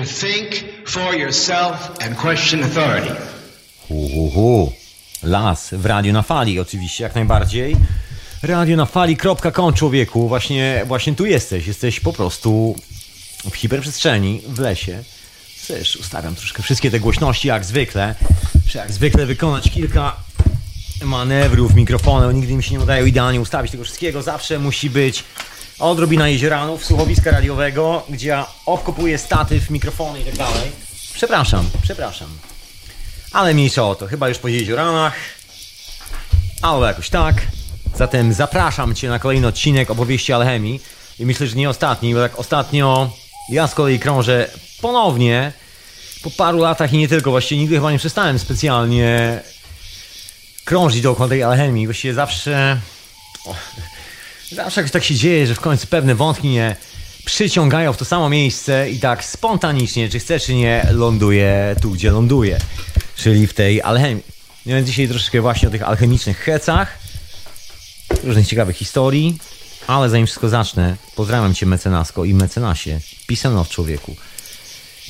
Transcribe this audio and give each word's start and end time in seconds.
To 0.00 0.06
think 0.06 0.64
for 0.86 1.14
yourself 1.14 1.90
and 2.00 2.16
question 2.16 2.62
authority. 2.62 3.14
Hu. 4.34 4.72
Las 5.22 5.68
w 5.72 5.86
radiu 5.86 6.12
na 6.12 6.22
fali, 6.22 6.60
oczywiście, 6.60 7.04
jak 7.04 7.14
najbardziej. 7.14 7.76
Radio 8.42 8.76
na 8.76 8.86
fali.com, 8.86 9.74
człowieku. 9.74 10.28
Właśnie, 10.28 10.82
właśnie 10.86 11.14
tu 11.14 11.26
jesteś. 11.26 11.66
Jesteś 11.66 12.00
po 12.00 12.12
prostu 12.12 12.76
w 13.50 13.54
hiperprzestrzeni, 13.54 14.42
w 14.48 14.58
lesie. 14.58 15.04
Też 15.68 15.96
ustawiam 15.96 16.34
troszkę 16.34 16.62
wszystkie 16.62 16.90
te 16.90 17.00
głośności, 17.00 17.48
jak 17.48 17.64
zwykle. 17.64 18.14
Muszę 18.64 18.78
jak 18.78 18.92
zwykle 18.92 19.26
wykonać 19.26 19.70
kilka 19.70 20.16
manewrów 21.04 21.74
mikrofonem. 21.74 22.36
Nigdy 22.36 22.54
mi 22.54 22.62
się 22.62 22.72
nie 22.72 22.80
udaje 22.80 23.08
idealnie 23.08 23.40
ustawić 23.40 23.72
tego 23.72 23.84
wszystkiego. 23.84 24.22
Zawsze 24.22 24.58
musi 24.58 24.90
być 24.90 25.24
odrobina 25.80 26.28
jezioranów, 26.28 26.84
słuchowiska 26.84 27.30
radiowego, 27.30 28.02
gdzie 28.08 28.28
ja 28.28 28.46
obkopuję 28.66 29.18
statyw, 29.18 29.70
mikrofony 29.70 30.20
i 30.20 30.24
tak 30.24 30.36
dalej. 30.36 30.72
Przepraszam, 31.14 31.70
przepraszam. 31.82 32.28
Ale 33.32 33.54
mniejsza 33.54 33.88
o 33.88 33.94
to, 33.94 34.06
chyba 34.06 34.28
już 34.28 34.38
po 34.38 34.48
jezioranach. 34.48 35.14
Albo 36.62 36.86
jakoś 36.86 37.10
tak. 37.10 37.42
Zatem 37.96 38.32
zapraszam 38.32 38.94
Cię 38.94 39.08
na 39.08 39.18
kolejny 39.18 39.46
odcinek 39.46 39.90
opowieści 39.90 40.32
alchemii. 40.32 40.80
I 41.18 41.26
myślę, 41.26 41.46
że 41.46 41.56
nie 41.56 41.70
ostatni, 41.70 42.14
bo 42.14 42.20
tak 42.20 42.38
ostatnio 42.38 43.10
ja 43.48 43.68
z 43.68 43.74
kolei 43.74 43.98
krążę 43.98 44.50
ponownie 44.80 45.52
po 46.22 46.30
paru 46.30 46.58
latach 46.58 46.92
i 46.92 46.98
nie 46.98 47.08
tylko, 47.08 47.30
właściwie 47.30 47.60
nigdy 47.60 47.74
chyba 47.74 47.92
nie 47.92 47.98
przestałem 47.98 48.38
specjalnie 48.38 49.40
krążyć 50.64 51.02
dookoła 51.02 51.28
tej 51.28 51.42
alchemii. 51.42 51.86
Właściwie 51.86 52.14
zawsze 52.14 52.80
zawsze 54.52 54.80
jakoś 54.80 54.92
tak 54.92 55.04
się 55.04 55.14
dzieje, 55.14 55.46
że 55.46 55.54
w 55.54 55.60
końcu 55.60 55.86
pewne 55.86 56.14
wątki 56.14 56.48
mnie 56.48 56.76
przyciągają 57.24 57.92
w 57.92 57.96
to 57.96 58.04
samo 58.04 58.28
miejsce 58.28 58.90
i 58.90 58.98
tak 58.98 59.24
spontanicznie, 59.24 60.08
czy 60.08 60.18
chcę, 60.18 60.40
czy 60.40 60.54
nie, 60.54 60.86
ląduję 60.92 61.76
tu, 61.82 61.90
gdzie 61.90 62.10
ląduję, 62.10 62.58
czyli 63.16 63.46
w 63.46 63.54
tej 63.54 63.82
alchemii. 63.82 64.22
Więc 64.66 64.86
dzisiaj 64.86 65.08
troszeczkę 65.08 65.40
właśnie 65.40 65.68
o 65.68 65.70
tych 65.70 65.82
alchemicznych 65.82 66.38
hecach, 66.38 66.98
różnych 68.24 68.46
ciekawych 68.46 68.76
historii, 68.76 69.38
ale 69.86 70.10
zanim 70.10 70.26
wszystko 70.26 70.48
zacznę, 70.48 70.96
pozdrawiam 71.16 71.54
Cię 71.54 71.66
mecenasko 71.66 72.24
i 72.24 72.34
mecenasie, 72.34 73.00
pisano 73.26 73.64
w 73.64 73.68
człowieku. 73.68 74.16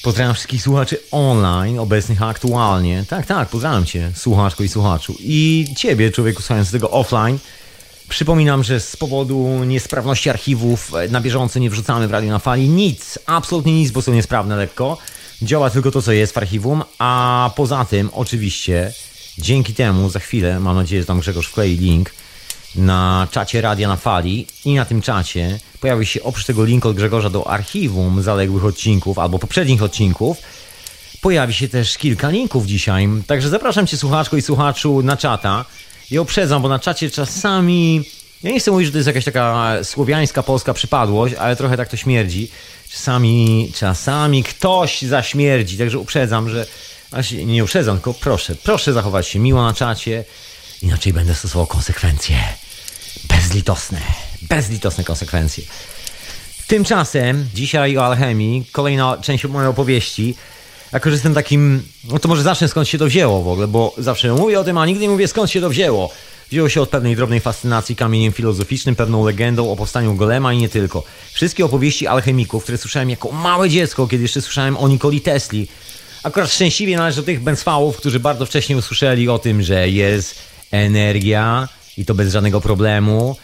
Pozdrawiam 0.03 0.35
wszystkich 0.35 0.63
słuchaczy 0.63 0.99
online, 1.11 1.79
obecnych 1.79 2.23
aktualnie. 2.23 3.05
Tak, 3.09 3.27
tak, 3.27 3.49
pozdrawiam 3.49 3.87
Cię, 3.87 4.13
słuchaczko 4.15 4.65
i 4.65 4.69
słuchaczu. 4.69 5.17
I 5.21 5.67
Ciebie, 5.77 6.11
człowieku, 6.11 6.43
słuchając 6.43 6.71
tego 6.71 6.91
offline. 6.91 7.39
Przypominam, 8.11 8.65
że 8.65 8.81
z 8.81 8.97
powodu 8.97 9.65
niesprawności 9.65 10.31
archiwów 10.31 10.95
e, 10.95 11.09
na 11.09 11.21
bieżąco 11.21 11.59
nie 11.59 11.71
wrzucamy 11.71 12.09
w 12.09 12.11
Radio 12.11 12.31
na 12.31 12.39
Fali 12.39 12.69
nic, 12.69 13.19
absolutnie 13.27 13.73
nic, 13.73 13.91
bo 13.91 14.03
są 14.03 14.13
niesprawne 14.13 14.57
lekko. 14.57 14.99
Działa 15.43 15.71
tylko 15.71 15.91
to, 15.91 16.03
co 16.03 16.13
jest 16.13 16.35
w 16.35 16.39
archiwum, 16.39 16.83
a 16.99 17.51
poza 17.57 17.85
tym, 17.85 18.11
oczywiście, 18.13 18.93
dzięki 19.39 19.75
temu 19.75 20.11
za 20.11 20.19
chwilę, 20.21 20.61
mam 20.61 20.77
nadzieję, 20.77 21.03
że 21.03 21.07
tam 21.07 21.21
Grzegorz 21.21 21.47
wklei 21.47 21.77
link, 21.77 22.11
na 22.75 23.29
czacie 23.31 23.61
Radia 23.61 23.89
na 23.89 23.97
Fali 23.97 24.47
i 24.65 24.75
na 24.75 24.85
tym 24.85 25.03
czacie 25.03 25.59
pojawi 25.81 26.07
się 26.07 26.23
oprócz 26.23 26.45
tego 26.45 26.65
link 26.65 26.87
od 26.87 26.97
Grzegorza 26.97 27.31
do 27.31 27.49
archiwum 27.51 28.23
zaległych 28.23 28.65
odcinków 28.65 29.19
albo 29.19 29.39
poprzednich 29.39 29.83
odcinków. 29.83 30.37
Pojawi 31.21 31.55
się 31.55 31.69
też 31.69 31.99
kilka 31.99 32.31
linków 32.31 32.67
dzisiaj. 32.67 33.09
Także 33.27 33.49
zapraszam 33.49 33.87
Cię, 33.87 33.97
słuchaczko 33.97 34.37
i 34.37 34.43
słuchaczu, 34.43 35.03
na 35.03 35.17
czata. 35.17 35.65
I 36.11 36.19
uprzedzam, 36.19 36.63
bo 36.63 36.69
na 36.69 36.79
czacie 36.79 37.11
czasami. 37.11 38.05
Ja 38.43 38.51
nie 38.51 38.61
chcę 38.61 38.71
mówić, 38.71 38.87
że 38.87 38.93
to 38.93 38.99
jest 38.99 39.07
jakaś 39.07 39.25
taka 39.25 39.79
słowiańska, 39.85 40.43
polska 40.43 40.75
przypadłość, 40.75 41.35
ale 41.35 41.57
trochę 41.57 41.77
tak 41.77 41.89
to 41.89 41.97
śmierdzi. 41.97 42.51
Czasami, 42.91 43.73
czasami 43.75 44.43
ktoś 44.45 45.03
zaśmierdzi, 45.03 45.79
także 45.79 45.99
uprzedzam, 45.99 46.49
że. 46.49 46.67
Nie 47.47 47.65
uprzedzam, 47.65 47.97
tylko 47.97 48.15
proszę, 48.15 48.55
proszę 48.55 48.93
zachować 48.93 49.29
się 49.29 49.39
miło 49.39 49.63
na 49.63 49.75
czacie. 49.75 50.25
Inaczej 50.83 51.13
będę 51.13 51.35
stosował 51.35 51.67
konsekwencje. 51.67 52.37
Bezlitosne. 53.29 54.01
Bezlitosne 54.43 55.05
konsekwencje. 55.05 55.65
Tymczasem, 56.67 57.49
dzisiaj 57.55 57.97
o 57.97 58.07
alchemii, 58.07 58.65
kolejna 58.73 59.19
część 59.23 59.45
mojej 59.45 59.71
opowieści. 59.71 60.35
Jako, 60.93 61.11
że 61.11 61.15
jestem 61.15 61.35
takim. 61.35 61.83
No 62.05 62.19
to 62.19 62.29
może 62.29 62.43
zacznę 62.43 62.69
skąd 62.69 62.89
się 62.89 62.99
to 62.99 63.07
wzięło 63.07 63.43
w 63.43 63.49
ogóle, 63.49 63.69
bo 63.69 63.95
zawsze 63.99 64.33
mówię 64.33 64.61
o 64.61 64.65
tym, 64.65 64.79
a 64.79 64.87
nigdy 64.87 65.03
nie 65.03 65.09
mówię 65.09 65.29
skąd 65.29 65.51
się 65.51 65.61
to 65.61 65.71
wzięło. 65.71 66.11
Wzięło 66.51 66.69
się 66.69 66.83
od 66.83 66.89
pewnej 66.89 67.17
drobnej 67.17 67.41
fascynacji 67.41 67.97
kamieniem 67.97 68.33
filozoficznym, 68.33 68.97
pewną 68.97 69.25
legendą 69.25 69.73
o 69.73 69.77
powstaniu 69.77 70.15
Golema 70.15 70.53
i 70.53 70.59
nie 70.59 70.69
tylko. 70.69 71.03
Wszystkie 71.33 71.65
opowieści 71.65 72.07
alchemików, 72.07 72.63
które 72.63 72.79
słyszałem 72.79 73.11
jako 73.11 73.33
małe 73.33 73.71
dziecko, 73.71 74.07
kiedy 74.07 74.23
jeszcze 74.23 74.43
słyszałem 74.43 74.77
o 74.77 74.89
Nikoli 74.89 75.21
Tesli. 75.21 75.69
Akurat 76.23 76.53
szczęśliwie 76.53 76.97
należy 76.97 77.17
do 77.17 77.23
tych 77.23 77.43
Bensfałów, 77.43 77.97
którzy 77.97 78.21
bardzo 78.21 78.47
wcześnie 78.47 78.77
usłyszeli 78.77 79.29
o 79.29 79.39
tym, 79.39 79.63
że 79.63 79.89
jest 79.89 80.35
energia 80.71 81.69
i 81.97 82.05
to 82.05 82.15
bez 82.15 82.33
żadnego 82.33 82.61
problemu. 82.61 83.37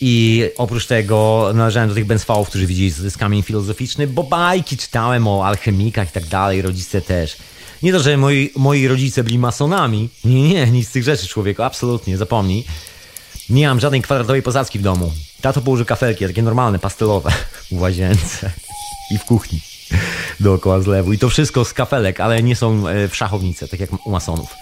I 0.00 0.44
oprócz 0.58 0.86
tego 0.86 1.50
należałem 1.54 1.88
do 1.88 1.94
tych 1.94 2.04
Bensfałów, 2.04 2.48
którzy 2.48 2.66
widzieli, 2.66 2.92
jest 3.04 3.18
kamień 3.18 3.42
filozoficzny, 3.42 4.06
bo 4.06 4.22
bajki 4.22 4.76
czytałem 4.76 5.28
o 5.28 5.46
alchemikach 5.46 6.08
i 6.08 6.12
tak 6.12 6.26
dalej, 6.26 6.62
rodzice 6.62 7.00
też. 7.00 7.36
Nie 7.82 7.92
to, 7.92 8.00
że 8.00 8.16
moi, 8.16 8.50
moi 8.56 8.88
rodzice 8.88 9.24
byli 9.24 9.38
masonami. 9.38 10.08
Nie, 10.24 10.48
nie, 10.48 10.66
nic 10.66 10.88
z 10.88 10.92
tych 10.92 11.02
rzeczy, 11.02 11.28
człowieku, 11.28 11.62
absolutnie, 11.62 12.16
zapomnij. 12.16 12.64
Nie 13.50 13.68
mam 13.68 13.80
żadnej 13.80 14.02
kwadratowej 14.02 14.42
posadzki 14.42 14.78
w 14.78 14.82
domu. 14.82 15.12
Tato 15.40 15.60
położył 15.60 15.86
kafelki, 15.86 16.26
takie 16.26 16.42
normalne, 16.42 16.78
pastelowe, 16.78 17.32
w 17.72 17.80
łazience 17.80 18.50
i 19.14 19.18
w 19.18 19.24
kuchni 19.24 19.60
dookoła 20.40 20.80
zlewu. 20.80 21.12
I 21.12 21.18
to 21.18 21.28
wszystko 21.28 21.64
z 21.64 21.72
kafelek, 21.72 22.20
ale 22.20 22.42
nie 22.42 22.56
są 22.56 22.88
e, 22.88 23.08
w 23.08 23.16
szachownice, 23.16 23.68
tak 23.68 23.80
jak 23.80 24.06
u 24.06 24.10
masonów. 24.10 24.54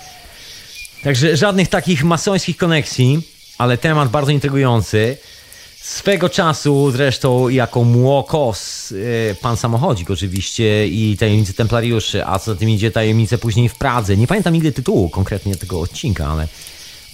Także 1.02 1.36
żadnych 1.36 1.68
takich 1.68 2.04
masońskich 2.04 2.56
koneksji, 2.56 3.22
ale 3.58 3.78
temat 3.78 4.08
bardzo 4.08 4.32
intrygujący. 4.32 5.16
Swego 5.80 6.28
czasu 6.28 6.90
zresztą 6.90 7.48
jako 7.48 7.84
młokos 7.84 8.90
yy, 8.90 9.36
pan 9.42 9.56
samochodzik 9.56 10.10
oczywiście 10.10 10.88
i 10.88 11.16
tajemnice 11.16 11.52
templariuszy, 11.52 12.26
a 12.26 12.38
co 12.38 12.52
za 12.52 12.58
tym 12.58 12.70
idzie 12.70 12.90
tajemnice 12.90 13.38
później 13.38 13.68
w 13.68 13.74
Pradze. 13.74 14.16
Nie 14.16 14.26
pamiętam 14.26 14.52
nigdy 14.52 14.72
tytułu 14.72 15.08
konkretnie 15.08 15.56
tego 15.56 15.80
odcinka, 15.80 16.26
ale 16.26 16.48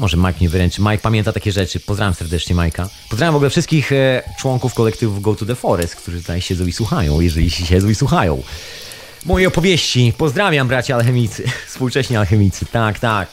może 0.00 0.16
Mike 0.16 0.34
mnie 0.40 0.48
wyręczy. 0.48 0.80
Mike 0.80 0.98
pamięta 0.98 1.32
takie 1.32 1.52
rzeczy. 1.52 1.80
Pozdrawiam 1.80 2.14
serdecznie 2.14 2.54
Majka. 2.54 2.88
Pozdrawiam 3.10 3.32
w 3.32 3.36
ogóle 3.36 3.50
wszystkich 3.50 3.92
e, 3.92 4.22
członków 4.38 4.74
kolektywu 4.74 5.20
Go 5.20 5.34
to 5.34 5.46
the 5.46 5.54
Forest, 5.54 5.96
którzy 5.96 6.20
tutaj 6.20 6.40
siedzą 6.40 6.66
i 6.66 6.72
słuchają, 6.72 7.20
jeżeli 7.20 7.50
siedzą 7.50 7.88
i 7.88 7.94
słuchają. 7.94 8.42
Moje 9.26 9.48
opowieści. 9.48 10.12
Pozdrawiam 10.18 10.68
bracia 10.68 10.96
alchemicy, 10.96 11.44
współcześni 11.68 12.16
alchemicy. 12.16 12.66
Tak, 12.66 12.98
tak. 12.98 13.28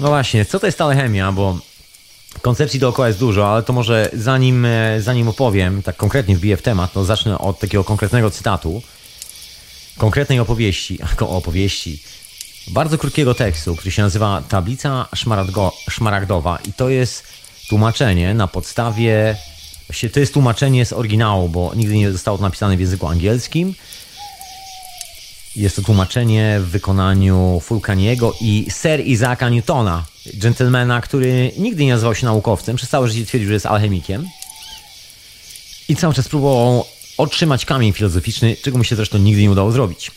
No 0.00 0.08
właśnie, 0.08 0.44
co 0.44 0.60
to 0.60 0.66
jest 0.66 0.80
alchemia, 0.80 1.32
bo 1.32 1.58
koncepcji 2.40 2.80
dookoła 2.80 3.08
jest 3.08 3.20
dużo, 3.20 3.52
ale 3.52 3.62
to 3.62 3.72
może 3.72 4.10
zanim, 4.12 4.64
e, 4.64 5.00
zanim 5.00 5.28
opowiem, 5.28 5.82
tak 5.82 5.96
konkretnie 5.96 6.36
wbiję 6.36 6.56
w 6.56 6.62
temat, 6.62 6.92
to 6.92 7.04
zacznę 7.04 7.38
od 7.38 7.58
takiego 7.58 7.84
konkretnego 7.84 8.30
cytatu, 8.30 8.82
konkretnej 9.98 10.40
opowieści, 10.40 10.98
opowieści, 11.20 12.02
bardzo 12.68 12.98
krótkiego 12.98 13.34
tekstu, 13.34 13.76
który 13.76 13.90
się 13.90 14.02
nazywa 14.02 14.42
Tablica 14.48 15.08
Szmaragdo, 15.14 15.72
Szmaragdowa 15.90 16.58
i 16.68 16.72
to 16.72 16.88
jest 16.88 17.24
tłumaczenie 17.68 18.34
na 18.34 18.48
podstawie, 18.48 19.36
to 20.12 20.20
jest 20.20 20.34
tłumaczenie 20.34 20.86
z 20.86 20.92
oryginału, 20.92 21.48
bo 21.48 21.72
nigdy 21.74 21.96
nie 21.96 22.12
zostało 22.12 22.38
to 22.38 22.42
napisane 22.42 22.76
w 22.76 22.80
języku 22.80 23.08
angielskim, 23.08 23.74
jest 25.56 25.76
to 25.76 25.82
tłumaczenie 25.82 26.60
w 26.60 26.68
wykonaniu 26.68 27.60
Fulcaniego 27.64 28.34
i 28.40 28.66
Sir 28.82 29.00
Isaaca 29.00 29.48
Newtona, 29.48 30.04
dżentelmena, 30.38 31.00
który 31.00 31.52
nigdy 31.58 31.84
nie 31.84 31.92
nazywał 31.92 32.14
się 32.14 32.26
naukowcem, 32.26 32.76
przez 32.76 32.88
całe 32.88 33.08
życie 33.08 33.26
twierdził, 33.26 33.48
że 33.48 33.54
jest 33.54 33.66
alchemikiem 33.66 34.28
i 35.88 35.96
cały 35.96 36.14
czas 36.14 36.28
próbował 36.28 36.84
otrzymać 37.18 37.64
kamień 37.64 37.92
filozoficzny, 37.92 38.56
czego 38.62 38.78
mu 38.78 38.84
się 38.84 38.96
zresztą 38.96 39.18
nigdy 39.18 39.42
nie 39.42 39.50
udało 39.50 39.72
zrobić. 39.72 40.10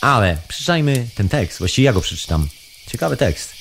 Ale 0.00 0.38
przeczytajmy 0.48 1.06
ten 1.14 1.28
tekst, 1.28 1.58
właściwie 1.58 1.86
ja 1.86 1.92
go 1.92 2.00
przeczytam. 2.00 2.48
Ciekawy 2.86 3.16
tekst. 3.16 3.52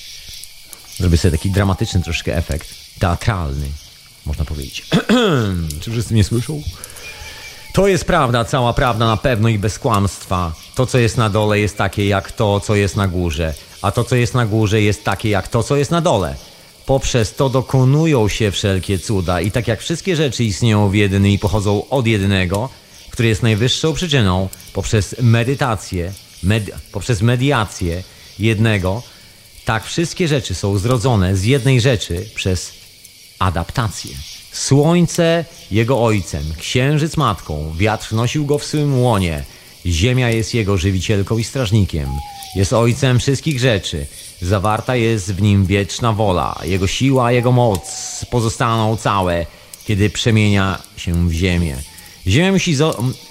Zrobię 0.97 1.17
sobie 1.17 1.37
taki 1.37 1.51
dramatyczny 1.51 2.01
troszkę 2.01 2.37
efekt, 2.37 2.75
teatralny, 2.99 3.67
można 4.25 4.45
powiedzieć. 4.45 4.85
Czy 5.81 5.91
wszyscy 5.91 6.13
mnie 6.13 6.23
słyszą? 6.23 6.61
To 7.73 7.87
jest 7.87 8.05
prawda, 8.05 8.45
cała 8.45 8.73
prawda 8.73 9.05
na 9.05 9.17
pewno 9.17 9.49
i 9.49 9.59
bez 9.59 9.79
kłamstwa. 9.79 10.53
To, 10.81 10.85
co 10.85 10.97
jest 10.97 11.17
na 11.17 11.29
dole, 11.29 11.59
jest 11.59 11.77
takie 11.77 12.07
jak 12.07 12.31
to, 12.31 12.59
co 12.59 12.75
jest 12.75 12.95
na 12.95 13.07
górze, 13.07 13.53
a 13.81 13.91
to, 13.91 14.03
co 14.03 14.15
jest 14.15 14.33
na 14.33 14.45
górze, 14.45 14.81
jest 14.81 15.03
takie 15.03 15.29
jak 15.29 15.47
to, 15.47 15.63
co 15.63 15.75
jest 15.75 15.91
na 15.91 16.01
dole. 16.01 16.35
Poprzez 16.85 17.35
to 17.35 17.49
dokonują 17.49 18.27
się 18.27 18.51
wszelkie 18.51 18.99
cuda 18.99 19.41
i 19.41 19.51
tak 19.51 19.67
jak 19.67 19.81
wszystkie 19.81 20.15
rzeczy 20.15 20.43
istnieją 20.43 20.89
w 20.89 20.95
jednym 20.95 21.27
i 21.27 21.39
pochodzą 21.39 21.89
od 21.89 22.07
jednego, 22.07 22.69
który 23.09 23.27
jest 23.29 23.43
najwyższą 23.43 23.93
przyczyną, 23.93 24.49
poprzez 24.73 25.15
medytację, 25.21 26.13
med 26.43 26.71
poprzez 26.91 27.21
mediację 27.21 28.03
jednego, 28.39 29.03
tak 29.65 29.85
wszystkie 29.85 30.27
rzeczy 30.27 30.55
są 30.55 30.77
zrodzone 30.77 31.35
z 31.35 31.43
jednej 31.43 31.81
rzeczy 31.81 32.25
przez 32.35 32.73
adaptację. 33.39 34.15
Słońce 34.51 35.45
jego 35.71 36.03
ojcem, 36.03 36.43
księżyc 36.57 37.17
matką, 37.17 37.73
wiatr 37.77 38.13
nosił 38.13 38.45
go 38.45 38.57
w 38.57 38.63
swym 38.63 39.01
łonie 39.01 39.43
Ziemia 39.85 40.29
jest 40.29 40.53
jego 40.53 40.77
żywicielką 40.77 41.37
i 41.37 41.43
strażnikiem. 41.43 42.09
Jest 42.55 42.73
ojcem 42.73 43.19
wszystkich 43.19 43.59
rzeczy. 43.59 44.05
Zawarta 44.41 44.95
jest 44.95 45.33
w 45.33 45.41
nim 45.41 45.65
wieczna 45.65 46.13
wola. 46.13 46.59
Jego 46.63 46.87
siła, 46.87 47.31
jego 47.31 47.51
moc 47.51 47.81
pozostaną 48.31 48.97
całe, 48.97 49.45
kiedy 49.85 50.09
przemienia 50.09 50.81
się 50.97 51.29
w 51.29 51.31
ziemię. 51.31 51.75
Ziemia 52.27 52.51
musi, 52.51 52.75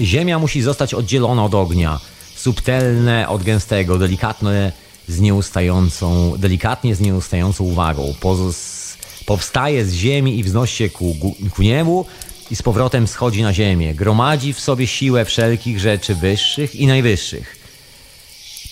ziemia 0.01 0.39
musi 0.39 0.63
zostać 0.63 0.95
oddzielona 0.95 1.45
od 1.45 1.55
ognia, 1.55 2.01
subtelne 2.37 3.29
od 3.29 3.43
gęstego, 3.43 3.99
delikatne 3.99 4.73
z 5.09 5.21
nieustającą, 5.21 6.35
delikatnie 6.39 6.95
z 6.95 7.01
nieustającą 7.01 7.65
uwagą. 7.65 8.15
Pozos 8.21 8.81
powstaje 9.27 9.85
z 9.85 9.93
ziemi 9.93 10.39
i 10.39 10.45
wznosi 10.45 10.77
się 10.77 10.91
ku, 10.91 11.17
ku 11.55 11.63
niebu 11.63 12.07
i 12.51 12.57
z 12.57 12.63
powrotem 12.63 13.09
schodzi 13.09 13.43
na 13.43 13.53
ziemię. 13.53 13.95
Gromadzi 13.95 14.53
w 14.53 14.61
sobie 14.61 14.87
siłę 14.87 15.25
wszelkich 15.25 15.81
rzeczy 15.81 16.15
wyższych 16.15 16.75
i 16.75 16.87
najwyższych. 16.87 17.57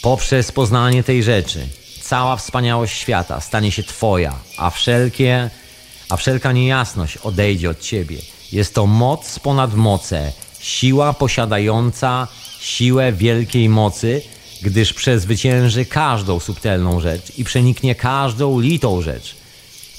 Poprzez 0.02 0.52
poznanie 0.52 1.02
tej 1.02 1.22
rzeczy 1.22 1.68
cała 2.02 2.36
wspaniałość 2.36 2.98
świata 2.98 3.40
stanie 3.40 3.72
się 3.72 3.82
Twoja, 3.82 4.34
a 4.56 4.70
wszelkie, 4.70 5.50
a 6.08 6.16
wszelka 6.16 6.52
niejasność 6.52 7.16
odejdzie 7.16 7.70
od 7.70 7.80
Ciebie. 7.80 8.16
Jest 8.52 8.74
to 8.74 8.86
moc 8.86 9.38
ponad 9.38 9.74
moce, 9.74 10.32
siła 10.60 11.12
posiadająca 11.12 12.28
siłę 12.60 13.12
wielkiej 13.12 13.68
mocy, 13.68 14.22
gdyż 14.62 14.92
przezwycięży 14.92 15.84
każdą 15.84 16.40
subtelną 16.40 17.00
rzecz 17.00 17.38
i 17.38 17.44
przeniknie 17.44 17.94
każdą 17.94 18.60
litą 18.60 19.02
rzecz. 19.02 19.36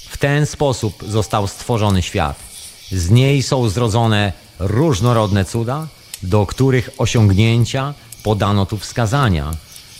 W 0.09 0.17
ten 0.17 0.45
sposób 0.45 1.03
został 1.07 1.47
stworzony 1.47 2.01
świat. 2.01 2.48
Z 2.91 3.09
niej 3.09 3.44
są 3.44 3.69
zrodzone 3.69 4.33
różnorodne 4.59 5.45
cuda, 5.45 5.88
do 6.24 6.45
których 6.45 6.89
osiągnięcia 6.97 7.94
podano 8.24 8.65
tu 8.65 8.77
wskazania. 8.77 9.51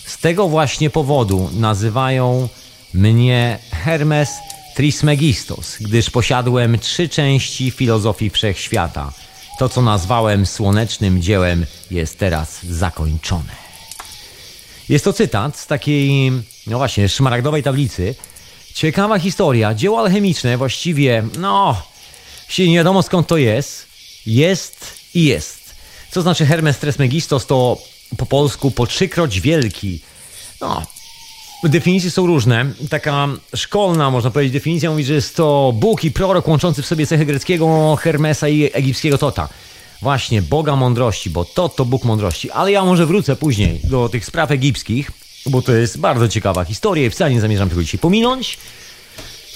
Z 0.06 0.18
tego 0.18 0.48
właśnie 0.48 0.90
powodu 0.90 1.50
nazywają 1.54 2.50
mnie 2.94 3.60
Hermes 3.72 4.30
Trismegistos, 4.76 5.78
gdyż 5.80 6.10
posiadłem 6.10 6.80
trzy 6.80 7.10
części 7.10 7.72
filozofii 7.72 8.30
wszechświata. 8.30 9.12
To, 9.60 9.70
co 9.70 9.82
nazwałem 9.82 10.46
słonecznym 10.46 11.22
dziełem, 11.22 11.66
jest 11.92 12.20
teraz 12.20 12.66
zakończone. 12.66 13.70
Jest 14.90 15.06
to 15.06 15.14
cytat 15.14 15.58
z 15.58 15.68
takiej, 15.68 16.32
no 16.68 16.78
właśnie, 16.78 17.10
szmaragdowej 17.10 17.64
tablicy. 17.64 18.16
Ciekawa 18.74 19.20
historia. 19.20 19.74
Dzieło 19.74 20.00
alchemiczne 20.00 20.58
właściwie, 20.58 21.24
no, 21.38 21.82
nie 22.58 22.76
wiadomo 22.76 23.04
skąd 23.04 23.28
to 23.28 23.38
jest. 23.38 23.88
Jest 24.26 24.94
i 25.14 25.26
jest. 25.26 25.76
Co 26.12 26.22
znaczy 26.22 26.46
Hermes 26.46 26.78
Trismegistos 26.78 27.46
to 27.46 27.78
po 28.18 28.26
polsku 28.26 28.72
po 28.72 28.88
trzykroć 28.88 29.42
wielki. 29.42 30.00
No, 30.62 30.84
Definicje 31.64 32.12
są 32.12 32.28
różne. 32.28 32.66
Taka 32.90 33.28
szkolna, 33.56 34.12
można 34.12 34.32
powiedzieć, 34.32 34.54
definicja 34.54 34.92
mówi, 34.92 35.04
że 35.04 35.14
jest 35.14 35.36
to 35.36 35.74
Bóg 35.76 36.04
i 36.04 36.12
prorok 36.12 36.48
łączący 36.48 36.82
w 36.82 36.86
sobie 36.86 37.08
cechy 37.08 37.26
greckiego 37.26 37.96
Hermesa 37.96 38.48
i 38.48 38.70
egipskiego 38.74 39.18
Tota. 39.18 39.50
Właśnie, 40.02 40.42
Boga 40.42 40.76
mądrości, 40.76 41.30
bo 41.30 41.46
Tot 41.46 41.76
to 41.76 41.86
Bóg 41.86 42.04
mądrości. 42.04 42.52
Ale 42.52 42.72
ja 42.72 42.86
może 42.86 43.06
wrócę 43.06 43.36
później 43.36 43.80
do 43.84 44.10
tych 44.10 44.26
spraw 44.26 44.52
egipskich, 44.52 45.12
bo 45.46 45.62
to 45.62 45.72
jest 45.72 46.00
bardzo 46.00 46.30
ciekawa 46.30 46.66
historia 46.66 47.06
i 47.06 47.10
wcale 47.10 47.32
nie 47.32 47.42
zamierzam 47.42 47.70
tego 47.70 47.84
dzisiaj 47.84 48.00
pominąć. 48.00 48.58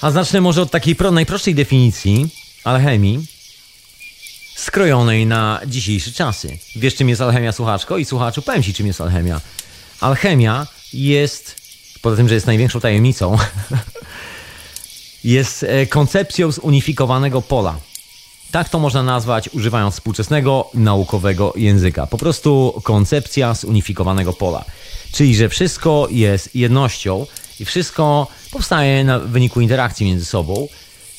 A 0.02 0.12
zacznę 0.12 0.42
może 0.42 0.62
od 0.62 0.72
takiej 0.72 0.96
najprostszej 1.12 1.56
definicji 1.56 2.43
alchemii, 2.64 3.26
skrojonej 4.56 5.26
na 5.26 5.62
dzisiejsze 5.68 6.12
czasy. 6.12 6.58
Wiesz, 6.76 6.96
czym 6.96 7.10
jest 7.10 7.22
alchemia, 7.22 7.52
słuchaczko? 7.52 7.98
I 7.98 8.06
słuchaczu, 8.06 8.42
powiem 8.42 8.64
ci, 8.64 8.74
czym 8.74 8.88
jest 8.88 9.02
alchemia. 9.02 9.42
Alchemia 10.02 10.68
jest 10.94 11.56
poza 12.02 12.18
tym, 12.18 12.28
że 12.28 12.36
jest 12.36 12.48
największą 12.48 12.80
tajemnicą, 12.80 13.38
jest 15.24 15.64
e, 15.64 15.86
koncepcją 15.86 16.52
zunifikowanego 16.52 17.42
pola. 17.42 17.80
Tak 18.52 18.70
to 18.70 18.80
można 18.80 19.04
nazwać, 19.04 19.50
używając 19.50 19.94
współczesnego 19.94 20.70
naukowego 20.74 21.54
języka. 21.56 22.08
Po 22.08 22.18
prostu 22.18 22.82
koncepcja 22.84 23.54
zunifikowanego 23.54 24.34
pola. 24.34 24.66
Czyli, 25.12 25.36
że 25.36 25.50
wszystko 25.50 26.08
jest 26.12 26.56
jednością 26.56 27.26
i 27.60 27.66
wszystko 27.66 28.28
powstaje 28.52 29.04
na 29.04 29.20
wyniku 29.20 29.62
interakcji 29.62 30.06
między 30.06 30.26
sobą. 30.26 30.68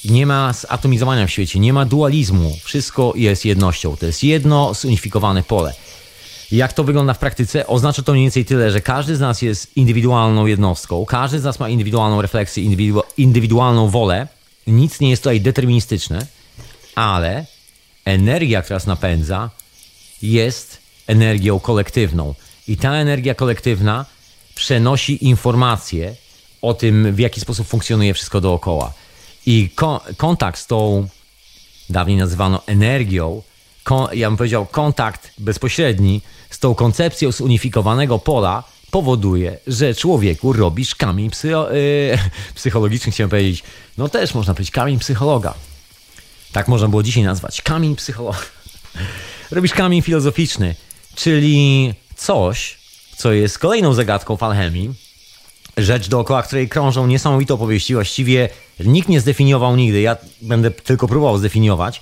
Nie 0.05 0.27
ma 0.27 0.53
zatomizowania 0.53 1.27
w 1.27 1.31
świecie, 1.31 1.59
nie 1.59 1.73
ma 1.73 1.85
dualizmu. 1.85 2.57
Wszystko 2.63 3.13
jest 3.17 3.45
jednością. 3.45 3.97
To 3.97 4.07
jest 4.07 4.25
jedno 4.25 4.75
zunifikowane 4.75 5.43
pole. 5.43 5.75
Jak 6.53 6.73
to 6.73 6.85
wygląda 6.85 7.15
w 7.15 7.19
praktyce? 7.19 7.67
Oznacza 7.67 8.03
to 8.03 8.13
mniej 8.13 8.25
więcej 8.25 8.45
tyle, 8.45 8.71
że 8.71 8.81
każdy 8.81 9.17
z 9.17 9.21
nas 9.21 9.43
jest 9.43 9.77
indywidualną 9.77 10.47
jednostką, 10.47 11.05
każdy 11.05 11.41
z 11.41 11.45
nas 11.45 11.61
ma 11.61 11.69
indywidualną 11.69 12.23
refleksję, 12.23 12.65
indywidu 12.65 13.03
indywidualną 13.17 13.89
wolę. 13.89 14.29
Nic 14.67 15.01
nie 15.01 15.11
jest 15.11 15.23
tutaj 15.23 15.41
deterministyczne, 15.41 16.27
ale 16.95 17.47
energia, 18.05 18.63
która 18.63 18.77
nas 18.77 18.87
napędza, 18.87 19.51
jest 20.23 20.79
energią 21.07 21.61
kolektywną. 21.61 22.35
I 22.69 22.77
ta 22.77 22.95
energia 22.95 23.35
kolektywna 23.35 24.07
przenosi 24.55 25.27
informacje 25.27 26.15
o 26.63 26.75
tym, 26.75 27.15
w 27.15 27.19
jaki 27.19 27.41
sposób 27.41 27.67
funkcjonuje 27.67 28.15
wszystko 28.15 28.41
dookoła. 28.41 28.93
I 29.47 29.71
ko 29.75 30.01
kontakt 30.17 30.59
z 30.59 30.67
tą, 30.67 31.09
dawniej 31.91 32.17
nazywano 32.17 32.63
energią, 32.67 33.43
ja 34.13 34.31
bym 34.31 34.37
powiedział, 34.37 34.67
kontakt 34.67 35.31
bezpośredni 35.39 36.21
z 36.51 36.59
tą 36.59 36.75
koncepcją 36.75 37.33
zunifikowanego 37.33 38.19
pola 38.19 38.65
powoduje, 38.91 39.59
że 39.67 39.95
człowieku 39.95 40.53
robisz 40.53 40.95
kamień 40.95 41.31
psycho, 41.31 41.73
yy, 41.73 42.19
psychologiczny, 42.55 43.13
chciałem 43.13 43.31
powiedzieć. 43.31 43.63
No 43.99 44.09
też 44.09 44.35
można 44.35 44.55
powiedzieć 44.55 44.71
kamień 44.71 44.99
psychologa. 44.99 45.55
Tak 46.53 46.69
można 46.69 46.89
było 46.89 47.03
dzisiaj 47.03 47.23
nazwać. 47.23 47.63
Kamień 47.63 47.97
psychologa. 47.97 48.39
Robisz 49.51 49.73
kamień 49.73 50.03
filozoficzny, 50.03 50.75
czyli 51.15 51.95
coś, 52.17 52.79
co 53.17 53.33
jest 53.33 53.59
kolejną 53.59 53.95
zagadką 53.95 54.37
w 54.37 54.43
alchemii. 54.43 54.95
Rzecz 55.77 56.09
dookoła 56.09 56.43
której 56.43 56.69
krążą 56.69 57.07
niesamowite 57.07 57.55
opowieści. 57.55 57.95
Właściwie 57.95 58.49
nikt 58.81 59.09
nie 59.09 59.21
zdefiniował 59.21 59.77
nigdy. 59.77 60.01
Ja 60.01 60.17
będę 60.43 60.71
tylko 60.71 61.09
próbował 61.09 61.39
zdefiniować 61.39 62.01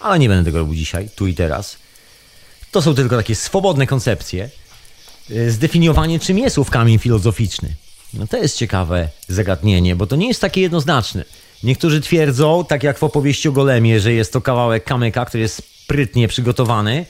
ale 0.00 0.18
nie 0.18 0.28
będę 0.28 0.44
tego 0.44 0.58
robił 0.58 0.74
dzisiaj, 0.74 1.08
tu 1.16 1.26
i 1.26 1.34
teraz. 1.34 1.76
To 2.70 2.82
są 2.82 2.94
tylko 2.94 3.16
takie 3.16 3.34
swobodne 3.34 3.86
koncepcje. 3.86 4.50
Y, 5.30 5.50
zdefiniowanie, 5.50 6.18
czym 6.20 6.38
jest 6.38 6.58
ów 6.58 6.70
kamień 6.70 6.98
filozoficzny. 6.98 7.74
No 8.14 8.26
to 8.26 8.36
jest 8.36 8.56
ciekawe 8.56 9.08
zagadnienie, 9.28 9.96
bo 9.96 10.06
to 10.06 10.16
nie 10.16 10.28
jest 10.28 10.40
takie 10.40 10.60
jednoznaczne. 10.60 11.24
Niektórzy 11.62 12.00
twierdzą, 12.00 12.64
tak 12.64 12.82
jak 12.82 12.98
w 12.98 13.02
opowieści 13.02 13.48
o 13.48 13.52
Golemie, 13.52 14.00
że 14.00 14.12
jest 14.12 14.32
to 14.32 14.40
kawałek 14.40 14.84
kamyka, 14.84 15.24
który 15.24 15.42
jest 15.42 15.62
sprytnie 15.82 16.28
przygotowany. 16.28 17.06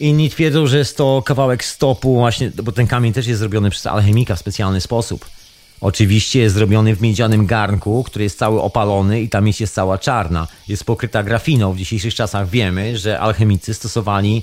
Inni 0.00 0.30
twierdzą, 0.30 0.66
że 0.66 0.78
jest 0.78 0.96
to 0.96 1.22
kawałek 1.26 1.64
stopu, 1.64 2.14
właśnie, 2.14 2.52
bo 2.62 2.72
ten 2.72 2.86
kamień 2.86 3.12
też 3.12 3.26
jest 3.26 3.40
zrobiony 3.40 3.70
przez 3.70 3.86
alchemika 3.86 4.36
w 4.36 4.38
specjalny 4.38 4.80
sposób. 4.80 5.26
Oczywiście 5.80 6.40
jest 6.40 6.54
zrobiony 6.54 6.96
w 6.96 7.00
miedzianym 7.00 7.46
garnku, 7.46 8.04
który 8.04 8.24
jest 8.24 8.38
cały 8.38 8.62
opalony 8.62 9.20
i 9.20 9.28
ta 9.28 9.40
miedź 9.40 9.60
jest 9.60 9.74
cała 9.74 9.98
czarna. 9.98 10.46
Jest 10.68 10.84
pokryta 10.84 11.22
grafiną. 11.22 11.72
W 11.72 11.78
dzisiejszych 11.78 12.14
czasach 12.14 12.48
wiemy, 12.48 12.98
że 12.98 13.20
alchemicy 13.20 13.74
stosowali 13.74 14.42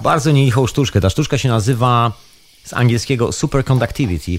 bardzo 0.00 0.30
nielichą 0.30 0.66
sztuczkę. 0.66 1.00
Ta 1.00 1.10
sztuczka 1.10 1.38
się 1.38 1.48
nazywa 1.48 2.12
z 2.64 2.72
angielskiego 2.72 3.32
superconductivity, 3.32 4.38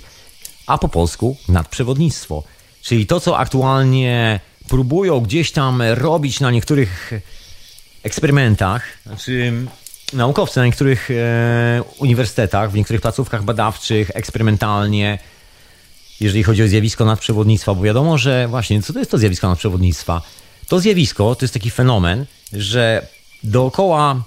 a 0.68 0.78
po 0.78 0.90
polsku 0.90 1.38
nadprzewodnictwo. 1.50 2.44
Czyli 2.82 3.06
to, 3.06 3.20
co 3.20 3.38
aktualnie 3.38 4.40
próbują 4.70 5.20
gdzieś 5.20 5.52
tam 5.52 5.82
robić 5.82 6.40
na 6.40 6.52
niektórych 6.52 7.12
eksperymentach, 8.04 8.84
znaczy 9.06 9.54
naukowcy 10.14 10.60
na 10.60 10.66
niektórych 10.66 11.12
e, 11.12 11.84
uniwersytetach, 11.98 12.72
w 12.72 12.76
niektórych 12.76 13.02
placówkach 13.02 13.44
badawczych, 13.44 14.12
eksperymentalnie 14.14 15.20
jeżeli 16.22 16.44
chodzi 16.44 16.64
o 16.64 16.68
zjawisko 16.68 17.06
nadprzewodnictwa, 17.06 17.74
bo 17.74 17.82
wiadomo, 17.82 18.18
że 18.18 18.48
właśnie, 18.48 18.82
co 18.82 18.94
to 18.94 19.00
jest 19.00 19.12
to 19.12 19.18
zjawisko 19.18 19.50
nadprzewodnictwa? 19.50 20.22
To 20.68 20.80
zjawisko 20.80 21.36
to 21.36 21.46
jest 21.46 21.54
taki 21.54 21.72
fenomen, 21.72 22.26
że 22.54 23.08
dookoła 23.44 24.24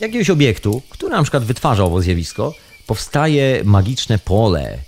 jakiegoś 0.00 0.30
obiektu, 0.30 0.82
który 0.88 1.12
na 1.12 1.22
przykład 1.22 1.44
wytwarza 1.44 1.84
owo 1.84 2.02
zjawisko, 2.02 2.54
powstaje 2.86 3.60
magiczne 3.64 4.18
pole. 4.18 4.78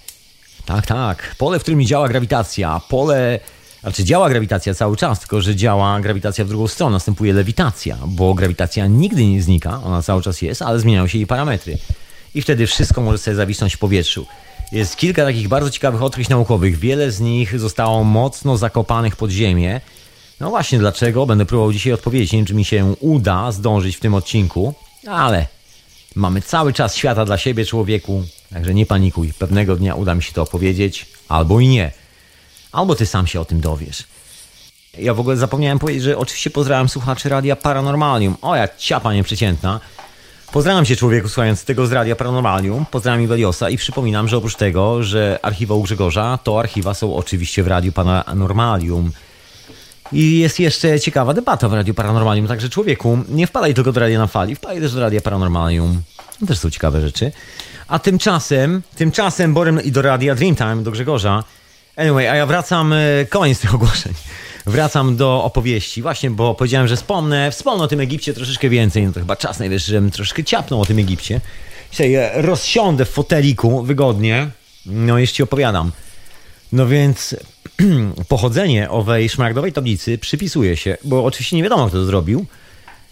Tak, 0.66 0.86
tak. 0.86 1.34
Pole, 1.38 1.58
w 1.58 1.62
którym 1.62 1.84
działa 1.84 2.08
grawitacja. 2.08 2.80
Pole, 2.88 3.40
znaczy 3.80 4.04
działa 4.04 4.28
grawitacja 4.28 4.74
cały 4.74 4.96
czas, 4.96 5.20
tylko 5.20 5.40
że 5.40 5.56
działa 5.56 6.00
grawitacja 6.00 6.44
w 6.44 6.48
drugą 6.48 6.68
stronę. 6.68 6.92
Następuje 6.92 7.32
lewitacja, 7.32 7.98
bo 8.06 8.34
grawitacja 8.34 8.86
nigdy 8.86 9.26
nie 9.26 9.42
znika, 9.42 9.82
ona 9.84 10.02
cały 10.02 10.22
czas 10.22 10.42
jest, 10.42 10.62
ale 10.62 10.80
zmieniają 10.80 11.06
się 11.06 11.18
jej 11.18 11.26
parametry. 11.26 11.78
I 12.34 12.42
wtedy 12.42 12.66
wszystko 12.66 13.00
może 13.00 13.18
sobie 13.18 13.34
zawisnąć 13.34 13.76
w 13.76 13.78
powietrzu. 13.78 14.26
Jest 14.72 14.96
kilka 14.96 15.24
takich 15.24 15.48
bardzo 15.48 15.70
ciekawych 15.70 16.02
odkryć 16.02 16.28
naukowych. 16.28 16.78
Wiele 16.78 17.10
z 17.10 17.20
nich 17.20 17.60
zostało 17.60 18.04
mocno 18.04 18.56
zakopanych 18.56 19.16
pod 19.16 19.30
ziemię. 19.30 19.80
No 20.40 20.50
właśnie 20.50 20.78
dlaczego? 20.78 21.26
Będę 21.26 21.46
próbował 21.46 21.72
dzisiaj 21.72 21.92
odpowiedzieć. 21.92 22.32
Nie 22.32 22.38
wiem, 22.38 22.46
czy 22.46 22.54
mi 22.54 22.64
się 22.64 22.94
uda 23.00 23.52
zdążyć 23.52 23.96
w 23.96 24.00
tym 24.00 24.14
odcinku, 24.14 24.74
ale 25.06 25.46
Mamy 26.14 26.42
cały 26.42 26.72
czas 26.72 26.96
świata 26.96 27.24
dla 27.24 27.38
siebie, 27.38 27.66
człowieku, 27.66 28.22
także 28.52 28.74
nie 28.74 28.86
panikuj. 28.86 29.32
Pewnego 29.32 29.76
dnia 29.76 29.94
uda 29.94 30.14
mi 30.14 30.22
się 30.22 30.32
to 30.32 30.42
opowiedzieć, 30.42 31.06
albo 31.28 31.60
i 31.60 31.68
nie. 31.68 31.92
Albo 32.72 32.94
ty 32.94 33.06
sam 33.06 33.26
się 33.26 33.40
o 33.40 33.44
tym 33.44 33.60
dowiesz. 33.60 34.04
Ja 34.98 35.14
w 35.14 35.20
ogóle 35.20 35.36
zapomniałem 35.36 35.78
powiedzieć, 35.78 36.02
że 36.02 36.18
oczywiście 36.18 36.50
pozdrawiam 36.50 36.88
słuchaczy 36.88 37.28
Radia 37.28 37.56
Paranormalium. 37.56 38.36
O, 38.42 38.56
ja 38.56 38.68
ciapa 38.78 39.14
nieprzeciętna. 39.14 39.80
Pozdrawiam 40.52 40.84
cię 40.84 40.96
człowieku 40.96 41.28
słuchając 41.28 41.64
tego 41.64 41.86
z 41.86 41.92
Radia 41.92 42.16
Paranormalium. 42.16 42.86
Pozdrawiam 42.90 43.22
Iweliosa 43.22 43.70
i 43.70 43.76
przypominam, 43.76 44.28
że 44.28 44.36
oprócz 44.36 44.54
tego, 44.54 45.02
że 45.02 45.38
archiwa 45.42 45.74
u 45.74 45.82
Grzegorza, 45.82 46.38
to 46.44 46.60
archiwa 46.60 46.94
są 46.94 47.16
oczywiście 47.16 47.62
w 47.62 47.66
Radiu 47.66 47.92
Paranormalium. 47.92 49.12
I 50.12 50.38
jest 50.38 50.60
jeszcze 50.60 51.00
ciekawa 51.00 51.34
debata 51.34 51.68
w 51.68 51.72
Radiu 51.72 51.94
Paranormalium, 51.94 52.48
także 52.48 52.68
człowieku, 52.68 53.18
nie 53.28 53.46
wpadaj 53.46 53.74
tylko 53.74 53.92
do 53.92 54.00
Radia 54.00 54.18
na 54.18 54.26
Fali, 54.26 54.54
wpadaj 54.54 54.80
też 54.80 54.94
do 54.94 55.00
Radia 55.00 55.20
Paranormalium. 55.20 56.02
To 56.40 56.46
też 56.46 56.58
są 56.58 56.70
ciekawe 56.70 57.00
rzeczy. 57.00 57.32
A 57.88 57.98
tymczasem, 57.98 58.82
tymczasem 58.96 59.54
Borem 59.54 59.82
i 59.82 59.92
do 59.92 60.02
Radia 60.02 60.34
Dreamtime, 60.34 60.82
do 60.82 60.90
Grzegorza. 60.90 61.44
Anyway, 61.96 62.30
a 62.30 62.36
ja 62.36 62.46
wracam, 62.46 62.92
e, 62.92 62.96
koniec 63.28 63.60
tych 63.60 63.74
ogłoszeń. 63.74 64.12
Wracam 64.66 65.16
do 65.16 65.44
opowieści, 65.44 66.02
właśnie, 66.02 66.30
bo 66.30 66.54
powiedziałem, 66.54 66.88
że 66.88 66.96
wspomnę, 66.96 67.50
wspomnę 67.50 67.84
o 67.84 67.88
tym 67.88 68.00
Egipcie 68.00 68.34
troszeczkę 68.34 68.68
więcej, 68.68 69.06
no 69.06 69.12
to 69.12 69.20
chyba 69.20 69.36
czas 69.36 69.58
najwyższy, 69.58 69.90
żebym 69.90 70.10
troszeczkę 70.10 70.44
ciapnął 70.44 70.80
o 70.80 70.84
tym 70.84 70.98
Egipcie. 70.98 71.40
Dzisiaj 71.90 72.14
e, 72.14 72.30
rozsiądę 72.34 73.04
w 73.04 73.10
foteliku 73.10 73.82
wygodnie, 73.82 74.48
no 74.86 75.18
jeszcze 75.18 75.44
opowiadam. 75.44 75.92
No 76.72 76.86
więc 76.86 77.36
pochodzenie 78.28 78.90
owej 78.90 79.28
szmaragdowej 79.28 79.72
tablicy 79.72 80.18
przypisuje 80.18 80.76
się, 80.76 80.96
bo 81.04 81.24
oczywiście 81.24 81.56
nie 81.56 81.62
wiadomo, 81.62 81.86
kto 81.86 81.96
to 81.96 82.04
zrobił, 82.04 82.46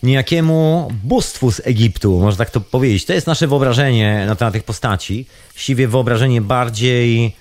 niejakiemu 0.02 0.88
bóstwu 1.04 1.52
z 1.52 1.60
Egiptu, 1.64 2.20
można 2.20 2.38
tak 2.38 2.50
to 2.50 2.60
powiedzieć. 2.60 3.04
To 3.04 3.12
jest 3.12 3.26
nasze 3.26 3.46
wyobrażenie 3.46 4.24
na 4.26 4.36
temat 4.36 4.54
tych 4.54 4.64
postaci. 4.64 5.26
Właściwie 5.52 5.88
wyobrażenie 5.88 6.40
bardziej, 6.40 7.36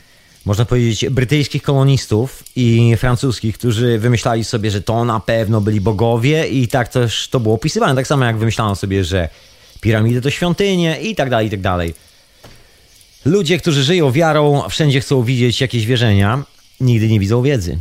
można 0.48 0.66
powiedzieć, 0.66 1.10
brytyjskich 1.10 1.63
kolonistów 1.63 2.44
i 2.56 2.96
francuskich, 2.98 3.58
którzy 3.58 4.00
wymyślali 4.00 4.44
sobie, 4.44 4.72
że 4.72 4.82
to 4.82 5.06
na 5.06 5.20
pewno 5.20 5.62
byli 5.62 5.82
bogowie 5.82 6.48
i 6.48 6.68
tak 6.68 6.88
też 6.88 7.27
to 7.27 7.39
było 7.39 7.56
opisywane. 7.56 7.96
Tak 7.96 8.08
samo 8.08 8.25
jak 8.25 8.38
wymyślano 8.38 8.75
sobie, 8.75 9.04
że 9.04 9.30
piramidy 9.82 10.22
to 10.22 10.30
świątynie 10.30 11.01
i 11.01 11.16
tak 11.16 11.30
dalej, 11.30 11.48
i 11.48 11.50
tak 11.50 11.62
dalej. 11.62 11.94
Ludzie, 13.25 13.58
którzy 13.58 13.84
żyją 13.84 14.12
wiarą, 14.12 14.63
wszędzie 14.70 15.01
chcą 15.01 15.24
widzieć 15.24 15.62
jakieś 15.62 15.86
wierzenia, 15.86 16.44
nigdy 16.80 17.08
nie 17.08 17.20
widzą 17.20 17.42
wiedzy. 17.42 17.77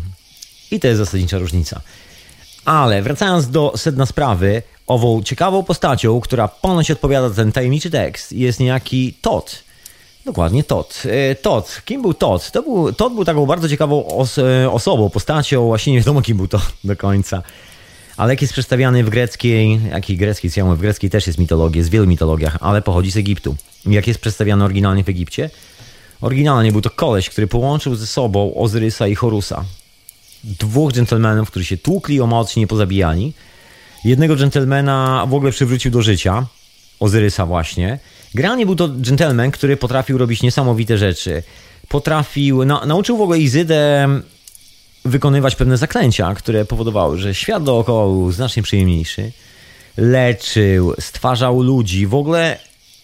I 0.70 0.80
to 0.80 0.86
jest 0.86 0.98
zasadnicza 0.98 1.38
różnica. 1.38 1.80
Ale 2.64 3.02
wracając 3.02 3.50
do 3.50 3.72
sedna 3.76 4.06
sprawy, 4.06 4.62
ową 4.86 5.22
ciekawą 5.22 5.62
postacią, 5.62 6.20
która 6.20 6.48
ponoć 6.48 6.90
odpowiada 6.90 7.28
za 7.28 7.34
ten 7.34 7.52
tajemniczy 7.52 7.90
tekst, 7.90 8.32
jest 8.32 8.60
niejaki 8.60 9.14
Todd. 9.22 9.65
Dokładnie 10.26 10.64
Todd. 10.64 11.02
E, 11.04 11.34
Todd. 11.34 11.82
Kim 11.84 12.02
był 12.02 12.14
Todd? 12.14 12.50
To 12.50 12.62
był, 12.62 12.92
Todd 12.92 13.14
był 13.14 13.24
taką 13.24 13.46
bardzo 13.46 13.68
ciekawą 13.68 14.06
os 14.06 14.38
e, 14.38 14.70
osobą, 14.70 15.10
postacią, 15.10 15.66
właśnie 15.66 15.92
nie 15.92 15.98
wiadomo 15.98 16.22
kim 16.22 16.36
był 16.36 16.48
to 16.48 16.60
do 16.84 16.96
końca. 16.96 17.42
Ale 18.16 18.32
jak 18.32 18.42
jest 18.42 18.52
przedstawiany 18.52 19.04
w 19.04 19.10
greckiej, 19.10 19.80
jakiej 19.90 20.16
greckiej, 20.16 20.50
co 20.50 20.60
ja 20.60 20.64
mówię, 20.64 20.76
w 20.76 20.80
greckiej 20.80 21.10
też 21.10 21.26
jest 21.26 21.38
mitologia, 21.38 21.78
jest 21.78 21.90
w 21.90 21.92
wielu 21.92 22.06
mitologiach, 22.06 22.56
ale 22.60 22.82
pochodzi 22.82 23.10
z 23.10 23.16
Egiptu. 23.16 23.56
Jak 23.86 24.06
jest 24.06 24.20
przedstawiany 24.20 24.64
oryginalnie 24.64 25.04
w 25.04 25.08
Egipcie? 25.08 25.50
Oryginalnie 26.20 26.72
był 26.72 26.80
to 26.80 26.90
koleś, 26.90 27.30
który 27.30 27.46
połączył 27.46 27.94
ze 27.94 28.06
sobą 28.06 28.54
Ozyrysa 28.54 29.06
i 29.06 29.14
Horusa. 29.14 29.64
Dwóch 30.44 30.92
dżentelmenów, 30.92 31.50
którzy 31.50 31.64
się 31.64 31.76
tłukli 31.76 32.20
o 32.20 32.26
moc, 32.26 32.56
nie 32.56 32.66
pozabijali. 32.66 33.32
Jednego 34.04 34.36
dżentelmena 34.36 35.26
w 35.28 35.34
ogóle 35.34 35.52
przywrócił 35.52 35.90
do 35.90 36.02
życia, 36.02 36.46
Ozyrysa 37.00 37.46
właśnie. 37.46 37.98
Generalnie 38.36 38.66
był 38.66 38.76
to 38.76 38.88
dżentelmen, 38.88 39.50
który 39.50 39.76
potrafił 39.76 40.18
robić 40.18 40.42
niesamowite 40.42 40.98
rzeczy. 40.98 41.42
Potrafił, 41.88 42.64
na, 42.64 42.86
nauczył 42.86 43.16
w 43.16 43.20
ogóle 43.20 43.38
Izydę 43.38 44.08
wykonywać 45.04 45.56
pewne 45.56 45.76
zaklęcia, 45.76 46.34
które 46.34 46.64
powodowały, 46.64 47.18
że 47.18 47.34
świat 47.34 47.64
dookoła 47.64 48.04
był 48.04 48.32
znacznie 48.32 48.62
przyjemniejszy. 48.62 49.32
Leczył, 49.96 50.94
stwarzał 51.00 51.62
ludzi. 51.62 52.06
W 52.06 52.14
ogóle 52.14 52.58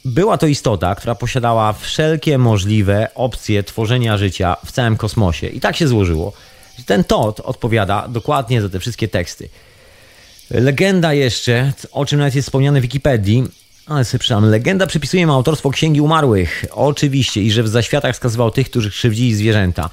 była 0.05 0.39
to 0.39 0.47
istota, 0.47 0.95
która 0.95 1.15
posiadała 1.15 1.73
wszelkie 1.73 2.39
możliwe 2.39 3.09
opcje 3.15 3.63
tworzenia 3.63 4.19
życia 4.19 4.57
w 4.67 4.73
całym 4.73 4.97
kosmosie. 4.97 5.47
I 5.47 5.61
tak 5.61 5.77
się 5.77 5.89
złożyło, 5.89 6.33
że 6.79 6.85
ten 6.85 7.05
Todd 7.05 7.41
odpowiada 7.41 8.09
dokładnie 8.09 8.63
za 8.63 8.69
te 8.69 8.81
wszystkie 8.81 9.09
teksty. 9.09 9.49
Legenda 10.51 11.15
jeszcze, 11.15 11.73
o 11.93 12.07
czym 12.07 12.19
nawet 12.19 12.35
jest 12.35 12.49
wspomniane 12.49 12.81
w 12.81 12.83
Wikipedii, 12.83 13.62
ale 13.87 14.05
przeczytam. 14.05 14.51
Legenda 14.51 14.87
przypisuje 14.87 15.27
mu 15.27 15.33
autorstwo 15.33 15.71
Księgi 15.71 16.01
Umarłych. 16.01 16.65
Oczywiście. 16.71 17.43
I 17.43 17.51
że 17.51 17.63
w 17.63 17.69
zaświatach 17.69 18.15
wskazywał 18.15 18.51
tych, 18.51 18.71
którzy 18.71 18.91
krzywdzili 18.91 19.35
zwierzęta. 19.35 19.91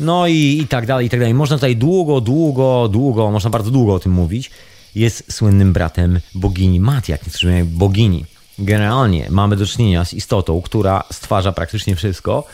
No 0.00 0.26
i, 0.26 0.60
i 0.62 0.68
tak 0.68 0.86
dalej, 0.86 1.06
i 1.06 1.10
tak 1.10 1.20
dalej. 1.20 1.34
Można 1.34 1.56
tutaj 1.56 1.76
długo, 1.76 2.20
długo, 2.20 2.88
długo, 2.88 3.30
można 3.30 3.50
bardzo 3.50 3.70
długo 3.70 3.94
o 3.94 3.98
tym 3.98 4.12
mówić. 4.12 4.50
Jest 4.94 5.32
słynnym 5.32 5.72
bratem 5.72 6.20
bogini 6.34 6.80
Mat, 6.80 7.08
jak 7.08 7.20
mówią, 7.26 7.66
bogini. 7.66 8.24
Generalnie 8.58 9.26
mamy 9.30 9.56
do 9.56 9.66
czynienia 9.66 10.04
z 10.04 10.14
istotą, 10.14 10.62
która 10.62 11.04
stwarza 11.12 11.52
praktycznie 11.52 11.96
wszystko, 11.96 12.44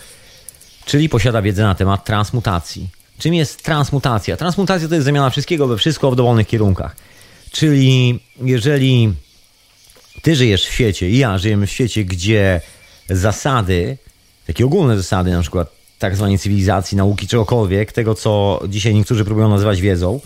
czyli 0.84 1.08
posiada 1.08 1.42
wiedzę 1.42 1.62
na 1.62 1.74
temat 1.74 2.04
transmutacji. 2.04 2.88
Czym 3.18 3.34
jest 3.34 3.62
transmutacja? 3.62 4.36
Transmutacja 4.36 4.88
to 4.88 4.94
jest 4.94 5.04
zamiana 5.04 5.30
wszystkiego 5.30 5.66
we 5.66 5.76
wszystko 5.76 6.10
w 6.10 6.16
dowolnych 6.16 6.46
kierunkach. 6.46 6.96
Czyli 7.50 8.20
jeżeli 8.42 9.14
ty 10.22 10.36
żyjesz 10.36 10.66
w 10.66 10.72
świecie 10.72 11.10
i 11.10 11.18
ja 11.18 11.38
żyjemy 11.38 11.66
w 11.66 11.70
świecie, 11.70 12.04
gdzie 12.04 12.60
zasady, 13.10 13.98
takie 14.46 14.64
ogólne 14.64 14.96
zasady, 14.96 15.30
na 15.30 15.40
przykład 15.40 15.68
tak 15.98 16.16
zwanej 16.16 16.38
cywilizacji, 16.38 16.96
nauki, 16.96 17.28
czegokolwiek, 17.28 17.92
tego 17.92 18.14
co 18.14 18.60
dzisiaj 18.68 18.94
niektórzy 18.94 19.24
próbują 19.24 19.48
nazywać 19.48 19.80
wiedzą, 19.80 20.20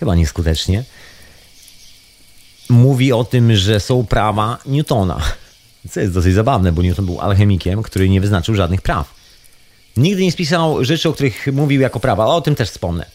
chyba 0.00 0.14
nieskutecznie, 0.14 0.84
mówi 2.68 3.12
o 3.12 3.24
tym, 3.24 3.56
że 3.56 3.80
są 3.80 4.06
prawa 4.06 4.58
Newtona. 4.66 5.20
Co 5.90 6.00
jest 6.00 6.12
dosyć 6.12 6.34
zabawne, 6.34 6.72
bo 6.72 6.82
Newton 6.82 7.06
był 7.06 7.20
alchemikiem, 7.20 7.82
który 7.82 8.08
nie 8.08 8.20
wyznaczył 8.20 8.54
żadnych 8.54 8.82
praw. 8.82 9.14
Nigdy 9.96 10.22
nie 10.22 10.32
spisał 10.32 10.84
rzeczy, 10.84 11.08
o 11.08 11.12
których 11.12 11.46
mówił 11.52 11.80
jako 11.80 12.00
prawa, 12.00 12.24
ale 12.24 12.32
o 12.32 12.40
tym 12.40 12.54
też 12.54 12.70
wspomnę. 12.70 13.06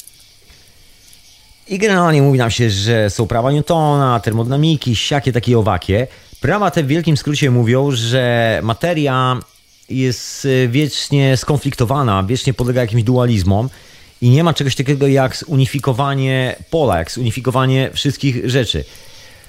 I 1.69 1.77
generalnie 1.77 2.21
mówi 2.21 2.39
nam 2.39 2.51
się, 2.51 2.69
że 2.69 3.09
są 3.09 3.27
prawa 3.27 3.51
Newtona, 3.51 4.19
termodynamiki, 4.19 4.95
siakie 4.95 5.31
takie 5.31 5.59
owakie. 5.59 6.07
Prawa 6.41 6.71
te 6.71 6.83
w 6.83 6.87
wielkim 6.87 7.17
skrócie 7.17 7.51
mówią, 7.51 7.91
że 7.91 8.59
materia 8.63 9.39
jest 9.89 10.47
wiecznie 10.67 11.37
skonfliktowana, 11.37 12.23
wiecznie 12.23 12.53
podlega 12.53 12.81
jakimś 12.81 13.03
dualizmom 13.03 13.69
i 14.21 14.29
nie 14.29 14.43
ma 14.43 14.53
czegoś 14.53 14.75
takiego 14.75 15.07
jak 15.07 15.37
zunifikowanie 15.37 16.55
pola, 16.69 16.97
jak 16.97 17.11
zunifikowanie 17.11 17.89
wszystkich 17.93 18.49
rzeczy. 18.49 18.83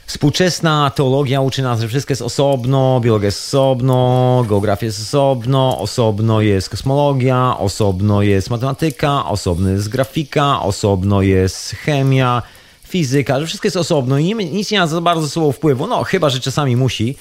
Współczesna 0.09 0.91
teologia 0.95 1.41
uczy 1.41 1.62
nas, 1.62 1.81
że 1.81 1.88
wszystko 1.88 2.12
jest 2.12 2.23
osobno, 2.23 3.00
biologia 3.00 3.27
jest 3.27 3.38
osobno, 3.38 4.45
geografia 4.49 4.87
jest 4.87 5.00
osobno, 5.03 5.79
osobno 5.79 6.41
jest 6.41 6.69
kosmologia, 6.69 7.59
osobno 7.59 8.23
jest 8.23 8.50
matematyka, 8.50 9.27
osobno 9.27 9.71
jest 9.71 9.88
grafika, 9.88 10.62
osobno 10.62 11.23
jest 11.23 11.71
chemia, 11.71 12.43
fizyka, 12.87 13.41
że 13.41 13.47
wszystko 13.47 13.67
jest 13.67 13.77
osobno 13.77 14.19
i 14.19 14.35
nic 14.35 14.71
nie 14.71 14.81
ma 14.81 14.87
za 14.87 15.00
bardzo 15.00 15.29
sobą 15.29 15.53
wpływu. 15.53 15.87
No, 15.87 16.05
chyba, 16.05 16.31
że 16.31 16.41
czasami 16.41 16.77
musi 16.77 17.17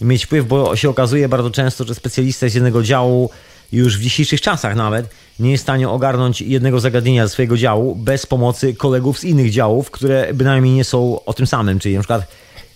mieć 0.00 0.24
wpływ, 0.24 0.46
bo 0.46 0.76
się 0.76 0.90
okazuje 0.90 1.28
bardzo 1.28 1.50
często, 1.50 1.84
że 1.84 1.94
specjalista 1.94 2.48
z 2.48 2.54
jednego 2.54 2.82
działu 2.82 3.30
już 3.72 3.98
w 3.98 4.00
dzisiejszych 4.00 4.40
czasach 4.40 4.76
nawet 4.76 5.10
nie 5.38 5.50
jest 5.50 5.62
w 5.62 5.66
stanie 5.66 5.88
ogarnąć 5.88 6.40
jednego 6.40 6.80
zagadnienia 6.80 7.26
ze 7.26 7.32
swojego 7.32 7.56
działu 7.56 7.94
bez 7.94 8.26
pomocy 8.26 8.74
kolegów 8.74 9.18
z 9.18 9.24
innych 9.24 9.50
działów, 9.50 9.90
które 9.90 10.34
bynajmniej 10.34 10.74
nie 10.74 10.84
są 10.84 11.24
o 11.24 11.32
tym 11.32 11.46
samym. 11.46 11.78
Czyli 11.78 11.94
na 11.94 12.00
przykład 12.00 12.26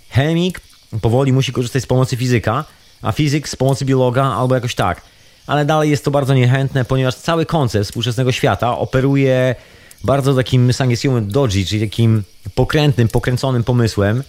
chemik 0.08 0.60
powoli 1.00 1.32
musi 1.32 1.52
korzystać 1.52 1.82
z 1.82 1.86
pomocy 1.86 2.16
fizyka, 2.16 2.64
a 3.02 3.12
fizyk 3.12 3.48
z 3.48 3.56
pomocy 3.56 3.84
biologa 3.84 4.24
albo 4.24 4.54
jakoś 4.54 4.74
tak. 4.74 5.02
Ale 5.46 5.64
dalej 5.64 5.90
jest 5.90 6.04
to 6.04 6.10
bardzo 6.10 6.34
niechętne, 6.34 6.84
ponieważ 6.84 7.14
cały 7.14 7.46
koncept 7.46 7.86
współczesnego 7.86 8.32
świata 8.32 8.78
operuje 8.78 9.54
bardzo 10.04 10.34
takim 10.34 10.72
sangesium 10.72 11.28
doji, 11.28 11.66
czyli 11.66 11.88
takim 11.88 12.22
pokrętnym, 12.54 13.08
pokręconym 13.08 13.64
pomysłem, 13.64 14.22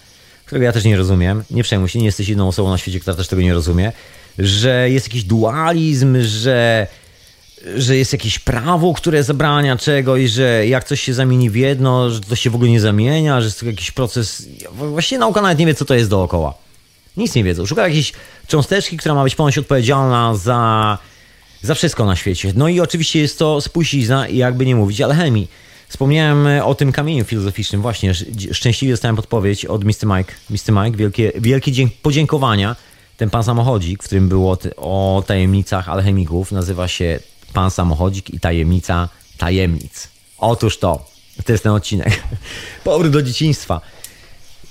którego 0.45 0.65
ja 0.65 0.71
też 0.71 0.83
nie 0.83 0.97
rozumiem. 0.97 1.43
Nie 1.51 1.63
przejmuj 1.63 1.89
się, 1.89 1.99
nie 1.99 2.05
jesteś 2.05 2.29
jedną 2.29 2.47
osobą 2.47 2.69
na 2.69 2.77
świecie, 2.77 2.99
która 2.99 3.15
też 3.15 3.27
tego 3.27 3.41
nie 3.41 3.53
rozumie 3.53 3.91
że 4.39 4.89
jest 4.89 5.07
jakiś 5.07 5.23
dualizm, 5.23 6.17
że, 6.21 6.87
że 7.75 7.97
jest 7.97 8.13
jakieś 8.13 8.39
prawo, 8.39 8.93
które 8.93 9.23
zabrania 9.23 9.77
czegoś, 9.77 10.29
że 10.29 10.67
jak 10.67 10.83
coś 10.83 11.01
się 11.01 11.13
zamieni 11.13 11.49
w 11.49 11.55
jedno, 11.55 12.09
że 12.09 12.21
to 12.21 12.35
się 12.35 12.49
w 12.49 12.55
ogóle 12.55 12.71
nie 12.71 12.79
zamienia, 12.79 13.41
że 13.41 13.45
jest 13.45 13.59
to 13.59 13.65
jakiś 13.65 13.91
proces. 13.91 14.47
Właściwie 14.71 15.19
nauka 15.19 15.41
nawet 15.41 15.59
nie 15.59 15.65
wie, 15.65 15.75
co 15.75 15.85
to 15.85 15.93
jest 15.93 16.09
dookoła. 16.09 16.53
Nic 17.17 17.35
nie 17.35 17.43
wiedzą. 17.43 17.65
Szuka 17.65 17.87
jakiejś 17.87 18.13
cząsteczki, 18.47 18.97
która 18.97 19.15
ma 19.15 19.23
być 19.23 19.35
ponoć 19.35 19.57
odpowiedzialna 19.57 20.35
za, 20.35 20.97
za 21.61 21.75
wszystko 21.75 22.05
na 22.05 22.15
świecie. 22.15 22.53
No 22.55 22.67
i 22.67 22.79
oczywiście 22.79 23.19
jest 23.19 23.39
to 23.39 23.61
spuścizna, 23.61 24.27
jakby 24.27 24.65
nie 24.65 24.75
mówić, 24.75 25.01
alchemii. 25.01 25.47
Wspomniałem 25.87 26.47
o 26.63 26.75
tym 26.75 26.91
kamieniu 26.91 27.25
filozoficznym. 27.25 27.81
Właśnie 27.81 28.13
szczęśliwie 28.51 28.93
dostałem 28.93 29.15
podpowiedź 29.15 29.65
od 29.65 29.83
Mr. 29.83 30.05
Mike. 30.05 30.33
Mr. 30.49 30.83
Mike, 30.83 30.97
wielkie, 30.97 31.31
wielkie 31.35 31.71
podziękowania 32.01 32.75
ten 33.17 33.29
pan 33.29 33.43
samochodzik, 33.43 34.03
w 34.03 34.05
którym 34.05 34.29
było 34.29 34.57
o 34.77 35.23
tajemnicach 35.27 35.89
alchemików, 35.89 36.51
nazywa 36.51 36.87
się 36.87 37.19
Pan 37.53 37.71
Samochodzik 37.71 38.29
i 38.29 38.39
Tajemnica 38.39 39.09
Tajemnic. 39.37 40.07
Otóż 40.37 40.77
to, 40.77 41.05
to 41.45 41.51
jest 41.51 41.63
ten 41.63 41.73
odcinek. 41.73 42.23
Powrót 42.83 43.11
do 43.11 43.21
dzieciństwa. 43.21 43.81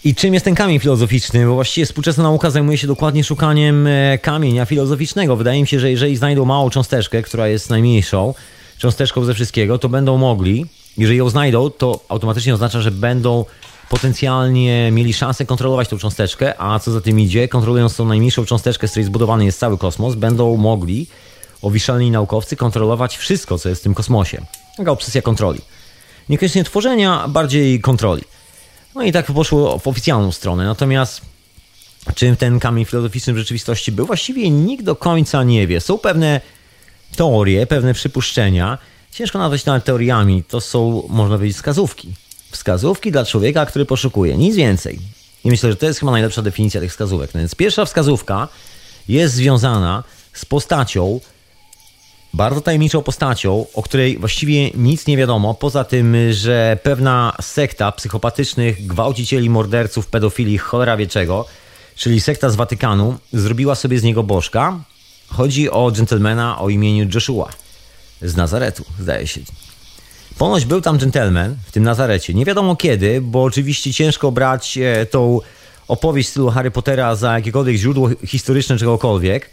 I 0.05 0.15
czym 0.15 0.35
jest 0.35 0.45
ten 0.45 0.55
kamień 0.55 0.79
filozoficzny? 0.79 1.47
Bo 1.47 1.55
właściwie 1.55 1.87
współczesna 1.87 2.23
nauka 2.23 2.51
zajmuje 2.51 2.79
się 2.79 2.87
dokładnie 2.87 3.25
szukaniem 3.25 3.87
e, 3.87 4.19
kamienia 4.19 4.65
filozoficznego. 4.65 5.37
Wydaje 5.37 5.61
mi 5.61 5.67
się, 5.67 5.81
że 5.81 5.91
jeżeli 5.91 6.17
znajdą 6.17 6.45
małą 6.45 6.71
cząsteczkę, 6.71 7.23
która 7.23 7.49
jest 7.49 7.71
najmniejszą 7.71 8.35
cząsteczką 8.79 9.25
ze 9.25 9.35
wszystkiego, 9.35 9.79
to 9.79 9.89
będą 9.89 10.19
mogli, 10.19 10.67
jeżeli 10.99 11.19
ją 11.19 11.29
znajdą, 11.29 11.71
to 11.71 12.01
automatycznie 12.09 12.55
oznacza, 12.55 12.81
że 12.81 12.91
będą 12.91 13.45
potencjalnie 13.89 14.91
mieli 14.93 15.13
szansę 15.13 15.47
kontrolować 15.47 15.89
tą 15.89 15.99
cząsteczkę, 15.99 16.61
a 16.61 16.79
co 16.79 16.93
za 16.93 17.01
tym 17.01 17.21
idzie, 17.21 17.49
kontrolując 17.49 17.97
tą 17.97 18.05
najmniejszą 18.05 18.45
cząsteczkę, 18.45 18.89
z 18.89 18.91
której 18.91 19.05
zbudowany 19.05 19.45
jest 19.45 19.59
cały 19.59 19.79
kosmos, 19.79 20.15
będą 20.15 20.57
mogli 20.57 21.07
owiszalni 21.63 22.11
naukowcy 22.11 22.57
kontrolować 22.57 23.17
wszystko, 23.17 23.59
co 23.59 23.69
jest 23.69 23.81
w 23.81 23.85
tym 23.85 23.95
kosmosie. 23.95 24.43
Taka 24.77 24.91
obsesja 24.91 25.23
kontroli. 25.23 25.61
Niekoniecznie 26.29 26.65
tworzenia, 26.65 27.29
bardziej 27.29 27.81
kontroli. 27.81 28.23
No 28.95 29.03
i 29.03 29.13
tak 29.13 29.27
poszło 29.27 29.79
w 29.79 29.89
oficjalną 29.89 30.33
stronę. 30.33 30.65
Natomiast 30.65 31.21
czym 32.15 32.37
ten 32.37 32.61
kamień 32.61 32.85
filozoficzny 32.85 33.33
w 33.33 33.39
rzeczywistości 33.39 33.93
był, 33.93 34.07
właściwie 34.07 34.51
nikt 34.51 34.85
do 34.85 34.97
końca 34.97 35.45
nie 35.45 35.67
wie. 35.67 35.81
Są 35.81 35.99
pewne 35.99 36.41
teorie, 37.17 37.67
pewne 37.67 37.95
przypuszczenia. 37.95 38.79
Ciężko 39.11 39.39
nazwać 39.39 39.63
to 39.63 39.81
teoriami. 39.81 40.45
To 40.45 40.61
są, 40.61 41.03
można 41.09 41.37
powiedzieć, 41.37 41.57
wskazówki. 41.57 42.15
Wskazówki 42.57 43.13
dla 43.13 43.25
człowieka, 43.25 43.67
który 43.67 43.85
poszukuje. 43.85 44.37
Nic 44.37 44.57
więcej. 44.57 44.99
I 45.45 45.51
myślę, 45.51 45.71
że 45.71 45.77
to 45.77 45.87
jest 45.87 46.01
chyba 46.01 46.13
najlepsza 46.13 46.43
definicja 46.43 46.81
tych 46.81 46.91
wskazówek. 46.91 47.35
No 47.35 47.41
więc 47.41 47.55
pierwsza 47.55 47.85
wskazówka 47.85 48.49
jest 49.09 49.35
związana 49.35 50.05
z 50.33 50.45
postacią, 50.45 51.21
bardzo 52.35 52.61
tajemniczą 52.61 53.03
postacią, 53.03 53.67
o 53.75 53.83
której 53.83 54.19
właściwie 54.19 54.71
nic 54.71 55.07
nie 55.07 55.17
wiadomo, 55.17 55.55
poza 55.55 55.85
tym, 55.85 56.17
że 56.33 56.79
pewna 56.83 57.37
sekta 57.41 57.93
psychopatycznych 57.93 58.87
gwałcicieli, 58.87 59.51
morderców, 59.51 60.07
pedofili, 60.07 60.59
cholera 60.59 60.97
wie 60.97 61.07
czego, 61.07 61.47
czyli 61.97 62.21
sekta 62.21 62.51
z 62.51 62.57
Watykanu, 62.57 63.19
zrobiła 63.33 63.75
sobie 63.75 63.99
z 63.99 64.03
niego 64.03 64.23
bożka. 64.23 64.81
Chodzi 65.29 65.71
o 65.71 65.93
dżentelmena 65.93 66.59
o 66.59 66.69
imieniu 66.69 67.09
Joshua 67.15 67.49
z 68.23 68.37
Nazaretu, 68.37 68.85
zdaje 69.01 69.27
się. 69.27 69.41
Ponoć 70.39 70.65
był 70.65 70.81
tam 70.81 70.99
dżentelmen 70.99 71.57
w 71.67 71.73
tym 71.73 71.83
Nazarecie. 71.83 72.35
Nie 72.35 72.45
wiadomo 72.45 72.77
kiedy, 72.77 73.21
bo 73.21 73.43
oczywiście 73.43 73.95
ciężko 73.95 74.33
brać 74.33 74.79
e, 74.79 75.07
tą 75.07 75.41
opowieść 75.89 76.29
w 76.29 76.31
stylu 76.31 76.51
Harry 76.51 76.71
Pottera 76.71 77.15
za 77.15 77.35
jakiekolwiek 77.35 77.77
źródło 77.77 78.11
historyczne 78.27 78.79
czegokolwiek. 78.79 79.51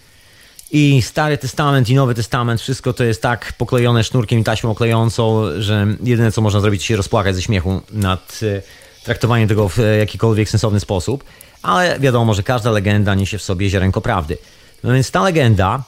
I 0.71 1.01
Stary 1.01 1.37
Testament 1.37 1.89
i 1.89 1.95
Nowy 1.95 2.15
Testament, 2.15 2.61
wszystko 2.61 2.93
to 2.93 3.03
jest 3.03 3.21
tak 3.21 3.53
poklejone 3.57 4.03
sznurkiem 4.03 4.39
i 4.39 4.43
taśmą 4.43 4.71
oklejącą, 4.71 5.43
że 5.61 5.87
jedyne 6.03 6.31
co 6.31 6.41
można 6.41 6.59
zrobić 6.59 6.81
to 6.81 6.87
się 6.87 6.95
rozpłakać 6.95 7.35
ze 7.35 7.41
śmiechu 7.41 7.81
nad 7.91 8.39
e, 8.43 8.61
traktowaniem 9.03 9.47
tego 9.47 9.69
w 9.69 9.77
jakikolwiek 9.99 10.49
sensowny 10.49 10.79
sposób. 10.79 11.23
Ale 11.61 11.99
wiadomo, 11.99 12.33
że 12.33 12.43
każda 12.43 12.71
legenda 12.71 13.15
niesie 13.15 13.37
w 13.37 13.43
sobie 13.43 13.69
ziarenko 13.69 14.01
prawdy. 14.01 14.37
No 14.83 14.93
więc 14.93 15.11
ta 15.11 15.23
legenda 15.23 15.83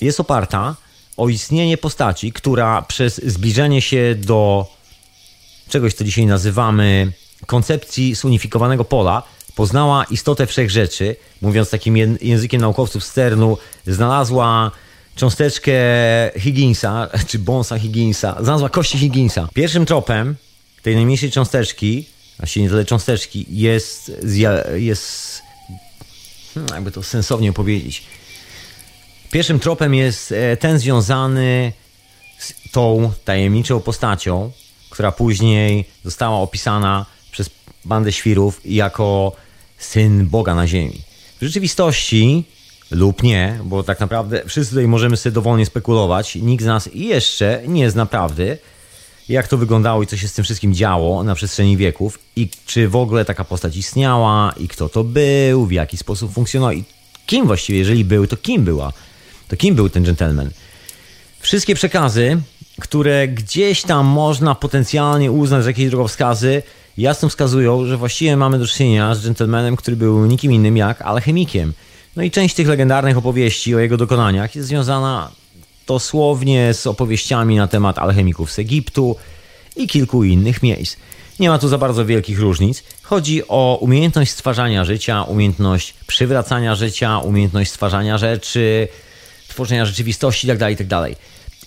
jest 0.00 0.20
oparta 0.20 0.76
o 1.16 1.28
istnienie 1.28 1.78
postaci, 1.78 2.32
która 2.32 2.82
przez 2.82 3.24
zbliżenie 3.24 3.82
się 3.82 4.14
do 4.18 4.66
czegoś, 5.68 5.94
co 5.94 6.04
dzisiaj 6.04 6.26
nazywamy 6.26 7.12
koncepcji 7.46 8.14
zunifikowanego 8.14 8.84
pola, 8.84 9.22
poznała 9.54 10.04
istotę 10.04 10.46
wszechrzeczy, 10.46 11.16
mówiąc 11.42 11.70
takim 11.70 11.96
językiem 12.22 12.60
naukowców 12.60 13.04
z 13.04 13.12
CERN-u, 13.12 13.58
znalazła 13.86 14.70
cząsteczkę 15.16 15.72
Higginsa, 16.38 17.08
czy 17.28 17.38
bonsa 17.38 17.78
Higginsa, 17.78 18.36
znalazła 18.42 18.68
kości 18.68 18.98
Higginsa. 18.98 19.48
Pierwszym 19.54 19.86
tropem 19.86 20.36
tej 20.82 20.94
najmniejszej 20.94 21.30
cząsteczki, 21.30 22.06
właściwie 22.38 22.64
nie 22.64 22.70
tyle 22.70 22.84
cząsteczki, 22.84 23.46
jest, 23.48 24.12
jest 24.74 25.42
hmm, 26.54 26.74
jakby 26.74 26.90
to 26.90 27.02
sensownie 27.02 27.52
powiedzieć, 27.52 28.02
pierwszym 29.34 29.60
tropem 29.60 29.94
jest 29.94 30.32
e, 30.32 30.56
ten 30.56 30.78
związany 30.78 31.72
z 32.38 32.54
tą 32.72 33.12
tajemniczą 33.24 33.80
postacią, 33.80 34.50
która 34.90 35.12
później 35.12 35.84
została 36.04 36.38
opisana 36.38 37.06
przez 37.30 37.50
bandę 37.84 38.12
świrów 38.12 38.60
jako 38.64 39.32
syn 39.78 40.26
Boga 40.26 40.54
na 40.54 40.66
ziemi. 40.66 41.00
W 41.40 41.44
rzeczywistości 41.44 42.44
lub 42.90 43.22
nie, 43.22 43.58
bo 43.64 43.82
tak 43.82 44.00
naprawdę 44.00 44.42
wszyscy 44.46 44.70
tutaj 44.70 44.88
możemy 44.88 45.16
sobie 45.16 45.32
dowolnie 45.34 45.66
spekulować. 45.66 46.34
Nikt 46.34 46.62
z 46.62 46.66
nas 46.66 46.88
jeszcze 46.94 47.62
nie 47.66 47.90
zna 47.90 48.06
prawdy, 48.06 48.58
jak 49.28 49.48
to 49.48 49.58
wyglądało 49.58 50.02
i 50.02 50.06
co 50.06 50.16
się 50.16 50.28
z 50.28 50.32
tym 50.32 50.44
wszystkim 50.44 50.74
działo 50.74 51.24
na 51.24 51.34
przestrzeni 51.34 51.76
wieków 51.76 52.18
i 52.36 52.48
czy 52.66 52.88
w 52.88 52.96
ogóle 52.96 53.24
taka 53.24 53.44
postać 53.44 53.76
istniała 53.76 54.54
i 54.56 54.68
kto 54.68 54.88
to 54.88 55.04
był, 55.04 55.66
w 55.66 55.72
jaki 55.72 55.96
sposób 55.96 56.32
funkcjonował 56.32 56.76
i 56.76 56.84
kim 57.26 57.46
właściwie, 57.46 57.78
jeżeli 57.78 58.04
był, 58.04 58.26
to 58.26 58.36
kim 58.36 58.64
była, 58.64 58.92
to 59.48 59.56
kim 59.56 59.74
był 59.74 59.88
ten 59.88 60.04
gentleman. 60.04 60.50
Wszystkie 61.40 61.74
przekazy, 61.74 62.40
które 62.80 63.28
gdzieś 63.28 63.82
tam 63.82 64.06
można 64.06 64.54
potencjalnie 64.54 65.32
uznać 65.32 65.64
za 65.64 65.70
jakieś 65.70 65.90
drogowskazy, 65.90 66.62
jasno 66.98 67.28
wskazują, 67.28 67.86
że 67.86 67.96
właściwie 67.96 68.36
mamy 68.36 68.58
do 68.58 68.66
czynienia 68.66 69.14
z 69.14 69.24
gentlemanem, 69.24 69.76
który 69.76 69.96
był 69.96 70.26
nikim 70.26 70.52
innym 70.52 70.76
jak 70.76 71.02
alchemikiem. 71.02 71.72
No 72.16 72.22
i 72.22 72.30
część 72.30 72.54
tych 72.54 72.68
legendarnych 72.68 73.16
opowieści 73.16 73.74
o 73.74 73.78
jego 73.78 73.96
dokonaniach 73.96 74.56
jest 74.56 74.68
związana 74.68 75.30
dosłownie 75.86 76.74
z 76.74 76.86
opowieściami 76.86 77.56
na 77.56 77.68
temat 77.68 77.98
alchemików 77.98 78.52
z 78.52 78.58
Egiptu 78.58 79.16
i 79.76 79.88
kilku 79.88 80.24
innych 80.24 80.62
miejsc. 80.62 80.96
Nie 81.40 81.48
ma 81.48 81.58
tu 81.58 81.68
za 81.68 81.78
bardzo 81.78 82.06
wielkich 82.06 82.40
różnic. 82.40 82.82
Chodzi 83.02 83.48
o 83.48 83.78
umiejętność 83.80 84.30
stwarzania 84.30 84.84
życia, 84.84 85.22
umiejętność 85.22 85.94
przywracania 86.06 86.74
życia, 86.74 87.18
umiejętność 87.18 87.70
stwarzania 87.70 88.18
rzeczy, 88.18 88.88
tworzenia 89.54 89.86
rzeczywistości 89.86 90.46
itd. 90.46 90.58
Tak 90.58 90.70
itd. 90.70 90.88
Tak 90.88 91.18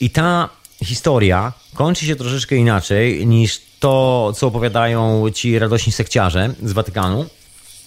I 0.02 0.10
ta 0.10 0.50
historia 0.84 1.54
kończy 1.74 2.06
się 2.06 2.16
troszeczkę 2.16 2.56
inaczej 2.56 3.28
niż 3.28 3.62
to, 3.80 4.34
co 4.36 4.48
opowiadają 4.48 5.30
ci 5.34 5.60
radośni 5.60 5.92
sekciarze 5.94 6.54
z 6.64 6.72
Watykanu, 6.72 7.26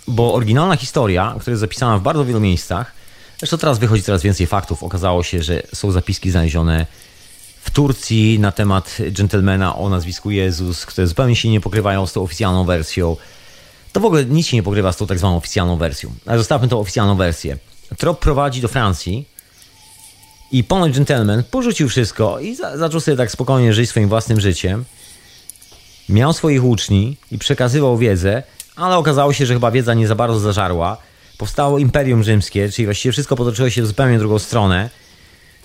bo 0.09 0.35
oryginalna 0.35 0.77
historia, 0.77 1.35
która 1.41 1.53
jest 1.53 1.61
zapisana 1.61 1.99
w 1.99 2.03
bardzo 2.03 2.25
wielu 2.25 2.41
miejscach, 2.41 2.93
zresztą 3.39 3.59
teraz 3.59 3.79
wychodzi 3.79 4.03
coraz 4.03 4.23
więcej 4.23 4.47
faktów, 4.47 4.83
okazało 4.83 5.23
się, 5.23 5.43
że 5.43 5.63
są 5.75 5.93
zapiski 5.93 6.31
znalezione 6.31 6.87
w 7.61 7.71
Turcji 7.71 8.39
na 8.39 8.53
temat 8.53 8.99
gentlemana 9.11 9.77
o 9.77 9.89
nazwisku 9.89 10.31
Jezus, 10.31 10.87
które 10.87 11.07
zupełnie 11.07 11.37
się 11.37 11.49
nie 11.49 11.61
pokrywają 11.61 12.07
z 12.07 12.13
tą 12.13 12.23
oficjalną 12.23 12.65
wersją. 12.65 13.17
To 13.93 14.01
w 14.01 14.05
ogóle 14.05 14.25
nic 14.25 14.47
się 14.47 14.57
nie 14.57 14.63
pokrywa 14.63 14.93
z 14.93 14.97
tą 14.97 15.07
tak 15.07 15.19
zwaną 15.19 15.37
oficjalną 15.37 15.77
wersją. 15.77 16.15
Ale 16.27 16.39
zostawmy 16.39 16.69
tą 16.69 16.81
oficjalną 16.81 17.17
wersję. 17.17 17.59
Trop 17.99 18.19
prowadzi 18.19 18.61
do 18.61 18.69
Francji 18.69 19.29
i 20.53 20.65
ponoć 20.65 20.97
gentleman 20.97 21.43
porzucił 21.51 21.89
wszystko 21.89 22.41
i 22.41 22.55
za 22.55 22.77
zaczął 22.77 23.01
sobie 23.01 23.17
tak 23.17 23.31
spokojnie 23.31 23.75
żyć 23.75 23.91
swoim 23.91 24.09
własnym 24.09 24.41
życiem 24.41 24.85
miał 26.09 26.33
swoich 26.33 26.65
uczni 26.65 27.17
i 27.31 27.39
przekazywał 27.39 27.99
wiedzę, 27.99 28.43
ale 28.77 28.97
okazało 28.97 29.33
się, 29.33 29.47
że 29.47 29.55
chyba 29.55 29.71
wiedza 29.71 29.95
nie 29.95 30.09
za 30.09 30.15
bardzo 30.15 30.41
zażarła. 30.41 30.97
Powstało 31.39 31.79
Imperium 31.79 32.23
Rzymskie, 32.23 32.69
czyli 32.73 32.87
właściwie 32.87 33.13
wszystko 33.13 33.37
potoczyło 33.37 33.71
się 33.71 33.83
w 33.83 33.87
zupełnie 33.87 34.19
drugą 34.19 34.39
stronę. 34.39 34.91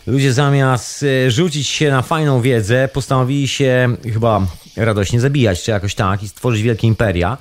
Ludzie 0.07 0.33
zamiast 0.33 1.03
e, 1.03 1.31
rzucić 1.31 1.67
się 1.67 1.91
na 1.91 2.01
fajną 2.01 2.41
wiedzę, 2.41 2.89
postanowili 2.93 3.47
się 3.47 3.95
chyba 4.13 4.47
radośnie 4.77 5.19
zabijać, 5.19 5.63
czy 5.63 5.71
jakoś 5.71 5.95
tak, 5.95 6.23
i 6.23 6.29
stworzyć 6.29 6.61
wielkie 6.61 6.87
imperia. 6.87 7.37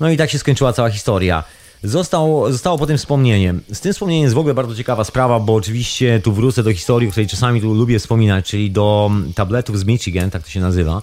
No 0.00 0.10
i 0.10 0.16
tak 0.16 0.30
się 0.30 0.38
skończyła 0.38 0.72
cała 0.72 0.90
historia. 0.90 1.44
Zostało, 1.82 2.52
zostało 2.52 2.78
po 2.78 2.86
tym 2.86 2.98
wspomnieniem. 2.98 3.60
Z 3.72 3.80
tym 3.80 3.92
wspomnieniem 3.92 4.22
jest 4.22 4.34
w 4.34 4.38
ogóle 4.38 4.54
bardzo 4.54 4.74
ciekawa 4.74 5.04
sprawa, 5.04 5.40
bo 5.40 5.54
oczywiście 5.54 6.20
tu 6.20 6.32
wrócę 6.32 6.62
do 6.62 6.72
historii, 6.72 7.08
o 7.08 7.10
której 7.10 7.28
czasami 7.28 7.60
tu 7.60 7.74
lubię 7.74 7.98
wspominać, 7.98 8.46
czyli 8.46 8.70
do 8.70 9.10
tabletów 9.34 9.78
z 9.78 9.84
Michigan, 9.84 10.30
tak 10.30 10.42
to 10.42 10.48
się 10.48 10.60
nazywa 10.60 11.02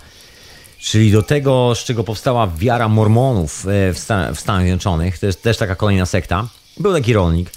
czyli 0.79 1.11
do 1.11 1.23
tego, 1.23 1.75
z 1.75 1.83
czego 1.83 2.03
powstała 2.03 2.47
wiara 2.47 2.89
mormonów 2.89 3.65
e, 3.67 3.93
w, 3.93 3.99
Stanach 4.39 4.61
Zjednoczonych, 4.61 5.19
to 5.19 5.25
jest 5.25 5.43
też 5.43 5.57
taka 5.57 5.75
kolejna 5.75 6.05
sekta. 6.05 6.47
Był 6.79 6.93
taki 6.93 7.13
rolnik, 7.13 7.51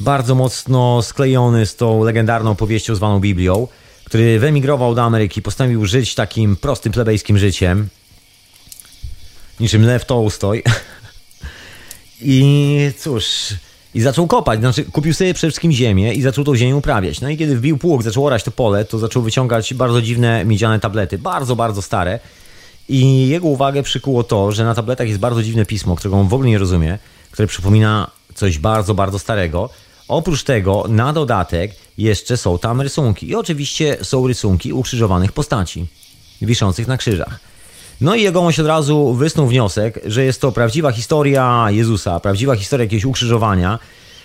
bardzo 0.00 0.34
mocno 0.34 1.02
sklejony 1.02 1.66
z 1.66 1.76
tą 1.76 2.04
legendarną 2.04 2.54
powieścią 2.54 2.94
zwaną 2.94 3.20
Biblią, 3.20 3.68
który 4.04 4.38
wyemigrował 4.38 4.94
do 4.94 5.02
Ameryki, 5.02 5.42
postanowił 5.42 5.86
żyć 5.86 6.14
takim 6.14 6.56
prostym, 6.56 6.92
plebejskim 6.92 7.38
życiem, 7.38 7.88
niczym 9.60 9.86
Lew 9.86 10.04
Tolstoj. 10.04 10.62
I 12.20 12.90
cóż, 12.98 13.24
i 13.94 14.00
zaczął 14.00 14.26
kopać, 14.26 14.60
znaczy 14.60 14.84
kupił 14.84 15.14
sobie 15.14 15.34
przede 15.34 15.50
wszystkim 15.50 15.72
ziemię 15.72 16.14
i 16.14 16.22
zaczął 16.22 16.44
tą 16.44 16.56
ziemię 16.56 16.76
uprawiać. 16.76 17.20
No 17.20 17.28
i 17.28 17.36
kiedy 17.36 17.56
wbił 17.56 17.78
pług, 17.78 18.02
zaczął 18.02 18.26
orać 18.26 18.44
to 18.44 18.50
pole, 18.50 18.84
to 18.84 18.98
zaczął 18.98 19.22
wyciągać 19.22 19.74
bardzo 19.74 20.02
dziwne 20.02 20.44
miedziane 20.44 20.80
tablety, 20.80 21.18
bardzo, 21.18 21.56
bardzo 21.56 21.82
stare, 21.82 22.20
i 22.88 23.28
jego 23.28 23.48
uwagę 23.48 23.82
przykuło 23.82 24.22
to, 24.22 24.52
że 24.52 24.64
na 24.64 24.74
tabletach 24.74 25.08
jest 25.08 25.20
bardzo 25.20 25.42
dziwne 25.42 25.66
pismo, 25.66 25.96
którego 25.96 26.16
on 26.16 26.28
w 26.28 26.34
ogóle 26.34 26.48
nie 26.48 26.58
rozumie, 26.58 26.98
które 27.30 27.48
przypomina 27.48 28.10
coś 28.34 28.58
bardzo, 28.58 28.94
bardzo 28.94 29.18
starego. 29.18 29.70
Oprócz 30.08 30.42
tego, 30.42 30.84
na 30.88 31.12
dodatek, 31.12 31.72
jeszcze 31.98 32.36
są 32.36 32.58
tam 32.58 32.80
rysunki. 32.80 33.28
I 33.28 33.34
oczywiście 33.34 33.96
są 34.02 34.26
rysunki 34.26 34.72
ukrzyżowanych 34.72 35.32
postaci, 35.32 35.86
wiszących 36.42 36.88
na 36.88 36.96
krzyżach. 36.96 37.40
No 38.00 38.14
i 38.14 38.22
jegomość 38.22 38.60
od 38.60 38.66
razu 38.66 39.14
wysnuł 39.14 39.46
wniosek, 39.46 40.00
że 40.06 40.24
jest 40.24 40.40
to 40.40 40.52
prawdziwa 40.52 40.92
historia 40.92 41.66
Jezusa, 41.70 42.20
prawdziwa 42.20 42.56
historia 42.56 42.84
jakiegoś 42.84 43.04
ukrzyżowania 43.04 43.78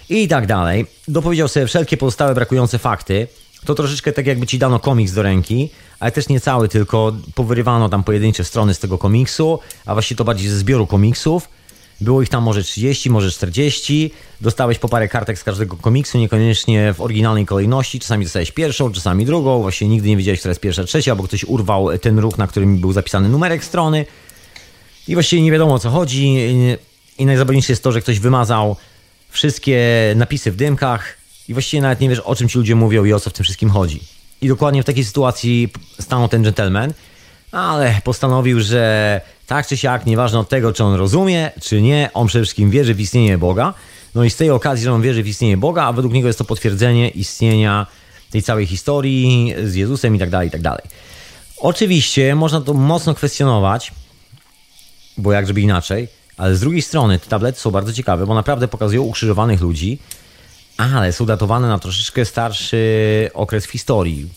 i 0.09 0.27
tak 0.27 0.47
dalej. 0.47 0.85
Dopowiedział 1.07 1.47
sobie 1.47 1.67
wszelkie 1.67 1.97
pozostałe 1.97 2.35
brakujące 2.35 2.77
fakty. 2.77 3.27
To 3.65 3.75
troszeczkę 3.75 4.11
tak 4.11 4.27
jakby 4.27 4.47
ci 4.47 4.59
dano 4.59 4.79
komiks 4.79 5.13
do 5.13 5.21
ręki, 5.21 5.69
ale 5.99 6.11
też 6.11 6.29
nie 6.29 6.39
cały, 6.39 6.67
tylko 6.67 7.13
powyrywano 7.35 7.89
tam 7.89 8.03
pojedyncze 8.03 8.43
strony 8.43 8.73
z 8.73 8.79
tego 8.79 8.97
komiksu, 8.97 9.59
a 9.85 9.93
właściwie 9.93 10.17
to 10.17 10.23
bardziej 10.23 10.49
ze 10.49 10.57
zbioru 10.57 10.87
komiksów. 10.87 11.49
Było 12.01 12.21
ich 12.21 12.29
tam 12.29 12.43
może 12.43 12.63
30, 12.63 13.09
może 13.09 13.31
40. 13.31 14.11
Dostałeś 14.41 14.79
po 14.79 14.89
parę 14.89 15.07
kartek 15.07 15.39
z 15.39 15.43
każdego 15.43 15.77
komiksu, 15.77 16.17
niekoniecznie 16.17 16.93
w 16.93 17.01
oryginalnej 17.01 17.45
kolejności. 17.45 17.99
Czasami 17.99 18.25
dostałeś 18.25 18.51
pierwszą, 18.51 18.91
czasami 18.91 19.25
drugą. 19.25 19.61
Właśnie 19.61 19.87
nigdy 19.87 20.09
nie 20.09 20.17
wiedziałeś, 20.17 20.39
która 20.39 20.49
jest 20.49 20.61
pierwsza, 20.61 20.83
trzecia, 20.83 21.15
bo 21.15 21.23
ktoś 21.23 21.43
urwał 21.43 21.97
ten 21.97 22.19
ruch, 22.19 22.37
na 22.37 22.47
którym 22.47 22.77
był 22.77 22.93
zapisany 22.93 23.29
numerek 23.29 23.63
strony. 23.63 24.05
I 25.07 25.13
właściwie 25.13 25.41
nie 25.41 25.51
wiadomo 25.51 25.73
o 25.73 25.79
co 25.79 25.89
chodzi. 25.89 26.35
I 27.17 27.25
najzabawniejsze 27.25 27.71
jest 27.71 27.83
to, 27.83 27.91
że 27.91 28.01
ktoś 28.01 28.19
wymazał 28.19 28.75
wszystkie 29.29 29.79
napisy 30.15 30.51
w 30.51 30.55
dymkach 30.55 31.17
i 31.49 31.53
właściwie 31.53 31.81
nawet 31.81 31.99
nie 31.99 32.09
wiesz, 32.09 32.19
o 32.19 32.35
czym 32.35 32.49
ci 32.49 32.57
ludzie 32.57 32.75
mówią 32.75 33.05
i 33.05 33.13
o 33.13 33.19
co 33.19 33.29
w 33.29 33.33
tym 33.33 33.43
wszystkim 33.43 33.69
chodzi. 33.69 33.99
I 34.41 34.47
dokładnie 34.47 34.83
w 34.83 34.85
takiej 34.85 35.05
sytuacji 35.05 35.69
stanął 35.99 36.27
ten 36.27 36.43
gentleman, 36.43 36.93
ale 37.51 38.01
postanowił, 38.03 38.61
że 38.61 39.21
tak 39.49 39.67
czy 39.67 39.77
siak, 39.77 40.05
nieważne 40.05 40.39
od 40.39 40.49
tego, 40.49 40.73
czy 40.73 40.83
on 40.83 40.93
rozumie, 40.93 41.51
czy 41.61 41.81
nie, 41.81 42.09
on 42.13 42.27
przede 42.27 42.43
wszystkim 42.43 42.69
wierzy 42.69 42.93
w 42.93 42.99
istnienie 42.99 43.37
Boga. 43.37 43.73
No 44.15 44.23
i 44.23 44.29
z 44.29 44.35
tej 44.35 44.49
okazji, 44.49 44.83
że 44.83 44.93
on 44.93 45.01
wierzy 45.01 45.23
w 45.23 45.27
istnienie 45.27 45.57
Boga, 45.57 45.83
a 45.83 45.93
według 45.93 46.13
niego 46.13 46.27
jest 46.27 46.39
to 46.39 46.45
potwierdzenie 46.45 47.09
istnienia 47.09 47.87
tej 48.31 48.41
całej 48.43 48.65
historii 48.65 49.53
z 49.63 49.75
Jezusem 49.75 50.15
i 50.15 50.19
tak 50.19 50.29
dalej, 50.29 50.47
i 50.47 50.51
tak 50.51 50.61
dalej. 50.61 50.83
Oczywiście 51.57 52.35
można 52.35 52.61
to 52.61 52.73
mocno 52.73 53.13
kwestionować, 53.13 53.91
bo 55.17 55.31
jak 55.31 55.47
żeby 55.47 55.61
inaczej, 55.61 56.07
ale 56.37 56.55
z 56.55 56.59
drugiej 56.59 56.81
strony 56.81 57.19
te 57.19 57.27
tablety 57.27 57.59
są 57.59 57.71
bardzo 57.71 57.93
ciekawe, 57.93 58.25
bo 58.25 58.33
naprawdę 58.33 58.67
pokazują 58.67 59.01
ukrzyżowanych 59.01 59.61
ludzi, 59.61 59.99
ale 60.77 61.13
są 61.13 61.25
datowane 61.25 61.67
na 61.67 61.79
troszeczkę 61.79 62.25
starszy 62.25 63.29
okres 63.33 63.65
w 63.65 63.71
historii. 63.71 64.29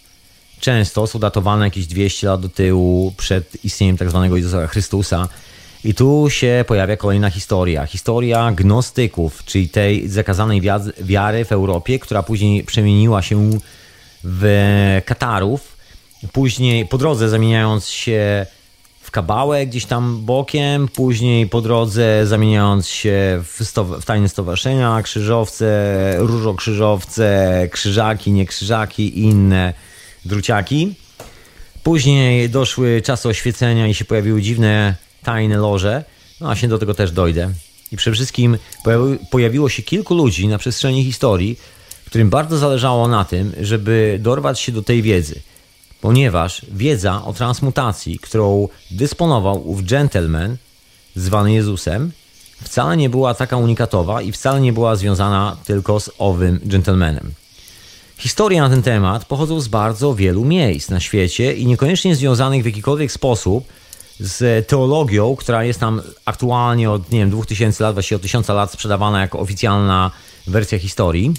Często 0.62 1.06
są 1.06 1.18
datowane 1.18 1.64
jakieś 1.64 1.86
200 1.86 2.26
lat 2.26 2.40
do 2.40 2.48
tyłu 2.48 3.14
przed 3.16 3.64
istnieniem 3.64 3.96
tak 3.96 4.10
zwanego 4.10 4.36
Jezusa 4.36 4.66
Chrystusa. 4.66 5.28
I 5.84 5.94
tu 5.94 6.26
się 6.30 6.64
pojawia 6.68 6.96
kolejna 6.96 7.30
historia. 7.30 7.86
Historia 7.86 8.52
gnostyków, 8.52 9.44
czyli 9.44 9.68
tej 9.68 10.08
zakazanej 10.08 10.60
wiary 11.00 11.44
w 11.44 11.52
Europie, 11.52 11.98
która 11.98 12.22
później 12.22 12.64
przemieniła 12.64 13.22
się 13.22 13.50
w 14.24 15.00
Katarów. 15.04 15.76
Później 16.32 16.86
po 16.86 16.98
drodze 16.98 17.28
zamieniając 17.28 17.88
się 17.88 18.46
w 19.00 19.10
kabałę 19.10 19.66
gdzieś 19.66 19.84
tam 19.86 20.24
bokiem, 20.24 20.88
później 20.88 21.48
po 21.48 21.60
drodze 21.60 22.26
zamieniając 22.26 22.88
się 22.88 23.42
w, 23.42 23.60
w 24.00 24.04
tajne 24.04 24.28
stowarzyszenia, 24.28 25.02
krzyżowce, 25.02 26.14
różokrzyżowce, 26.18 27.68
krzyżaki, 27.72 28.32
nie 28.32 28.46
krzyżaki 28.46 29.18
i 29.18 29.22
inne 29.22 29.74
druciaki. 30.24 30.94
Później 31.82 32.50
doszły 32.50 33.02
czasy 33.02 33.28
oświecenia 33.28 33.86
i 33.86 33.94
się 33.94 34.04
pojawiły 34.04 34.42
dziwne, 34.42 34.94
tajne 35.22 35.56
loże. 35.56 36.04
No 36.40 36.46
właśnie 36.46 36.68
do 36.68 36.78
tego 36.78 36.94
też 36.94 37.12
dojdę. 37.12 37.52
I 37.92 37.96
przede 37.96 38.14
wszystkim 38.14 38.58
pojawiło 39.30 39.68
się 39.68 39.82
kilku 39.82 40.14
ludzi 40.14 40.48
na 40.48 40.58
przestrzeni 40.58 41.04
historii, 41.04 41.58
którym 42.06 42.30
bardzo 42.30 42.58
zależało 42.58 43.08
na 43.08 43.24
tym, 43.24 43.52
żeby 43.60 44.18
dorwać 44.20 44.60
się 44.60 44.72
do 44.72 44.82
tej 44.82 45.02
wiedzy. 45.02 45.40
Ponieważ 46.00 46.66
wiedza 46.72 47.24
o 47.24 47.32
transmutacji, 47.32 48.18
którą 48.18 48.68
dysponował 48.90 49.68
ów 49.68 49.84
gentleman, 49.84 50.56
zwany 51.16 51.52
Jezusem, 51.52 52.12
wcale 52.64 52.96
nie 52.96 53.10
była 53.10 53.34
taka 53.34 53.56
unikatowa 53.56 54.22
i 54.22 54.32
wcale 54.32 54.60
nie 54.60 54.72
była 54.72 54.96
związana 54.96 55.56
tylko 55.64 56.00
z 56.00 56.10
owym 56.18 56.60
gentlemanem. 56.64 57.32
Historie 58.22 58.60
na 58.60 58.68
ten 58.68 58.82
temat 58.82 59.24
pochodzą 59.24 59.60
z 59.60 59.68
bardzo 59.68 60.14
wielu 60.14 60.44
miejsc 60.44 60.90
na 60.90 61.00
świecie 61.00 61.52
i 61.52 61.66
niekoniecznie 61.66 62.16
związanych 62.16 62.62
w 62.62 62.66
jakikolwiek 62.66 63.12
sposób 63.12 63.64
z 64.20 64.68
teologią, 64.68 65.36
która 65.36 65.64
jest 65.64 65.80
tam 65.80 66.02
aktualnie 66.24 66.90
od 66.90 67.10
nie 67.10 67.18
wiem, 67.18 67.30
2000 67.30 67.84
lat, 67.84 67.94
właściwie 67.94 68.16
od 68.16 68.22
1000 68.22 68.48
lat 68.48 68.72
sprzedawana 68.72 69.20
jako 69.20 69.38
oficjalna 69.38 70.10
wersja 70.46 70.78
historii, 70.78 71.34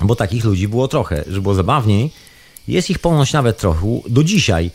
bo 0.00 0.16
takich 0.16 0.44
ludzi 0.44 0.68
było 0.68 0.88
trochę, 0.88 1.24
żeby 1.26 1.40
było 1.40 1.54
zabawniej. 1.54 2.10
Jest 2.68 2.90
ich 2.90 2.98
ponoć 2.98 3.32
nawet 3.32 3.58
trochę 3.58 4.00
do 4.08 4.24
dzisiaj. 4.24 4.70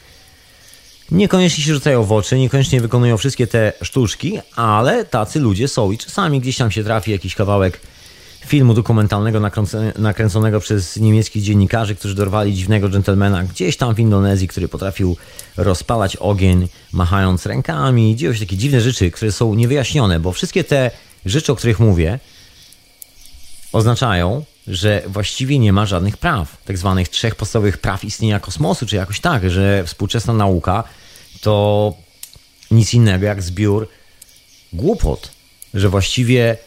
Niekoniecznie 1.12 1.64
się 1.64 1.74
rzucają 1.74 2.04
w 2.04 2.12
oczy, 2.12 2.40
niekoniecznie 2.40 2.82
wykonują 2.82 3.18
wszystkie 3.18 3.48
te 3.48 3.74
sztuczki, 3.82 4.40
ale 4.56 5.06
tacy 5.06 5.40
ludzie 5.40 5.68
są 5.68 5.92
i 5.92 5.98
czasami 5.98 6.42
gdzieś 6.42 6.58
tam 6.58 6.72
się 6.72 6.84
trafi 6.84 7.12
jakiś 7.12 7.36
kawałek 7.36 7.82
filmu 8.46 8.74
dokumentalnego 8.74 9.42
nakręconego 9.98 10.60
przez 10.60 10.98
niemieckich 10.98 11.44
dziennikarzy, 11.44 11.96
którzy 11.96 12.16
dorwali 12.16 12.54
dziwnego 12.54 12.90
dżentelmena 12.90 13.44
gdzieś 13.44 13.78
tam 13.78 13.96
w 13.96 14.00
Indonezji, 14.00 14.48
który 14.48 14.68
potrafił 14.68 15.18
rozpalać 15.58 16.16
ogień 16.16 16.68
machając 16.94 17.46
rękami. 17.46 18.16
Dzieją 18.16 18.34
się 18.34 18.40
takie 18.40 18.58
dziwne 18.58 18.82
rzeczy, 18.82 19.12
które 19.12 19.32
są 19.32 19.54
niewyjaśnione, 19.54 20.20
bo 20.20 20.32
wszystkie 20.32 20.64
te 20.64 20.92
rzeczy, 21.26 21.52
o 21.52 21.56
których 21.56 21.80
mówię, 21.80 22.20
oznaczają, 23.72 24.44
że 24.68 25.04
właściwie 25.08 25.60
nie 25.60 25.74
ma 25.74 25.86
żadnych 25.86 26.18
praw, 26.18 26.58
tak 26.66 26.78
zwanych 26.78 27.10
trzech 27.10 27.36
podstawowych 27.36 27.78
praw 27.78 28.04
istnienia 28.04 28.40
kosmosu, 28.40 28.86
czy 28.86 28.96
jakoś 28.96 29.20
tak, 29.20 29.50
że 29.50 29.84
współczesna 29.86 30.34
nauka 30.34 30.84
to 31.42 31.94
nic 32.72 32.94
innego 32.94 33.26
jak 33.26 33.42
zbiór 33.42 33.88
głupot, 34.74 35.32
że 35.74 35.90
właściwie 35.90 36.58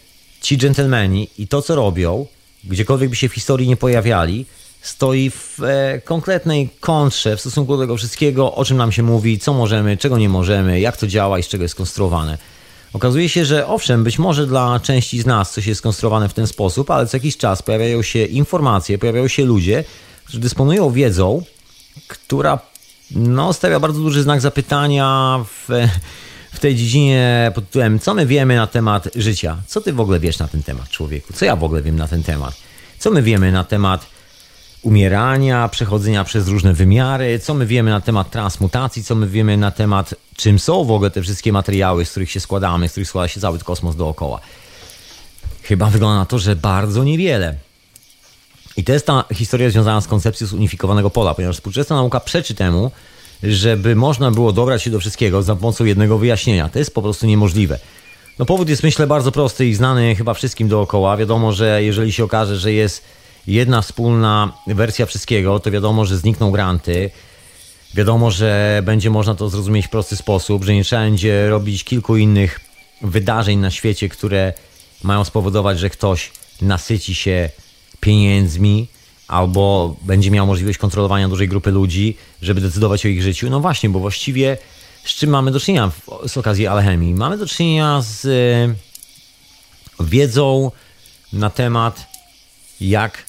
ci 0.42 0.58
dżentelmeni 0.58 1.28
i 1.38 1.48
to, 1.48 1.62
co 1.62 1.74
robią, 1.74 2.26
gdziekolwiek 2.64 3.10
by 3.10 3.16
się 3.16 3.28
w 3.28 3.34
historii 3.34 3.68
nie 3.68 3.76
pojawiali, 3.76 4.46
stoi 4.82 5.30
w 5.30 5.62
e, 5.62 6.00
konkretnej 6.04 6.68
kontrze 6.80 7.36
w 7.36 7.40
stosunku 7.40 7.76
do 7.76 7.82
tego 7.82 7.96
wszystkiego, 7.96 8.54
o 8.54 8.64
czym 8.64 8.76
nam 8.76 8.92
się 8.92 9.02
mówi, 9.02 9.38
co 9.38 9.52
możemy, 9.52 9.96
czego 9.96 10.18
nie 10.18 10.28
możemy, 10.28 10.80
jak 10.80 10.96
to 10.96 11.06
działa 11.06 11.38
i 11.38 11.42
z 11.42 11.48
czego 11.48 11.64
jest 11.64 11.72
skonstruowane. 11.72 12.38
Okazuje 12.92 13.28
się, 13.28 13.44
że 13.44 13.66
owszem, 13.66 14.04
być 14.04 14.18
może 14.18 14.46
dla 14.46 14.80
części 14.80 15.20
z 15.20 15.26
nas 15.26 15.52
coś 15.52 15.66
jest 15.66 15.78
skonstruowane 15.78 16.28
w 16.28 16.34
ten 16.34 16.46
sposób, 16.46 16.90
ale 16.90 17.06
co 17.06 17.16
jakiś 17.16 17.36
czas 17.36 17.62
pojawiają 17.62 18.02
się 18.02 18.24
informacje, 18.24 18.98
pojawiają 18.98 19.28
się 19.28 19.44
ludzie, 19.44 19.84
którzy 20.24 20.40
dysponują 20.40 20.90
wiedzą, 20.90 21.42
która 22.08 22.58
no, 23.10 23.52
stawia 23.52 23.80
bardzo 23.80 24.00
duży 24.00 24.22
znak 24.22 24.40
zapytania 24.40 25.38
w 25.44 25.68
w 26.52 26.60
tej 26.60 26.76
dziedzinie 26.76 27.52
pod 27.54 27.66
tytułem 27.66 27.98
Co 27.98 28.14
my 28.14 28.26
wiemy 28.26 28.56
na 28.56 28.66
temat 28.66 29.08
życia? 29.14 29.56
Co 29.66 29.80
ty 29.80 29.92
w 29.92 30.00
ogóle 30.00 30.20
wiesz 30.20 30.38
na 30.38 30.48
ten 30.48 30.62
temat, 30.62 30.88
człowieku? 30.88 31.32
Co 31.32 31.44
ja 31.44 31.56
w 31.56 31.64
ogóle 31.64 31.82
wiem 31.82 31.96
na 31.96 32.08
ten 32.08 32.22
temat? 32.22 32.54
Co 32.98 33.10
my 33.10 33.22
wiemy 33.22 33.52
na 33.52 33.64
temat 33.64 34.06
umierania, 34.82 35.68
przechodzenia 35.68 36.24
przez 36.24 36.48
różne 36.48 36.72
wymiary? 36.72 37.38
Co 37.38 37.54
my 37.54 37.66
wiemy 37.66 37.90
na 37.90 38.00
temat 38.00 38.30
transmutacji? 38.30 39.04
Co 39.04 39.14
my 39.14 39.26
wiemy 39.26 39.56
na 39.56 39.70
temat 39.70 40.14
czym 40.36 40.58
są 40.58 40.84
w 40.84 40.90
ogóle 40.90 41.10
te 41.10 41.22
wszystkie 41.22 41.52
materiały, 41.52 42.04
z 42.04 42.10
których 42.10 42.30
się 42.30 42.40
składamy, 42.40 42.88
z 42.88 42.90
których 42.90 43.08
składa 43.08 43.28
się 43.28 43.40
cały 43.40 43.58
kosmos 43.58 43.96
dookoła? 43.96 44.40
Chyba 45.62 45.86
wygląda 45.86 46.18
na 46.18 46.26
to, 46.26 46.38
że 46.38 46.56
bardzo 46.56 47.04
niewiele. 47.04 47.54
I 48.76 48.84
to 48.84 48.92
jest 48.92 49.06
ta 49.06 49.24
historia 49.34 49.70
związana 49.70 50.00
z 50.00 50.06
koncepcją 50.06 50.46
zunifikowanego 50.46 51.10
pola, 51.10 51.34
ponieważ 51.34 51.56
współczesna 51.56 51.96
nauka 51.96 52.20
przeczy 52.20 52.54
temu, 52.54 52.90
żeby 53.42 53.96
można 53.96 54.30
było 54.30 54.52
dobrać 54.52 54.82
się 54.82 54.90
do 54.90 55.00
wszystkiego 55.00 55.42
za 55.42 55.56
pomocą 55.56 55.84
jednego 55.84 56.18
wyjaśnienia. 56.18 56.68
To 56.68 56.78
jest 56.78 56.94
po 56.94 57.02
prostu 57.02 57.26
niemożliwe. 57.26 57.78
No 58.38 58.44
powód 58.44 58.68
jest 58.68 58.82
myślę 58.82 59.06
bardzo 59.06 59.32
prosty 59.32 59.66
i 59.66 59.74
znany 59.74 60.14
chyba 60.14 60.34
wszystkim 60.34 60.68
dookoła. 60.68 61.16
Wiadomo, 61.16 61.52
że 61.52 61.82
jeżeli 61.82 62.12
się 62.12 62.24
okaże, 62.24 62.56
że 62.56 62.72
jest 62.72 63.04
jedna 63.46 63.82
wspólna 63.82 64.52
wersja 64.66 65.06
wszystkiego, 65.06 65.60
to 65.60 65.70
wiadomo, 65.70 66.04
że 66.04 66.18
znikną 66.18 66.50
granty. 66.50 67.10
Wiadomo, 67.94 68.30
że 68.30 68.82
będzie 68.84 69.10
można 69.10 69.34
to 69.34 69.48
zrozumieć 69.48 69.86
w 69.86 69.90
prosty 69.90 70.16
sposób, 70.16 70.64
że 70.64 70.74
nie 70.74 70.84
trzeba 70.84 71.02
będzie 71.02 71.48
robić 71.48 71.84
kilku 71.84 72.16
innych 72.16 72.60
wydarzeń 73.02 73.58
na 73.58 73.70
świecie, 73.70 74.08
które 74.08 74.52
mają 75.02 75.24
spowodować, 75.24 75.78
że 75.78 75.90
ktoś 75.90 76.32
nasyci 76.62 77.14
się 77.14 77.50
pieniędzmi, 78.00 78.88
albo 79.28 79.96
będzie 80.02 80.30
miał 80.30 80.46
możliwość 80.46 80.78
kontrolowania 80.78 81.28
dużej 81.28 81.48
grupy 81.48 81.70
ludzi, 81.70 82.16
żeby 82.42 82.60
decydować 82.60 83.06
o 83.06 83.08
ich 83.08 83.22
życiu. 83.22 83.50
No 83.50 83.60
właśnie, 83.60 83.88
bo 83.90 83.98
właściwie 83.98 84.58
z 85.04 85.10
czym 85.10 85.30
mamy 85.30 85.50
do 85.50 85.60
czynienia 85.60 85.90
z 86.26 86.36
okazji 86.36 86.66
alchemii? 86.66 87.14
Mamy 87.14 87.38
do 87.38 87.46
czynienia 87.46 88.02
z 88.02 88.26
e, 90.00 90.04
wiedzą 90.04 90.70
na 91.32 91.50
temat, 91.50 92.06
jak 92.80 93.24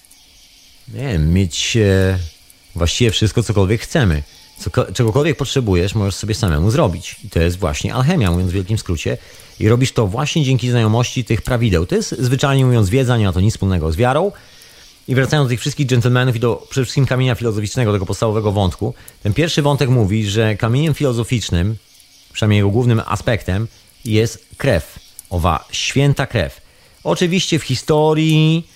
nie 0.93 1.07
wiem, 1.07 1.33
mieć 1.33 1.77
e, 1.77 2.19
właściwie 2.75 3.11
wszystko, 3.11 3.43
cokolwiek 3.43 3.81
chcemy. 3.81 4.23
Co, 4.59 4.93
czegokolwiek 4.93 5.37
potrzebujesz, 5.37 5.95
możesz 5.95 6.15
sobie 6.15 6.35
samemu 6.35 6.71
zrobić. 6.71 7.15
I 7.23 7.29
to 7.29 7.39
jest 7.39 7.57
właśnie 7.57 7.93
alchemia, 7.93 8.31
mówiąc 8.31 8.51
w 8.51 8.53
wielkim 8.53 8.77
skrócie. 8.77 9.17
I 9.59 9.69
robisz 9.69 9.91
to 9.91 10.07
właśnie 10.07 10.43
dzięki 10.43 10.69
znajomości 10.69 11.23
tych 11.25 11.41
prawideł. 11.41 11.85
To 11.85 11.95
jest 11.95 12.15
zwyczajnie 12.19 12.65
mówiąc 12.65 12.89
wiedza, 12.89 13.17
nie 13.17 13.25
ma 13.25 13.33
to 13.33 13.41
nic 13.41 13.53
wspólnego 13.53 13.91
z 13.91 13.95
wiarą. 13.95 14.31
I 15.07 15.15
wracając 15.15 15.47
do 15.47 15.49
tych 15.49 15.59
wszystkich 15.59 15.87
dżentelmenów 15.87 16.35
i 16.35 16.39
do 16.39 16.67
przede 16.69 16.85
wszystkim 16.85 17.05
kamienia 17.05 17.35
filozoficznego, 17.35 17.93
tego 17.93 18.05
podstawowego 18.05 18.51
wątku. 18.51 18.93
Ten 19.23 19.33
pierwszy 19.33 19.61
wątek 19.61 19.89
mówi, 19.89 20.29
że 20.29 20.55
kamieniem 20.55 20.93
filozoficznym, 20.93 21.75
przynajmniej 22.33 22.57
jego 22.57 22.69
głównym 22.69 23.01
aspektem, 23.05 23.67
jest 24.05 24.45
krew. 24.57 24.99
Owa 25.29 25.65
święta 25.71 26.27
krew. 26.27 26.61
Oczywiście 27.03 27.59
w 27.59 27.63
historii 27.63 28.67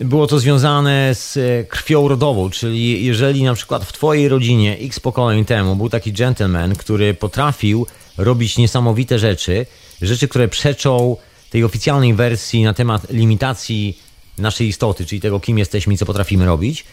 było 0.00 0.26
to 0.26 0.38
związane 0.38 1.14
z 1.14 1.36
e, 1.36 1.64
krwią 1.64 2.08
rodową, 2.08 2.50
czyli 2.50 3.04
jeżeli 3.04 3.42
na 3.42 3.54
przykład 3.54 3.84
w 3.84 3.92
twojej 3.92 4.28
rodzinie 4.28 4.78
x 4.80 5.00
pokoleń 5.00 5.44
temu 5.44 5.76
był 5.76 5.90
taki 5.90 6.12
gentleman, 6.12 6.76
który 6.76 7.14
potrafił 7.14 7.86
robić 8.16 8.58
niesamowite 8.58 9.18
rzeczy, 9.18 9.66
rzeczy, 10.02 10.28
które 10.28 10.48
przeczą 10.48 11.16
tej 11.50 11.64
oficjalnej 11.64 12.14
wersji 12.14 12.64
na 12.64 12.74
temat 12.74 13.10
limitacji 13.10 13.98
naszej 14.42 14.68
istoty, 14.68 15.06
czyli 15.06 15.20
tego, 15.20 15.40
kim 15.40 15.58
jesteśmy 15.58 15.94
i 15.94 15.98
co 15.98 16.06
potrafimy 16.06 16.46
robić, 16.46 16.84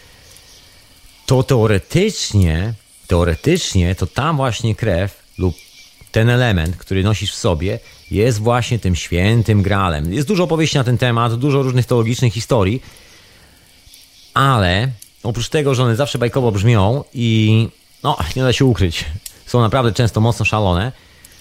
to 1.26 1.44
teoretycznie, 1.44 2.74
teoretycznie 3.08 3.96
to 3.96 4.08
tam 4.08 4.38
właśnie 4.38 4.76
krew 4.76 5.24
lub 5.38 5.56
ten 6.12 6.30
element, 6.30 6.76
który 6.78 7.04
nosisz 7.04 7.32
w 7.32 7.36
sobie, 7.36 7.80
jest 8.12 8.40
właśnie 8.40 8.80
tym 8.80 8.96
świętym 8.96 9.62
gralem. 9.62 10.14
Jest 10.14 10.28
dużo 10.28 10.44
opowieści 10.44 10.78
na 10.78 10.84
ten 10.84 10.98
temat, 10.98 11.36
dużo 11.36 11.64
różnych 11.64 11.86
teologicznych 11.86 12.34
historii, 12.34 12.82
ale 14.34 14.90
oprócz 15.24 15.50
tego, 15.50 15.76
że 15.76 15.84
one 15.84 15.96
zawsze 15.96 16.18
bajkowo 16.18 16.52
brzmią 16.52 17.04
i 17.14 17.68
no, 18.04 18.18
nie 18.36 18.44
da 18.44 18.54
się 18.54 18.66
ukryć, 18.66 19.06
są 19.46 19.62
naprawdę 19.62 19.92
często 19.92 20.22
mocno 20.22 20.46
szalone, 20.46 20.92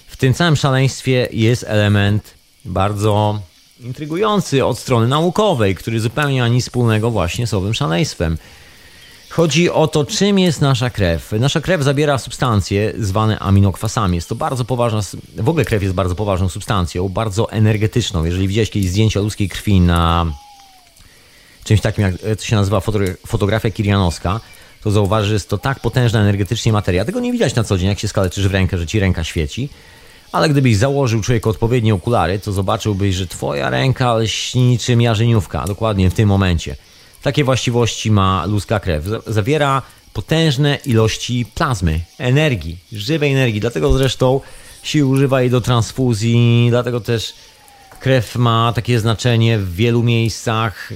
w 0.07 0.17
tym 0.17 0.33
całym 0.33 0.55
szaleństwie 0.55 1.27
jest 1.31 1.65
element 1.67 2.33
bardzo 2.65 3.41
intrygujący 3.79 4.65
od 4.65 4.79
strony 4.79 5.07
naukowej, 5.07 5.75
który 5.75 5.99
zupełnie 5.99 6.35
nie 6.35 6.41
ma 6.41 6.47
nic 6.47 6.63
wspólnego 6.63 7.11
właśnie 7.11 7.47
z 7.47 7.53
owym 7.53 7.73
szaleństwem. 7.73 8.37
Chodzi 9.29 9.69
o 9.69 9.87
to, 9.87 10.05
czym 10.05 10.39
jest 10.39 10.61
nasza 10.61 10.89
krew. 10.89 11.31
Nasza 11.39 11.61
krew 11.61 11.83
zabiera 11.83 12.17
substancje 12.17 12.93
zwane 12.99 13.39
aminokwasami. 13.39 14.15
Jest 14.15 14.29
to 14.29 14.35
bardzo 14.35 14.65
poważna, 14.65 15.01
w 15.37 15.49
ogóle 15.49 15.65
krew 15.65 15.83
jest 15.83 15.95
bardzo 15.95 16.15
poważną 16.15 16.49
substancją, 16.49 17.09
bardzo 17.09 17.51
energetyczną. 17.51 18.25
Jeżeli 18.25 18.47
widziałeś 18.47 18.69
kiedyś 18.69 18.89
zdjęcia 18.89 19.19
ludzkiej 19.19 19.49
krwi 19.49 19.81
na 19.81 20.25
czymś 21.63 21.81
takim, 21.81 22.03
jak 22.03 22.15
to 22.37 22.43
się 22.43 22.55
nazywa 22.55 22.81
fotografia 23.27 23.71
kirianowska, 23.71 24.39
to 24.83 24.91
zauważysz, 24.91 25.27
że 25.27 25.33
jest 25.33 25.49
to 25.49 25.57
tak 25.57 25.79
potężna 25.79 26.21
energetycznie 26.21 26.73
materia. 26.73 27.05
Tego 27.05 27.19
nie 27.19 27.31
widać 27.31 27.55
na 27.55 27.63
co 27.63 27.77
dzień, 27.77 27.87
jak 27.87 27.99
się 27.99 28.07
skaleczysz 28.07 28.47
w 28.47 28.51
rękę, 28.51 28.77
że 28.77 28.87
ci 28.87 28.99
ręka 28.99 29.23
świeci. 29.23 29.69
Ale 30.31 30.49
gdybyś 30.49 30.77
założył 30.77 31.21
człowieku 31.21 31.49
odpowiednie 31.49 31.93
okulary, 31.93 32.39
to 32.39 32.51
zobaczyłbyś, 32.51 33.15
że 33.15 33.27
twoja 33.27 33.69
ręka 33.69 34.15
lśni 34.15 34.61
niczym 34.61 35.01
jarzeniówka, 35.01 35.65
dokładnie 35.67 36.09
w 36.09 36.13
tym 36.13 36.29
momencie. 36.29 36.75
Takie 37.21 37.43
właściwości 37.43 38.11
ma 38.11 38.45
ludzka 38.45 38.79
krew. 38.79 39.05
Zawiera 39.27 39.81
potężne 40.13 40.77
ilości 40.85 41.45
plazmy, 41.55 41.99
energii, 42.17 42.77
żywej 42.91 43.33
energii. 43.33 43.61
Dlatego 43.61 43.97
zresztą 43.97 44.41
się 44.83 45.05
używa 45.05 45.41
jej 45.41 45.49
do 45.49 45.61
transfuzji, 45.61 46.67
dlatego 46.69 47.01
też 47.01 47.33
krew 47.99 48.35
ma 48.35 48.73
takie 48.75 48.99
znaczenie 48.99 49.59
w 49.59 49.75
wielu 49.75 50.03
miejscach, 50.03 50.89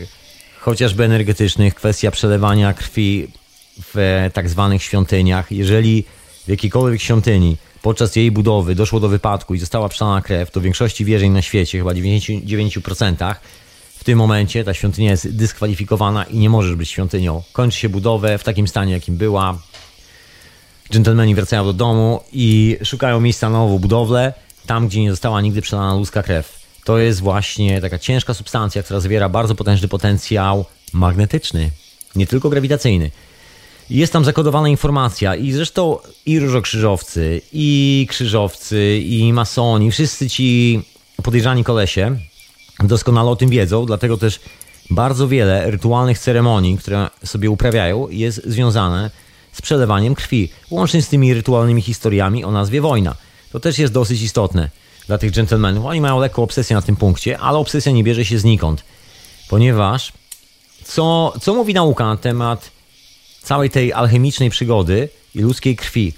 chociażby 0.59 1.03
energetycznych. 1.03 1.75
Kwestia 1.75 2.11
przelewania 2.11 2.73
krwi 2.73 3.27
w 3.93 4.29
tak 4.33 4.49
zwanych 4.49 4.83
świątyniach. 4.83 5.51
Jeżeli 5.51 6.03
w 6.45 6.49
jakiejkolwiek 6.49 7.01
świątyni 7.01 7.57
podczas 7.83 8.15
jej 8.15 8.31
budowy 8.31 8.75
doszło 8.75 8.99
do 8.99 9.09
wypadku 9.09 9.55
i 9.55 9.59
została 9.59 9.89
przelana 9.89 10.21
krew, 10.21 10.51
to 10.51 10.59
w 10.59 10.63
większości 10.63 11.05
wierzeń 11.05 11.31
na 11.31 11.41
świecie, 11.41 11.77
chyba 11.77 11.91
99%, 11.91 13.35
w 13.95 14.03
tym 14.03 14.17
momencie 14.17 14.63
ta 14.63 14.73
świątynia 14.73 15.11
jest 15.11 15.35
dyskwalifikowana 15.35 16.23
i 16.23 16.37
nie 16.37 16.49
możesz 16.49 16.75
być 16.75 16.89
świątynią. 16.89 17.43
Kończy 17.53 17.79
się 17.79 17.89
budowę 17.89 18.37
w 18.37 18.43
takim 18.43 18.67
stanie, 18.67 18.93
jakim 18.93 19.17
była. 19.17 19.57
Dżentelmeni 20.91 21.35
wracają 21.35 21.65
do 21.65 21.73
domu 21.73 22.19
i 22.33 22.77
szukają 22.83 23.21
miejsca 23.21 23.49
na 23.49 23.57
nową 23.57 23.79
budowlę, 23.79 24.33
tam 24.65 24.87
gdzie 24.87 25.01
nie 25.01 25.11
została 25.11 25.41
nigdy 25.41 25.61
przelana 25.61 25.93
ludzka 25.93 26.23
krew. 26.23 26.59
To 26.83 26.97
jest 26.97 27.19
właśnie 27.19 27.81
taka 27.81 27.99
ciężka 27.99 28.33
substancja, 28.33 28.83
która 28.83 28.99
zawiera 28.99 29.29
bardzo 29.29 29.55
potężny 29.55 29.87
potencjał 29.87 30.65
magnetyczny, 30.93 31.69
nie 32.15 32.27
tylko 32.27 32.49
grawitacyjny. 32.49 33.11
Jest 33.93 34.13
tam 34.13 34.25
zakodowana 34.25 34.69
informacja 34.69 35.35
i 35.35 35.51
zresztą 35.51 35.97
i 36.25 36.39
różokrzyżowcy, 36.39 37.41
i 37.53 38.07
krzyżowcy, 38.09 38.97
i 38.97 39.33
masoni, 39.33 39.91
wszyscy 39.91 40.29
ci 40.29 40.81
podejrzani 41.23 41.63
kolesie 41.63 42.17
doskonale 42.79 43.29
o 43.29 43.35
tym 43.35 43.49
wiedzą, 43.49 43.85
dlatego 43.85 44.17
też 44.17 44.39
bardzo 44.89 45.27
wiele 45.27 45.71
rytualnych 45.71 46.19
ceremonii, 46.19 46.77
które 46.77 47.09
sobie 47.25 47.49
uprawiają, 47.49 48.09
jest 48.09 48.41
związane 48.45 49.11
z 49.51 49.61
przelewaniem 49.61 50.15
krwi, 50.15 50.49
łącznie 50.71 51.01
z 51.01 51.09
tymi 51.09 51.33
rytualnymi 51.33 51.81
historiami 51.81 52.43
o 52.43 52.51
nazwie 52.51 52.81
wojna. 52.81 53.15
To 53.51 53.59
też 53.59 53.79
jest 53.79 53.93
dosyć 53.93 54.21
istotne 54.21 54.69
dla 55.07 55.17
tych 55.17 55.31
dżentelmenów. 55.31 55.85
Oni 55.85 56.01
mają 56.01 56.19
lekką 56.19 56.43
obsesję 56.43 56.75
na 56.75 56.81
tym 56.81 56.95
punkcie, 56.95 57.39
ale 57.39 57.57
obsesja 57.57 57.91
nie 57.91 58.03
bierze 58.03 58.25
się 58.25 58.39
znikąd, 58.39 58.83
ponieważ 59.49 60.13
co, 60.83 61.33
co 61.41 61.53
mówi 61.53 61.73
nauka 61.73 62.05
na 62.05 62.17
temat 62.17 62.72
całej 63.43 63.69
tej 63.69 63.93
alchemicznej 63.93 64.49
przygody 64.49 65.09
i 65.35 65.39
ludzkiej 65.39 65.75
krwi? 65.75 66.13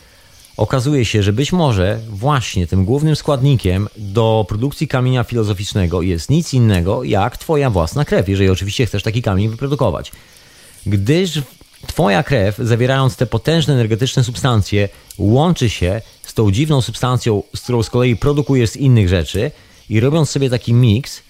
Okazuje 0.58 1.06
się, 1.06 1.24
że 1.24 1.34
być 1.34 1.52
może 1.52 2.00
właśnie 2.10 2.68
tym 2.68 2.86
głównym 2.86 3.16
składnikiem 3.16 3.88
do 3.98 4.46
produkcji 4.50 4.88
kamienia 4.88 5.24
filozoficznego 5.24 6.02
jest 6.02 6.30
nic 6.30 6.54
innego 6.54 7.04
jak 7.04 7.38
Twoja 7.38 7.70
własna 7.70 8.06
krew, 8.06 8.30
jeżeli 8.30 8.50
oczywiście 8.50 8.86
chcesz 8.86 9.04
taki 9.04 9.22
kamień 9.22 9.50
wyprodukować. 9.50 10.12
Gdyż 10.86 11.42
Twoja 11.88 12.24
krew, 12.24 12.58
zawierając 12.58 13.16
te 13.16 13.26
potężne 13.26 13.74
energetyczne 13.74 14.24
substancje, 14.24 14.90
łączy 15.18 15.70
się 15.70 16.02
z 16.24 16.34
tą 16.34 16.52
dziwną 16.52 16.82
substancją, 16.82 17.44
z 17.56 17.62
którą 17.62 17.84
z 17.84 17.90
kolei 17.90 18.16
produkujesz 18.16 18.70
z 18.70 18.76
innych 18.76 19.10
rzeczy 19.10 19.52
i 19.90 20.00
robiąc 20.00 20.30
sobie 20.30 20.50
taki 20.50 20.74
miks, 20.74 21.22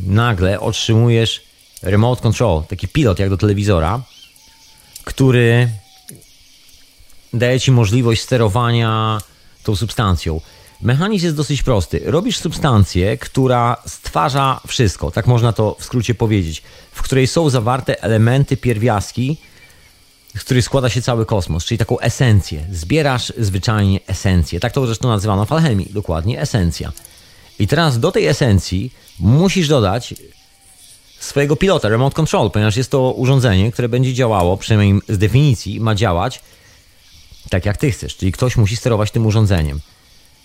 nagle 0.00 0.60
otrzymujesz 0.60 1.42
remote 1.82 2.22
control, 2.22 2.62
taki 2.68 2.88
pilot 2.88 3.18
jak 3.18 3.30
do 3.30 3.36
telewizora, 3.36 4.02
który 5.04 5.68
daje 7.32 7.60
ci 7.60 7.72
możliwość 7.72 8.22
sterowania 8.22 9.20
tą 9.62 9.76
substancją. 9.76 10.40
Mechanizm 10.82 11.24
jest 11.24 11.36
dosyć 11.36 11.62
prosty. 11.62 12.02
Robisz 12.04 12.38
substancję, 12.38 13.18
która 13.18 13.76
stwarza 13.86 14.60
wszystko, 14.66 15.10
tak 15.10 15.26
można 15.26 15.52
to 15.52 15.76
w 15.78 15.84
skrócie 15.84 16.14
powiedzieć, 16.14 16.62
w 16.92 17.02
której 17.02 17.26
są 17.26 17.50
zawarte 17.50 18.02
elementy 18.02 18.56
pierwiastki, 18.56 19.36
z 20.36 20.44
których 20.44 20.64
składa 20.64 20.88
się 20.88 21.02
cały 21.02 21.26
kosmos, 21.26 21.64
czyli 21.64 21.78
taką 21.78 21.98
esencję. 21.98 22.66
Zbierasz 22.72 23.32
zwyczajnie 23.38 24.00
esencję. 24.06 24.60
Tak 24.60 24.72
to 24.72 24.86
zresztą 24.86 25.08
nazywano 25.08 25.46
w 25.46 25.52
alchemii, 25.52 25.90
dokładnie 25.90 26.40
esencja. 26.40 26.92
I 27.58 27.66
teraz 27.66 28.00
do 28.00 28.12
tej 28.12 28.26
esencji 28.26 28.92
musisz 29.18 29.68
dodać 29.68 30.14
swojego 31.20 31.56
pilota, 31.56 31.88
remote 31.88 32.16
control, 32.16 32.50
ponieważ 32.50 32.76
jest 32.76 32.90
to 32.90 33.12
urządzenie, 33.12 33.72
które 33.72 33.88
będzie 33.88 34.14
działało, 34.14 34.56
przynajmniej 34.56 35.00
z 35.08 35.18
definicji 35.18 35.80
ma 35.80 35.94
działać 35.94 36.40
tak 37.50 37.66
jak 37.66 37.76
ty 37.76 37.90
chcesz, 37.92 38.16
czyli 38.16 38.32
ktoś 38.32 38.56
musi 38.56 38.76
sterować 38.76 39.10
tym 39.10 39.26
urządzeniem. 39.26 39.80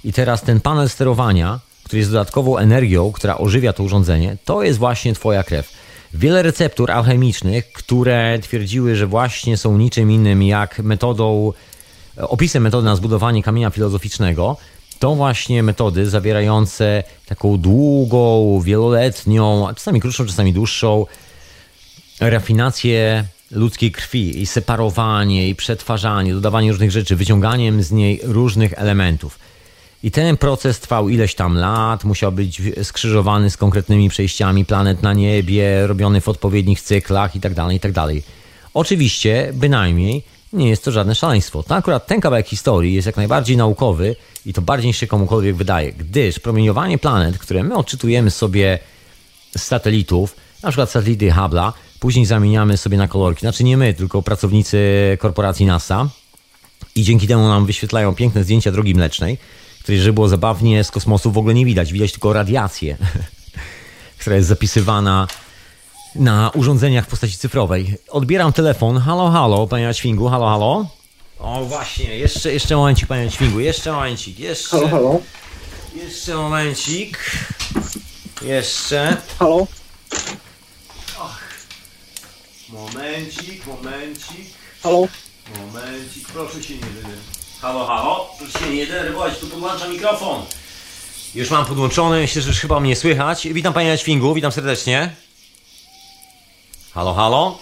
I 0.03 0.13
teraz 0.13 0.41
ten 0.41 0.61
panel 0.61 0.89
sterowania, 0.89 1.59
który 1.83 1.99
jest 1.99 2.11
dodatkową 2.11 2.57
energią, 2.57 3.11
która 3.11 3.37
ożywia 3.37 3.73
to 3.73 3.83
urządzenie, 3.83 4.37
to 4.45 4.63
jest 4.63 4.79
właśnie 4.79 5.13
twoja 5.13 5.43
krew. 5.43 5.73
Wiele 6.13 6.43
receptur 6.43 6.91
alchemicznych, 6.91 7.71
które 7.71 8.39
twierdziły, 8.39 8.95
że 8.95 9.07
właśnie 9.07 9.57
są 9.57 9.77
niczym 9.77 10.11
innym 10.11 10.43
jak 10.43 10.79
metodą, 10.79 11.53
opisem 12.17 12.63
metody 12.63 12.85
na 12.85 12.95
zbudowanie 12.95 13.43
kamienia 13.43 13.69
filozoficznego, 13.69 14.57
to 14.99 15.15
właśnie 15.15 15.63
metody 15.63 16.09
zawierające 16.09 17.03
taką 17.25 17.57
długą, 17.57 18.61
wieloletnią, 18.61 19.67
czasami 19.75 20.01
krótszą, 20.01 20.25
czasami 20.25 20.53
dłuższą 20.53 21.05
rafinację 22.19 23.25
ludzkiej 23.51 23.91
krwi, 23.91 24.41
i 24.41 24.45
separowanie, 24.45 25.49
i 25.49 25.55
przetwarzanie, 25.55 26.33
dodawanie 26.33 26.71
różnych 26.71 26.91
rzeczy, 26.91 27.15
wyciąganiem 27.15 27.83
z 27.83 27.91
niej 27.91 28.19
różnych 28.23 28.73
elementów. 28.73 29.39
I 30.03 30.11
ten 30.11 30.37
proces 30.37 30.79
trwał 30.79 31.09
ileś 31.09 31.35
tam 31.35 31.57
lat, 31.57 32.03
musiał 32.03 32.31
być 32.31 32.61
skrzyżowany 32.83 33.49
z 33.49 33.57
konkretnymi 33.57 34.09
przejściami 34.09 34.65
planet 34.65 35.03
na 35.03 35.13
niebie, 35.13 35.87
robiony 35.87 36.21
w 36.21 36.29
odpowiednich 36.29 36.81
cyklach 36.81 37.35
itd., 37.35 37.55
tak 37.55 37.71
itd. 37.71 37.93
Tak 37.93 38.15
Oczywiście, 38.73 39.51
bynajmniej, 39.53 40.23
nie 40.53 40.69
jest 40.69 40.83
to 40.83 40.91
żadne 40.91 41.15
szaleństwo. 41.15 41.63
To 41.63 41.75
akurat 41.75 42.07
ten 42.07 42.21
kawałek 42.21 42.47
historii 42.47 42.93
jest 42.93 43.05
jak 43.05 43.17
najbardziej 43.17 43.57
naukowy 43.57 44.15
i 44.45 44.53
to 44.53 44.61
bardziej 44.61 44.87
niż 44.87 44.97
się 44.97 45.07
komukolwiek 45.07 45.55
wydaje, 45.55 45.93
gdyż 45.93 46.39
promieniowanie 46.39 46.97
planet, 46.97 47.37
które 47.37 47.63
my 47.63 47.75
odczytujemy 47.75 48.31
sobie 48.31 48.79
z 49.57 49.63
satelitów, 49.63 50.35
na 50.63 50.69
przykład 50.69 50.91
satelity 50.91 51.31
Hubble'a, 51.31 51.71
Później 51.99 52.25
zamieniamy 52.25 52.77
sobie 52.77 52.97
na 52.97 53.07
kolorki. 53.07 53.39
Znaczy 53.39 53.63
nie 53.63 53.77
my, 53.77 53.93
tylko 53.93 54.21
pracownicy 54.21 54.77
korporacji 55.19 55.65
NASA. 55.65 56.09
I 56.95 57.03
dzięki 57.03 57.27
temu 57.27 57.47
nam 57.47 57.65
wyświetlają 57.65 58.15
piękne 58.15 58.43
zdjęcia 58.43 58.71
drogi 58.71 58.95
mlecznej, 58.95 59.37
której, 59.83 60.01
żeby 60.01 60.13
było 60.13 60.27
zabawnie, 60.27 60.83
z 60.83 60.91
kosmosu 60.91 61.31
w 61.31 61.37
ogóle 61.37 61.53
nie 61.53 61.65
widać. 61.65 61.93
Widać 61.93 62.11
tylko 62.11 62.33
radiację, 62.33 62.97
która 64.19 64.35
jest 64.35 64.47
zapisywana 64.47 65.27
na 66.15 66.51
urządzeniach 66.53 67.05
w 67.05 67.07
postaci 67.07 67.37
cyfrowej. 67.37 67.97
Odbieram 68.09 68.53
telefon. 68.53 68.97
Halo, 68.97 69.31
halo, 69.31 69.67
panie 69.67 69.93
Ćwingu, 69.93 70.29
halo, 70.29 70.45
halo. 70.49 70.85
O 71.39 71.65
właśnie, 71.65 72.17
jeszcze, 72.17 72.53
jeszcze 72.53 72.75
momencik, 72.75 73.07
panie 73.07 73.31
Ćwingu, 73.31 73.59
jeszcze 73.59 73.91
momencik, 73.91 74.39
jeszcze. 74.39 74.69
Halo, 74.77 74.87
halo. 74.89 75.19
Jeszcze 75.95 76.35
momencik. 76.35 77.31
Jeszcze. 78.41 79.17
Halo? 79.39 79.67
Momencik, 82.69 83.65
momencik, 83.67 84.45
Halo? 84.83 85.07
momencik. 85.57 86.27
Proszę 86.33 86.63
się 86.63 86.73
nie 86.73 86.79
denerwować. 86.81 87.19
Halo, 87.61 87.85
halo. 87.85 88.29
Proszę 88.37 88.59
się 88.59 88.69
nie 88.69 88.87
denerwować, 88.87 89.39
tu 89.39 89.47
podłączam 89.47 89.91
mikrofon. 89.91 90.45
Już 91.35 91.49
mam 91.49 91.65
podłączony, 91.65 92.19
myślę, 92.21 92.41
że 92.41 92.47
już 92.49 92.59
chyba 92.59 92.79
mnie 92.79 92.95
słychać. 92.95 93.47
Witam 93.47 93.73
panie 93.73 93.97
Ćwingu, 93.97 94.33
witam 94.33 94.51
serdecznie. 94.51 95.15
Halo, 96.93 97.13
halo. 97.13 97.57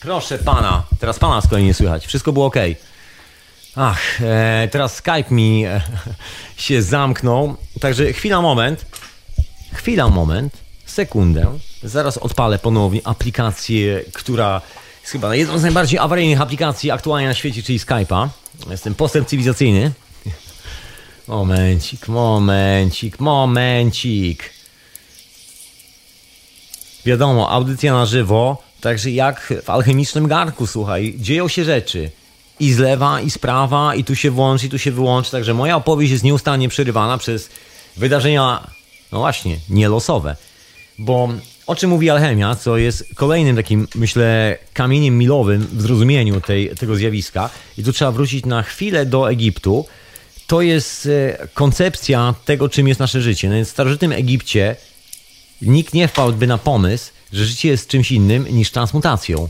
Proszę 0.00 0.38
pana, 0.38 0.82
teraz 1.00 1.18
pana 1.18 1.40
z 1.40 1.48
kolei 1.48 1.64
nie 1.64 1.74
słychać. 1.74 2.06
Wszystko 2.06 2.32
było 2.32 2.46
ok. 2.46 2.56
Ach, 3.76 4.22
e, 4.22 4.68
teraz 4.72 4.94
Skype 4.94 5.30
mi 5.30 5.64
e, 5.64 5.80
się 6.56 6.82
zamknął. 6.82 7.56
Także 7.80 8.12
chwila, 8.12 8.42
moment. 8.42 8.86
Chwila, 9.74 10.08
moment. 10.08 10.56
Sekundę. 10.86 11.58
Zaraz 11.82 12.18
odpalę 12.18 12.58
ponownie 12.58 13.00
aplikację, 13.04 14.02
która 14.12 14.60
jest 15.00 15.12
chyba 15.12 15.34
jedną 15.34 15.58
z 15.58 15.62
najbardziej 15.62 15.98
awaryjnych 15.98 16.40
aplikacji 16.40 16.90
aktualnie 16.90 17.28
na 17.28 17.34
świecie, 17.34 17.62
czyli 17.62 17.78
Skype'a. 17.78 18.28
Jestem 18.70 18.94
postęp 18.94 19.28
cywilizacyjny. 19.28 19.92
Momencik, 21.28 22.08
momencik, 22.08 23.20
momencik. 23.20 24.50
Wiadomo, 27.04 27.50
audycja 27.50 27.92
na 27.92 28.06
żywo, 28.06 28.65
także 28.80 29.10
jak 29.10 29.52
w 29.62 29.70
alchemicznym 29.70 30.28
garku, 30.28 30.66
słuchaj, 30.66 31.14
dzieją 31.18 31.48
się 31.48 31.64
rzeczy. 31.64 32.10
I 32.60 32.72
z 32.72 32.78
lewa, 32.78 33.20
i 33.20 33.30
z 33.30 33.38
prawa, 33.38 33.94
i 33.94 34.04
tu 34.04 34.14
się 34.14 34.30
włączy, 34.30 34.66
i 34.66 34.70
tu 34.70 34.78
się 34.78 34.92
wyłączy. 34.92 35.30
Także 35.30 35.54
moja 35.54 35.76
opowieść 35.76 36.12
jest 36.12 36.24
nieustannie 36.24 36.68
przerywana 36.68 37.18
przez 37.18 37.50
wydarzenia, 37.96 38.70
no 39.12 39.18
właśnie, 39.18 39.56
nielosowe. 39.70 40.36
Bo 40.98 41.28
o 41.66 41.76
czym 41.76 41.90
mówi 41.90 42.10
alchemia, 42.10 42.54
co 42.54 42.76
jest 42.76 43.04
kolejnym 43.14 43.56
takim, 43.56 43.88
myślę, 43.94 44.58
kamieniem 44.72 45.18
milowym 45.18 45.66
w 45.72 45.82
zrozumieniu 45.82 46.40
tej, 46.40 46.70
tego 46.70 46.96
zjawiska, 46.96 47.50
i 47.78 47.84
tu 47.84 47.92
trzeba 47.92 48.12
wrócić 48.12 48.46
na 48.46 48.62
chwilę 48.62 49.06
do 49.06 49.30
Egiptu, 49.30 49.86
to 50.46 50.62
jest 50.62 51.06
e, 51.06 51.48
koncepcja 51.54 52.34
tego, 52.44 52.68
czym 52.68 52.88
jest 52.88 53.00
nasze 53.00 53.20
życie. 53.20 53.48
No 53.48 53.54
więc 53.54 53.68
w 53.68 53.70
starożytnym 53.70 54.12
Egipcie 54.12 54.76
nikt 55.62 55.94
nie 55.94 56.08
wpadłby 56.08 56.46
na 56.46 56.58
pomysł, 56.58 57.10
że 57.36 57.44
życie 57.44 57.68
jest 57.68 57.88
czymś 57.88 58.12
innym 58.12 58.46
niż 58.50 58.70
transmutacją. 58.70 59.48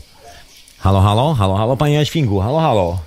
Halo, 0.77 1.01
halo, 1.01 1.33
halo, 1.33 1.55
halo, 1.55 1.77
panie 1.77 1.95
Jaświngu, 1.95 2.39
halo, 2.39 2.59
halo. 2.59 2.99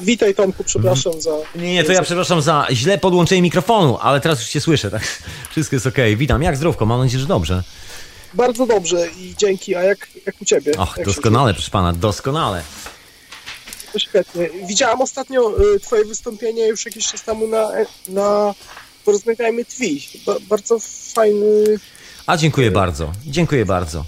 Witaj 0.00 0.34
Tomku, 0.34 0.64
przepraszam 0.64 1.20
za... 1.20 1.30
Nie, 1.54 1.74
nie, 1.74 1.84
to 1.84 1.92
ja 1.92 2.02
przepraszam 2.02 2.42
za 2.42 2.66
źle 2.72 2.98
podłączenie 2.98 3.42
mikrofonu, 3.42 3.98
ale 4.00 4.20
teraz 4.20 4.40
już 4.40 4.48
cię 4.48 4.60
słyszę, 4.60 4.90
tak? 4.90 5.02
Wszystko 5.50 5.76
jest 5.76 5.86
okej. 5.86 6.16
Witam, 6.16 6.42
jak 6.42 6.56
zdrówko? 6.56 6.86
Mam 6.86 7.00
nadzieję, 7.00 7.20
że 7.20 7.26
dobrze. 7.26 7.62
Bardzo 8.34 8.66
dobrze 8.66 9.08
i 9.18 9.34
dzięki, 9.38 9.74
a 9.74 9.82
jak, 9.82 10.08
jak 10.26 10.42
u 10.42 10.44
Ciebie? 10.44 10.72
Och, 10.78 10.94
Jak 10.96 11.06
doskonale, 11.06 11.54
proszę 11.54 11.70
pana, 11.70 11.92
doskonale. 11.92 12.62
To 13.92 13.98
świetnie. 13.98 14.48
Widziałam 14.66 15.00
ostatnio 15.00 15.60
y, 15.76 15.80
Twoje 15.80 16.04
wystąpienie 16.04 16.68
już 16.68 16.86
jakiś 16.86 17.06
czas 17.06 17.22
temu 17.22 17.46
na, 17.46 17.70
na 18.08 18.54
Porozmawiajmy 19.04 19.64
TV. 19.64 19.84
Ba, 20.26 20.36
bardzo 20.48 20.78
fajny... 21.14 21.78
A 22.26 22.36
dziękuję 22.36 22.70
bardzo, 22.70 23.12
dziękuję 23.26 23.66
bardzo. 23.66 24.04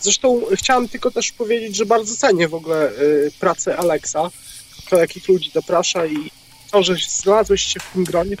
Zresztą 0.00 0.42
chciałam 0.54 0.88
tylko 0.88 1.10
też 1.10 1.32
powiedzieć, 1.32 1.76
że 1.76 1.86
bardzo 1.86 2.16
cenię 2.16 2.48
w 2.48 2.54
ogóle 2.54 2.90
y, 2.90 3.30
pracę 3.40 3.76
Alexa, 3.76 4.30
to 4.90 4.96
jakich 4.96 5.28
ludzi 5.28 5.50
zaprasza 5.54 6.06
i 6.06 6.30
to, 6.70 6.82
że 6.82 6.94
znalazłeś 7.08 7.62
się 7.62 7.80
w 7.80 7.92
tym 7.92 8.04
gronie. 8.04 8.36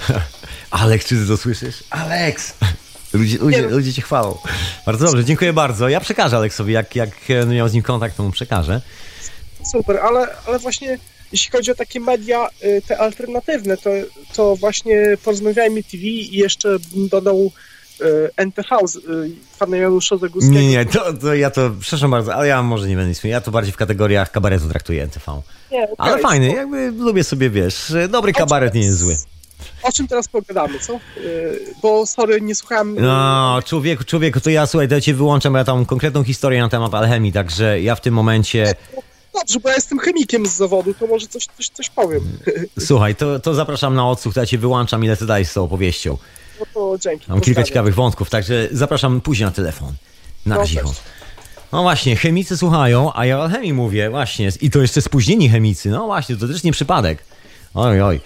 Aleks, 0.70 1.06
czy 1.06 1.16
ty 1.16 1.26
to 1.26 1.36
słyszysz? 1.36 1.84
Aleks! 1.90 2.54
Ludzie, 3.12 3.38
ludzie, 3.38 3.62
no. 3.62 3.68
ludzie 3.68 3.92
cię 3.92 4.02
chwalą. 4.02 4.38
Bardzo 4.86 5.06
dobrze, 5.06 5.24
dziękuję 5.24 5.52
bardzo. 5.52 5.88
Ja 5.88 6.00
przekażę 6.00 6.36
Aleksowi, 6.36 6.72
jak, 6.72 6.96
jak 6.96 7.10
miał 7.46 7.68
z 7.68 7.72
nim 7.72 7.82
kontakt, 7.82 8.16
to 8.16 8.22
mu 8.22 8.30
przekażę. 8.30 8.80
Super, 9.72 9.98
ale, 9.98 10.28
ale 10.46 10.58
właśnie 10.58 10.98
jeśli 11.32 11.50
chodzi 11.52 11.70
o 11.70 11.74
takie 11.74 12.00
media, 12.00 12.48
y, 12.64 12.82
te 12.88 12.98
alternatywne, 12.98 13.76
to, 13.76 13.90
to 14.34 14.56
właśnie 14.56 15.16
Porozmawiajmy 15.24 15.82
TV 15.82 16.02
i 16.04 16.36
jeszcze 16.36 16.68
bym 16.94 17.08
dodał 17.08 17.50
y, 18.00 18.04
NTV 18.36 18.68
z 18.84 18.96
y, 18.96 19.00
pana 19.58 19.76
Janusza 19.76 20.16
Zagórskiego. 20.16 20.60
Nie, 20.60 20.68
nie, 20.68 20.86
to, 20.86 21.12
to 21.12 21.34
ja 21.34 21.50
to, 21.50 21.70
przepraszam 21.80 22.10
bardzo, 22.10 22.34
ale 22.34 22.48
ja 22.48 22.62
może 22.62 22.88
nie 22.88 22.96
będę 22.96 23.10
istniał. 23.12 23.30
Ja 23.30 23.40
to 23.40 23.50
bardziej 23.50 23.72
w 23.72 23.76
kategoriach 23.76 24.30
kabaretu 24.30 24.68
traktuję 24.68 25.02
NTV. 25.02 25.40
Nie, 25.72 25.82
okej, 25.82 25.94
Ale 25.98 26.18
fajny, 26.18 26.46
spoko. 26.46 26.60
jakby 26.60 27.04
lubię 27.04 27.24
sobie, 27.24 27.50
wiesz, 27.50 27.92
dobry 28.08 28.32
kabaret 28.32 28.74
nie 28.74 28.82
jest 28.82 28.98
zły. 28.98 29.16
O 29.82 29.92
czym 29.92 30.08
teraz 30.08 30.28
pogadamy, 30.28 30.78
co? 30.78 31.00
Bo 31.82 32.06
sorry, 32.06 32.40
nie 32.40 32.54
słuchałem... 32.54 32.96
No, 33.00 33.58
człowieku, 33.66 34.04
człowieku, 34.04 34.40
to 34.40 34.50
ja 34.50 34.66
słuchaj, 34.66 34.88
to 34.88 34.94
ja 34.94 35.00
cię 35.00 35.14
wyłączam, 35.14 35.52
bo 35.52 35.58
ja 35.58 35.64
tam 35.64 35.86
konkretną 35.86 36.24
historię 36.24 36.60
na 36.60 36.68
temat 36.68 36.94
alchemii, 36.94 37.32
także 37.32 37.80
ja 37.80 37.94
w 37.94 38.00
tym 38.00 38.14
momencie, 38.14 38.74
Dobrze, 39.34 39.60
bo 39.60 39.68
ja 39.68 39.74
jestem 39.74 39.98
chemikiem 39.98 40.46
z 40.46 40.50
zawodu, 40.56 40.94
to 40.94 41.06
może 41.06 41.26
coś, 41.26 41.46
coś, 41.56 41.68
coś 41.68 41.90
powiem. 41.90 42.38
słuchaj, 42.86 43.14
to, 43.14 43.40
to 43.40 43.54
zapraszam 43.54 43.94
na 43.94 44.10
odsłuch, 44.10 44.34
to 44.34 44.40
ja 44.40 44.46
cię 44.46 44.58
wyłączam, 44.58 45.04
ile 45.04 45.16
ty 45.16 45.26
dajesz 45.26 45.48
z 45.48 45.52
tą 45.52 45.64
opowieścią. 45.64 46.18
No 46.60 46.66
to 46.74 46.98
dzięki. 46.98 47.24
Mam 47.28 47.40
kilka 47.40 47.62
ciekawych 47.62 47.94
wątków, 47.94 48.30
także 48.30 48.68
zapraszam 48.72 49.20
później 49.20 49.46
na 49.46 49.52
telefon. 49.52 49.92
Na 50.46 50.56
No, 50.56 50.66
cicho. 50.66 50.94
No 51.72 51.82
właśnie, 51.82 52.16
chemicy 52.16 52.56
słuchają, 52.56 53.12
a 53.14 53.26
ja 53.26 53.40
o 53.40 53.48
chemii 53.48 53.72
mówię, 53.72 54.10
właśnie. 54.10 54.48
I 54.60 54.70
to 54.70 54.80
jeszcze 54.80 55.02
spóźnieni 55.02 55.48
chemicy, 55.48 55.90
no 55.90 56.06
właśnie, 56.06 56.36
to 56.36 56.48
też 56.48 56.62
nie 56.62 56.72
przypadek. 56.72 57.24
Oj, 57.74 58.00
oj. 58.00 58.20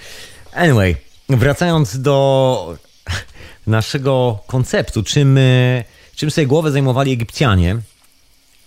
Anyway, 0.52 0.96
wracając 1.28 2.00
do 2.00 2.76
naszego 3.66 4.38
konceptu, 4.46 5.02
czym, 5.02 5.38
e, 5.38 5.84
czym 6.16 6.30
sobie 6.30 6.46
głowę 6.46 6.70
zajmowali 6.70 7.12
Egipcjanie, 7.12 7.78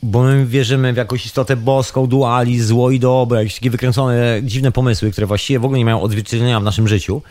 bo 0.03 0.23
my 0.23 0.45
wierzymy 0.45 0.93
w 0.93 0.97
jakąś 0.97 1.25
istotę 1.25 1.55
boską, 1.55 2.07
dualizm, 2.07 2.67
zło 2.67 2.91
i 2.91 2.99
dobro, 2.99 3.39
jakieś 3.39 3.55
takie 3.55 3.69
wykręcone, 3.69 4.39
dziwne 4.43 4.71
pomysły, 4.71 5.11
które 5.11 5.27
właściwie 5.27 5.59
w 5.59 5.65
ogóle 5.65 5.77
nie 5.77 5.85
mają 5.85 6.01
odzwierciedlenia 6.01 6.59
w 6.59 6.63
naszym 6.63 6.87
życiu, 6.87 7.21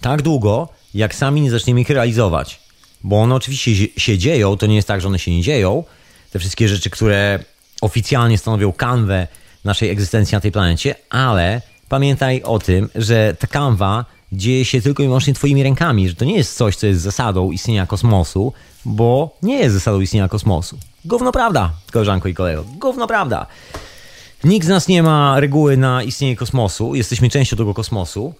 tak 0.00 0.22
długo, 0.22 0.68
jak 0.94 1.14
sami 1.14 1.40
nie 1.40 1.50
zaczniemy 1.50 1.80
ich 1.80 1.90
realizować. 1.90 2.60
Bo 3.04 3.20
one 3.22 3.34
oczywiście 3.34 3.88
się 3.96 4.18
dzieją, 4.18 4.56
to 4.56 4.66
nie 4.66 4.76
jest 4.76 4.88
tak, 4.88 5.00
że 5.00 5.08
one 5.08 5.18
się 5.18 5.30
nie 5.30 5.42
dzieją. 5.42 5.84
Te 6.30 6.38
wszystkie 6.38 6.68
rzeczy, 6.68 6.90
które 6.90 7.44
oficjalnie 7.80 8.38
stanowią 8.38 8.72
kanwę 8.72 9.28
naszej 9.64 9.90
egzystencji 9.90 10.34
na 10.34 10.40
tej 10.40 10.52
planecie, 10.52 10.94
ale 11.10 11.62
pamiętaj 11.88 12.42
o 12.42 12.58
tym, 12.58 12.88
że 12.94 13.36
ta 13.38 13.46
kanwa 13.46 14.04
dzieje 14.32 14.64
się 14.64 14.82
tylko 14.82 15.02
i 15.02 15.06
wyłącznie 15.06 15.34
twoimi 15.34 15.62
rękami, 15.62 16.08
że 16.08 16.14
to 16.14 16.24
nie 16.24 16.36
jest 16.36 16.56
coś, 16.56 16.76
co 16.76 16.86
jest 16.86 17.00
zasadą 17.00 17.50
istnienia 17.50 17.86
kosmosu, 17.86 18.52
bo 18.84 19.36
nie 19.42 19.58
jest 19.58 19.74
zasadą 19.74 20.00
istnienia 20.00 20.28
kosmosu. 20.28 20.78
Gówno 21.04 21.32
prawda, 21.32 21.70
koleżanko 21.92 22.28
i 22.28 22.34
kolego, 22.34 22.64
gówno 22.78 23.06
prawda. 23.06 23.46
Nikt 24.44 24.66
z 24.66 24.68
nas 24.68 24.88
nie 24.88 25.02
ma 25.02 25.40
reguły 25.40 25.76
na 25.76 26.02
istnienie 26.02 26.36
kosmosu, 26.36 26.94
jesteśmy 26.94 27.30
częścią 27.30 27.56
tego 27.56 27.74
kosmosu, 27.74 28.34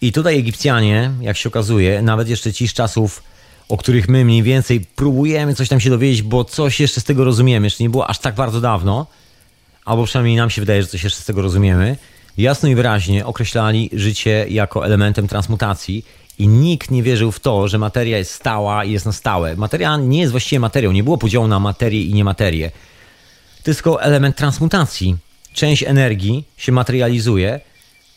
i 0.00 0.12
tutaj 0.12 0.38
Egipcjanie, 0.38 1.10
jak 1.20 1.36
się 1.36 1.48
okazuje, 1.48 2.02
nawet 2.02 2.28
jeszcze 2.28 2.52
ci 2.52 2.68
z 2.68 2.72
czasów, 2.72 3.22
o 3.68 3.76
których 3.76 4.08
my 4.08 4.24
mniej 4.24 4.42
więcej 4.42 4.80
próbujemy 4.80 5.54
coś 5.54 5.68
tam 5.68 5.80
się 5.80 5.90
dowiedzieć, 5.90 6.22
bo 6.22 6.44
coś 6.44 6.80
jeszcze 6.80 7.00
z 7.00 7.04
tego 7.04 7.24
rozumiemy, 7.24 7.66
jeszcze 7.66 7.84
nie 7.84 7.90
było 7.90 8.06
aż 8.06 8.18
tak 8.18 8.34
bardzo 8.34 8.60
dawno, 8.60 9.06
albo 9.84 10.04
przynajmniej 10.04 10.36
nam 10.36 10.50
się 10.50 10.62
wydaje, 10.62 10.82
że 10.82 10.88
coś 10.88 11.04
jeszcze 11.04 11.20
z 11.20 11.24
tego 11.24 11.42
rozumiemy, 11.42 11.96
jasno 12.38 12.68
i 12.68 12.74
wyraźnie 12.74 13.26
określali 13.26 13.90
życie 13.92 14.46
jako 14.48 14.86
elementem 14.86 15.28
transmutacji 15.28 16.04
i 16.40 16.48
nikt 16.48 16.90
nie 16.90 17.02
wierzył 17.02 17.32
w 17.32 17.40
to, 17.40 17.68
że 17.68 17.78
materia 17.78 18.18
jest 18.18 18.30
stała 18.30 18.84
i 18.84 18.92
jest 18.92 19.06
na 19.06 19.12
stałe. 19.12 19.56
Materia 19.56 19.96
nie 19.96 20.20
jest 20.20 20.30
właściwie 20.30 20.60
materią, 20.60 20.92
nie 20.92 21.04
było 21.04 21.18
podziału 21.18 21.48
na 21.48 21.60
materię 21.60 22.02
i 22.02 22.14
niematerię. 22.14 22.70
To 23.62 23.70
jest 23.70 23.82
tylko 23.82 24.02
element 24.02 24.36
transmutacji. 24.36 25.16
Część 25.52 25.82
energii 25.82 26.44
się 26.56 26.72
materializuje, 26.72 27.60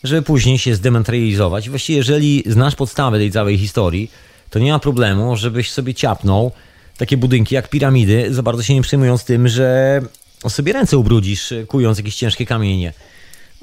żeby 0.03 0.21
później 0.21 0.59
się 0.59 0.75
zdematerializować. 0.75 1.69
Właściwie, 1.69 1.97
jeżeli 1.97 2.43
znasz 2.45 2.75
podstawę 2.75 3.17
tej 3.17 3.31
całej 3.31 3.57
historii, 3.57 4.11
to 4.49 4.59
nie 4.59 4.71
ma 4.71 4.79
problemu, 4.79 5.35
żebyś 5.35 5.71
sobie 5.71 5.93
ciapnął 5.93 6.51
takie 6.97 7.17
budynki 7.17 7.55
jak 7.55 7.69
piramidy, 7.69 8.33
za 8.33 8.43
bardzo 8.43 8.63
się 8.63 8.73
nie 8.73 8.81
przejmując 8.81 9.25
tym, 9.25 9.47
że 9.47 10.01
sobie 10.49 10.73
ręce 10.73 10.97
ubrudzisz, 10.97 11.53
kując 11.67 11.97
jakieś 11.97 12.15
ciężkie 12.15 12.45
kamienie. 12.45 12.93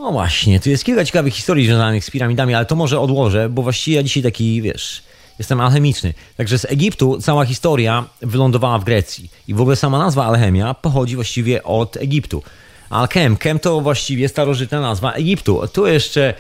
No 0.01 0.13
właśnie, 0.13 0.61
tu 0.61 0.71
jest 0.71 0.85
kilka 0.85 1.05
ciekawych 1.05 1.35
historii 1.35 1.67
związanych 1.67 2.05
z 2.05 2.11
piramidami, 2.11 2.55
ale 2.55 2.67
to 2.67 2.77
może 2.77 3.01
odłożę, 3.01 3.49
bo 3.49 3.63
właściwie 3.63 3.97
ja 3.97 4.03
dzisiaj 4.03 4.23
taki, 4.23 4.63
wiesz, 4.63 5.03
Jestem 5.41 5.61
alchemiczny. 5.61 6.15
Także 6.37 6.59
z 6.59 6.65
Egiptu 6.65 7.19
cała 7.21 7.45
historia 7.45 8.05
wylądowała 8.23 8.79
w 8.79 8.85
Grecji. 8.85 9.31
I 9.49 9.55
w 9.55 9.61
ogóle 9.61 9.77
sama 9.77 9.99
nazwa 9.99 10.27
alchemia 10.27 10.75
pochodzi 10.75 11.15
właściwie 11.15 11.63
od 11.65 11.97
Egiptu. 11.97 12.43
Alchem, 12.91 13.37
kem 13.37 13.59
to 13.59 13.81
właściwie 13.81 14.29
starożytna 14.29 14.81
nazwa 14.81 15.13
Egiptu. 15.13 15.69
Tu 15.73 15.87
jeszcze 15.87 16.35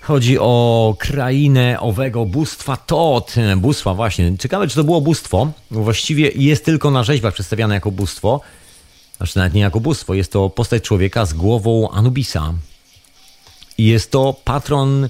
chodzi 0.00 0.38
o 0.38 0.94
krainę 0.98 1.80
owego 1.80 2.26
bóstwa 2.26 2.76
Tot. 2.76 3.34
Bóstwa 3.56 3.94
właśnie. 3.94 4.38
Ciekawe, 4.38 4.68
czy 4.68 4.74
to 4.74 4.84
było 4.84 5.00
bóstwo. 5.00 5.52
Właściwie 5.70 6.30
jest 6.34 6.64
tylko 6.64 6.90
na 6.90 7.02
rzeźbach 7.02 7.34
przedstawiane 7.34 7.74
jako 7.74 7.90
bóstwo. 7.90 8.40
Znaczy 9.16 9.38
nawet 9.38 9.54
nie 9.54 9.60
jako 9.60 9.80
bóstwo. 9.80 10.14
Jest 10.14 10.32
to 10.32 10.50
postać 10.50 10.82
człowieka 10.82 11.26
z 11.26 11.32
głową 11.32 11.90
Anubisa. 11.90 12.54
I 13.80 13.84
jest 13.84 14.10
to 14.10 14.34
patron 14.44 15.08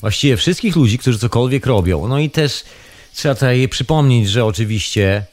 właściwie 0.00 0.36
wszystkich 0.36 0.76
ludzi, 0.76 0.98
którzy 0.98 1.18
cokolwiek 1.18 1.66
robią. 1.66 2.08
No 2.08 2.18
i 2.18 2.30
też 2.30 2.64
trzeba 3.14 3.34
tutaj 3.34 3.68
przypomnieć, 3.68 4.28
że 4.28 4.44
oczywiście 4.44 5.24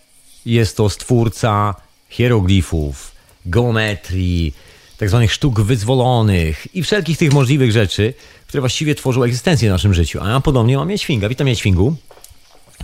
jest 0.45 0.77
to 0.77 0.89
stwórca 0.89 1.75
hieroglifów, 2.09 3.11
geometrii, 3.45 4.53
tak 4.97 5.09
zwanych 5.09 5.33
sztuk 5.33 5.61
wyzwolonych 5.61 6.75
i 6.75 6.83
wszelkich 6.83 7.17
tych 7.17 7.33
możliwych 7.33 7.71
rzeczy, 7.71 8.13
które 8.47 8.61
właściwie 8.61 8.95
tworzą 8.95 9.23
egzystencję 9.23 9.69
w 9.69 9.71
naszym 9.71 9.93
życiu. 9.93 10.19
A 10.21 10.29
ja 10.29 10.39
podobnie 10.39 10.77
mam 10.77 10.87
Miedźwinga. 10.87 11.29
Witam 11.29 11.47
Miedźwingu. 11.47 11.95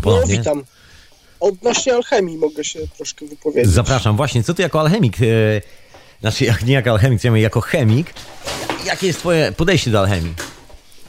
No, 0.06 0.28
witam. 0.28 0.64
Odnośnie 1.40 1.94
alchemii 1.94 2.38
mogę 2.38 2.64
się 2.64 2.80
troszkę 2.98 3.26
wypowiedzieć. 3.26 3.72
Zapraszam. 3.72 4.18
Właśnie, 4.18 4.44
co 4.44 4.54
ty 4.54 4.62
jako 4.62 4.80
alchemik, 4.80 5.18
e, 5.22 5.26
znaczy 6.22 6.46
jak, 6.46 6.66
nie 6.66 6.74
jako 6.74 6.90
alchemik, 6.92 7.24
ja 7.24 7.38
jako 7.38 7.62
chemik, 7.62 8.14
jakie 8.86 9.08
jest 9.08 9.20
twoje 9.20 9.52
podejście 9.52 9.92
do 9.92 10.00
alchemii? 10.00 10.34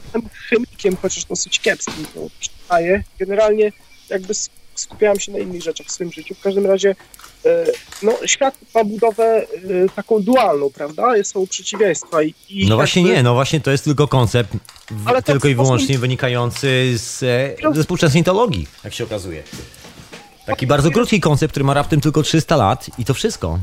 Jestem 0.04 0.22
chemikiem, 0.48 0.96
chociaż 1.02 1.24
dosyć 1.24 1.60
kiepskim, 1.60 2.06
to 2.14 2.20
przyznaję. 2.40 3.04
Generalnie 3.18 3.72
jakby 4.10 4.34
skupiałem 4.74 5.20
się 5.20 5.32
na 5.32 5.38
innych 5.38 5.62
rzeczach 5.62 5.86
w 5.86 5.92
swoim 5.92 6.12
życiu. 6.12 6.34
W 6.34 6.40
każdym 6.40 6.66
razie 6.66 6.96
e, 7.44 7.66
no, 8.02 8.12
świat 8.26 8.54
ma 8.74 8.84
budowę 8.84 9.24
e, 9.24 9.46
taką 9.96 10.22
dualną, 10.22 10.70
prawda? 10.70 11.24
Są 11.24 11.46
przeciwieństwa. 11.46 12.22
I, 12.22 12.34
i 12.48 12.68
no 12.68 12.76
właśnie 12.76 13.02
jakby... 13.02 13.16
nie, 13.16 13.22
no 13.22 13.34
właśnie 13.34 13.60
to 13.60 13.70
jest 13.70 13.84
tylko 13.84 14.08
koncept 14.08 14.52
w, 14.90 15.22
tylko 15.22 15.48
i 15.48 15.54
wyłącznie 15.54 15.86
sposób... 15.86 16.00
wynikający 16.00 16.98
z, 16.98 17.22
e, 17.22 17.74
ze 17.74 17.82
współczesnej 17.82 18.24
teologii, 18.24 18.66
jak 18.84 18.94
się 18.94 19.04
okazuje. 19.04 19.42
Taki 20.46 20.66
bardzo 20.66 20.90
krótki 20.90 21.20
koncept, 21.20 21.52
który 21.52 21.64
ma 21.64 21.74
raptem 21.74 22.00
tylko 22.00 22.22
300 22.22 22.56
lat 22.56 22.90
i 22.98 23.04
to 23.04 23.14
wszystko. 23.14 23.58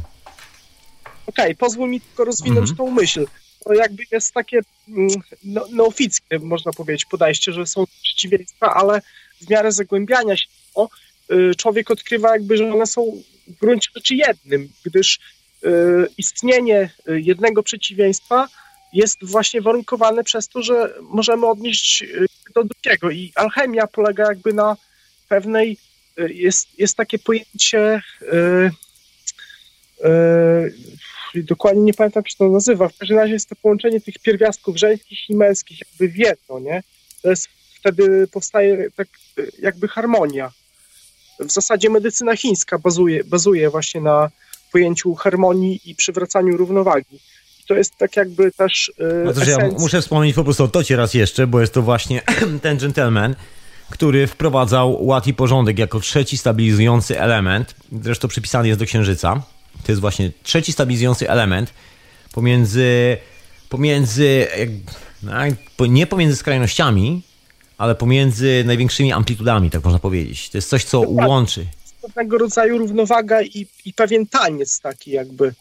Okej, 1.28 1.46
okay, 1.46 1.56
pozwól 1.56 1.90
mi 1.90 2.02
tylko 2.02 2.26
rozwinąć 2.26 2.70
-hmm. 2.70 2.78
tą 2.78 2.92
myśl. 2.92 3.26
To 3.64 3.74
jakby 3.74 4.04
jest 4.12 4.34
takie 4.34 4.60
mm, 4.88 5.10
no, 5.44 5.66
neofickie, 5.72 6.40
można 6.40 6.72
powiedzieć, 6.72 7.06
podejście, 7.06 7.54
że 7.54 7.66
są 7.66 7.86
przeciwieństwa, 8.04 8.74
ale 8.74 9.02
w 9.42 9.50
miarę 9.50 9.72
zagłębiania 9.72 10.38
się 10.38 10.48
to, 10.76 10.90
y, 11.32 11.56
człowiek 11.56 11.92
odkrywa 11.92 12.32
jakby, 12.32 12.58
że 12.58 12.74
one 12.74 12.88
są 12.88 13.22
w 13.48 13.60
gruncie 13.60 13.90
rzeczy 13.96 14.16
jednym, 14.16 14.70
gdyż 14.86 15.20
y, 15.66 15.70
istnienie 16.18 16.90
y, 17.10 17.22
jednego 17.22 17.64
przeciwieństwa 17.64 18.48
jest 18.94 19.26
właśnie 19.26 19.62
warunkowane 19.62 20.24
przez 20.24 20.48
to, 20.48 20.62
że 20.62 20.94
możemy 21.02 21.48
odnieść 21.48 22.06
do 22.56 22.64
drugiego 22.64 23.10
i 23.10 23.32
alchemia 23.36 23.88
polega 23.88 24.24
jakby 24.24 24.54
na 24.54 24.78
pewnej, 25.30 25.78
jest, 26.18 26.80
jest 26.80 26.98
takie 26.98 27.20
pojęcie 27.20 28.02
dokładnie 31.44 31.82
nie 31.82 31.94
pamiętam, 31.94 32.22
jak 32.22 32.30
się 32.30 32.38
to 32.38 32.50
nazywa, 32.50 32.88
w 32.88 32.98
każdym 32.98 33.18
razie 33.18 33.34
jest 33.34 33.50
to 33.50 33.56
połączenie 33.56 34.02
tych 34.02 34.20
pierwiastków 34.20 34.78
żeńskich 34.78 35.30
i 35.30 35.36
męskich 35.36 35.80
jakby 35.80 36.14
w 36.14 36.18
jedno, 36.18 36.60
nie? 36.60 36.84
To 37.22 37.30
jest 37.30 37.48
wtedy 37.80 38.28
powstaje 38.28 38.92
tak 38.96 39.08
jakby 39.60 39.88
harmonia. 39.88 40.52
W 41.40 41.52
zasadzie 41.52 41.90
medycyna 41.90 42.36
chińska 42.36 42.80
bazuje, 42.80 43.24
bazuje 43.24 43.70
właśnie 43.70 44.02
na 44.02 44.30
pojęciu 44.72 45.16
harmonii 45.16 45.80
i 45.86 45.96
przywracaniu 45.96 46.58
równowagi. 46.58 47.16
I 47.60 47.64
to 47.68 47.74
jest 47.74 47.96
tak 47.96 48.16
jakby 48.16 48.52
też. 48.52 48.92
Yy, 48.98 49.34
no 49.36 49.44
ja 49.46 49.70
muszę 49.80 50.02
wspomnieć 50.02 50.36
po 50.36 50.44
prostu 50.44 50.64
o 50.64 50.68
Tocie 50.68 50.96
raz 50.96 51.14
jeszcze, 51.14 51.48
bo 51.48 51.62
jest 51.62 51.74
to 51.74 51.82
właśnie 51.82 52.22
ten 52.62 52.78
gentleman, 52.78 53.36
który 53.90 54.28
wprowadzał 54.28 55.06
ład 55.06 55.28
i 55.28 55.34
porządek 55.34 55.80
jako 55.80 56.00
trzeci 56.00 56.38
stabilizujący 56.38 57.20
element. 57.20 57.76
Zresztą 58.02 58.28
przypisany 58.28 58.68
jest 58.68 58.80
do 58.80 58.86
księżyca. 58.86 59.42
To 59.86 59.92
jest 59.92 60.02
właśnie 60.02 60.32
trzeci 60.44 60.72
stabilizujący 60.72 61.30
element 61.30 61.74
pomiędzy, 62.32 63.18
pomiędzy 63.70 64.48
no, 65.24 65.34
nie 65.88 66.08
pomiędzy 66.08 66.36
skrajnościami, 66.36 67.22
ale 67.78 67.96
pomiędzy 67.96 68.64
największymi 68.66 69.14
amplitudami, 69.14 69.70
tak 69.70 69.84
można 69.84 70.00
powiedzieć. 70.00 70.50
To 70.50 70.58
jest 70.58 70.70
coś, 70.70 70.84
co 70.84 71.02
Dokładnie. 71.02 71.28
łączy. 71.28 71.66
Pewnego 72.02 72.38
rodzaju 72.38 72.78
równowaga 72.78 73.42
i, 73.42 73.68
i 73.86 73.94
pewien 73.94 74.28
taniec 74.28 74.80
taki 74.80 75.12
jakby, 75.12 75.54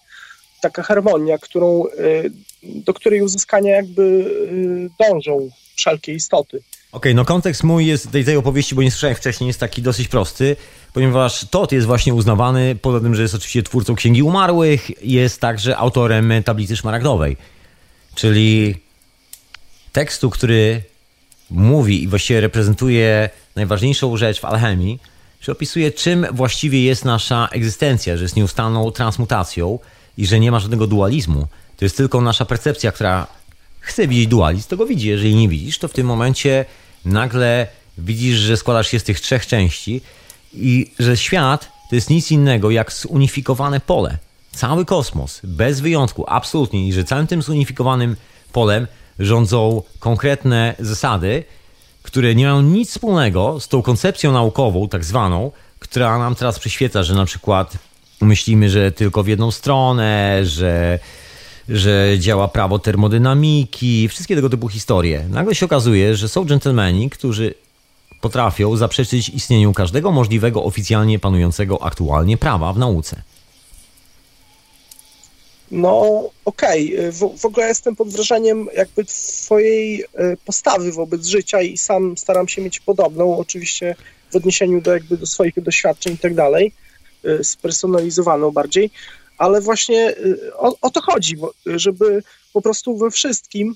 taka 0.62 0.82
harmonia, 0.82 1.38
którą, 1.38 1.84
y, 1.86 2.30
do 2.62 2.94
której 2.94 3.22
uzyskania 3.22 3.76
jakby 3.76 4.02
y, 4.02 4.90
dążą 5.00 5.50
wszelkie 5.76 6.14
istoty. 6.14 6.56
Okej, 6.56 6.66
okay, 6.92 7.14
no 7.14 7.24
kontekst 7.24 7.64
mój 7.64 7.86
jest 7.86 8.10
tej, 8.10 8.24
tej 8.24 8.36
opowieści, 8.36 8.74
bo 8.74 8.82
nie 8.82 8.90
słyszałem 8.90 9.16
wcześniej, 9.16 9.48
jest 9.48 9.60
taki 9.60 9.82
dosyć 9.82 10.08
prosty, 10.08 10.56
ponieważ 10.96 11.46
Tot 11.50 11.72
jest 11.72 11.86
właśnie 11.86 12.14
uznawany, 12.14 12.76
poza 12.82 13.00
tym, 13.00 13.14
że 13.14 13.22
jest 13.22 13.34
oczywiście 13.34 13.62
twórcą 13.62 13.94
Księgi 13.94 14.22
Umarłych, 14.22 15.04
jest 15.04 15.40
także 15.40 15.76
autorem 15.76 16.32
tablicy 16.44 16.76
szmaragdowej, 16.76 17.36
czyli 18.14 18.74
tekstu, 19.92 20.30
który 20.30 20.82
mówi 21.50 22.02
i 22.02 22.08
właściwie 22.08 22.40
reprezentuje 22.40 23.30
najważniejszą 23.56 24.16
rzecz 24.16 24.40
w 24.40 24.44
alchemii, 24.44 24.98
że 25.40 25.52
opisuje, 25.52 25.92
czym 25.92 26.26
właściwie 26.32 26.82
jest 26.82 27.04
nasza 27.04 27.48
egzystencja, 27.52 28.16
że 28.16 28.22
jest 28.22 28.36
nieustanną 28.36 28.90
transmutacją 28.90 29.78
i 30.18 30.26
że 30.26 30.40
nie 30.40 30.50
ma 30.50 30.60
żadnego 30.60 30.86
dualizmu. 30.86 31.46
To 31.76 31.84
jest 31.84 31.96
tylko 31.96 32.20
nasza 32.20 32.44
percepcja, 32.44 32.92
która 32.92 33.26
chce 33.80 34.08
widzieć 34.08 34.26
dualizm, 34.26 34.68
to 34.68 34.76
go 34.76 34.86
widzi. 34.86 35.08
Jeżeli 35.08 35.34
nie 35.34 35.48
widzisz, 35.48 35.78
to 35.78 35.88
w 35.88 35.92
tym 35.92 36.06
momencie 36.06 36.64
nagle 37.04 37.66
widzisz, 37.98 38.36
że 38.36 38.56
składasz 38.56 38.88
się 38.88 38.98
z 38.98 39.04
tych 39.04 39.20
trzech 39.20 39.46
części 39.46 40.00
i 40.56 40.90
że 40.98 41.16
świat 41.16 41.68
to 41.90 41.94
jest 41.94 42.10
nic 42.10 42.30
innego 42.30 42.70
jak 42.70 42.92
zunifikowane 42.92 43.80
pole. 43.80 44.18
Cały 44.52 44.84
kosmos, 44.84 45.40
bez 45.44 45.80
wyjątku, 45.80 46.24
absolutnie, 46.28 46.88
i 46.88 46.92
że 46.92 47.04
całym 47.04 47.26
tym 47.26 47.42
zunifikowanym 47.42 48.16
polem 48.52 48.86
rządzą 49.18 49.82
konkretne 49.98 50.74
zasady, 50.78 51.44
które 52.02 52.34
nie 52.34 52.44
mają 52.44 52.62
nic 52.62 52.90
wspólnego 52.90 53.60
z 53.60 53.68
tą 53.68 53.82
koncepcją 53.82 54.32
naukową, 54.32 54.88
tak 54.88 55.04
zwaną, 55.04 55.52
która 55.78 56.18
nam 56.18 56.34
teraz 56.34 56.58
przyświeca, 56.58 57.02
że 57.02 57.14
na 57.14 57.24
przykład 57.24 57.78
myślimy, 58.20 58.70
że 58.70 58.92
tylko 58.92 59.22
w 59.22 59.28
jedną 59.28 59.50
stronę, 59.50 60.40
że, 60.44 60.98
że 61.68 62.16
działa 62.18 62.48
prawo 62.48 62.78
termodynamiki, 62.78 64.08
wszystkie 64.08 64.36
tego 64.36 64.50
typu 64.50 64.68
historie. 64.68 65.24
Nagle 65.30 65.54
się 65.54 65.66
okazuje, 65.66 66.16
że 66.16 66.28
są 66.28 66.46
dżentelmeni, 66.46 67.10
którzy 67.10 67.54
potrafią 68.20 68.76
zaprzeczyć 68.76 69.28
istnieniu 69.28 69.72
każdego 69.72 70.12
możliwego 70.12 70.64
oficjalnie 70.64 71.18
panującego 71.18 71.82
aktualnie 71.82 72.36
prawa 72.36 72.72
w 72.72 72.78
nauce. 72.78 73.22
No, 75.70 76.24
okej. 76.44 76.98
Okay. 76.98 77.12
W, 77.12 77.38
w, 77.38 77.44
ogóle 77.44 77.68
jestem 77.68 77.96
pod 77.96 78.08
wrażeniem 78.08 78.68
jakby 78.76 79.04
twojej 79.04 80.02
e, 80.02 80.36
postawy 80.44 80.92
wobec 80.92 81.26
życia 81.26 81.60
i 81.62 81.76
sam 81.76 82.16
staram 82.16 82.48
się 82.48 82.62
mieć 82.62 82.80
podobną, 82.80 83.38
oczywiście 83.38 83.94
w 84.32 84.36
odniesieniu 84.36 84.80
do 84.80 84.92
jakby 84.92 85.16
do 85.16 85.26
swoich 85.26 85.62
doświadczeń 85.62 86.12
i 86.14 86.18
tak 86.18 86.34
dalej, 86.34 86.72
e, 87.24 87.44
spersonalizowaną 87.44 88.50
bardziej, 88.50 88.90
ale 89.38 89.60
właśnie 89.60 90.08
e, 90.08 90.56
o, 90.56 90.76
o 90.80 90.90
to 90.90 91.00
chodzi, 91.00 91.36
żeby 91.66 92.22
po 92.52 92.62
prostu 92.62 92.96
we 92.96 93.10
wszystkim 93.10 93.74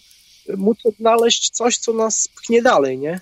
móc 0.56 0.78
odnaleźć 0.84 1.50
coś, 1.50 1.78
co 1.78 1.92
nas 1.92 2.28
pchnie 2.28 2.62
dalej, 2.62 2.98
nie? 2.98 3.20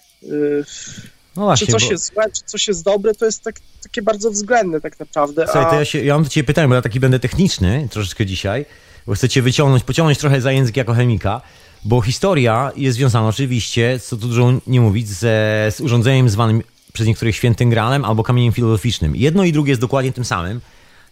No 1.36 1.44
właśnie, 1.44 1.66
czy 1.66 1.72
coś 1.72 1.84
bo... 1.84 1.90
jest 1.90 2.12
złe, 2.14 2.24
czy 2.32 2.42
coś 2.46 2.68
jest 2.68 2.84
dobre, 2.84 3.14
to 3.14 3.26
jest 3.26 3.42
tak, 3.42 3.54
takie 3.82 4.02
bardzo 4.02 4.30
względne 4.30 4.80
tak 4.80 5.00
naprawdę. 5.00 5.44
Słuchaj, 5.44 5.64
a... 5.64 5.70
to 5.70 5.76
ja, 5.76 5.84
się, 5.84 6.04
ja 6.04 6.14
mam 6.14 6.22
do 6.22 6.28
ciebie 6.28 6.46
pytanie, 6.46 6.68
bo 6.68 6.74
ja 6.74 6.82
taki 6.82 7.00
będę 7.00 7.20
techniczny 7.20 7.88
troszeczkę 7.90 8.26
dzisiaj, 8.26 8.66
bo 9.06 9.14
chcę 9.14 9.28
cię 9.28 9.42
wyciągnąć, 9.42 9.84
pociągnąć 9.84 10.18
trochę 10.18 10.40
za 10.40 10.52
język 10.52 10.76
jako 10.76 10.94
chemika, 10.94 11.40
bo 11.84 12.00
historia 12.00 12.72
jest 12.76 12.96
związana 12.96 13.28
oczywiście, 13.28 13.98
co 13.98 14.16
tu 14.16 14.28
dużo 14.28 14.52
nie 14.66 14.80
mówić, 14.80 15.08
ze, 15.08 15.66
z 15.70 15.80
urządzeniem 15.80 16.28
zwanym 16.28 16.62
przez 16.92 17.06
niektórych 17.06 17.36
świętym 17.36 17.70
gralem 17.70 18.04
albo 18.04 18.22
kamieniem 18.22 18.52
filozoficznym. 18.52 19.16
Jedno 19.16 19.44
i 19.44 19.52
drugie 19.52 19.70
jest 19.70 19.80
dokładnie 19.80 20.12
tym 20.12 20.24
samym. 20.24 20.60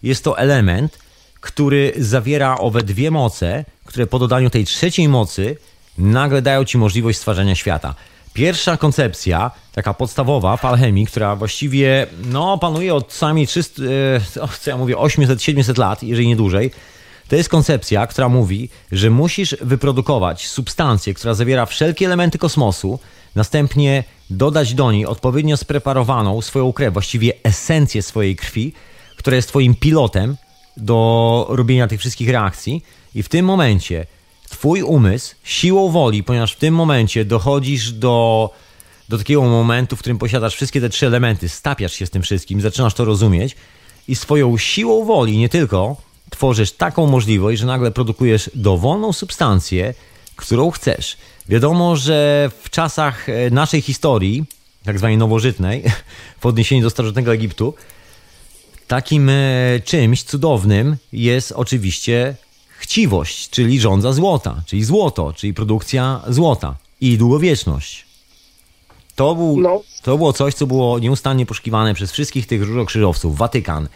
Jest 0.02 0.24
to 0.24 0.38
element, 0.38 0.98
który 1.40 1.92
zawiera 1.98 2.58
owe 2.58 2.82
dwie 2.82 3.10
moce, 3.10 3.64
które 3.84 4.06
po 4.06 4.18
dodaniu 4.18 4.50
tej 4.50 4.64
trzeciej 4.64 5.08
mocy 5.08 5.56
nagle 5.98 6.42
dają 6.42 6.64
ci 6.64 6.78
możliwość 6.78 7.18
stwarzania 7.18 7.54
świata. 7.54 7.94
Pierwsza 8.36 8.76
koncepcja, 8.76 9.50
taka 9.72 9.94
podstawowa 9.94 10.56
w 10.56 10.64
alchemii, 10.64 11.06
która 11.06 11.36
właściwie 11.36 12.06
no, 12.24 12.58
panuje 12.58 12.94
od 12.94 13.12
sami 13.12 13.46
300, 13.46 13.82
e, 13.82 13.86
co 14.60 14.70
ja 14.70 14.76
mówię, 14.76 14.96
800-700 14.96 15.78
lat, 15.78 16.02
jeżeli 16.02 16.28
nie 16.28 16.36
dłużej, 16.36 16.70
To 17.28 17.36
jest 17.36 17.48
koncepcja, 17.48 18.06
która 18.06 18.28
mówi, 18.28 18.68
że 18.92 19.10
musisz 19.10 19.56
wyprodukować 19.60 20.48
substancję, 20.48 21.14
która 21.14 21.34
zawiera 21.34 21.66
wszelkie 21.66 22.06
elementy 22.06 22.38
kosmosu, 22.38 22.98
następnie 23.34 24.04
dodać 24.30 24.74
do 24.74 24.92
niej 24.92 25.06
odpowiednio 25.06 25.56
spreparowaną 25.56 26.42
swoją 26.42 26.72
krew, 26.72 26.92
właściwie 26.92 27.32
esencję 27.42 28.02
swojej 28.02 28.36
krwi, 28.36 28.72
która 29.16 29.36
jest 29.36 29.48
twoim 29.48 29.74
pilotem 29.74 30.36
do 30.76 31.46
robienia 31.48 31.88
tych 31.88 32.00
wszystkich 32.00 32.28
reakcji. 32.28 32.84
I 33.14 33.22
w 33.22 33.28
tym 33.28 33.46
momencie 33.46 34.06
twój 34.50 34.82
umysł 34.82 35.34
siłą 35.44 35.90
woli, 35.90 36.24
ponieważ 36.24 36.52
w 36.52 36.56
tym 36.56 36.74
momencie 36.74 37.24
dochodzisz 37.24 37.92
do, 37.92 38.50
do 39.08 39.18
takiego 39.18 39.42
momentu, 39.42 39.96
w 39.96 39.98
którym 39.98 40.18
posiadasz 40.18 40.54
wszystkie 40.54 40.80
te 40.80 40.88
trzy 40.88 41.06
elementy, 41.06 41.48
stapiasz 41.48 41.92
się 41.92 42.06
z 42.06 42.10
tym 42.10 42.22
wszystkim, 42.22 42.60
zaczynasz 42.60 42.94
to 42.94 43.04
rozumieć 43.04 43.56
i 44.08 44.16
swoją 44.16 44.58
siłą 44.58 45.04
woli 45.04 45.38
nie 45.38 45.48
tylko 45.48 45.96
tworzysz 46.30 46.72
taką 46.72 47.06
możliwość, 47.06 47.60
że 47.60 47.66
nagle 47.66 47.90
produkujesz 47.90 48.50
dowolną 48.54 49.12
substancję, 49.12 49.94
którą 50.36 50.70
chcesz. 50.70 51.16
Wiadomo, 51.48 51.96
że 51.96 52.50
w 52.62 52.70
czasach 52.70 53.28
e, 53.28 53.50
naszej 53.50 53.80
historii, 53.80 54.44
tak 54.84 54.98
zwanej 54.98 55.18
nowożytnej, 55.18 55.82
w 56.40 56.46
odniesieniu 56.46 56.82
do 56.82 56.90
starożytnego 56.90 57.34
Egiptu, 57.34 57.74
takim 58.86 59.28
e, 59.28 59.34
czymś 59.84 60.22
cudownym 60.22 60.96
jest 61.12 61.52
oczywiście 61.52 62.34
chciwość, 62.86 63.50
czyli 63.50 63.80
rządza 63.80 64.12
złota, 64.12 64.62
czyli 64.66 64.84
złoto, 64.84 65.32
czyli 65.32 65.54
produkcja 65.54 66.20
złota 66.28 66.74
i 67.00 67.18
długowieczność. 67.18 68.06
To, 69.14 69.34
był, 69.34 69.60
No. 69.60 69.80
to 70.02 70.16
było 70.16 70.32
coś, 70.32 70.54
co 70.54 70.66
było 70.66 70.98
nieustannie 70.98 71.46
poszukiwane 71.46 71.94
przez 71.94 72.12
wszystkich 72.12 72.46
tych 72.46 72.62
różokrzyżowców, 72.62 73.36
Watykan, 73.38 73.88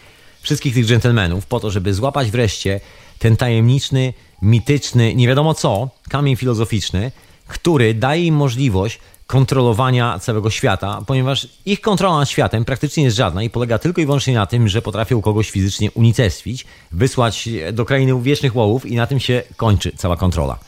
wszystkich 0.43 0.74
tych 0.74 0.86
dżentelmenów, 0.86 1.47
po 1.47 1.61
to, 1.61 1.70
żeby 1.70 1.95
złapać 1.95 2.30
wreszcie 2.30 2.80
ten 3.18 3.36
tajemniczny, 3.36 4.12
mityczny, 4.43 5.14
nie 5.14 5.28
wiadomo 5.28 5.55
co, 5.55 5.88
kamień 6.09 6.36
filozoficzny, 6.36 7.12
który 7.49 7.95
daje 7.95 8.24
im 8.24 8.34
możliwość 8.34 8.99
kontrolowania 9.30 10.18
całego 10.18 10.50
świata, 10.50 11.02
ponieważ 11.06 11.48
ich 11.66 11.80
kontrola 11.80 12.18
nad 12.18 12.28
światem 12.28 12.64
praktycznie 12.64 13.04
jest 13.04 13.16
żadna 13.16 13.42
i 13.42 13.50
polega 13.50 13.78
tylko 13.78 14.00
i 14.00 14.04
wyłącznie 14.06 14.34
na 14.34 14.46
tym, 14.46 14.68
że 14.68 14.82
potrafią 14.82 15.22
kogoś 15.22 15.50
fizycznie 15.50 15.90
unicestwić, 15.90 16.66
wysłać 16.92 17.48
do 17.72 17.84
krainy 17.84 18.22
wiecznych 18.22 18.56
łowów 18.56 18.86
i 18.86 18.96
na 18.96 19.06
tym 19.06 19.20
się 19.20 19.42
kończy 19.56 19.92
cała 19.96 20.16
kontrola. 20.16 20.58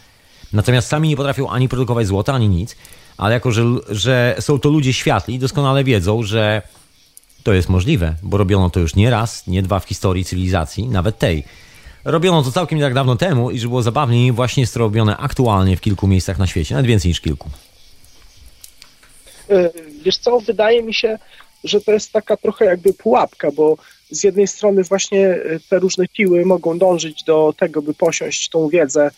Natomiast 0.52 0.88
sami 0.88 1.08
nie 1.08 1.16
potrafią 1.16 1.50
ani 1.50 1.68
produkować 1.68 2.06
złota, 2.06 2.34
ani 2.34 2.48
nic, 2.48 2.76
ale 3.16 3.34
jako, 3.34 3.52
że, 3.52 3.64
że 3.88 4.36
są 4.40 4.58
to 4.58 4.68
ludzie 4.68 4.92
światli, 4.92 5.38
doskonale 5.38 5.84
wiedzą, 5.84 6.22
że 6.22 6.62
to 7.42 7.52
jest 7.52 7.68
możliwe, 7.68 8.14
bo 8.22 8.36
robiono 8.36 8.70
to 8.70 8.80
już 8.80 8.94
nie 8.94 9.10
raz, 9.10 9.46
nie 9.46 9.62
dwa 9.62 9.80
w 9.80 9.84
historii 9.84 10.24
cywilizacji, 10.24 10.88
nawet 10.88 11.18
tej. 11.18 11.44
Robiono 12.04 12.42
to 12.42 12.52
całkiem 12.52 12.80
tak 12.80 12.94
dawno 12.94 13.16
temu 13.16 13.50
i 13.50 13.58
że 13.58 13.68
było 13.68 13.82
zabawniej, 13.82 14.32
właśnie 14.32 14.60
jest 14.60 14.74
to 14.74 14.80
robione 14.80 15.16
aktualnie 15.16 15.76
w 15.76 15.80
kilku 15.80 16.06
miejscach 16.06 16.38
na 16.38 16.46
świecie, 16.46 16.74
nawet 16.74 16.86
więcej 16.86 17.08
niż 17.08 17.20
kilku. 17.20 17.50
E, 19.52 19.70
Wiesz 20.04 20.18
co, 20.18 20.40
wydaje 20.40 20.82
mi 20.82 20.94
się, 20.94 21.18
że 21.64 21.80
to 21.80 21.92
jest 21.92 22.12
taka 22.12 22.36
trochę 22.36 22.64
jakby 22.64 22.94
pułapka, 22.94 23.50
bo 23.50 23.76
z 24.10 24.24
jednej 24.24 24.46
strony 24.46 24.82
właśnie 24.82 25.28
e, 25.28 25.60
te 25.70 25.78
różne 25.78 26.04
siły 26.16 26.44
mogą 26.44 26.78
dążyć 26.78 27.24
do 27.24 27.54
tego, 27.58 27.82
by 27.82 27.94
posiąść 27.94 28.48
tą 28.48 28.68
wiedzę 28.68 29.10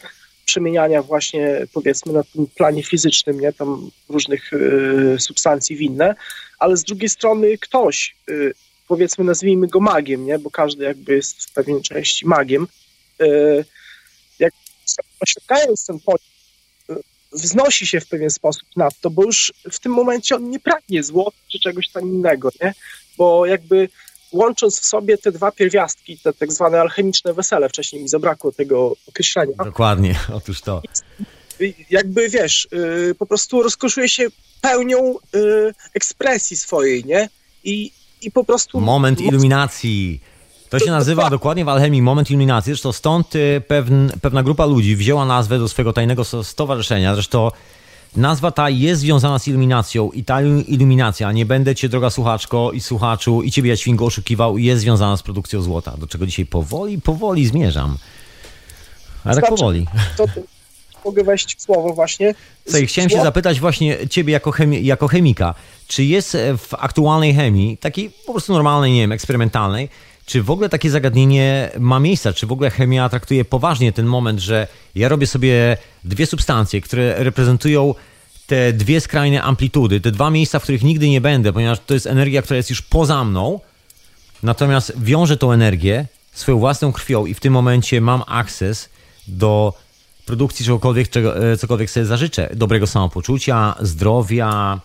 przemieniania 0.44 1.02
właśnie 1.02 1.66
powiedzmy 1.72 2.12
na 2.12 2.22
tym 2.24 2.46
planie 2.46 2.82
fizycznym, 2.82 3.40
nie, 3.40 3.52
tam 3.52 3.90
różnych 4.08 4.50
e, 4.52 4.58
substancji 5.18 5.76
w 5.76 5.80
inne, 5.80 6.14
ale 6.58 6.76
z 6.76 6.84
drugiej 6.84 7.08
strony 7.08 7.58
ktoś, 7.58 8.16
e, 8.28 8.32
powiedzmy 8.88 9.24
nazwijmy 9.24 9.66
go 9.66 9.80
magiem, 9.80 10.26
nie, 10.26 10.38
bo 10.38 10.50
każdy 10.50 10.84
jakby 10.84 11.14
jest 11.14 11.44
w 11.44 11.52
pewnej 11.52 11.82
części 11.82 12.26
magiem, 12.26 12.66
e, 13.20 13.26
jak 14.38 14.52
osiągając 15.20 15.86
ten 15.86 16.00
poziom, 16.00 16.33
wznosi 17.34 17.86
się 17.86 18.00
w 18.00 18.08
pewien 18.08 18.30
sposób 18.30 18.68
nad 18.76 19.00
to, 19.00 19.10
bo 19.10 19.22
już 19.22 19.52
w 19.70 19.78
tym 19.78 19.92
momencie 19.92 20.36
on 20.36 20.50
nie 20.50 20.60
pragnie 20.60 21.02
złota 21.02 21.36
czy 21.48 21.58
czegoś 21.58 21.88
tam 21.88 22.02
innego, 22.02 22.50
nie? 22.62 22.74
Bo 23.18 23.46
jakby 23.46 23.88
łącząc 24.32 24.80
w 24.80 24.84
sobie 24.84 25.18
te 25.18 25.32
dwa 25.32 25.52
pierwiastki, 25.52 26.18
te 26.18 26.32
tak 26.32 26.52
zwane 26.52 26.80
alchemiczne 26.80 27.34
wesele, 27.34 27.68
wcześniej 27.68 28.02
mi 28.02 28.08
zabrakło 28.08 28.52
tego 28.52 28.92
określenia, 29.08 29.52
Dokładnie, 29.64 30.20
otóż 30.32 30.60
to. 30.60 30.82
jakby 31.90 32.28
wiesz, 32.28 32.68
y, 33.10 33.14
po 33.18 33.26
prostu 33.26 33.62
rozkoszuje 33.62 34.08
się 34.08 34.26
pełnią 34.60 35.14
y, 35.34 35.74
ekspresji 35.94 36.56
swojej, 36.56 37.04
nie? 37.04 37.28
I, 37.64 37.90
i 38.22 38.30
po 38.30 38.44
prostu... 38.44 38.80
Moment 38.80 39.20
iluminacji. 39.20 40.20
To 40.78 40.84
się 40.84 40.90
nazywa 40.90 41.30
dokładnie 41.30 41.64
w 41.64 41.68
alchemii 41.68 42.02
moment 42.02 42.30
iluminacji. 42.30 42.72
Zresztą 42.72 42.92
stąd 42.92 43.34
y, 43.34 43.62
pewn, 43.68 44.10
pewna 44.22 44.42
grupa 44.42 44.66
ludzi 44.66 44.96
wzięła 44.96 45.24
nazwę 45.24 45.58
do 45.58 45.68
swojego 45.68 45.92
tajnego 45.92 46.24
stowarzyszenia. 46.42 47.14
Zresztą 47.14 47.50
nazwa 48.16 48.50
ta 48.50 48.70
jest 48.70 49.00
związana 49.00 49.38
z 49.38 49.48
iluminacją 49.48 50.10
i 50.10 50.24
ta 50.24 50.42
ilu- 50.42 50.64
iluminacja, 50.68 51.32
nie 51.32 51.46
będę 51.46 51.74
cię 51.74 51.88
droga 51.88 52.10
słuchaczko 52.10 52.72
i 52.72 52.80
słuchaczu 52.80 53.42
i 53.42 53.50
ciebie 53.50 53.70
Jaćwingo 53.70 54.04
oszukiwał, 54.04 54.58
jest 54.58 54.82
związana 54.82 55.16
z 55.16 55.22
produkcją 55.22 55.62
złota, 55.62 55.96
do 55.96 56.06
czego 56.06 56.26
dzisiaj 56.26 56.46
powoli, 56.46 57.00
powoli 57.00 57.46
zmierzam. 57.46 57.96
Ale 59.24 59.34
tak 59.34 59.44
Znaczy- 59.44 59.60
powoli. 59.60 59.86
To, 60.16 60.24
mogę 61.04 61.24
wejść 61.24 61.56
w 61.58 61.62
słowo 61.62 61.94
właśnie. 61.94 62.34
Słuchaj, 62.64 62.86
chciałem 62.86 63.10
się 63.10 63.22
zapytać 63.22 63.60
właśnie 63.60 64.08
ciebie 64.08 64.32
jako, 64.32 64.50
chemi- 64.50 64.82
jako 64.82 65.08
chemika, 65.08 65.54
czy 65.88 66.04
jest 66.04 66.34
e, 66.34 66.56
w 66.58 66.74
aktualnej 66.74 67.34
chemii, 67.34 67.76
takiej 67.76 68.10
po 68.26 68.32
prostu 68.32 68.52
normalnej, 68.52 68.92
nie 68.92 69.00
wiem, 69.00 69.12
eksperymentalnej, 69.12 69.88
czy 70.26 70.42
w 70.42 70.50
ogóle 70.50 70.68
takie 70.68 70.90
zagadnienie 70.90 71.70
ma 71.78 72.00
miejsce? 72.00 72.32
Czy 72.32 72.46
w 72.46 72.52
ogóle 72.52 72.70
chemia 72.70 73.08
traktuje 73.08 73.44
poważnie 73.44 73.92
ten 73.92 74.06
moment, 74.06 74.40
że 74.40 74.66
ja 74.94 75.08
robię 75.08 75.26
sobie 75.26 75.76
dwie 76.04 76.26
substancje, 76.26 76.80
które 76.80 77.24
reprezentują 77.24 77.94
te 78.46 78.72
dwie 78.72 79.00
skrajne 79.00 79.42
amplitudy, 79.42 80.00
te 80.00 80.10
dwa 80.10 80.30
miejsca, 80.30 80.58
w 80.58 80.62
których 80.62 80.82
nigdy 80.82 81.08
nie 81.08 81.20
będę, 81.20 81.52
ponieważ 81.52 81.78
to 81.86 81.94
jest 81.94 82.06
energia, 82.06 82.42
która 82.42 82.56
jest 82.56 82.70
już 82.70 82.82
poza 82.82 83.24
mną, 83.24 83.60
natomiast 84.42 84.92
wiążę 84.96 85.36
tą 85.36 85.52
energię 85.52 86.06
swoją 86.32 86.58
własną 86.58 86.92
krwią 86.92 87.26
i 87.26 87.34
w 87.34 87.40
tym 87.40 87.52
momencie 87.52 88.00
mam 88.00 88.22
akces 88.26 88.88
do 89.28 89.74
produkcji 90.26 90.66
czegokolwiek, 90.66 91.08
czego, 91.08 91.52
e, 91.52 91.56
cokolwiek 91.56 91.90
sobie 91.90 92.06
zażyczę. 92.06 92.50
Dobrego 92.54 92.86
samopoczucia, 92.86 93.74
zdrowia, 93.80 94.80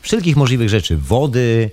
wszelkich 0.00 0.36
możliwych 0.36 0.68
rzeczy. 0.68 0.96
Wody, 0.96 1.70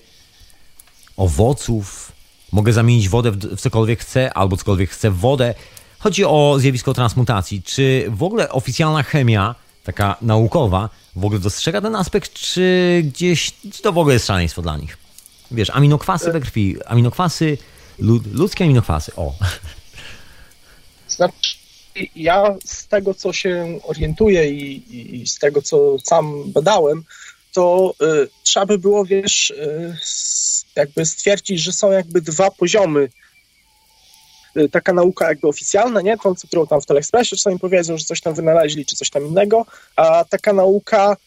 owoców. 1.17 2.12
Mogę 2.53 2.73
zamienić 2.73 3.09
wodę 3.09 3.31
w, 3.31 3.59
cokolwiek 3.59 3.99
chcę, 3.99 4.33
albo 4.33 4.57
cokolwiek 4.57 4.89
chcę 4.89 5.11
w 5.11 5.17
wodę. 5.17 5.55
Chodzi 5.99 6.25
o 6.25 6.55
zjawisko 6.59 6.93
transmutacji. 6.93 7.63
Czy 7.63 8.05
w 8.09 8.23
ogóle 8.23 8.49
oficjalna 8.49 9.03
chemia, 9.03 9.55
taka 9.83 10.17
naukowa, 10.21 10.89
w 11.15 11.25
ogóle 11.25 11.39
dostrzega 11.39 11.81
ten 11.81 11.95
aspekt, 11.95 12.33
czy 12.33 13.01
gdzieś 13.05 13.51
czy 13.71 13.81
to 13.81 13.91
w 13.91 13.97
ogóle 13.97 14.13
jest 14.13 14.27
szaleństwo 14.27 14.61
dla 14.61 14.77
nich? 14.77 14.97
Wiesz, 15.51 15.69
aminokwasy 15.69 16.31
we 16.31 16.41
krwi, 16.41 16.77
aminokwasy, 16.85 17.57
lud, 17.99 18.33
ludzkie 18.33 18.63
aminokwasy, 18.63 19.15
o. 19.15 19.33
Znaczy, 21.07 21.55
ja 22.15 22.55
z 22.65 22.87
tego, 22.87 23.13
co 23.13 23.33
się 23.33 23.79
orientuję 23.83 24.51
i, 24.51 25.21
i 25.21 25.27
z 25.27 25.39
tego, 25.39 25.61
co 25.61 25.95
sam 26.03 26.51
badałem, 26.51 27.03
to 27.53 27.93
y, 28.23 28.29
trzeba 28.43 28.65
by 28.65 28.77
było, 28.77 29.05
wiesz, 29.05 29.49
y, 29.49 29.97
jakby 30.75 31.05
stwierdzić, 31.05 31.61
że 31.61 31.71
są 31.71 31.91
jakby 31.91 32.21
dwa 32.21 32.51
poziomy. 32.51 33.09
Y, 34.57 34.69
taka 34.69 34.93
nauka 34.93 35.29
jakby 35.29 35.47
oficjalna, 35.47 36.01
nie? 36.01 36.17
Tą, 36.17 36.35
którą 36.35 36.67
tam 36.67 36.81
w 36.81 36.85
Teleexpressie 36.85 37.35
czasami 37.35 37.59
powiedzą, 37.59 37.97
że 37.97 38.05
coś 38.05 38.21
tam 38.21 38.33
wynaleźli, 38.33 38.85
czy 38.85 38.95
coś 38.95 39.09
tam 39.09 39.27
innego, 39.27 39.65
a 39.95 40.25
taka 40.25 40.53
nauka 40.53 41.17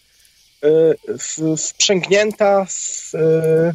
w, 1.18 1.56
wprzęgnięta 1.58 2.64
w, 2.64 3.14
y, 3.14 3.74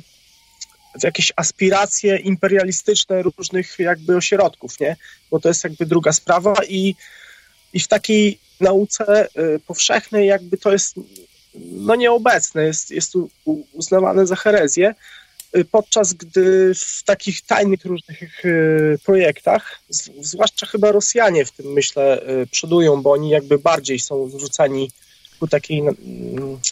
w 1.00 1.04
jakieś 1.04 1.32
aspiracje 1.36 2.18
imperialistyczne 2.18 3.22
różnych 3.22 3.80
jakby 3.80 4.18
ośrodków, 4.18 4.80
nie? 4.80 4.96
Bo 5.32 5.40
to 5.40 5.48
jest 5.48 5.64
jakby 5.64 5.86
druga 5.86 6.14
sprawa 6.14 6.54
i, 6.68 6.96
i 7.74 7.80
w 7.80 7.88
takiej 7.88 8.40
nauce 8.60 9.28
powszechnej 9.68 10.28
jakby 10.28 10.58
to 10.58 10.72
jest 10.72 10.96
no 11.56 11.96
nieobecne, 11.96 12.64
jest, 12.64 12.92
jest 12.92 13.14
uznawane 13.74 14.28
za 14.28 14.36
herezję, 14.36 14.96
podczas 15.72 16.14
gdy 16.14 16.74
w 16.76 17.04
takich 17.04 17.42
tajnych 17.42 17.86
różnych 17.86 18.46
y, 18.46 19.00
projektach, 19.06 19.80
zwłaszcza 20.22 20.66
chyba 20.66 20.92
Rosjanie 20.92 21.46
w 21.46 21.52
tym 21.52 21.66
myślę 21.74 22.22
y, 22.30 22.48
przodują, 22.48 23.02
bo 23.02 23.12
oni 23.12 23.30
jakby 23.30 23.60
bardziej 23.60 24.00
są 24.00 24.30
zwróceni 24.30 24.92
ku 25.40 25.48
takiej 25.48 25.80
mm, 25.80 25.96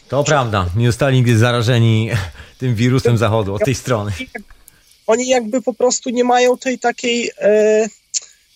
To 0.08 0.24
prawda, 0.24 0.66
nie 0.76 0.86
zostali 0.86 1.16
nigdy 1.16 1.38
zarażeni 1.38 2.10
tym 2.58 2.74
wirusem 2.74 3.18
zachodu 3.18 3.54
od 3.54 3.64
tej 3.64 3.74
strony. 3.74 4.12
oni 5.06 5.28
jakby 5.28 5.62
po 5.62 5.74
prostu 5.74 6.10
nie 6.10 6.24
mają 6.24 6.58
tej 6.58 6.78
takiej, 6.78 7.30
e, 7.38 7.88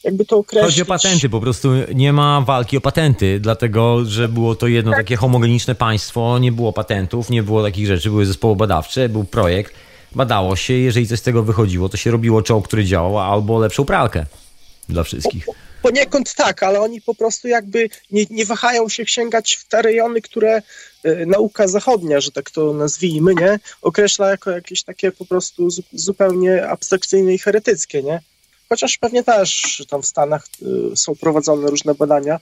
jakby 0.04 0.24
to 0.24 0.36
określić. 0.36 0.70
Chodzi 0.70 0.82
o 0.82 0.86
patenty, 0.86 1.28
po 1.28 1.40
prostu 1.40 1.68
nie 1.94 2.12
ma 2.12 2.40
walki 2.40 2.76
o 2.76 2.80
patenty, 2.80 3.40
dlatego 3.40 4.04
że 4.04 4.28
było 4.28 4.54
to 4.54 4.66
jedno 4.66 4.92
takie 4.92 5.16
homogeniczne 5.16 5.74
państwo, 5.74 6.38
nie 6.38 6.52
było 6.52 6.72
patentów, 6.72 7.30
nie 7.30 7.42
było 7.42 7.62
takich 7.62 7.86
rzeczy, 7.86 8.10
były 8.10 8.26
zespoły 8.26 8.56
badawcze, 8.56 9.08
był 9.08 9.24
projekt, 9.24 9.74
badało 10.14 10.56
się, 10.56 10.72
jeżeli 10.72 11.06
coś 11.06 11.18
z 11.18 11.22
tego 11.22 11.42
wychodziło, 11.42 11.88
to 11.88 11.96
się 11.96 12.10
robiło 12.10 12.42
czołg, 12.42 12.68
który 12.68 12.84
działał, 12.84 13.18
albo 13.18 13.58
lepszą 13.58 13.84
pralkę 13.84 14.26
dla 14.88 15.02
wszystkich. 15.02 15.46
Poniekąd 15.82 16.34
tak, 16.34 16.62
ale 16.62 16.80
oni 16.80 17.00
po 17.00 17.14
prostu 17.14 17.48
jakby 17.48 17.88
nie, 18.10 18.24
nie 18.30 18.46
wahają 18.46 18.88
się 18.88 19.06
sięgać 19.06 19.54
w 19.54 19.68
te 19.68 19.82
rejony, 19.82 20.22
które 20.22 20.62
y, 21.06 21.26
nauka 21.26 21.68
zachodnia, 21.68 22.20
że 22.20 22.30
tak 22.30 22.50
to 22.50 22.72
nazwijmy, 22.72 23.34
nie, 23.34 23.58
określa 23.82 24.30
jako 24.30 24.50
jakieś 24.50 24.82
takie 24.82 25.12
po 25.12 25.24
prostu 25.24 25.70
zu, 25.70 25.82
zupełnie 25.92 26.68
abstrakcyjne 26.68 27.34
i 27.34 27.38
heretyckie, 27.38 28.02
nie? 28.02 28.20
Chociaż 28.68 28.98
pewnie 28.98 29.24
też 29.24 29.82
tam 29.88 30.02
w 30.02 30.06
Stanach 30.06 30.46
y, 30.92 30.96
są 30.96 31.14
prowadzone 31.16 31.70
różne 31.70 31.94
badania. 31.94 32.40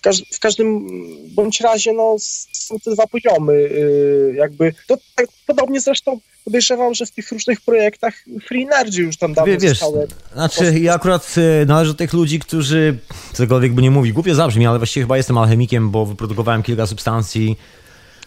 W, 0.00 0.02
każ 0.02 0.22
w, 0.32 0.38
każdym 0.38 0.88
bądź 1.34 1.60
razie 1.60 1.92
no, 1.92 2.16
są 2.52 2.78
te 2.78 2.90
dwa 2.90 3.06
poziomy. 3.06 3.52
Y, 3.52 4.34
jakby 4.36 4.74
to 4.86 4.96
tak, 5.14 5.26
podobnie 5.46 5.80
zresztą 5.80 6.20
podejrzewam, 6.44 6.94
że 6.94 7.06
w 7.06 7.10
tych 7.10 7.32
różnych 7.32 7.60
projektach 7.60 8.14
Free 8.48 8.62
Energy 8.62 9.02
już 9.02 9.16
tam 9.16 9.34
dawno 9.34 9.52
Wiesz, 9.58 9.78
zostały. 9.78 10.08
Znaczy, 10.32 10.80
ja 10.80 10.94
akurat 10.94 11.34
y, 11.62 11.66
należę 11.66 11.92
do 11.92 11.98
tych 11.98 12.12
ludzi, 12.12 12.38
którzy, 12.38 12.98
cokolwiek 13.32 13.72
by 13.72 13.82
nie 13.82 13.90
mówi, 13.90 14.12
głupio 14.12 14.34
zabrzmi, 14.34 14.66
ale 14.66 14.78
właściwie 14.78 15.04
chyba 15.04 15.16
jestem 15.16 15.38
alchemikiem, 15.38 15.90
bo 15.90 16.06
wyprodukowałem 16.06 16.62
kilka 16.62 16.86
substancji, 16.86 17.56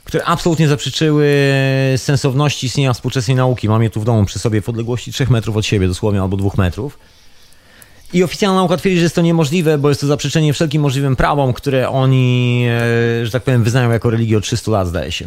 które 0.03 0.25
absolutnie 0.25 0.67
zaprzeczyły 0.67 1.27
sensowności 1.97 2.67
istnienia 2.67 2.93
współczesnej 2.93 3.37
nauki. 3.37 3.69
Mam 3.69 3.83
je 3.83 3.89
tu 3.89 4.01
w 4.01 4.05
domu 4.05 4.25
przy 4.25 4.39
sobie 4.39 4.61
w 4.61 4.69
odległości 4.69 5.11
3 5.11 5.27
metrów 5.29 5.57
od 5.57 5.65
siebie 5.65 5.87
dosłownie, 5.87 6.21
albo 6.21 6.37
2 6.37 6.49
metrów. 6.57 6.97
I 8.13 8.23
oficjalna 8.23 8.55
nauka 8.55 8.77
twierdzi, 8.77 8.97
że 8.97 9.03
jest 9.03 9.15
to 9.15 9.21
niemożliwe, 9.21 9.77
bo 9.77 9.89
jest 9.89 10.01
to 10.01 10.07
zaprzeczenie 10.07 10.53
wszelkim 10.53 10.81
możliwym 10.81 11.15
prawom, 11.15 11.53
które 11.53 11.89
oni, 11.89 12.65
e, 12.69 13.25
że 13.25 13.31
tak 13.31 13.43
powiem, 13.43 13.63
wyznają 13.63 13.91
jako 13.91 14.09
religię 14.09 14.37
od 14.37 14.43
300 14.43 14.71
lat, 14.71 14.87
zdaje 14.87 15.11
się. 15.11 15.25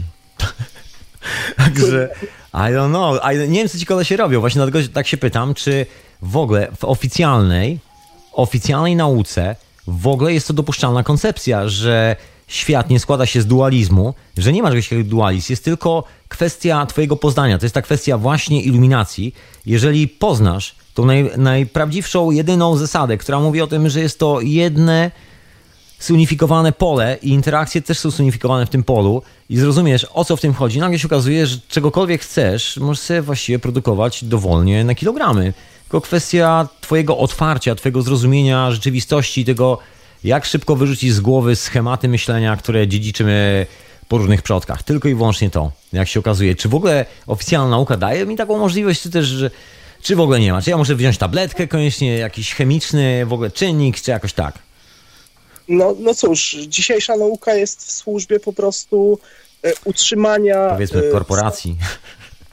Także, 1.56 2.08
I 2.54 2.56
don't 2.56 2.88
know. 2.88 3.20
I, 3.34 3.48
nie 3.48 3.58
wiem, 3.58 3.68
co 3.68 3.78
ci 3.78 3.86
kolesie 3.86 4.16
robią. 4.16 4.40
Właśnie 4.40 4.58
dlatego 4.58 4.88
tak 4.92 5.06
się 5.06 5.16
pytam, 5.16 5.54
czy 5.54 5.86
w 6.22 6.36
ogóle 6.36 6.68
w 6.76 6.84
oficjalnej, 6.84 7.78
oficjalnej 8.32 8.96
nauce 8.96 9.56
w 9.86 10.06
ogóle 10.06 10.32
jest 10.32 10.48
to 10.48 10.54
dopuszczalna 10.54 11.02
koncepcja, 11.02 11.68
że 11.68 12.16
świat 12.46 12.90
nie 12.90 13.00
składa 13.00 13.26
się 13.26 13.42
z 13.42 13.46
dualizmu, 13.46 14.14
że 14.38 14.52
nie 14.52 14.62
ma 14.62 14.68
czegoś 14.68 14.88
takiego 14.88 15.10
dualizm, 15.10 15.52
jest 15.52 15.64
tylko 15.64 16.04
kwestia 16.28 16.86
twojego 16.86 17.16
poznania. 17.16 17.58
To 17.58 17.64
jest 17.64 17.74
ta 17.74 17.82
kwestia 17.82 18.18
właśnie 18.18 18.62
iluminacji. 18.62 19.34
Jeżeli 19.66 20.08
poznasz 20.08 20.74
tą 20.96 21.04
naj, 21.04 21.30
najprawdziwszą, 21.36 22.30
jedyną 22.30 22.76
zasadę, 22.76 23.18
która 23.18 23.40
mówi 23.40 23.60
o 23.60 23.66
tym, 23.66 23.88
że 23.88 24.00
jest 24.00 24.18
to 24.18 24.40
jedne 24.40 25.10
zunifikowane 26.00 26.72
pole 26.72 27.18
i 27.22 27.28
interakcje 27.28 27.82
też 27.82 27.98
są 27.98 28.10
zunifikowane 28.10 28.66
w 28.66 28.70
tym 28.70 28.82
polu 28.82 29.22
i 29.48 29.56
zrozumiesz 29.56 30.06
o 30.14 30.24
co 30.24 30.36
w 30.36 30.40
tym 30.40 30.54
chodzi, 30.54 30.78
nagle 30.78 30.98
się 30.98 31.08
okazuje, 31.08 31.46
że 31.46 31.58
czegokolwiek 31.68 32.22
chcesz, 32.22 32.76
możesz 32.76 33.04
sobie 33.04 33.22
właściwie 33.22 33.58
produkować 33.58 34.24
dowolnie 34.24 34.84
na 34.84 34.94
kilogramy. 34.94 35.52
Tylko 35.82 36.00
kwestia 36.00 36.68
twojego 36.80 37.18
otwarcia, 37.18 37.74
twojego 37.74 38.02
zrozumienia 38.02 38.70
rzeczywistości, 38.70 39.44
tego 39.44 39.78
jak 40.24 40.44
szybko 40.44 40.76
wyrzucić 40.76 41.12
z 41.12 41.20
głowy 41.20 41.56
schematy 41.56 42.08
myślenia, 42.08 42.56
które 42.56 42.88
dziedziczymy 42.88 43.66
po 44.08 44.18
różnych 44.18 44.42
przodkach. 44.42 44.82
Tylko 44.82 45.08
i 45.08 45.14
wyłącznie 45.14 45.50
to, 45.50 45.72
jak 45.92 46.08
się 46.08 46.20
okazuje. 46.20 46.54
Czy 46.54 46.68
w 46.68 46.74
ogóle 46.74 47.06
oficjalna 47.26 47.70
nauka 47.70 47.96
daje 47.96 48.26
mi 48.26 48.36
taką 48.36 48.58
możliwość, 48.58 49.02
czy 49.02 49.10
też, 49.10 49.44
czy 50.02 50.16
w 50.16 50.20
ogóle 50.20 50.40
nie 50.40 50.52
ma? 50.52 50.62
Czy 50.62 50.70
ja 50.70 50.76
muszę 50.76 50.94
wziąć 50.94 51.18
tabletkę 51.18 51.68
koniecznie, 51.68 52.18
jakiś 52.18 52.54
chemiczny 52.54 53.26
w 53.26 53.32
ogóle 53.32 53.50
czynnik, 53.50 54.00
czy 54.00 54.10
jakoś 54.10 54.32
tak? 54.32 54.58
No, 55.68 55.94
no 55.98 56.14
cóż, 56.14 56.56
dzisiejsza 56.68 57.16
nauka 57.16 57.54
jest 57.54 57.86
w 57.86 57.90
służbie 57.90 58.40
po 58.40 58.52
prostu 58.52 59.18
e, 59.62 59.72
utrzymania 59.84 60.68
Powiedzmy 60.70 61.08
e, 61.08 61.10
korporacji. 61.10 61.76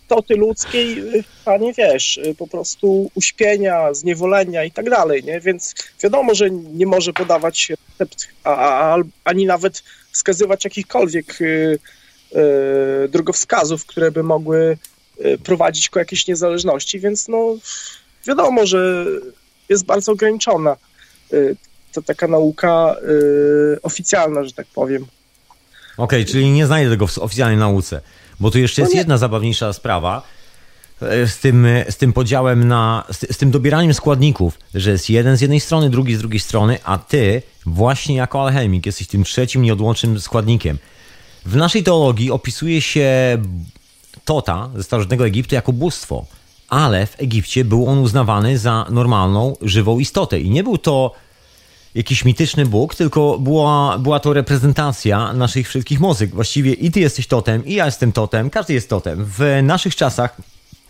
istoty 0.01 0.35
ludzkiej, 0.35 0.99
e, 0.99 1.23
panie 1.45 1.73
wiesz, 1.73 2.17
e, 2.23 2.35
po 2.35 2.47
prostu 2.47 3.11
uśpienia, 3.15 3.93
zniewolenia 3.93 4.63
i 4.63 4.71
tak 4.71 4.89
dalej, 4.89 5.23
nie? 5.23 5.39
Więc 5.39 5.75
wiadomo, 6.03 6.35
że 6.35 6.49
nie 6.51 6.85
może 6.85 7.13
podawać 7.13 7.69
recept, 7.69 8.27
a, 8.43 8.93
a, 8.95 8.97
ani 9.23 9.45
nawet 9.45 9.83
wskazywać 10.11 10.63
jakichkolwiek 10.63 11.39
e, 11.41 13.07
drogowskazów, 13.07 13.85
które 13.85 14.11
by 14.11 14.23
mogły 14.23 14.77
prowadzić 15.43 15.89
ku 15.89 15.99
jakiejś 15.99 16.27
niezależności, 16.27 16.99
więc 16.99 17.27
no 17.27 17.55
wiadomo, 18.27 18.65
że 18.65 19.05
jest 19.69 19.85
bardzo 19.85 20.11
ograniczona 20.11 20.77
e, 21.33 21.37
to 21.93 22.01
taka 22.01 22.27
nauka 22.27 22.95
e, 23.75 23.81
oficjalna, 23.81 24.43
że 24.43 24.51
tak 24.51 24.67
powiem. 24.67 25.05
Okej, 25.97 26.25
czyli 26.25 26.51
nie 26.51 26.65
znajdę 26.65 26.91
tego 26.91 27.07
w 27.07 27.17
oficjalnej 27.17 27.57
nauce. 27.57 28.01
Bo 28.39 28.51
tu 28.51 28.59
jeszcze 28.59 28.81
No 28.81 28.85
jest 28.85 28.95
jedna 28.95 29.17
zabawniejsza 29.17 29.73
sprawa 29.73 30.21
e, 31.01 31.27
z 31.27 31.37
tym, 31.37 31.65
e, 31.65 31.91
z 31.91 31.97
tym 31.97 32.13
podziałem 32.13 32.67
na. 32.67 33.03
Z, 33.11 33.35
z 33.35 33.37
tym 33.37 33.51
dobieraniem 33.51 33.93
składników, 33.93 34.59
że 34.75 34.91
jest 34.91 35.09
jeden 35.09 35.37
z 35.37 35.41
jednej 35.41 35.59
strony, 35.59 35.89
drugi 35.89 36.15
z 36.15 36.19
drugiej 36.19 36.39
strony, 36.39 36.79
a 36.83 36.97
ty 36.97 37.41
właśnie 37.65 38.15
jako 38.15 38.43
alchemik 38.47 38.85
jesteś 38.85 39.07
tym 39.07 39.23
trzecim 39.23 39.61
nieodłącznym 39.61 40.19
składnikiem. 40.19 40.77
W 41.45 41.55
naszej 41.55 41.83
teologii 41.83 42.31
opisuje 42.31 42.81
się 42.81 43.37
Tota 44.25 44.69
ze 44.75 44.83
starożytnego 44.83 45.25
Egiptu 45.25 45.55
jako 45.55 45.73
bóstwo, 45.73 46.25
ale 46.69 47.05
w 47.05 47.21
Egipcie 47.21 47.65
był 47.65 47.87
on 47.87 47.99
uznawany 47.99 48.57
za 48.57 48.85
normalną, 48.89 49.55
żywą 49.61 49.99
istotę. 49.99 50.39
I 50.39 50.49
nie 50.49 50.63
był 50.63 50.77
to 50.77 51.11
jakiś 51.95 52.25
mityczny 52.25 52.65
Bóg, 52.65 52.95
tylko 52.95 53.39
była, 53.39 53.97
była 53.97 54.19
to 54.19 54.33
reprezentacja 54.33 55.33
naszych 55.33 55.67
wszystkich 55.67 55.99
mocy. 55.99 56.27
Właściwie 56.27 56.73
i 56.73 56.91
ty 56.91 56.99
jesteś 56.99 57.27
totem, 57.27 57.65
i 57.65 57.73
ja 57.73 57.85
jestem 57.85 58.11
totem, 58.11 58.49
każdy 58.49 58.73
jest 58.73 58.89
totem. 58.89 59.25
W 59.37 59.59
naszych 59.63 59.95
czasach, 59.95 60.37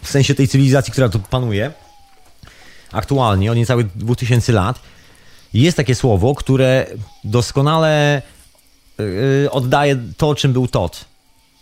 w 0.02 0.10
sensie 0.10 0.36
tej 0.36 0.48
cywilizacji, 0.48 0.92
która 0.92 1.10
tu 1.10 1.20
panuje, 1.20 1.72
aktualnie, 2.92 3.52
od 3.52 3.58
niecałych 3.58 3.98
2000 3.98 4.54
lat, 4.54 4.80
jest 5.54 5.78
takie 5.78 5.96
słowo, 5.96 6.36
które 6.36 6.88
doskonale 7.24 8.22
yy, 8.98 9.52
oddaje 9.52 9.98
to, 10.18 10.36
czym 10.36 10.54
był 10.54 10.68
Tot. 10.68 11.06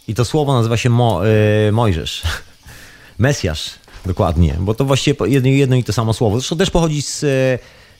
I 0.07 0.15
to 0.15 0.25
słowo 0.25 0.53
nazywa 0.53 0.77
się 0.77 0.89
Mo, 0.89 1.25
yy, 1.65 1.71
Mojżesz. 1.71 2.21
Mesjasz, 3.17 3.69
dokładnie, 4.05 4.55
bo 4.59 4.73
to 4.73 4.85
właściwie 4.85 5.27
jedno, 5.27 5.49
jedno 5.49 5.75
i 5.75 5.83
to 5.83 5.93
samo 5.93 6.13
słowo. 6.13 6.39
Zresztą 6.39 6.57
też 6.57 6.69
pochodzi 6.69 7.01
z, 7.01 7.19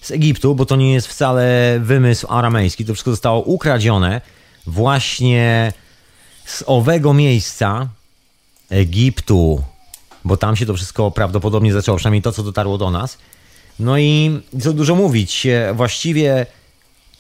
z 0.02 0.12
Egiptu, 0.12 0.56
bo 0.56 0.66
to 0.66 0.76
nie 0.76 0.93
jest 0.93 1.08
wcale 1.08 1.78
wymysł 1.80 2.28
aramejski. 2.30 2.86
To 2.86 2.93
wszystko 2.93 3.12
zostało 3.12 3.41
ukradzione 3.41 4.22
właśnie 4.68 5.74
z 6.45 6.64
owego 6.68 7.14
miejsca 7.14 7.88
Egiptu, 8.70 9.64
bo 10.26 10.38
tam 10.38 10.56
się 10.56 10.66
to 10.66 10.74
wszystko 10.74 11.12
prawdopodobnie 11.12 11.74
zaczęło, 11.74 11.97
przynajmniej 11.97 12.22
to, 12.22 12.32
co 12.32 12.43
dotarło 12.43 12.78
do 12.78 12.91
nas. 12.91 13.18
No 13.80 13.97
i 13.97 14.41
co 14.62 14.74
dużo 14.74 14.95
mówić, 14.95 15.45
e, 15.45 15.74
właściwie 15.74 16.45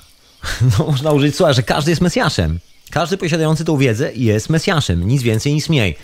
no, 0.79 0.85
można 0.85 1.11
użyć 1.11 1.35
słowa, 1.35 1.53
że 1.53 1.63
każdy 1.63 1.91
jest 1.91 2.01
Mesjaszem. 2.01 2.59
Każdy 2.91 3.17
posiadający 3.17 3.65
tą 3.65 3.77
wiedzę 3.77 4.11
jest 4.15 4.49
Mesjaszem, 4.49 5.07
nic 5.07 5.23
więcej, 5.23 5.53
nic 5.53 5.69
mniej. 5.69 5.97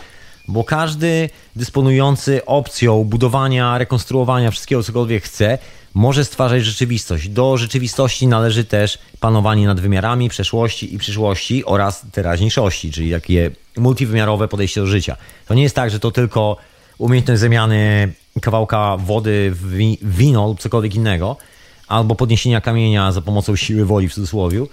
Bo 0.47 0.63
każdy 0.63 1.29
dysponujący 1.55 2.45
opcją 2.45 3.03
budowania, 3.03 3.77
rekonstruowania 3.77 4.51
wszystkiego, 4.51 4.83
cokolwiek 4.83 5.23
chce, 5.23 5.57
może 5.93 6.25
stwarzać 6.25 6.65
rzeczywistość. 6.65 7.29
Do 7.29 7.57
rzeczywistości 7.57 8.27
należy 8.27 8.65
też 8.65 8.99
panowanie 9.19 9.65
nad 9.67 9.79
wymiarami 9.79 10.29
przeszłości 10.29 10.95
i 10.95 10.97
przyszłości 10.97 11.65
oraz 11.65 12.05
teraźniejszości, 12.11 12.91
czyli 12.91 13.11
takie 13.11 13.51
multiwymiarowe 13.77 14.47
podejście 14.47 14.81
do 14.81 14.87
życia. 14.87 15.17
To 15.47 15.53
nie 15.53 15.63
jest 15.63 15.75
tak, 15.75 15.89
że 15.89 15.99
to 15.99 16.11
tylko 16.11 16.57
umiejętność 16.97 17.41
zamiany 17.41 18.13
kawałka 18.41 18.97
wody 18.97 19.51
w 19.51 19.77
wi- 19.77 19.99
w 20.01 20.15
wino 20.17 20.47
lub 20.47 20.59
cokolwiek 20.59 20.95
innego, 20.95 21.37
albo 21.87 22.15
podniesienia 22.15 22.61
kamienia 22.61 23.11
za 23.11 23.21
pomocą 23.21 23.55
siły 23.55 23.85
woli 23.85 24.09
w 24.09 24.13
cudzysłowie. 24.13 24.65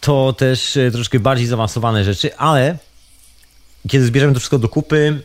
To 0.00 0.32
też 0.32 0.76
e, 0.76 0.90
troszkę 0.90 1.20
bardziej 1.20 1.46
zaawansowane 1.46 2.04
rzeczy, 2.04 2.36
ale 2.36 2.78
kiedy 3.88 4.06
zbierzemy 4.06 4.32
to 4.32 4.38
wszystko 4.38 4.58
do 4.58 4.68
kupy, 4.68 5.22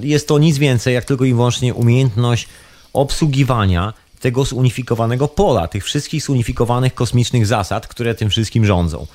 jest 0.00 0.28
to 0.28 0.38
nic 0.38 0.58
więcej 0.58 0.94
jak 0.94 1.04
tylko 1.04 1.24
i 1.24 1.34
wyłącznie 1.34 1.74
umiejętność 1.74 2.48
obsługiwania 2.92 3.92
tego 4.20 4.44
zunifikowanego 4.44 5.28
pola, 5.28 5.68
tych 5.68 5.84
wszystkich 5.84 6.22
zunifikowanych 6.22 6.94
kosmicznych 6.94 7.46
zasad, 7.46 7.86
które 7.86 8.14
tym 8.14 8.30
wszystkim 8.30 8.66
rządzą. 8.66 9.06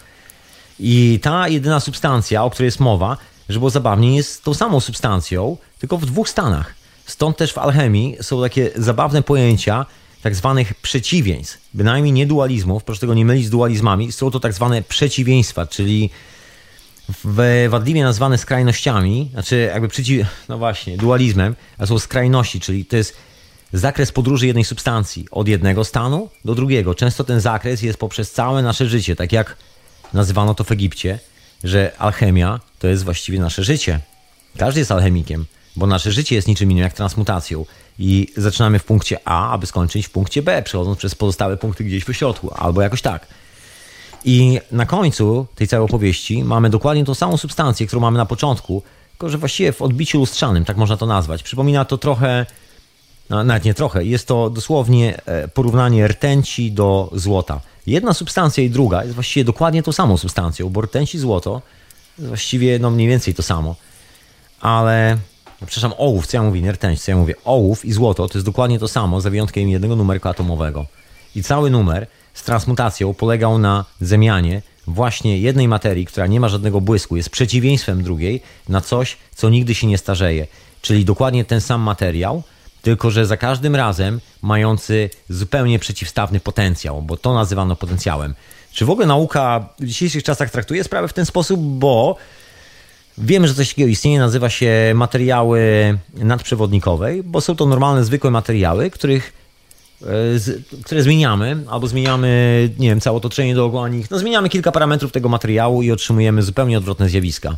I 0.80 1.20
ta 1.22 1.48
jedyna 1.48 1.80
substancja, 1.80 2.44
o 2.44 2.50
której 2.50 2.68
jest 2.68 2.80
mowa, 2.80 3.18
że 3.50 3.60
było 3.60 3.70
zabawnie, 3.70 4.16
jest 4.16 4.44
tą 4.44 4.54
samą 4.54 4.80
substancją, 4.80 5.58
tylko 5.80 5.98
w 5.98 6.06
dwóch 6.06 6.30
stanach. 6.30 6.76
Stąd 7.06 7.38
też 7.38 7.54
w 7.54 7.58
alchemii 7.58 8.18
są 8.22 8.42
takie 8.42 8.72
zabawne 8.76 9.24
pojęcia 9.24 9.86
tak 10.22 10.36
zwanych 10.36 10.74
przeciwieństw, 10.74 11.58
bynajmniej 11.74 12.14
nie 12.14 12.28
dualizmów, 12.28 12.84
proszę 12.84 13.02
tego 13.02 13.14
nie 13.14 13.26
mylić 13.26 13.46
z 13.46 13.50
dualizmami, 13.50 14.12
są 14.12 14.32
to 14.32 14.40
tak 14.40 14.54
zwane 14.54 14.82
przeciwieństwa, 14.82 15.68
czyli 15.68 16.10
w 17.24 17.68
wadliwie 17.70 18.04
nazwane 18.04 18.38
skrajnościami, 18.38 19.30
znaczy 19.32 19.70
jakby 19.74 19.88
przeciw, 19.88 20.28
no 20.50 20.58
właśnie, 20.58 20.98
dualizmem, 20.98 21.56
a 21.78 21.86
są 21.86 22.00
skrajności, 22.00 22.60
czyli 22.60 22.86
to 22.86 22.98
jest 22.98 23.18
zakres 23.74 24.12
podróży 24.12 24.48
jednej 24.48 24.64
substancji 24.64 25.26
od 25.32 25.48
jednego 25.48 25.84
stanu 25.84 26.30
do 26.46 26.56
drugiego. 26.56 26.96
Często 26.96 27.24
ten 27.24 27.40
zakres 27.40 27.82
jest 27.82 28.00
poprzez 28.00 28.32
całe 28.32 28.62
nasze 28.62 28.86
życie, 28.86 29.16
tak 29.16 29.32
jak 29.32 29.58
nazywano 30.14 30.54
to 30.54 30.64
w 30.64 30.72
Egipcie, 30.72 31.20
że 31.64 31.92
alchemia 31.98 32.60
to 32.80 32.88
jest 32.88 33.04
właściwie 33.04 33.40
nasze 33.40 33.64
życie. 33.64 34.00
Każdy 34.58 34.80
jest 34.80 34.92
alchemikiem, 34.92 35.46
bo 35.76 35.88
nasze 35.88 36.12
życie 36.12 36.36
jest 36.36 36.48
niczym 36.48 36.72
innym 36.72 36.84
jak 36.84 36.94
transmutacją. 36.94 37.66
I 38.00 38.28
zaczynamy 38.38 38.80
w 38.80 38.84
punkcie 38.84 39.20
A, 39.26 39.52
aby 39.52 39.66
skończyć 39.66 40.08
w 40.08 40.10
punkcie 40.10 40.42
B, 40.42 40.64
przechodząc 40.64 40.98
przez 40.98 41.16
pozostałe 41.16 41.58
punkty 41.58 41.84
gdzieś 41.84 42.04
w 42.04 42.14
środku, 42.14 42.52
albo 42.56 42.82
jakoś 42.82 43.02
tak. 43.02 43.28
I 44.26 44.60
na 44.72 44.86
końcu 44.86 45.48
tej 45.56 45.68
całej 45.68 45.86
opowieści 45.86 46.44
mamy 46.44 46.70
dokładnie 46.70 47.06
tą 47.06 47.16
samą 47.16 47.38
substancję, 47.38 47.88
którą 47.88 48.02
mamy 48.02 48.18
na 48.18 48.26
początku, 48.26 48.84
tylko 49.12 49.30
że 49.30 49.38
właściwie 49.38 49.72
w 49.72 49.82
odbiciu 49.82 50.20
lustrzanym, 50.20 50.66
tak 50.66 50.78
można 50.78 50.98
to 50.98 51.06
nazwać. 51.06 51.44
Przypomina 51.44 51.86
to 51.86 51.98
trochę, 51.98 52.46
no, 53.30 53.44
nawet 53.44 53.66
nie 53.66 53.74
trochę, 53.74 54.06
jest 54.06 54.28
to 54.28 54.50
dosłownie 54.50 55.22
e, 55.26 55.48
porównanie 55.48 56.08
rtęci 56.08 56.72
do 56.72 57.10
złota. 57.14 57.62
Jedna 57.88 58.14
substancja 58.14 58.64
i 58.64 58.70
druga 58.70 59.04
jest 59.04 59.16
właściwie 59.16 59.44
dokładnie 59.44 59.84
tą 59.84 59.92
samą 59.92 60.18
substancją, 60.18 60.70
bo 60.70 60.82
rtęć 60.82 61.16
i 61.16 61.20
złoto 61.20 61.62
jest 62.18 62.28
właściwie 62.28 62.80
no 62.80 62.90
mniej 62.90 63.08
więcej 63.08 63.34
to 63.34 63.44
samo. 63.44 63.76
Ale, 64.62 65.18
przepraszam, 65.66 65.94
ołów, 65.98 66.28
co 66.28 66.38
ja 66.38 66.44
mówię, 66.44 66.62
nie 66.62 66.72
rtęć, 66.72 67.02
co 67.02 67.12
ja 67.12 67.18
mówię, 67.18 67.36
ołów 67.46 67.86
i 67.86 67.94
złoto 67.94 68.28
to 68.28 68.38
jest 68.38 68.46
dokładnie 68.46 68.80
to 68.80 68.88
samo, 68.88 69.22
za 69.22 69.30
wyjątkiem 69.30 69.70
jednego 69.70 69.96
numerku 69.96 70.30
atomowego. 70.30 70.86
I 71.36 71.44
cały 71.44 71.70
numer 71.70 72.08
z 72.34 72.44
transmutacją 72.44 73.14
polegał 73.14 73.58
na 73.58 73.86
zamianie 74.02 74.62
właśnie 74.88 75.40
jednej 75.40 75.68
materii, 75.68 76.06
która 76.06 76.28
nie 76.28 76.40
ma 76.40 76.50
żadnego 76.50 76.82
błysku, 76.82 77.18
jest 77.18 77.30
przeciwieństwem 77.30 78.04
drugiej, 78.04 78.42
na 78.70 78.82
coś, 78.82 79.18
co 79.36 79.50
nigdy 79.50 79.76
się 79.76 79.88
nie 79.88 79.98
starzeje. 79.98 80.48
Czyli 80.82 81.06
dokładnie 81.06 81.46
ten 81.46 81.62
sam 81.62 81.82
materiał, 81.82 82.44
tylko 82.82 83.12
że 83.12 83.26
za 83.26 83.38
każdym 83.38 83.76
razem 83.76 84.22
mający 84.42 85.10
zupełnie 85.30 85.80
przeciwstawny 85.80 86.40
potencjał, 86.40 87.02
bo 87.02 87.18
to 87.18 87.34
nazywano 87.34 87.76
potencjałem. 87.76 88.36
Czy 88.72 88.86
w 88.86 88.90
ogóle 88.90 89.08
nauka 89.08 89.70
w 89.80 89.86
dzisiejszych 89.86 90.24
czasach 90.24 90.50
traktuje 90.50 90.84
sprawę 90.84 91.08
w 91.08 91.14
ten 91.14 91.26
sposób, 91.26 91.60
bo 91.60 92.16
wiemy, 93.18 93.48
że 93.48 93.54
coś 93.54 93.70
takiego 93.70 93.90
istnieje, 93.90 94.20
nazywa 94.20 94.50
się 94.50 94.92
materiały 94.96 95.62
nadprzewodnikowe, 96.14 97.14
bo 97.24 97.42
są 97.42 97.56
to 97.56 97.66
normalne, 97.66 98.06
zwykłe 98.06 98.32
materiały, 98.32 98.90
których 98.90 99.34
E, 100.02 100.40
z, 100.40 100.66
które 100.86 101.04
zmieniamy, 101.04 101.58
albo 101.70 101.88
zmieniamy, 101.88 102.70
nie 102.80 102.90
wiem, 102.90 103.02
całe 103.02 103.18
otoczenie 103.18 103.56
dookoła 103.56 103.90
nich. 103.90 104.12
No, 104.12 104.20
zmieniamy 104.20 104.50
kilka 104.50 104.72
parametrów 104.72 105.12
tego 105.12 105.30
materiału 105.30 105.82
i 105.82 105.92
otrzymujemy 105.92 106.44
zupełnie 106.44 106.78
odwrotne 106.78 107.10
zjawiska. 107.10 107.56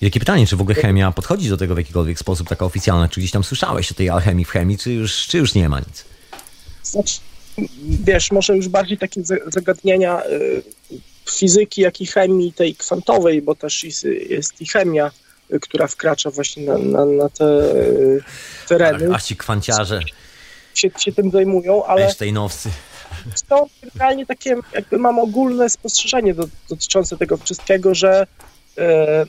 Jakie 0.00 0.20
pytanie, 0.20 0.46
czy 0.46 0.56
w 0.56 0.60
ogóle 0.60 0.74
chemia 0.74 1.12
podchodzi 1.12 1.48
do 1.48 1.56
tego 1.56 1.74
w 1.74 1.78
jakikolwiek 1.78 2.18
sposób, 2.18 2.48
taka 2.48 2.64
oficjalna? 2.64 3.08
Czy 3.08 3.20
gdzieś 3.20 3.30
tam 3.30 3.44
słyszałeś 3.44 3.92
o 3.92 3.94
tej 3.94 4.10
alchemii 4.10 4.44
w 4.44 4.48
chemii, 4.48 4.78
czy 4.78 4.92
już, 4.92 5.26
czy 5.26 5.38
już 5.38 5.54
nie 5.54 5.68
ma 5.68 5.80
nic? 5.80 6.04
Znaczy, 6.82 7.18
wiesz, 8.04 8.30
może 8.30 8.56
już 8.56 8.68
bardziej 8.68 8.98
takie 8.98 9.22
zagadnienia 9.46 10.22
y, 10.24 10.62
fizyki, 11.30 11.80
jak 11.80 12.00
i 12.00 12.06
chemii 12.06 12.52
tej 12.52 12.74
kwantowej, 12.74 13.42
bo 13.42 13.54
też 13.54 13.84
jest, 13.84 14.04
jest 14.28 14.60
i 14.60 14.66
chemia, 14.66 15.10
y, 15.52 15.60
która 15.60 15.86
wkracza 15.86 16.30
właśnie 16.30 16.64
na, 16.64 16.78
na, 16.78 17.06
na 17.06 17.28
te 17.28 17.44
y, 17.44 18.22
tereny. 18.68 19.08
Ach, 19.14 19.22
ci 19.22 19.36
kwanciarze 19.36 20.00
się, 20.76 20.90
się 20.98 21.12
tym 21.12 21.30
zajmują, 21.30 21.84
ale 21.84 22.02
Einsteinowcy. 22.02 22.70
to 23.48 23.66
generalnie 23.82 24.26
takie, 24.26 24.56
jakby 24.72 24.98
mam 24.98 25.18
ogólne 25.18 25.70
spostrzeżenie 25.70 26.34
do, 26.34 26.48
dotyczące 26.68 27.16
tego 27.16 27.36
wszystkiego, 27.36 27.94
że 27.94 28.26
e, 28.78 29.26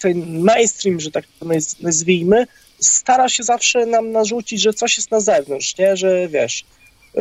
ten 0.00 0.42
mainstream, 0.42 1.00
że 1.00 1.10
tak 1.10 1.24
to 1.40 1.46
nazwijmy, 1.82 2.46
stara 2.80 3.28
się 3.28 3.42
zawsze 3.42 3.86
nam 3.86 4.12
narzucić, 4.12 4.60
że 4.60 4.72
coś 4.72 4.96
jest 4.96 5.10
na 5.10 5.20
zewnątrz, 5.20 5.78
nie? 5.78 5.96
że 5.96 6.28
wiesz, 6.28 6.64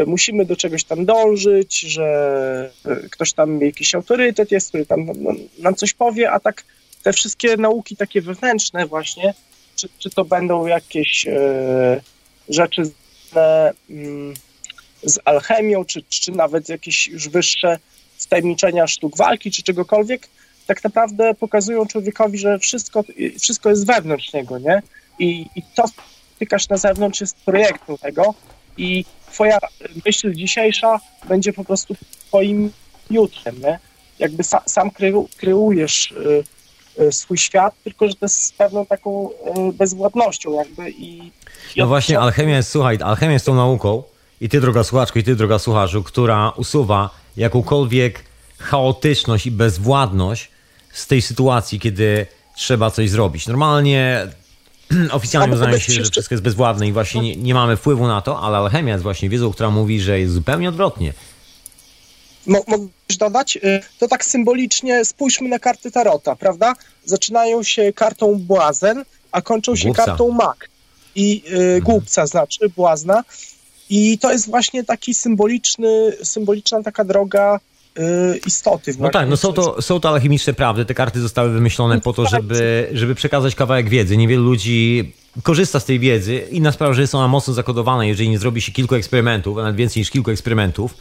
musimy 0.08 0.46
do 0.46 0.56
czegoś 0.56 0.84
tam 0.84 1.06
dążyć, 1.06 1.80
że 1.80 2.72
e, 2.86 2.96
ktoś 3.10 3.34
tam 3.34 3.62
jakiś 3.62 3.96
autorytet 3.96 4.52
jest, 4.52 4.70
który 4.70 4.86
tam 4.86 5.08
nam 5.60 5.76
coś 5.76 5.94
powie, 5.94 6.32
a 6.32 6.40
tak 6.40 6.64
te 7.04 7.14
wszystkie 7.14 7.58
nauki 7.58 7.96
takie 7.96 8.22
wewnętrzne 8.22 8.86
właśnie, 8.86 9.34
czy, 9.76 9.90
czy 10.00 10.10
to 10.10 10.26
będą 10.26 10.68
jakieś 10.68 11.28
e, 11.28 12.02
rzeczy 12.50 12.92
Mm, 13.90 14.34
z 15.04 15.20
alchemią, 15.26 15.86
czy, 15.86 16.04
czy 16.10 16.32
nawet 16.32 16.70
jakieś 16.70 17.08
już 17.08 17.30
wyższe 17.30 17.80
wtajemniczenia 18.18 18.88
sztuk 18.88 19.18
walki, 19.18 19.52
czy 19.52 19.64
czegokolwiek, 19.64 20.28
tak 20.68 20.84
naprawdę 20.84 21.34
pokazują 21.34 21.86
człowiekowi, 21.86 22.38
że 22.38 22.60
wszystko, 22.60 23.04
wszystko 23.40 23.70
jest 23.70 23.86
wewnątrz 23.86 24.34
niego, 24.34 24.60
nie? 24.60 24.82
I, 25.20 25.46
i 25.56 25.62
to, 25.76 25.84
co 25.84 26.02
tykasz 26.40 26.70
na 26.70 26.78
zewnątrz, 26.78 27.22
jest 27.22 27.36
projektem 27.36 27.98
tego 27.98 28.34
i 28.78 29.06
twoja 29.32 29.60
myśl 30.06 30.34
dzisiejsza 30.34 31.00
będzie 31.28 31.54
po 31.54 31.64
prostu 31.64 31.96
twoim 32.28 32.72
jutrem, 33.10 33.60
nie? 33.62 33.80
Jakby 34.20 34.44
sa, 34.44 34.62
sam 34.66 34.92
kreujesz 35.38 36.12
y, 36.12 36.44
y, 37.04 37.12
swój 37.12 37.38
świat, 37.38 37.74
tylko 37.84 38.08
że 38.08 38.14
to 38.14 38.26
jest 38.26 38.46
z 38.46 38.52
pewną 38.52 38.86
taką 38.86 39.30
y, 39.30 39.74
bezwładnością 39.74 40.54
jakby 40.54 40.92
i 40.92 41.32
no 41.78 41.88
właśnie, 41.88 42.20
alchemia 42.20 42.58
jest, 42.58 42.72
słuchaj, 42.72 42.98
alchemia 43.04 43.34
jest 43.34 43.46
tą 43.46 43.56
nauką 43.56 44.04
i 44.42 44.50
ty, 44.50 44.62
droga 44.62 44.84
słuchaczko, 44.84 45.20
i 45.20 45.24
ty, 45.24 45.36
droga 45.36 45.60
słuchaczu, 45.60 46.04
która 46.04 46.50
usuwa 46.50 47.10
jakąkolwiek 47.38 48.24
chaotyczność 48.58 49.46
i 49.46 49.52
bezwładność 49.52 50.50
z 50.94 51.08
tej 51.08 51.22
sytuacji, 51.22 51.80
kiedy 51.80 52.26
trzeba 52.56 52.92
coś 52.92 53.10
zrobić. 53.10 53.48
Normalnie 53.48 54.28
oficjalnie 55.12 55.54
uznaje 55.54 55.80
się, 55.80 55.94
że 55.94 56.12
wszystko 56.12 56.36
jest 56.36 56.44
bezwładne 56.44 56.88
i 56.88 56.92
właśnie 56.92 57.22
nie, 57.22 57.36
nie, 57.36 57.54
mamy 57.54 57.78
wpływu 57.78 58.08
na 58.08 58.22
to, 58.22 58.40
ale 58.42 58.58
alchemia 58.58 58.92
jest 58.92 59.04
właśnie 59.04 59.30
wiedzą, 59.30 59.52
która 59.52 59.72
mówi, 59.72 60.02
że 60.02 60.20
jest 60.20 60.34
zupełnie 60.34 60.70
odwrotnie. 60.70 61.14
Mogę 62.46 62.88
dodać? 63.20 63.58
Y, 63.58 63.82
to 64.00 64.08
tak 64.08 64.26
symbolicznie 64.26 65.06
spójrzmy 65.06 65.50
na 65.50 65.60
karty 65.60 65.92
Tarota, 65.92 66.36
prawda? 66.36 66.74
Zaczynają 67.06 67.64
się 67.64 67.94
kartą 67.94 68.36
Błazen, 68.36 69.06
a 69.32 69.42
kończą 69.42 69.76
się 69.76 69.86
Głupca. 69.86 70.06
kartą 70.06 70.32
Mak 70.32 70.70
i 71.16 71.44
y, 71.78 71.82
głupca 71.82 72.28
znaczy, 72.28 72.70
błazna. 72.70 73.24
I 73.90 74.18
to 74.18 74.32
jest 74.32 74.50
właśnie 74.50 74.84
taki 74.84 75.14
symboliczny, 75.14 76.14
symboliczna 76.24 76.84
taka 76.84 77.04
droga 77.04 77.60
y, 77.98 78.40
istoty. 78.46 78.94
No 79.00 79.10
tak, 79.10 79.30
no 79.30 79.38
są 79.38 79.54
to, 79.54 79.82
są 79.82 80.00
to 80.00 80.10
alchemiczne 80.10 80.54
prawdy. 80.54 80.86
Te 80.86 80.94
karty 80.94 81.22
zostały 81.22 81.50
wymyślone 81.50 82.02
po 82.02 82.14
to, 82.14 82.26
żeby, 82.26 82.90
żeby 82.94 83.16
przekazać 83.16 83.56
kawałek 83.56 83.90
wiedzy. 83.90 84.18
Niewielu 84.18 84.44
ludzi 84.44 85.14
korzysta 85.44 85.80
z 85.80 85.86
tej 85.86 86.00
wiedzy. 86.00 86.36
Inna 86.52 86.72
sprawa, 86.72 86.94
że 86.94 87.02
jest 87.02 87.16
ona 87.16 87.28
mocno 87.28 87.54
zakodowana. 87.54 88.06
Jeżeli 88.06 88.30
nie 88.30 88.40
zrobi 88.40 88.62
się 88.62 88.72
kilku 88.72 88.96
eksperymentów, 88.96 89.58
a 89.58 89.62
nawet 89.62 89.76
więcej 89.76 90.02
niż 90.02 90.10
kilku 90.10 90.32
eksperymentów, 90.32 90.96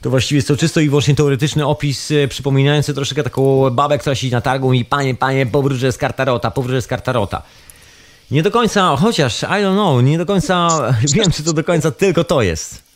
to 0.00 0.10
właściwie 0.10 0.38
jest 0.38 0.48
to 0.48 0.56
czysto 0.56 0.80
i 0.80 0.88
wyłącznie 0.88 1.14
teoretyczny 1.14 1.66
opis 1.66 2.10
y, 2.10 2.28
przypominający 2.28 2.94
troszeczkę 2.94 3.22
taką 3.22 3.70
babę, 3.70 3.98
która 3.98 4.14
siedzi 4.14 4.32
na 4.32 4.40
targu 4.40 4.72
i 4.72 4.84
panie, 4.84 5.14
panie, 5.14 5.46
powróżę 5.46 5.92
z 5.92 5.98
kartarota, 5.98 6.50
powróżę 6.50 6.82
z 6.82 6.86
kartarota. 6.86 7.42
Nie 8.30 8.42
do 8.42 8.50
końca, 8.50 8.96
chociaż, 8.96 9.42
I 9.42 9.46
don't 9.46 9.72
know, 9.72 10.04
nie 10.04 10.18
do 10.18 10.26
końca 10.26 10.68
wiem, 11.14 11.30
czy 11.32 11.42
to 11.42 11.52
do 11.52 11.64
końca 11.64 11.90
tylko 11.90 12.24
to 12.24 12.42
jest. 12.42 12.91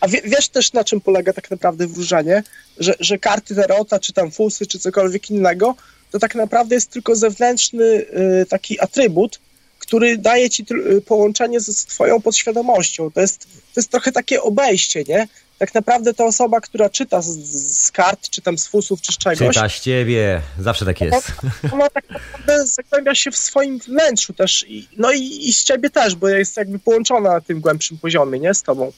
A 0.00 0.08
wie, 0.08 0.20
wiesz 0.24 0.48
też, 0.48 0.72
na 0.72 0.84
czym 0.84 1.00
polega 1.00 1.32
tak 1.32 1.50
naprawdę 1.50 1.86
wróżenie? 1.86 2.42
Że, 2.78 2.94
że 3.00 3.18
karty 3.18 3.54
tarota, 3.54 3.98
czy 3.98 4.12
tam 4.12 4.30
fusy, 4.30 4.66
czy 4.66 4.78
cokolwiek 4.78 5.30
innego, 5.30 5.74
to 6.10 6.18
tak 6.18 6.34
naprawdę 6.34 6.74
jest 6.74 6.90
tylko 6.90 7.16
zewnętrzny 7.16 7.84
y, 7.84 8.46
taki 8.48 8.80
atrybut, 8.80 9.40
który 9.78 10.18
daje 10.18 10.50
ci 10.50 10.66
y, 10.96 11.00
połączenie 11.00 11.60
z, 11.60 11.78
z 11.78 11.86
twoją 11.86 12.20
podświadomością. 12.20 13.10
To 13.10 13.20
jest, 13.20 13.40
to 13.74 13.80
jest 13.80 13.90
trochę 13.90 14.12
takie 14.12 14.42
obejście, 14.42 15.04
nie? 15.08 15.28
tak 15.60 15.74
naprawdę 15.74 16.14
ta 16.14 16.24
osoba, 16.24 16.60
która 16.60 16.90
czyta 16.90 17.22
z, 17.22 17.28
z, 17.28 17.90
kart, 17.90 18.30
czy 18.30 18.42
tam 18.42 18.58
z 18.58 18.66
fusów, 18.68 19.00
czy 19.00 19.12
z 19.12 19.18
czegoś... 19.18 19.54
Czyta 19.54 19.68
z 19.68 19.80
ciebie, 19.80 20.40
zawsze 20.58 20.84
tak 20.84 21.00
jest. 21.00 21.32
Ona, 21.62 21.72
ona 21.72 21.90
tak 21.90 22.10
naprawdę 22.10 22.66
zagłębia 22.66 23.14
się 23.14 23.30
w 23.30 23.36
swoim 23.36 23.78
wnętrzu 23.78 24.32
też, 24.32 24.64
i, 24.68 24.88
no 24.96 25.12
i, 25.12 25.48
i 25.48 25.52
z 25.52 25.64
ciebie 25.64 25.90
też, 25.90 26.14
bo 26.14 26.28
jest 26.28 26.56
jakby 26.56 26.78
połączona 26.78 27.32
na 27.32 27.40
tym 27.40 27.60
głębszym 27.60 27.98
poziomie, 27.98 28.38
nie, 28.38 28.54
z 28.54 28.62
tobą. 28.62 28.92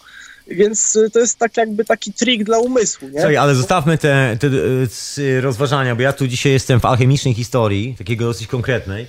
Więc 0.47 0.97
y, 0.97 1.11
to 1.11 1.19
jest 1.19 1.39
tak 1.39 1.57
jakby 1.57 1.85
taki 1.85 2.13
trik 2.13 2.45
dla 2.45 2.59
umysłu, 2.59 3.09
nie? 3.09 3.15
Słuchaj, 3.15 3.37
ale 3.37 3.55
zostawmy 3.55 3.99
te, 3.99 4.37
te, 4.41 4.51
te 4.51 5.41
rozważania, 5.41 5.97
bo 5.97 6.03
ja 6.03 6.13
tu 6.13 6.29
dzisiaj 6.29 6.53
jestem 6.53 6.81
w 6.81 6.85
alchemicznej 6.85 7.35
historii, 7.35 7.95
takiego 7.99 8.25
dosyć 8.25 8.47
konkretnej, 8.47 9.07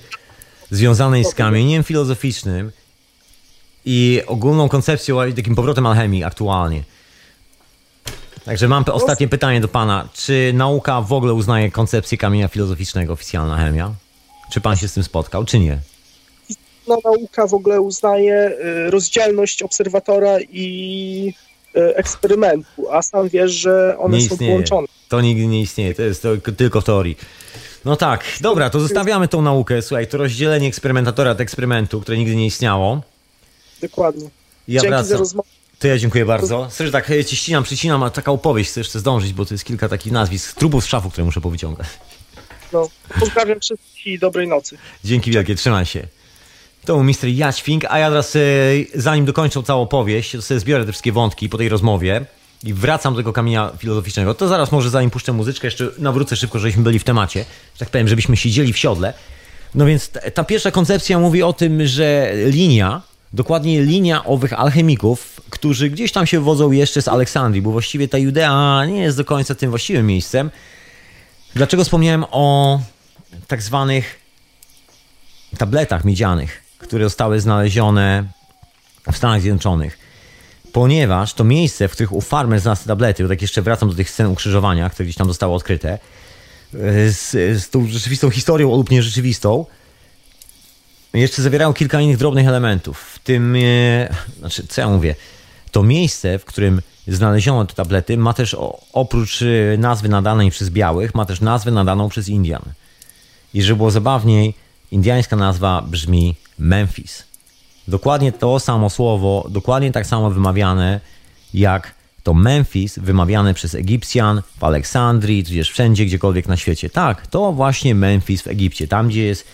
związanej 0.70 1.24
z 1.24 1.34
kamieniem 1.34 1.84
filozoficznym 1.84 2.72
i 3.84 4.22
ogólną 4.26 4.68
koncepcją 4.68 5.26
i 5.26 5.34
takim 5.34 5.54
powrotem 5.54 5.86
alchemii 5.86 6.24
aktualnie. 6.24 6.82
Także 8.44 8.68
mam 8.68 8.84
ostatnie 8.92 9.28
pytanie 9.28 9.60
do 9.60 9.68
pana. 9.68 10.08
Czy 10.14 10.52
nauka 10.54 11.00
w 11.00 11.12
ogóle 11.12 11.34
uznaje 11.34 11.70
koncepcję 11.70 12.18
kamienia 12.18 12.48
filozoficznego, 12.48 13.12
oficjalna 13.12 13.56
chemia? 13.56 13.94
Czy 14.52 14.60
pan 14.60 14.76
się 14.76 14.88
z 14.88 14.92
tym 14.92 15.04
spotkał, 15.04 15.44
czy 15.44 15.58
nie? 15.58 15.78
No, 16.88 16.98
nauka 17.04 17.46
w 17.46 17.54
ogóle 17.54 17.80
uznaje 17.80 18.52
y, 18.86 18.90
rozdzielność 18.90 19.62
obserwatora 19.62 20.40
i 20.40 21.34
y, 21.76 21.96
eksperymentu, 21.96 22.90
a 22.90 23.02
sam 23.02 23.28
wiesz, 23.28 23.52
że 23.52 23.96
one 23.98 24.16
nie 24.16 24.28
są 24.28 24.34
istnieje. 24.34 24.52
połączone. 24.52 24.86
To 25.08 25.20
nigdy 25.20 25.46
nie 25.46 25.60
istnieje, 25.60 25.94
to 25.94 26.02
jest 26.02 26.22
to 26.22 26.28
tylko 26.56 26.80
w 26.80 26.84
teorii. 26.84 27.16
No 27.84 27.96
tak, 27.96 28.24
dobra, 28.40 28.70
to 28.70 28.80
zostawiamy 28.80 29.28
tą 29.28 29.42
naukę. 29.42 29.82
Słuchaj, 29.82 30.06
to 30.06 30.18
rozdzielenie 30.18 30.68
eksperymentatora 30.68 31.30
od 31.30 31.40
eksperymentu, 31.40 32.00
które 32.00 32.18
nigdy 32.18 32.36
nie 32.36 32.46
istniało. 32.46 33.02
Dokładnie. 33.82 34.28
Ja 34.68 34.80
Dzięki 34.80 34.88
wracam. 34.88 35.06
za 35.06 35.16
rozmowę. 35.16 35.48
To 35.78 35.88
ja 35.88 35.98
dziękuję 35.98 36.24
bardzo. 36.26 36.68
Słyszę 36.70 36.92
tak, 36.92 37.10
ci 37.26 37.36
ścinam, 37.36 37.64
przycinam, 37.64 38.02
a 38.02 38.10
taka 38.10 38.32
opowieść 38.32 38.70
chcę 38.70 38.80
jeszcze 38.80 38.98
zdążyć, 38.98 39.32
bo 39.32 39.44
to 39.44 39.54
jest 39.54 39.64
kilka 39.64 39.88
takich 39.88 40.12
nazwisk, 40.12 40.54
trupów 40.58 40.84
z 40.84 40.86
szafu, 40.86 41.10
które 41.10 41.24
muszę 41.24 41.40
powyciągać. 41.40 41.86
No, 42.72 42.88
pozdrawiam 43.20 43.60
wszystkich 43.60 44.06
i 44.06 44.18
dobrej 44.18 44.48
nocy. 44.48 44.78
Dzięki 45.04 45.30
wielkie, 45.30 45.54
trzymaj 45.54 45.86
się. 45.86 46.06
To 46.84 46.94
był 46.94 47.04
Mr. 47.04 47.28
Jaćwing, 47.28 47.84
a 47.88 47.98
ja 47.98 48.08
teraz, 48.08 48.36
e, 48.36 48.40
zanim 48.94 49.24
dokończę 49.24 49.62
całą 49.62 49.82
opowieść, 49.82 50.32
to 50.32 50.42
sobie 50.42 50.60
zbiorę 50.60 50.84
te 50.84 50.92
wszystkie 50.92 51.12
wątki 51.12 51.48
po 51.48 51.58
tej 51.58 51.68
rozmowie 51.68 52.24
i 52.64 52.74
wracam 52.74 53.14
do 53.14 53.20
tego 53.20 53.32
kamienia 53.32 53.70
filozoficznego. 53.78 54.34
To 54.34 54.48
zaraz 54.48 54.72
może 54.72 54.90
zanim 54.90 55.10
puszczę 55.10 55.32
muzyczkę, 55.32 55.66
jeszcze 55.66 55.90
nawrócę 55.98 56.36
szybko, 56.36 56.58
żebyśmy 56.58 56.82
byli 56.82 56.98
w 56.98 57.04
temacie, 57.04 57.44
że 57.74 57.78
tak 57.78 57.90
powiem, 57.90 58.08
żebyśmy 58.08 58.36
siedzieli 58.36 58.72
w 58.72 58.78
siodle. 58.78 59.12
No 59.74 59.86
więc 59.86 60.10
ta 60.34 60.44
pierwsza 60.44 60.70
koncepcja 60.70 61.18
mówi 61.18 61.42
o 61.42 61.52
tym, 61.52 61.86
że 61.86 62.32
linia, 62.46 63.02
dokładnie 63.32 63.82
linia 63.82 64.24
owych 64.24 64.52
alchemików, 64.52 65.40
którzy 65.50 65.90
gdzieś 65.90 66.12
tam 66.12 66.26
się 66.26 66.38
wywodzą 66.38 66.70
jeszcze 66.70 67.02
z 67.02 67.08
Aleksandrii, 67.08 67.62
bo 67.62 67.70
właściwie 67.70 68.08
ta 68.08 68.18
Judea 68.18 68.84
nie 68.86 69.02
jest 69.02 69.16
do 69.16 69.24
końca 69.24 69.54
tym 69.54 69.70
właściwym 69.70 70.06
miejscem. 70.06 70.50
Dlaczego 71.54 71.84
wspomniałem 71.84 72.24
o 72.30 72.80
tak 73.46 73.62
zwanych 73.62 74.18
tabletach 75.58 76.04
miedzianych, 76.04 76.63
które 76.84 77.04
zostały 77.04 77.40
znalezione 77.40 78.24
w 79.12 79.16
Stanach 79.16 79.40
Zjednoczonych? 79.40 79.98
Ponieważ 80.72 81.34
to 81.34 81.44
miejsce, 81.44 81.88
w 81.88 81.92
których 81.92 82.12
u 82.12 82.20
farmer 82.20 82.60
znalazł 82.60 82.86
tablety, 82.86 83.22
bo 83.22 83.28
tak 83.28 83.42
jeszcze 83.42 83.62
wracam 83.62 83.88
do 83.88 83.94
tych 83.94 84.10
scen 84.10 84.26
ukrzyżowania, 84.26 84.90
które 84.90 85.04
gdzieś 85.04 85.16
tam 85.16 85.28
zostały 85.28 85.54
odkryte, 85.54 85.98
z, 87.08 87.30
z 87.62 87.70
tą 87.70 87.86
rzeczywistą 87.86 88.30
historią 88.30 88.76
lub 88.76 88.90
nierzeczywistą, 88.90 89.66
jeszcze 91.14 91.42
zawierają 91.42 91.72
kilka 91.72 92.00
innych 92.00 92.16
drobnych 92.16 92.48
elementów. 92.48 93.00
W 93.00 93.18
tym, 93.18 93.56
e, 93.56 94.14
znaczy, 94.38 94.66
co 94.66 94.80
ja 94.80 94.88
mówię, 94.88 95.14
to 95.70 95.82
miejsce, 95.82 96.38
w 96.38 96.44
którym 96.44 96.82
znaleziono 97.08 97.64
te 97.64 97.74
tablety, 97.74 98.16
ma 98.16 98.32
też 98.32 98.56
oprócz 98.92 99.42
e, 99.42 99.78
nazwy 99.78 100.08
nadanej 100.08 100.50
przez 100.50 100.70
białych, 100.70 101.14
ma 101.14 101.24
też 101.24 101.40
nazwę 101.40 101.70
nadaną 101.70 102.08
przez 102.08 102.28
Indian. 102.28 102.62
I 103.54 103.62
żeby 103.62 103.76
było 103.76 103.90
zabawniej, 103.90 104.54
indiańska 104.92 105.36
nazwa 105.36 105.82
brzmi 105.82 106.34
Memphis. 106.58 107.24
Dokładnie 107.88 108.32
to 108.32 108.60
samo 108.60 108.90
słowo, 108.90 109.46
dokładnie 109.50 109.92
tak 109.92 110.06
samo 110.06 110.30
wymawiane 110.30 111.00
jak 111.54 111.94
to 112.22 112.34
Memphis 112.34 112.98
wymawiane 112.98 113.54
przez 113.54 113.74
Egipcjan 113.74 114.42
w 114.58 114.64
Aleksandrii, 114.64 115.44
tudzież 115.44 115.70
wszędzie, 115.70 116.06
gdziekolwiek 116.06 116.48
na 116.48 116.56
świecie. 116.56 116.90
Tak, 116.90 117.26
to 117.26 117.52
właśnie 117.52 117.94
Memphis 117.94 118.42
w 118.42 118.46
Egipcie, 118.46 118.88
tam 118.88 119.08
gdzie 119.08 119.24
jest 119.24 119.46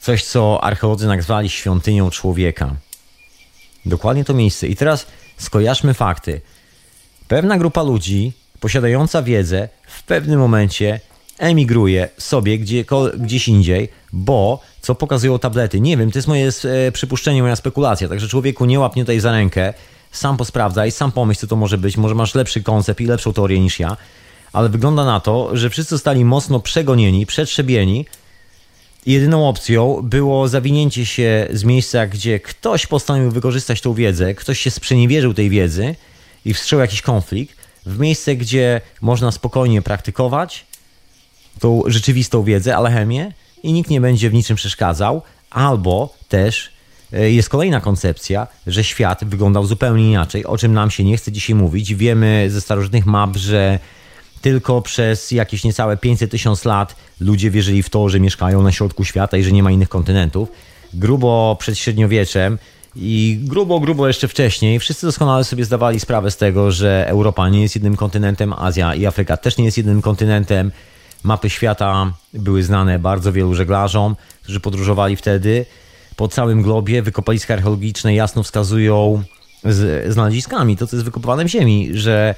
coś, 0.00 0.24
co 0.24 0.64
archeolodzy 0.64 1.06
nazwali 1.06 1.50
świątynią 1.50 2.10
człowieka. 2.10 2.74
Dokładnie 3.86 4.24
to 4.24 4.34
miejsce. 4.34 4.66
I 4.68 4.76
teraz 4.76 5.06
skojarzmy 5.36 5.94
fakty. 5.94 6.40
Pewna 7.28 7.58
grupa 7.58 7.82
ludzi 7.82 8.32
posiadająca 8.60 9.22
wiedzę 9.22 9.68
w 9.86 10.02
pewnym 10.02 10.38
momencie 10.38 11.00
emigruje 11.38 12.08
sobie 12.18 12.58
gdzie, 12.58 12.84
gdzieś 13.18 13.48
indziej, 13.48 13.88
bo 14.12 14.60
co 14.80 14.94
pokazują 14.94 15.38
tablety? 15.38 15.80
Nie 15.80 15.96
wiem, 15.96 16.10
to 16.10 16.18
jest 16.18 16.28
moje 16.28 16.50
e, 16.64 16.92
przypuszczenie, 16.92 17.42
moja 17.42 17.56
spekulacja. 17.56 18.08
Także 18.08 18.28
człowieku 18.28 18.64
nie 18.64 18.80
łapnie 18.80 19.02
tutaj 19.02 19.20
za 19.20 19.32
rękę 19.32 19.74
sam 20.12 20.36
posprawdzaj, 20.36 20.90
sam 20.90 21.12
pomyśl, 21.12 21.40
co 21.40 21.46
to 21.46 21.56
może 21.56 21.78
być. 21.78 21.96
Może 21.96 22.14
masz 22.14 22.34
lepszy 22.34 22.62
koncept 22.62 23.00
i 23.00 23.06
lepszą 23.06 23.32
teorię 23.32 23.60
niż 23.60 23.80
ja. 23.80 23.96
Ale 24.52 24.68
wygląda 24.68 25.04
na 25.04 25.20
to, 25.20 25.56
że 25.56 25.70
wszyscy 25.70 25.90
zostali 25.90 26.24
mocno 26.24 26.60
przegonieni, 26.60 27.26
przetrzebieni. 27.26 28.06
Jedyną 29.06 29.48
opcją 29.48 30.00
było 30.02 30.48
zawinięcie 30.48 31.06
się 31.06 31.48
z 31.50 31.64
miejsca, 31.64 32.06
gdzie 32.06 32.40
ktoś 32.40 32.86
postanowił 32.86 33.30
wykorzystać 33.30 33.80
tą 33.80 33.94
wiedzę, 33.94 34.34
ktoś 34.34 34.60
się 34.60 34.70
sprzeniewierzył 34.70 35.34
tej 35.34 35.50
wiedzy 35.50 35.94
i 36.44 36.54
wstrzał 36.54 36.80
jakiś 36.80 37.02
konflikt, 37.02 37.56
w 37.86 37.98
miejsce, 37.98 38.36
gdzie 38.36 38.80
można 39.00 39.32
spokojnie 39.32 39.82
praktykować 39.82 40.66
tą 41.60 41.82
rzeczywistą 41.86 42.42
wiedzę, 42.42 42.76
alchemię 42.76 43.32
i 43.62 43.72
nikt 43.72 43.90
nie 43.90 44.00
będzie 44.00 44.30
w 44.30 44.34
niczym 44.34 44.56
przeszkadzał, 44.56 45.22
albo 45.50 46.14
też 46.28 46.72
E, 47.12 47.30
jest 47.30 47.48
kolejna 47.48 47.80
koncepcja, 47.80 48.46
że 48.66 48.84
świat 48.84 49.24
wyglądał 49.24 49.66
zupełnie 49.66 50.10
inaczej, 50.10 50.44
o 50.46 50.58
czym 50.58 50.72
nam 50.72 50.90
się 50.90 51.04
nie 51.04 51.16
chce 51.16 51.32
dzisiaj 51.32 51.56
mówić. 51.56 51.94
Wiemy 51.94 52.46
ze 52.50 52.60
starożytnych 52.60 53.06
map, 53.06 53.36
że 53.36 53.78
tylko 54.42 54.82
przez 54.82 55.30
jakieś 55.30 55.64
niecałe 55.64 55.96
500 55.96 56.30
tysiąc 56.30 56.64
lat 56.64 56.96
ludzie 57.20 57.50
wierzyli 57.50 57.82
w 57.82 57.90
to, 57.90 58.08
że 58.08 58.20
mieszkają 58.20 58.62
na 58.62 58.72
środku 58.72 59.04
świata 59.04 59.36
i 59.36 59.42
że 59.42 59.52
nie 59.52 59.62
ma 59.62 59.70
innych 59.70 59.88
kontynentów. 59.88 60.48
Grubo 60.94 61.56
przed 61.60 61.78
średniowieczem 61.78 62.58
i 62.96 63.38
grubo, 63.42 63.80
grubo 63.80 64.08
jeszcze 64.08 64.28
wcześniej 64.28 64.78
wszyscy 64.78 65.06
doskonale 65.06 65.44
sobie 65.44 65.64
zdawali 65.64 66.00
sprawę 66.00 66.30
z 66.30 66.36
tego, 66.36 66.72
że 66.72 67.08
Europa 67.08 67.48
nie 67.48 67.62
jest 67.62 67.74
jednym 67.74 67.96
kontynentem, 67.96 68.52
Azja 68.52 68.94
i 68.94 69.06
Afryka 69.06 69.36
też 69.36 69.56
nie 69.56 69.64
jest 69.64 69.76
jednym 69.76 70.02
kontynentem. 70.02 70.72
Mapy 71.24 71.50
świata 71.50 72.12
były 72.34 72.62
znane 72.62 72.98
bardzo 72.98 73.32
wielu 73.32 73.54
żeglarzom, 73.54 74.16
którzy 74.42 74.60
podróżowali 74.60 75.16
wtedy 75.16 75.66
po 76.16 76.28
całym 76.28 76.62
globie 76.62 77.02
wykopaliska 77.02 77.54
archeologiczne 77.54 78.14
jasno 78.14 78.42
wskazują 78.42 79.22
z 79.64 80.12
znaleziskami, 80.12 80.76
to 80.76 80.86
co 80.86 80.96
jest 80.96 81.04
wykopywane 81.04 81.44
w 81.44 81.48
ziemi, 81.48 81.90
że 81.94 82.34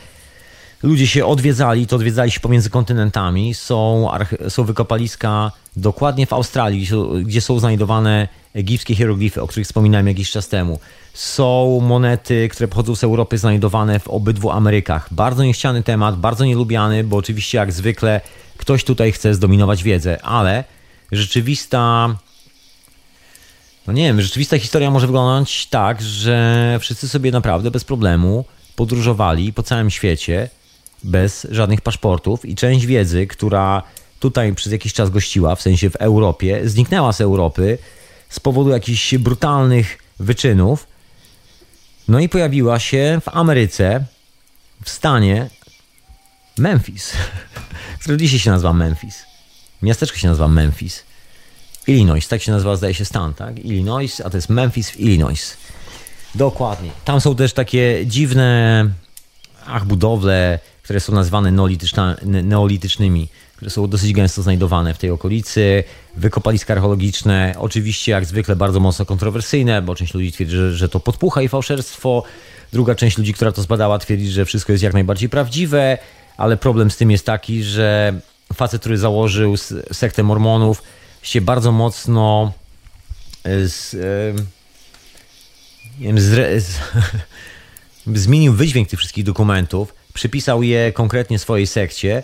ludzie 0.83 1.07
się 1.07 1.27
odwiedzali, 1.27 1.87
to 1.87 1.97
odwiedzali 1.97 2.31
się 2.31 2.41
pomiędzy 2.41 2.71
kontynentami. 2.71 3.55
Są, 3.55 4.09
są 4.49 4.65
wykopaliska 4.65 5.53
dokładnie 5.77 6.27
w 6.27 6.33
Australii, 6.33 6.89
gdzie 7.25 7.41
są 7.41 7.59
znajdowane 7.59 8.29
egipskie 8.55 8.95
hieroglify, 8.95 9.43
o 9.43 9.47
których 9.47 9.67
wspominałem 9.67 10.09
jakiś 10.09 10.31
czas 10.31 10.49
temu. 10.49 10.79
Są 11.15 11.81
monety, 11.83 12.49
które 12.49 12.69
pochodzą 12.69 12.95
z 12.95 13.05
Europy, 13.05 13.39
znajdowane 13.39 14.01
w 14.01 14.09
obydwu 14.09 14.51
Amerykach. 14.51 15.15
Bardzo 15.15 15.45
niechciany 15.45 15.83
temat, 15.83 16.19
bardzo 16.19 16.45
nielubiany, 16.45 17.05
bo 17.05 17.17
oczywiście 17.17 17.59
jak 17.59 17.73
zwykle 17.73 18.21
ktoś 18.57 18.85
tutaj 18.85 19.13
chce 19.13 19.35
zdominować 19.35 19.83
wiedzę, 19.83 20.23
ale 20.23 20.65
rzeczywista 21.13 22.15
no 23.87 23.93
nie 23.93 24.03
wiem, 24.03 24.23
rzeczywista 24.23 24.59
historia 24.59 24.91
może 24.91 25.07
wyglądać 25.07 25.67
tak, 25.67 26.03
że 26.03 26.79
wszyscy 26.81 27.09
sobie 27.09 27.31
naprawdę 27.31 27.71
bez 27.71 27.85
problemu 27.85 28.45
podróżowali 28.77 29.53
po 29.53 29.63
całym 29.63 29.91
świecie 29.91 30.49
bez 31.05 31.47
żadnych 31.51 31.81
paszportów 31.81 32.45
i 32.45 32.55
część 32.55 32.87
wiedzy, 32.87 33.27
która 33.27 33.83
tutaj 34.21 34.55
przez 34.55 34.73
jakiś 34.73 34.93
czas 34.93 35.11
gościła, 35.11 35.57
w 35.57 35.63
sensie 35.63 35.91
w 35.91 35.97
Europie, 35.97 36.61
zniknęła 36.65 37.13
z 37.13 37.21
Europy 37.21 37.79
z 38.35 38.41
powodu 38.41 38.71
jakichś 38.71 39.15
brutalnych 39.15 39.99
wyczynów. 40.21 40.87
No 42.09 42.19
i 42.19 42.29
pojawiła 42.29 42.79
się 42.79 43.21
w 43.25 43.29
Ameryce, 43.29 44.05
w 44.85 44.91
stanie 44.91 45.51
Memphis, 46.59 47.13
który 48.01 48.17
dzisiaj 48.17 48.39
się 48.39 48.51
nazywa 48.51 48.73
Memphis. 48.73 49.23
Miasteczko 49.83 50.19
się 50.19 50.29
nazywa 50.29 50.49
Memphis. 50.49 51.05
Illinois, 51.87 52.29
tak 52.29 52.43
się 52.43 52.53
nazywa, 52.53 52.77
zdaje 52.77 52.95
się 52.95 53.05
stan, 53.05 53.35
tak? 53.35 53.59
Illinois, 53.59 54.21
a 54.21 54.31
to 54.31 54.37
jest 54.37 54.49
Memphis 54.49 54.91
w 54.91 55.01
Illinois. 55.01 55.57
Dokładnie. 56.35 56.91
Tam 57.05 57.21
są 57.21 57.37
też 57.37 57.53
takie 57.53 58.07
dziwne, 58.07 58.91
ach, 59.67 59.85
budowle, 59.85 60.59
które 60.83 61.01
są 61.01 61.13
nazywane 61.13 61.53
neolitycznymi, 62.23 63.29
które 63.65 63.75
są 63.75 63.87
dosyć 63.87 64.13
gęsto 64.13 64.43
znajdowane 64.43 64.95
w 64.95 64.99
tej 64.99 65.11
okolicy. 65.11 65.85
Wykopaliska 66.17 66.75
archeologiczne, 66.75 67.55
oczywiście 67.59 68.13
jak 68.13 68.25
zwykle 68.25 68.57
bardzo 68.57 68.81
mocno 68.81 69.05
kontrowersyjne, 69.07 69.83
bo 69.83 69.95
część 69.95 70.15
ludzi 70.15 70.33
twierdzi, 70.33 70.57
że, 70.57 70.75
że 70.75 70.89
to 70.89 71.01
podpucha 71.01 71.43
i 71.43 71.49
fałszerstwo. 71.49 72.23
Druga 72.73 72.95
część 72.95 73.19
ludzi, 73.19 73.35
która 73.35 73.53
to 73.53 73.63
zbadała, 73.63 73.99
twierdzi, 73.99 74.31
że 74.31 74.45
wszystko 74.45 74.73
jest 74.73 74.85
jak 74.85 74.93
najbardziej 74.93 75.29
prawdziwe, 75.29 75.99
ale 76.37 76.57
problem 76.57 76.91
z 76.91 76.97
tym 76.97 77.11
jest 77.11 77.27
taki, 77.27 77.63
że 77.63 78.21
facet, 78.55 78.81
który 78.81 78.99
założył 78.99 79.57
sektę 79.93 80.23
mormonów, 80.23 80.83
się 81.23 81.41
bardzo 81.41 81.73
mocno 81.73 82.53
e, 83.45 83.69
z, 83.69 83.95
e, 83.95 83.99
nie 86.01 86.07
wiem, 86.07 86.21
z, 86.21 86.65
z, 86.65 86.79
zmienił 88.25 88.53
wydźwięk 88.53 88.89
tych 88.89 88.99
wszystkich 88.99 89.25
dokumentów, 89.25 89.95
przypisał 90.15 90.63
je 90.63 90.93
konkretnie 90.93 91.39
swojej 91.39 91.67
sekcie 91.67 92.23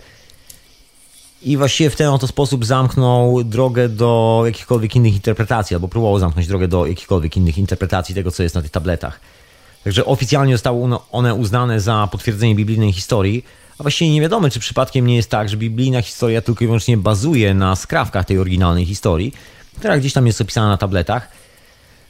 i 1.43 1.57
właściwie 1.57 1.91
w 1.91 1.97
ten 1.97 2.09
oto 2.09 2.27
sposób 2.27 2.65
zamknął 2.65 3.45
drogę 3.45 3.89
do 3.89 4.43
jakichkolwiek 4.47 4.97
innych 4.97 5.15
interpretacji, 5.15 5.75
albo 5.75 5.89
próbował 5.89 6.19
zamknąć 6.19 6.49
drogę 6.49 6.69
do 6.69 6.87
jakichkolwiek 6.87 7.37
innych 7.37 7.59
interpretacji 7.59 8.15
tego, 8.15 8.31
co 8.31 8.43
jest 8.43 8.55
na 8.55 8.63
tych 8.63 8.71
tabletach. 8.71 9.21
Także 9.85 10.05
oficjalnie 10.05 10.55
zostały 10.55 10.99
one 11.13 11.35
uznane 11.35 11.81
za 11.81 12.09
potwierdzenie 12.13 12.55
biblijnej 12.55 12.93
historii, 12.93 13.45
a 13.79 13.83
właściwie 13.83 14.11
nie 14.11 14.21
wiadomo, 14.21 14.51
czy 14.51 14.61
przypadkiem 14.61 15.07
nie 15.07 15.17
jest 15.17 15.31
tak, 15.31 15.49
że 15.49 15.57
biblijna 15.57 16.03
historia 16.03 16.43
tylko 16.43 16.65
i 16.65 16.67
wyłącznie 16.67 16.97
bazuje 16.97 17.55
na 17.55 17.77
skrawkach 17.77 18.25
tej 18.25 18.39
oryginalnej 18.39 18.87
historii, 18.87 19.33
która 19.79 19.99
gdzieś 19.99 20.13
tam 20.13 20.27
jest 20.27 20.41
opisana 20.41 20.69
na 20.69 20.77
tabletach. 20.77 21.29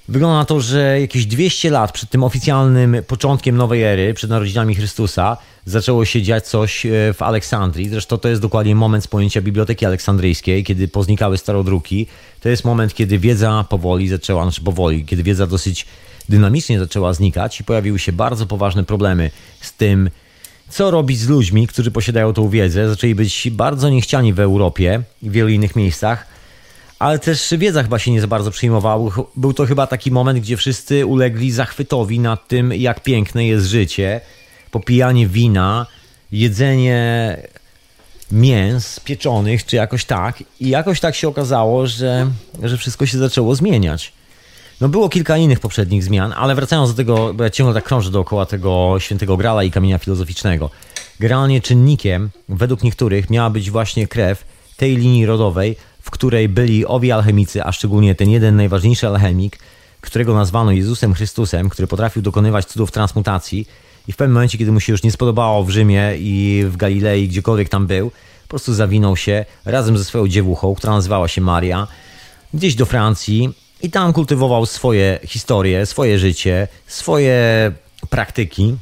Wygląda 0.08 0.38
na 0.38 0.44
to, 0.44 0.60
że 0.60 1.00
jakieś 1.00 1.26
200 1.26 1.70
lat 1.70 1.92
przed 1.92 2.10
tym 2.10 2.24
oficjalnym 2.24 2.96
początkiem 3.06 3.56
nowej 3.56 3.82
ery, 3.82 4.14
przed 4.14 4.30
narodzinami 4.30 4.74
Chrystusa, 4.74 5.36
zaczęło 5.64 6.04
się 6.04 6.22
dziać 6.22 6.46
coś 6.46 6.86
e, 6.86 6.90
w 7.14 7.22
Aleksandrii. 7.22 7.88
Zresztą 7.88 8.18
to 8.18 8.28
jest 8.28 8.42
dokładnie 8.42 8.74
moment 8.74 9.04
z 9.04 9.06
pojęcia 9.06 9.40
Biblioteki 9.40 9.86
Aleksandryjskiej, 9.86 10.64
kiedy 10.64 10.88
poznikały 10.88 11.38
starodruki. 11.38 12.06
To 12.40 12.48
jest 12.48 12.64
moment, 12.64 12.94
kiedy 12.94 13.18
wiedza 13.18 13.64
powoli 13.68 14.08
zaczęła, 14.08 14.42
znaczy 14.42 14.60
powoli, 14.60 15.04
kiedy 15.04 15.22
wiedza 15.22 15.46
dosyć 15.46 15.86
dynamicznie 16.28 16.78
zaczęła 16.78 17.12
znikać 17.12 17.60
i 17.60 17.64
pojawiły 17.64 17.98
się 17.98 18.12
bardzo 18.12 18.46
poważne 18.46 18.84
problemy 18.84 19.30
z 19.60 19.72
tym, 19.72 20.10
co 20.68 20.90
robić 20.90 21.18
z 21.18 21.28
ludźmi, 21.28 21.66
którzy 21.66 21.90
posiadają 21.90 22.32
tą 22.32 22.48
wiedzę. 22.48 22.88
Zaczęli 22.88 23.14
być 23.14 23.50
bardzo 23.50 23.88
niechciani 23.88 24.32
w 24.32 24.40
Europie 24.40 25.02
i 25.22 25.30
w 25.30 25.32
wielu 25.32 25.48
innych 25.48 25.76
miejscach, 25.76 26.26
ale 27.00 27.18
też 27.18 27.54
wiedza 27.58 27.82
chyba 27.82 27.98
się 27.98 28.10
nie 28.10 28.20
za 28.20 28.26
bardzo 28.26 28.50
przyjmowała. 28.50 29.10
Był 29.36 29.52
to 29.52 29.66
chyba 29.66 29.86
taki 29.86 30.10
moment, 30.10 30.38
gdzie 30.38 30.56
wszyscy 30.56 31.06
ulegli 31.06 31.52
zachwytowi 31.52 32.20
nad 32.20 32.48
tym, 32.48 32.72
jak 32.72 33.02
piękne 33.02 33.46
jest 33.46 33.66
życie, 33.66 34.20
popijanie 34.70 35.26
wina, 35.26 35.86
jedzenie 36.32 37.36
mięs 38.32 39.00
pieczonych, 39.00 39.66
czy 39.66 39.76
jakoś 39.76 40.04
tak. 40.04 40.44
I 40.60 40.68
jakoś 40.68 41.00
tak 41.00 41.14
się 41.14 41.28
okazało, 41.28 41.86
że, 41.86 42.30
że 42.62 42.76
wszystko 42.76 43.06
się 43.06 43.18
zaczęło 43.18 43.54
zmieniać. 43.54 44.12
No 44.80 44.88
było 44.88 45.08
kilka 45.08 45.36
innych 45.36 45.60
poprzednich 45.60 46.04
zmian, 46.04 46.32
ale 46.36 46.54
wracając 46.54 46.90
do 46.90 46.96
tego, 46.96 47.34
bo 47.34 47.44
ja 47.44 47.50
ciągle 47.50 47.74
tak 47.74 47.84
krążę 47.84 48.10
dookoła 48.10 48.46
tego 48.46 48.96
świętego 48.98 49.36
grala 49.36 49.64
i 49.64 49.70
kamienia 49.70 49.98
filozoficznego. 49.98 50.70
Generalnie 51.20 51.60
czynnikiem, 51.60 52.30
według 52.48 52.82
niektórych, 52.82 53.30
miała 53.30 53.50
być 53.50 53.70
właśnie 53.70 54.06
krew 54.08 54.44
tej 54.76 54.96
linii 54.96 55.26
rodowej, 55.26 55.76
w 56.00 56.10
której 56.10 56.48
byli 56.48 56.86
owi 56.86 57.12
alchemicy, 57.12 57.64
a 57.64 57.72
szczególnie 57.72 58.14
ten 58.14 58.30
jeden 58.30 58.56
najważniejszy 58.56 59.06
alchemik, 59.08 59.58
którego 60.00 60.34
nazwano 60.34 60.72
Jezusem 60.72 61.14
Chrystusem, 61.14 61.68
który 61.68 61.88
potrafił 61.88 62.22
dokonywać 62.22 62.66
cudów 62.66 62.90
transmutacji 62.90 63.68
i 64.08 64.12
w 64.12 64.16
pewnym 64.16 64.34
momencie, 64.34 64.58
kiedy 64.58 64.72
mu 64.72 64.80
się 64.80 64.92
już 64.92 65.02
nie 65.02 65.12
spodobało 65.12 65.64
w 65.64 65.70
Rzymie 65.70 66.12
i 66.18 66.64
w 66.68 66.76
Galilei, 66.76 67.28
gdziekolwiek 67.28 67.68
tam 67.68 67.86
był, 67.86 68.10
po 68.10 68.48
prostu 68.48 68.74
zawinął 68.74 69.16
się 69.16 69.44
razem 69.64 69.98
ze 69.98 70.04
swoją 70.04 70.28
dziewuchą, 70.28 70.74
która 70.74 70.92
nazywała 70.92 71.28
się 71.28 71.40
Maria, 71.40 71.86
gdzieś 72.54 72.74
do 72.74 72.86
Francji 72.86 73.54
i 73.82 73.90
tam 73.90 74.12
kultywował 74.12 74.66
swoje 74.66 75.18
historie, 75.24 75.86
swoje 75.86 76.18
życie, 76.18 76.68
swoje 76.86 77.72
praktyki 78.10 78.76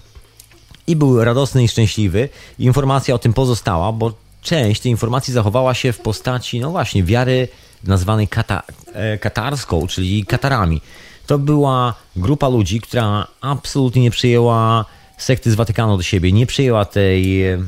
i 0.86 0.96
był 0.96 1.24
radosny 1.24 1.64
i 1.64 1.68
szczęśliwy. 1.68 2.28
Informacja 2.58 3.14
o 3.14 3.18
tym 3.18 3.32
pozostała, 3.32 3.92
bo 3.92 4.12
część 4.48 4.80
tej 4.80 4.90
informacji 4.90 5.34
zachowała 5.34 5.74
się 5.74 5.92
w 5.92 6.00
postaci, 6.00 6.60
no 6.60 6.70
właśnie, 6.70 7.04
wiary 7.04 7.48
nazwanej 7.84 8.28
kata, 8.28 8.62
e, 8.92 9.18
katarską, 9.18 9.86
czyli 9.86 10.26
katarami. 10.26 10.80
To 11.26 11.38
była 11.38 11.94
grupa 12.16 12.48
ludzi, 12.48 12.80
która 12.80 13.26
absolutnie 13.40 14.02
nie 14.02 14.10
przyjęła 14.10 14.84
sekty 15.18 15.50
z 15.50 15.54
Watykanu 15.54 15.96
do 15.96 16.02
siebie, 16.02 16.32
nie 16.32 16.46
przyjęła 16.46 16.84
tej 16.84 17.46
e, 17.46 17.58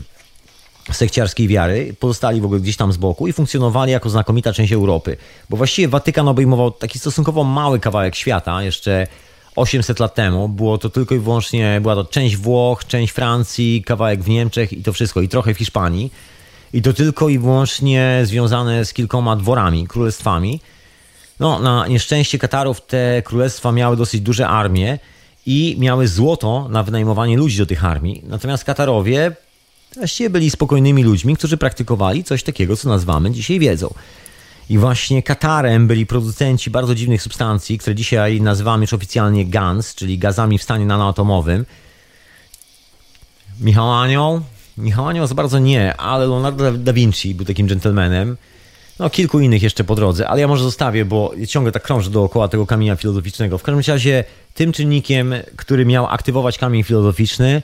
sekciarskiej 0.93 1.49
wiary, 1.49 1.95
pozostali 2.01 2.41
w 2.41 2.45
ogóle 2.45 2.61
gdzieś 2.61 2.77
tam 2.77 2.93
z 2.93 2.97
boku 2.97 3.29
i 3.29 3.33
funkcjonowali 3.33 3.93
jako 3.93 4.11
znakomita 4.11 4.53
część 4.53 4.73
Europy. 4.73 5.17
Bo 5.51 5.57
właściwie 5.57 5.89
Watykan 5.89 6.29
obejmował 6.29 6.71
taki 6.71 6.99
stosunkowo 6.99 7.45
mały 7.45 7.81
kawałek 7.81 8.17
świata, 8.17 8.63
jeszcze 8.63 9.07
800 9.57 10.01
lat 10.01 10.15
temu. 10.15 10.49
Było 10.49 10.79
to 10.79 10.91
tylko 10.91 11.15
i 11.15 11.19
wyłącznie, 11.19 11.79
była 11.83 11.95
to 11.95 12.05
część 12.05 12.37
Włoch, 12.37 12.85
część 12.87 13.13
Francji, 13.13 13.83
kawałek 13.87 14.23
w 14.23 14.29
Niemczech 14.29 14.73
i 14.73 14.83
to 14.83 14.93
wszystko, 14.93 15.21
i 15.21 15.29
trochę 15.29 15.55
w 15.55 15.59
Hiszpanii. 15.59 16.11
I 16.73 16.83
to 16.83 16.93
tylko 16.93 17.29
i 17.29 17.39
wyłącznie 17.39 18.21
związane 18.25 18.85
z 18.85 18.93
kilkoma 18.93 19.37
dworami, 19.37 19.87
królestwami. 19.87 20.61
No, 21.41 21.59
na 21.59 21.87
nieszczęście 21.87 22.39
Katarów 22.39 22.87
te 22.87 23.23
królestwa 23.23 23.73
miały 23.73 23.97
dosyć 23.97 24.21
duże 24.21 24.49
armie 24.49 24.99
i 25.47 25.77
miały 25.79 26.09
złoto 26.09 26.69
na 26.69 26.83
wynajmowanie 26.83 27.37
ludzi 27.37 27.59
do 27.59 27.67
tych 27.67 27.85
armii. 27.85 28.23
Natomiast 28.27 28.65
Katarowie 28.65 29.33
właściwie 29.97 30.31
byli 30.31 30.51
spokojnymi 30.51 31.05
ludźmi, 31.05 31.37
którzy 31.37 31.57
praktykowali 31.57 32.25
coś 32.25 32.43
takiego, 32.43 32.77
co 32.77 32.89
nazywamy 32.89 33.31
dzisiaj 33.31 33.59
wiedzą. 33.59 33.95
I 34.69 34.79
właśnie 34.79 35.23
Katarem 35.23 35.87
byli 35.87 36.07
producenci 36.07 36.71
bardzo 36.71 36.95
dziwnych 36.95 37.23
substancji, 37.23 37.79
które 37.79 37.95
dzisiaj 37.95 38.41
nazywamy 38.41 38.85
już 38.85 38.93
oficjalnie 38.93 39.47
GANS, 39.47 39.95
czyli 39.95 40.19
gazami 40.19 40.59
w 40.59 40.63
stanie 40.63 40.87
nanoatomowym. 40.87 41.67
Michał 43.61 43.93
Anioł? 43.93 44.41
Michał 44.81 45.27
za 45.27 45.35
bardzo 45.35 45.59
nie, 45.59 45.97
ale 45.97 46.27
Leonardo 46.27 46.73
da 46.73 46.93
Vinci 46.93 47.35
był 47.35 47.47
takim 47.47 47.67
gentlemanem. 47.67 48.37
No, 48.99 49.11
kilku 49.11 49.41
innych 49.41 49.63
jeszcze 49.63 49.85
po 49.85 49.95
drodze, 49.95 50.29
ale 50.29 50.41
ja 50.41 50.49
może 50.49 50.65
zostawię, 50.65 51.05
bo 51.05 51.33
ciągle 51.49 51.73
tak 51.73 51.83
krążę 51.83 52.11
dookoła 52.11 52.49
tego 52.49 52.67
kamienia 52.67 52.97
filozoficznego. 52.97 53.59
W 53.59 53.63
każdym 53.63 53.95
razie 53.95 54.25
tym 54.55 54.73
czynnikiem, 54.73 55.35
który 55.57 55.87
miał 55.87 56.07
aktywować 56.07 56.59
kamień 56.59 56.83
filozoficzny, 56.83 57.63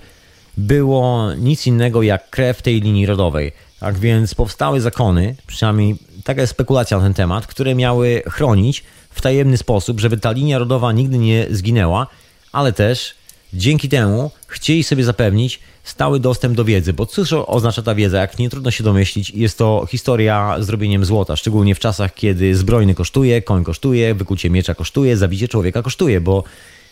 było 0.56 1.34
nic 1.34 1.66
innego 1.66 2.02
jak 2.02 2.30
krew 2.30 2.62
tej 2.62 2.80
linii 2.80 3.06
rodowej. 3.06 3.52
Tak 3.80 3.98
więc 3.98 4.34
powstały 4.34 4.80
zakony, 4.80 5.36
przynajmniej 5.46 5.96
taka 6.24 6.40
jest 6.40 6.50
spekulacja 6.50 6.96
na 6.96 7.02
ten 7.02 7.14
temat, 7.14 7.46
które 7.46 7.74
miały 7.74 8.22
chronić 8.26 8.84
w 9.10 9.20
tajemny 9.20 9.56
sposób, 9.56 10.00
żeby 10.00 10.16
ta 10.16 10.32
linia 10.32 10.58
rodowa 10.58 10.92
nigdy 10.92 11.18
nie 11.18 11.46
zginęła, 11.50 12.06
ale 12.52 12.72
też 12.72 13.14
dzięki 13.54 13.88
temu 13.88 14.30
chcieli 14.46 14.84
sobie 14.84 15.04
zapewnić 15.04 15.60
stały 15.84 16.20
dostęp 16.20 16.56
do 16.56 16.64
wiedzy, 16.64 16.92
bo 16.92 17.06
cóż 17.06 17.32
oznacza 17.32 17.82
ta 17.82 17.94
wiedza, 17.94 18.20
jak 18.20 18.38
nie 18.38 18.50
trudno 18.50 18.70
się 18.70 18.84
domyślić, 18.84 19.30
jest 19.30 19.58
to 19.58 19.86
historia 19.90 20.56
z 20.60 20.68
robieniem 20.68 21.04
złota, 21.04 21.36
szczególnie 21.36 21.74
w 21.74 21.78
czasach, 21.78 22.14
kiedy 22.14 22.54
zbrojny 22.56 22.94
kosztuje, 22.94 23.42
koń 23.42 23.64
kosztuje, 23.64 24.14
wykucie 24.14 24.50
miecza 24.50 24.74
kosztuje, 24.74 25.16
zabicie 25.16 25.48
człowieka 25.48 25.82
kosztuje, 25.82 26.20
bo 26.20 26.44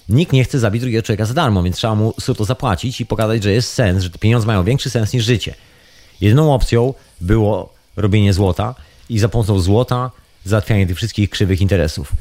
nikt 0.09 0.33
nie 0.33 0.45
chce 0.45 0.59
zabić 0.59 0.81
drugiego 0.81 1.03
człowieka 1.03 1.25
za 1.25 1.35
darmo, 1.35 1.63
więc 1.63 1.77
trzeba 1.77 1.95
mu 1.95 2.15
to 2.37 2.45
zapłacić 2.45 3.01
i 3.01 3.07
pokazać, 3.07 3.43
że 3.43 3.53
jest 3.53 3.73
sens, 3.73 4.03
że 4.03 4.11
te 4.11 4.19
pieniądze 4.19 4.47
mają 4.47 4.65
większy 4.65 4.91
sens 4.91 5.13
niż 5.13 5.25
życie. 5.25 5.55
Jedyną 6.21 6.55
opcją 6.55 6.95
było 7.21 7.75
robienie 7.97 8.33
złota 8.33 8.75
i 9.09 9.19
za 9.19 9.29
pomocą 9.29 9.61
złota 9.61 10.11
załatwianie 10.45 10.87
tych 10.87 10.97
wszystkich 10.97 11.31
krzywych 11.31 11.61
interesów. 11.61 12.13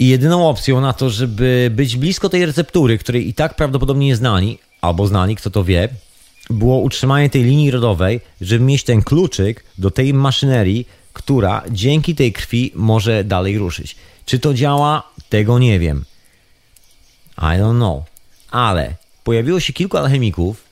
I 0.00 0.08
jedyną 0.08 0.48
opcją 0.48 0.80
na 0.80 0.92
to, 0.92 1.10
żeby 1.10 1.70
być 1.74 1.96
blisko 1.96 2.28
tej 2.28 2.46
receptury, 2.46 2.98
której 2.98 3.28
i 3.28 3.34
tak 3.34 3.54
prawdopodobnie 3.54 4.06
nie 4.06 4.16
znali, 4.16 4.58
albo 4.80 5.06
znali, 5.06 5.36
kto 5.36 5.50
to 5.50 5.64
wie, 5.64 5.88
było 6.50 6.78
utrzymanie 6.78 7.30
tej 7.30 7.42
linii 7.42 7.70
rodowej, 7.70 8.20
żeby 8.40 8.64
mieć 8.64 8.84
ten 8.84 9.02
kluczyk 9.02 9.64
do 9.78 9.90
tej 9.90 10.14
maszynerii, 10.14 10.88
która 11.12 11.62
dzięki 11.70 12.14
tej 12.14 12.32
krwi 12.32 12.72
może 12.74 13.24
dalej 13.24 13.58
ruszyć. 13.58 13.96
Czy 14.26 14.38
to 14.38 14.54
działa? 14.54 15.10
Tego 15.28 15.58
nie 15.58 15.78
wiem. 15.78 16.04
I 17.38 17.40
don't 17.60 17.76
know. 17.76 18.02
Ale 18.50 18.94
pojawiło 19.24 19.60
się 19.60 19.72
kilku 19.72 19.96
alchemików 19.96 20.62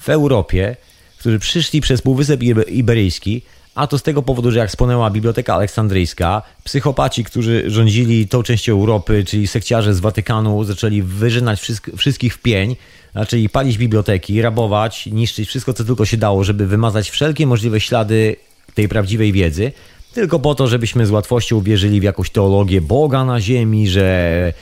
w 0.00 0.08
Europie, 0.08 0.76
którzy 1.18 1.38
przyszli 1.38 1.80
przez 1.80 2.02
Półwysep 2.02 2.40
Iberyjski, 2.68 3.42
a 3.74 3.86
to 3.86 3.98
z 3.98 4.02
tego 4.02 4.22
powodu, 4.22 4.50
że 4.50 4.58
jak 4.58 4.70
spłonęła 4.70 5.10
Biblioteka 5.10 5.54
Aleksandryjska, 5.54 6.42
psychopaci, 6.64 7.24
którzy 7.24 7.64
rządzili 7.66 8.28
tą 8.28 8.42
częścią 8.42 8.72
Europy, 8.72 9.24
czyli 9.26 9.46
sekciarze 9.46 9.94
z 9.94 10.00
Watykanu, 10.00 10.64
zaczęli 10.64 11.02
wyżynać 11.02 11.60
wszystkich 11.96 12.34
w 12.34 12.38
pień, 12.38 12.76
zaczęli 13.14 13.48
palić 13.48 13.78
biblioteki, 13.78 14.42
rabować, 14.42 15.06
niszczyć 15.06 15.48
wszystko, 15.48 15.72
co 15.72 15.84
tylko 15.84 16.04
się 16.04 16.16
dało, 16.16 16.44
żeby 16.44 16.66
wymazać 16.66 17.10
wszelkie 17.10 17.46
możliwe 17.46 17.80
ślady 17.80 18.36
tej 18.74 18.88
prawdziwej 18.88 19.32
wiedzy, 19.32 19.72
tylko 20.14 20.38
po 20.38 20.54
to, 20.54 20.66
żebyśmy 20.66 21.06
z 21.06 21.10
łatwością 21.10 21.56
uwierzyli 21.56 22.00
w 22.00 22.02
jakąś 22.02 22.30
teologię 22.30 22.80
Boga 22.80 23.24
na 23.24 23.40
ziemi, 23.40 23.88
że 23.88 24.52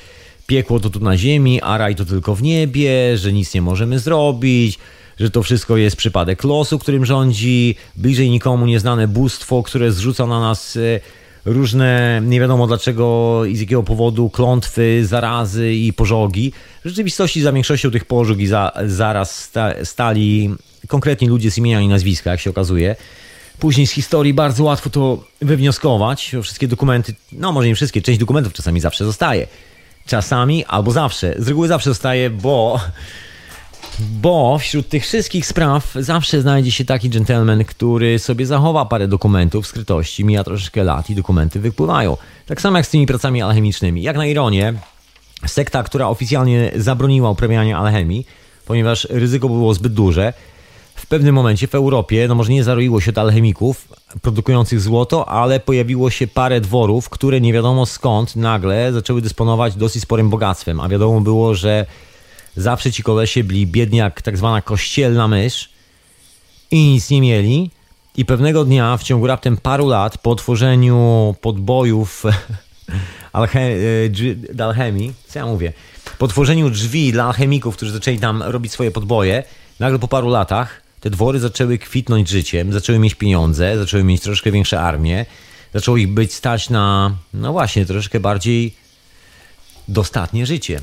piekło 0.46 0.80
to 0.80 0.90
tu 0.90 1.00
na 1.00 1.16
ziemi, 1.16 1.60
a 1.62 1.78
raj 1.78 1.94
to 1.96 2.04
tylko 2.04 2.34
w 2.34 2.42
niebie, 2.42 3.18
że 3.18 3.32
nic 3.32 3.54
nie 3.54 3.62
możemy 3.62 3.98
zrobić, 3.98 4.78
że 5.20 5.30
to 5.30 5.42
wszystko 5.42 5.76
jest 5.76 5.96
przypadek 5.96 6.44
losu, 6.44 6.78
którym 6.78 7.06
rządzi, 7.06 7.74
bliżej 7.96 8.30
nikomu 8.30 8.66
nieznane 8.66 9.08
bóstwo, 9.08 9.62
które 9.62 9.92
zrzuca 9.92 10.26
na 10.26 10.40
nas 10.40 10.76
e, 10.76 11.00
różne, 11.44 12.20
nie 12.24 12.40
wiadomo 12.40 12.66
dlaczego 12.66 13.44
i 13.44 13.56
z 13.56 13.60
jakiego 13.60 13.82
powodu, 13.82 14.30
klątwy, 14.30 15.06
zarazy 15.06 15.72
i 15.72 15.92
pożogi. 15.92 16.52
W 16.84 16.88
rzeczywistości 16.88 17.42
za 17.42 17.52
większością 17.52 17.90
tych 17.90 18.04
pożog 18.04 18.38
i 18.38 18.46
za, 18.46 18.72
zaraz 18.86 19.38
sta, 19.38 19.84
stali 19.84 20.54
konkretni 20.88 21.28
ludzie 21.28 21.50
z 21.50 21.58
imienia 21.58 21.80
i 21.80 21.88
nazwiska, 21.88 22.30
jak 22.30 22.40
się 22.40 22.50
okazuje. 22.50 22.96
Później 23.58 23.86
z 23.86 23.90
historii 23.90 24.34
bardzo 24.34 24.64
łatwo 24.64 24.90
to 24.90 25.24
wywnioskować. 25.40 26.36
Wszystkie 26.42 26.68
dokumenty, 26.68 27.14
no 27.32 27.52
może 27.52 27.68
nie 27.68 27.74
wszystkie, 27.74 28.02
część 28.02 28.20
dokumentów 28.20 28.52
czasami 28.52 28.80
zawsze 28.80 29.04
zostaje. 29.04 29.46
Czasami 30.06 30.64
albo 30.64 30.90
zawsze. 30.90 31.34
Z 31.38 31.48
reguły 31.48 31.68
zawsze 31.68 31.90
zostaje, 31.90 32.30
bo 32.30 32.80
bo 34.00 34.58
wśród 34.58 34.88
tych 34.88 35.02
wszystkich 35.02 35.46
spraw 35.46 35.94
zawsze 35.94 36.40
znajdzie 36.40 36.70
się 36.70 36.84
taki 36.84 37.10
gentleman, 37.10 37.64
który 37.64 38.18
sobie 38.18 38.46
zachowa 38.46 38.84
parę 38.84 39.08
dokumentów 39.08 39.64
w 39.64 39.68
skrytości, 39.68 40.24
mija 40.24 40.44
troszeczkę 40.44 40.84
lat 40.84 41.10
i 41.10 41.14
dokumenty 41.14 41.60
wypływają. 41.60 42.16
Tak 42.46 42.60
samo 42.60 42.76
jak 42.76 42.86
z 42.86 42.90
tymi 42.90 43.06
pracami 43.06 43.42
alchemicznymi. 43.42 44.02
Jak 44.02 44.16
na 44.16 44.26
ironię, 44.26 44.74
sekta, 45.46 45.82
która 45.82 46.08
oficjalnie 46.08 46.72
zabroniła 46.76 47.30
uprawiania 47.30 47.78
alchemii, 47.78 48.26
ponieważ 48.66 49.06
ryzyko 49.10 49.48
było 49.48 49.74
zbyt 49.74 49.92
duże, 49.92 50.32
w 50.94 51.06
pewnym 51.06 51.34
momencie 51.34 51.66
w 51.66 51.74
Europie, 51.74 52.28
no 52.28 52.34
może 52.34 52.52
nie 52.52 52.64
zaroiło 52.64 53.00
się 53.00 53.10
od 53.10 53.18
alchemików 53.18 53.88
produkujących 54.22 54.80
złoto, 54.80 55.28
ale 55.28 55.60
pojawiło 55.60 56.10
się 56.10 56.26
parę 56.26 56.60
dworów, 56.60 57.08
które 57.08 57.40
nie 57.40 57.52
wiadomo 57.52 57.86
skąd 57.86 58.36
nagle 58.36 58.92
zaczęły 58.92 59.22
dysponować 59.22 59.74
dosyć 59.74 60.02
sporym 60.02 60.30
bogactwem, 60.30 60.80
a 60.80 60.88
wiadomo 60.88 61.20
było, 61.20 61.54
że 61.54 61.86
Zawsze 62.56 62.92
ci 62.92 63.02
kolesie 63.02 63.44
byli 63.44 63.66
biedni 63.66 63.98
jak 63.98 64.22
tak 64.22 64.36
zwana 64.36 64.62
kościelna 64.62 65.28
mysz 65.28 65.70
i 66.70 66.84
nic 66.88 67.10
nie 67.10 67.20
mieli. 67.20 67.70
I 68.16 68.24
pewnego 68.24 68.64
dnia 68.64 68.96
w 68.96 69.02
ciągu 69.02 69.26
raptem 69.26 69.56
paru 69.56 69.88
lat 69.88 70.18
po 70.18 70.34
tworzeniu 70.34 71.34
podbojów 71.40 72.22
alche- 73.32 73.76
e, 74.58 74.64
alchemii, 74.64 75.12
co 75.28 75.38
ja 75.38 75.46
mówię, 75.46 75.72
po 76.18 76.28
tworzeniu 76.28 76.70
drzwi 76.70 77.12
dla 77.12 77.24
alchemików, 77.24 77.76
którzy 77.76 77.92
zaczęli 77.92 78.18
tam 78.18 78.42
robić 78.42 78.72
swoje 78.72 78.90
podboje, 78.90 79.42
nagle 79.80 79.98
po 79.98 80.08
paru 80.08 80.28
latach 80.28 80.82
te 81.00 81.10
dwory 81.10 81.40
zaczęły 81.40 81.78
kwitnąć 81.78 82.28
życiem, 82.28 82.72
zaczęły 82.72 82.98
mieć 82.98 83.14
pieniądze, 83.14 83.78
zaczęły 83.78 84.04
mieć 84.04 84.22
troszkę 84.22 84.50
większe 84.52 84.80
armie, 84.80 85.26
Zaczęło 85.74 85.96
ich 85.96 86.08
być 86.08 86.34
stać 86.34 86.70
na, 86.70 87.16
no 87.34 87.52
właśnie, 87.52 87.86
troszeczkę 87.86 88.20
bardziej 88.20 88.74
dostatnie 89.88 90.46
życie. 90.46 90.80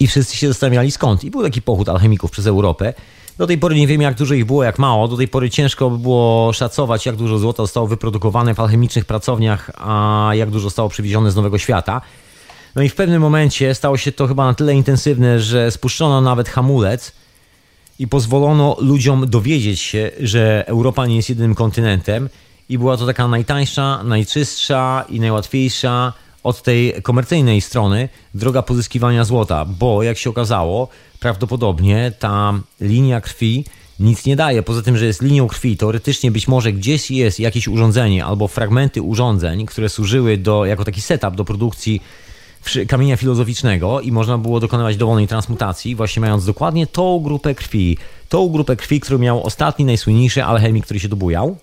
I 0.00 0.06
wszyscy 0.06 0.36
się 0.36 0.48
zastanawiali 0.48 0.90
skąd. 0.90 1.24
I 1.24 1.30
był 1.30 1.42
taki 1.42 1.62
pochód 1.62 1.88
alchemików 1.88 2.30
przez 2.30 2.46
Europę. 2.46 2.94
Do 3.38 3.46
tej 3.46 3.58
pory 3.58 3.74
nie 3.74 3.86
wiem, 3.86 4.00
jak 4.00 4.14
dużo 4.14 4.34
ich 4.34 4.44
było, 4.44 4.64
jak 4.64 4.78
mało. 4.78 5.08
Do 5.08 5.16
tej 5.16 5.28
pory 5.28 5.50
ciężko 5.50 5.90
by 5.90 5.98
było 5.98 6.52
szacować, 6.52 7.06
jak 7.06 7.16
dużo 7.16 7.38
złota 7.38 7.62
zostało 7.62 7.86
wyprodukowane 7.86 8.54
w 8.54 8.60
alchemicznych 8.60 9.04
pracowniach, 9.04 9.70
a 9.76 10.30
jak 10.34 10.50
dużo 10.50 10.62
zostało 10.62 10.88
przywiezione 10.88 11.30
z 11.30 11.36
Nowego 11.36 11.58
Świata. 11.58 12.00
No 12.74 12.82
i 12.82 12.88
w 12.88 12.94
pewnym 12.94 13.22
momencie 13.22 13.74
stało 13.74 13.96
się 13.96 14.12
to 14.12 14.26
chyba 14.26 14.44
na 14.44 14.54
tyle 14.54 14.74
intensywne, 14.74 15.40
że 15.40 15.70
spuszczono 15.70 16.20
nawet 16.20 16.48
hamulec 16.48 17.12
i 17.98 18.08
pozwolono 18.08 18.76
ludziom 18.80 19.30
dowiedzieć 19.30 19.80
się, 19.80 20.10
że 20.20 20.64
Europa 20.66 21.06
nie 21.06 21.16
jest 21.16 21.28
jedynym 21.28 21.54
kontynentem 21.54 22.28
i 22.68 22.78
była 22.78 22.96
to 22.96 23.06
taka 23.06 23.28
najtańsza, 23.28 24.02
najczystsza 24.04 25.04
i 25.08 25.20
najłatwiejsza 25.20 26.12
od 26.42 26.62
tej 26.62 26.94
komercyjnej 27.02 27.60
strony 27.60 28.08
droga 28.34 28.62
pozyskiwania 28.62 29.24
złota, 29.24 29.64
bo 29.64 30.02
jak 30.02 30.18
się 30.18 30.30
okazało, 30.30 30.88
prawdopodobnie 31.20 32.12
ta 32.18 32.54
linia 32.80 33.20
krwi 33.20 33.64
nic 34.00 34.26
nie 34.26 34.36
daje. 34.36 34.62
Poza 34.62 34.82
tym, 34.82 34.96
że 34.96 35.06
jest 35.06 35.22
linią 35.22 35.48
krwi, 35.48 35.76
teoretycznie 35.76 36.30
być 36.30 36.48
może 36.48 36.72
gdzieś 36.72 37.10
jest 37.10 37.40
jakieś 37.40 37.68
urządzenie 37.68 38.24
albo 38.24 38.48
fragmenty 38.48 39.02
urządzeń, 39.02 39.66
które 39.66 39.88
służyły 39.88 40.36
do, 40.36 40.64
jako 40.64 40.84
taki 40.84 41.00
setup 41.00 41.34
do 41.34 41.44
produkcji 41.44 42.02
kamienia 42.88 43.16
filozoficznego 43.16 44.00
i 44.00 44.12
można 44.12 44.38
było 44.38 44.60
dokonywać 44.60 44.96
dowolnej 44.96 45.28
transmutacji, 45.28 45.94
właśnie 45.94 46.20
mając 46.20 46.44
dokładnie 46.44 46.86
tą 46.86 47.20
grupę 47.20 47.54
krwi, 47.54 47.98
tą 48.28 48.48
grupę 48.48 48.76
krwi, 48.76 49.00
którą 49.00 49.18
miał 49.18 49.42
ostatni, 49.42 49.84
najsłynniejszy 49.84 50.44
alchemik, 50.44 50.84
który 50.84 51.00
się 51.00 51.08
dobujał 51.08 51.56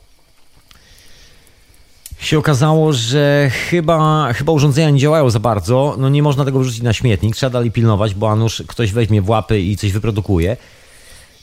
się 2.20 2.38
okazało, 2.38 2.94
że 2.94 3.50
chyba, 3.70 4.30
chyba 4.34 4.52
urządzenia 4.52 4.90
nie 4.90 5.00
działają 5.00 5.30
za 5.30 5.40
bardzo. 5.40 5.96
No 5.98 6.10
nie 6.10 6.24
można 6.24 6.46
tego 6.46 6.60
wrzucić 6.60 6.82
na 6.82 6.94
śmietnik, 6.94 7.36
trzeba 7.36 7.50
dalej 7.50 7.72
pilnować, 7.72 8.14
bo 8.16 8.32
a 8.32 8.36
nuż 8.36 8.64
ktoś 8.68 8.92
weźmie 8.92 9.22
w 9.22 9.30
łapy 9.30 9.62
i 9.62 9.78
coś 9.78 9.92
wyprodukuje. 9.92 10.58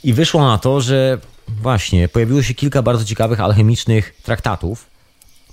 I 0.05 0.12
wyszło 0.12 0.43
na 0.47 0.59
to, 0.59 0.81
że 0.81 1.18
właśnie 1.49 2.09
pojawiło 2.09 2.43
się 2.43 2.55
kilka 2.55 2.83
bardzo 2.83 3.05
ciekawych 3.05 3.41
alchemicznych 3.41 4.14
traktatów 4.23 4.93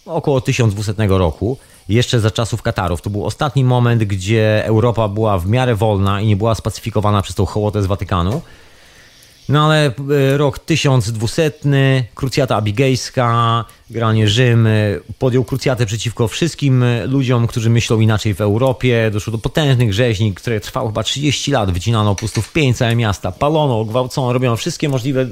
około 0.06 0.42
1200 0.42 0.94
roku, 1.08 1.58
jeszcze 1.90 2.20
za 2.20 2.32
czasów 2.32 2.62
Katarów. 2.62 3.02
To 3.02 3.10
był 3.10 3.26
ostatni 3.26 3.64
moment, 3.64 4.04
gdzie 4.04 4.66
Europa 4.66 5.08
była 5.08 5.40
w 5.40 5.48
miarę 5.48 5.76
wolna 5.76 6.22
i 6.22 6.28
nie 6.28 6.36
była 6.36 6.56
spacyfikowana 6.56 7.22
przez 7.22 7.36
tą 7.36 7.46
hołotę 7.46 7.84
z 7.84 7.86
Watykanu. 7.86 8.42
No 9.50 9.66
ale 9.66 9.86
e, 9.88 10.38
rok 10.38 10.60
1200, 10.60 11.52
krucjata 12.16 12.56
abigejska, 12.56 13.66
granie 13.90 14.28
Rzym 14.28 14.68
e, 14.68 14.72
podjął 15.20 15.44
krucjatę 15.44 15.86
przeciwko 15.86 16.28
wszystkim 16.28 16.84
e, 16.84 17.06
ludziom, 17.06 17.48
którzy 17.48 17.70
myślą 17.70 18.00
inaczej 18.00 18.34
w 18.34 18.42
Europie. 18.42 19.10
Doszło 19.14 19.32
do 19.32 19.38
potężnych 19.38 19.94
rzeźni, 19.94 20.34
które 20.34 20.60
trwały 20.60 20.88
chyba 20.88 21.04
30 21.04 21.52
lat. 21.52 21.72
Wycinano 21.72 22.16
po 22.16 22.20
prostu 22.20 22.42
w 22.42 22.54
pień 22.54 22.74
całe 22.74 22.96
miasta, 22.96 23.32
palono, 23.32 23.86
gwałcono, 23.86 24.34
robiono 24.34 24.56
wszystkie 24.56 24.90
możliwe 24.90 25.28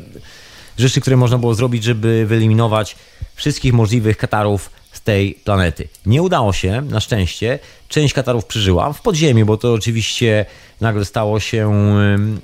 rzeczy, 0.78 1.02
które 1.02 1.18
można 1.18 1.38
było 1.38 1.54
zrobić, 1.54 1.84
żeby 1.84 2.26
wyeliminować 2.26 2.96
wszystkich 3.36 3.74
możliwych 3.74 4.18
Katarów 4.18 4.77
z 4.98 5.02
tej 5.02 5.34
planety. 5.34 5.88
Nie 6.06 6.22
udało 6.22 6.54
się, 6.54 6.82
na 6.82 7.00
szczęście. 7.00 7.60
Część 7.88 8.14
Katarów 8.14 8.46
przeżyła 8.46 8.94
w 8.94 9.02
podziemiu, 9.02 9.46
bo 9.46 9.58
to 9.58 9.74
oczywiście 9.74 10.46
nagle 10.82 11.06
stało 11.06 11.40
się 11.40 11.74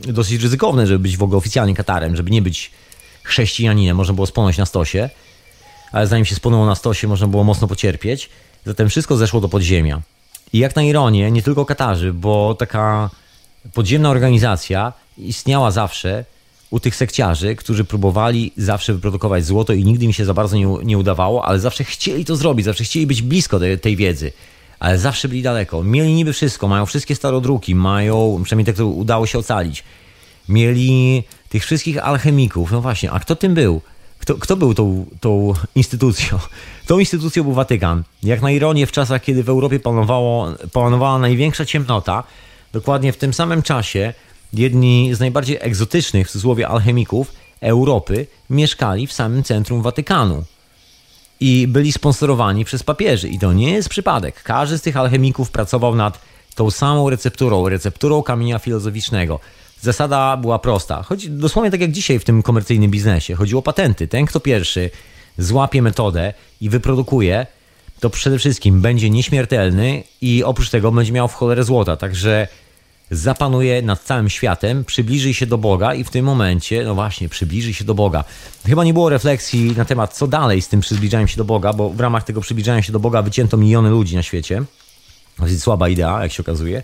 dosyć 0.01 0.43
ryzykowne, 0.43 0.87
żeby 0.87 0.99
być 0.99 1.17
w 1.17 1.23
ogóle 1.23 1.37
oficjalnie 1.37 1.75
Katarem, 1.75 2.15
żeby 2.15 2.31
nie 2.31 2.41
być 2.41 2.71
chrześcijaninem. 3.23 3.97
Można 3.97 4.13
było 4.13 4.27
spłonąć 4.27 4.57
na 4.57 4.65
stosie, 4.65 5.09
ale 5.91 6.07
zanim 6.07 6.25
się 6.25 6.35
spłonęło 6.35 6.65
na 6.65 6.75
stosie, 6.75 7.07
można 7.07 7.27
było 7.27 7.43
mocno 7.43 7.67
pocierpieć. 7.67 8.29
Zatem 8.65 8.89
wszystko 8.89 9.17
zeszło 9.17 9.41
do 9.41 9.49
podziemia. 9.49 10.01
I 10.53 10.59
jak 10.59 10.75
na 10.75 10.83
ironię, 10.83 11.31
nie 11.31 11.41
tylko 11.41 11.65
Katarzy, 11.65 12.13
bo 12.13 12.55
taka 12.55 13.09
podziemna 13.73 14.09
organizacja 14.09 14.93
istniała 15.17 15.71
zawsze 15.71 16.25
u 16.73 16.79
tych 16.79 16.95
sekciarzy, 16.95 17.55
którzy 17.55 17.83
próbowali 17.83 18.51
zawsze 18.57 18.93
wyprodukować 18.93 19.45
złoto 19.45 19.73
i 19.73 19.83
nigdy 19.83 20.07
mi 20.07 20.13
się 20.13 20.25
za 20.25 20.33
bardzo 20.33 20.57
nie, 20.57 20.67
nie 20.83 20.97
udawało, 20.97 21.45
ale 21.45 21.59
zawsze 21.59 21.83
chcieli 21.83 22.25
to 22.25 22.35
zrobić, 22.35 22.65
zawsze 22.65 22.83
chcieli 22.83 23.07
być 23.07 23.21
blisko 23.21 23.59
tej, 23.59 23.79
tej 23.79 23.95
wiedzy 23.95 24.31
ale 24.83 24.97
zawsze 24.97 25.27
byli 25.27 25.41
daleko. 25.41 25.83
Mieli 25.83 26.13
niby 26.13 26.33
wszystko, 26.33 26.67
mają 26.67 26.85
wszystkie 26.85 27.15
starodruki, 27.15 27.75
mają, 27.75 28.41
przynajmniej 28.43 28.65
tak 28.65 28.75
to 28.75 28.87
udało 28.87 29.25
się 29.25 29.39
ocalić. 29.39 29.83
Mieli 30.49 31.23
tych 31.49 31.63
wszystkich 31.63 32.07
alchemików. 32.07 32.71
No 32.71 32.81
właśnie, 32.81 33.11
a 33.11 33.19
kto 33.19 33.35
tym 33.35 33.53
był? 33.53 33.81
Kto, 34.19 34.35
kto 34.35 34.55
był 34.55 34.73
tą, 34.73 35.05
tą 35.19 35.53
instytucją? 35.75 36.39
Tą 36.87 36.99
instytucją 36.99 37.43
był 37.43 37.53
Watykan. 37.53 38.03
Jak 38.23 38.41
na 38.41 38.51
ironię, 38.51 38.87
w 38.87 38.91
czasach, 38.91 39.21
kiedy 39.21 39.43
w 39.43 39.49
Europie 39.49 39.79
panowało, 39.79 40.47
panowała 40.73 41.19
największa 41.19 41.65
ciemnota, 41.65 42.23
dokładnie 42.73 43.13
w 43.13 43.17
tym 43.17 43.33
samym 43.33 43.61
czasie 43.61 44.13
jedni 44.53 45.15
z 45.15 45.19
najbardziej 45.19 45.57
egzotycznych, 45.61 46.27
w 46.27 46.31
cudzysłowie, 46.31 46.67
alchemików 46.67 47.31
Europy 47.61 48.27
mieszkali 48.49 49.07
w 49.07 49.13
samym 49.13 49.43
centrum 49.43 49.81
Watykanu 49.81 50.43
i 51.39 51.67
byli 51.67 51.91
sponsorowani 51.91 52.65
przez 52.65 52.83
papieży. 52.83 53.29
I 53.29 53.39
to 53.39 53.53
nie 53.53 53.71
jest 53.71 53.89
przypadek. 53.89 54.43
Każdy 54.43 54.77
z 54.77 54.81
tych 54.81 54.97
alchemików 54.97 55.51
pracował 55.51 55.95
nad 55.95 56.19
tą 56.55 56.71
samą 56.71 57.09
recepturą, 57.09 57.69
recepturą 57.69 58.23
kamienia 58.23 58.59
filozoficznego. 58.59 59.39
Zasada 59.81 60.37
była 60.37 60.59
prosta. 60.59 61.03
Chodzi 61.03 61.29
dosłownie 61.29 61.71
tak 61.71 61.81
jak 61.81 61.91
dzisiaj 61.91 62.19
w 62.19 62.23
tym 62.23 62.43
komercyjnym 62.43 62.91
biznesie. 62.91 63.35
Chodziło 63.35 63.59
o 63.59 63.63
patenty. 63.63 64.07
Ten, 64.07 64.25
kto 64.25 64.39
pierwszy 64.39 64.89
złapie 65.37 65.81
metodę 65.81 66.33
i 66.61 66.69
wyprodukuje, 66.69 67.47
to 67.99 68.09
przede 68.09 68.39
wszystkim 68.39 68.81
będzie 68.81 69.09
nieśmiertelny 69.09 70.03
i 70.21 70.43
oprócz 70.43 70.69
tego 70.69 70.91
będzie 70.91 71.11
miał 71.11 71.27
w 71.27 71.33
cholerę 71.33 71.63
złota. 71.63 71.97
Także 71.97 72.47
zapanuje 73.15 73.81
nad 73.81 74.03
całym 74.03 74.29
światem, 74.29 74.85
przybliży 74.85 75.33
się 75.33 75.45
do 75.45 75.57
Boga 75.57 75.93
i 75.93 76.03
w 76.03 76.09
tym 76.09 76.25
momencie, 76.25 76.83
no 76.83 76.95
właśnie, 76.95 77.29
przybliży 77.29 77.73
się 77.73 77.83
do 77.83 77.93
Boga. 77.93 78.23
Chyba 78.65 78.83
nie 78.83 78.93
było 78.93 79.09
refleksji 79.09 79.73
na 79.77 79.85
temat, 79.85 80.13
co 80.13 80.27
dalej 80.27 80.61
z 80.61 80.67
tym 80.67 80.79
przybliżaniem 80.79 81.27
się 81.27 81.37
do 81.37 81.45
Boga, 81.45 81.73
bo 81.73 81.89
w 81.89 81.99
ramach 81.99 82.23
tego 82.23 82.41
przybliżania 82.41 82.81
się 82.81 82.91
do 82.91 82.99
Boga 82.99 83.21
wycięto 83.21 83.57
miliony 83.57 83.89
ludzi 83.89 84.15
na 84.15 84.23
świecie. 84.23 84.63
Dosyć 85.39 85.61
słaba 85.61 85.89
idea, 85.89 86.23
jak 86.23 86.31
się 86.31 86.43
okazuje. 86.43 86.83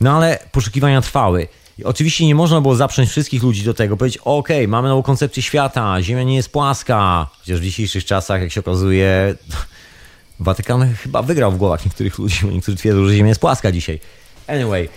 No 0.00 0.16
ale 0.16 0.38
poszukiwania 0.52 1.00
trwały. 1.00 1.48
Oczywiście 1.84 2.26
nie 2.26 2.34
można 2.34 2.60
było 2.60 2.76
zaprząć 2.76 3.10
wszystkich 3.10 3.42
ludzi 3.42 3.64
do 3.64 3.74
tego, 3.74 3.96
powiedzieć, 3.96 4.22
ok, 4.24 4.48
mamy 4.68 4.88
nową 4.88 5.02
koncepcję 5.02 5.42
świata, 5.42 6.02
Ziemia 6.02 6.22
nie 6.22 6.36
jest 6.36 6.52
płaska. 6.52 7.26
Chociaż 7.38 7.60
w 7.60 7.62
dzisiejszych 7.62 8.04
czasach, 8.04 8.40
jak 8.40 8.52
się 8.52 8.60
okazuje, 8.60 9.34
Watykan 10.40 10.94
chyba 10.94 11.22
wygrał 11.22 11.52
w 11.52 11.56
głowach 11.56 11.84
niektórych 11.84 12.18
ludzi, 12.18 12.38
bo 12.42 12.50
niektórzy 12.50 12.76
twierdzą, 12.76 13.04
że 13.04 13.14
Ziemia 13.14 13.28
jest 13.28 13.40
płaska 13.40 13.72
dzisiaj. 13.72 14.00
Anyway, 14.46 14.88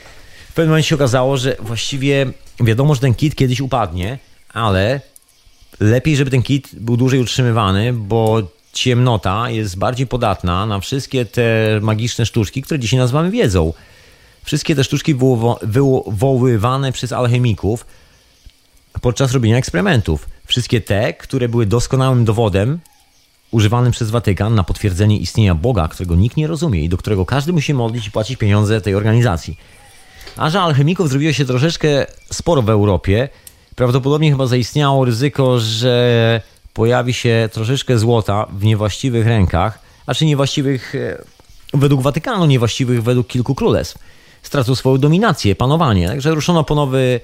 w 0.54 0.56
pewnym 0.56 0.70
momencie 0.70 0.90
się 0.90 0.96
okazało, 0.96 1.38
że 1.38 1.56
właściwie 1.60 2.26
wiadomo, 2.60 2.96
że 2.96 3.02
ten 3.02 3.14
kit 3.14 3.36
kiedyś 3.36 3.62
upadnie, 3.62 4.20
ale 4.54 5.02
lepiej, 5.80 6.16
żeby 6.16 6.32
ten 6.32 6.42
kit 6.42 6.70
był 6.74 6.98
dłużej 6.98 7.20
utrzymywany, 7.20 7.94
bo 7.94 8.42
ciemnota 8.74 9.50
jest 9.50 9.78
bardziej 9.78 10.08
podatna 10.08 10.66
na 10.66 10.80
wszystkie 10.80 11.26
te 11.26 11.44
magiczne 11.82 12.26
sztuczki, 12.26 12.62
które 12.62 12.80
dzisiaj 12.80 13.00
nazywamy 13.00 13.32
wiedzą. 13.32 13.74
Wszystkie 14.44 14.76
te 14.76 14.84
sztuczki 14.84 15.16
wywoływane 15.62 16.92
przez 16.92 17.12
alchemików 17.12 17.86
podczas 19.02 19.32
robienia 19.32 19.58
eksperymentów. 19.58 20.30
Wszystkie 20.46 20.82
te, 20.82 21.14
które 21.14 21.50
były 21.50 21.66
doskonałym 21.66 22.26
dowodem 22.26 22.80
używanym 23.52 23.92
przez 23.92 24.10
Watykan 24.10 24.56
na 24.56 24.64
potwierdzenie 24.64 25.18
istnienia 25.18 25.56
Boga, 25.56 25.88
którego 25.88 26.16
nikt 26.16 26.38
nie 26.38 26.48
rozumie 26.48 26.84
i 26.84 26.90
do 26.90 26.98
którego 26.98 27.26
każdy 27.26 27.54
musi 27.54 27.74
modlić 27.74 28.08
i 28.08 28.12
płacić 28.12 28.38
pieniądze 28.38 28.82
tej 28.82 28.96
organizacji. 28.96 29.58
A 30.38 30.50
że 30.50 30.62
alchemików 30.62 31.10
zrobiło 31.10 31.34
się 31.34 31.46
troszeczkę 31.46 32.06
sporo 32.32 32.62
w 32.62 32.70
Europie, 32.70 33.30
prawdopodobnie 33.76 34.32
chyba 34.32 34.48
zaistniało 34.48 35.06
ryzyko, 35.06 35.60
że 35.60 36.42
pojawi 36.74 37.14
się 37.14 37.50
troszeczkę 37.52 37.98
złota 37.98 38.48
w 38.52 38.64
niewłaściwych 38.64 39.28
rękach, 39.28 39.80
a 40.06 40.14
czy 40.14 40.26
niewłaściwych 40.26 40.96
e, 40.96 41.24
według 41.74 42.02
Watykanu, 42.02 42.46
niewłaściwych 42.46 43.04
według 43.04 43.28
kilku 43.28 43.56
królestw. 43.56 43.98
Stracą 44.44 44.76
swoją 44.76 44.98
dominację, 44.98 45.56
panowanie. 45.56 46.08
Także 46.08 46.36
ruszono 46.36 46.64
po 46.64 46.76
nowy, 46.76 47.20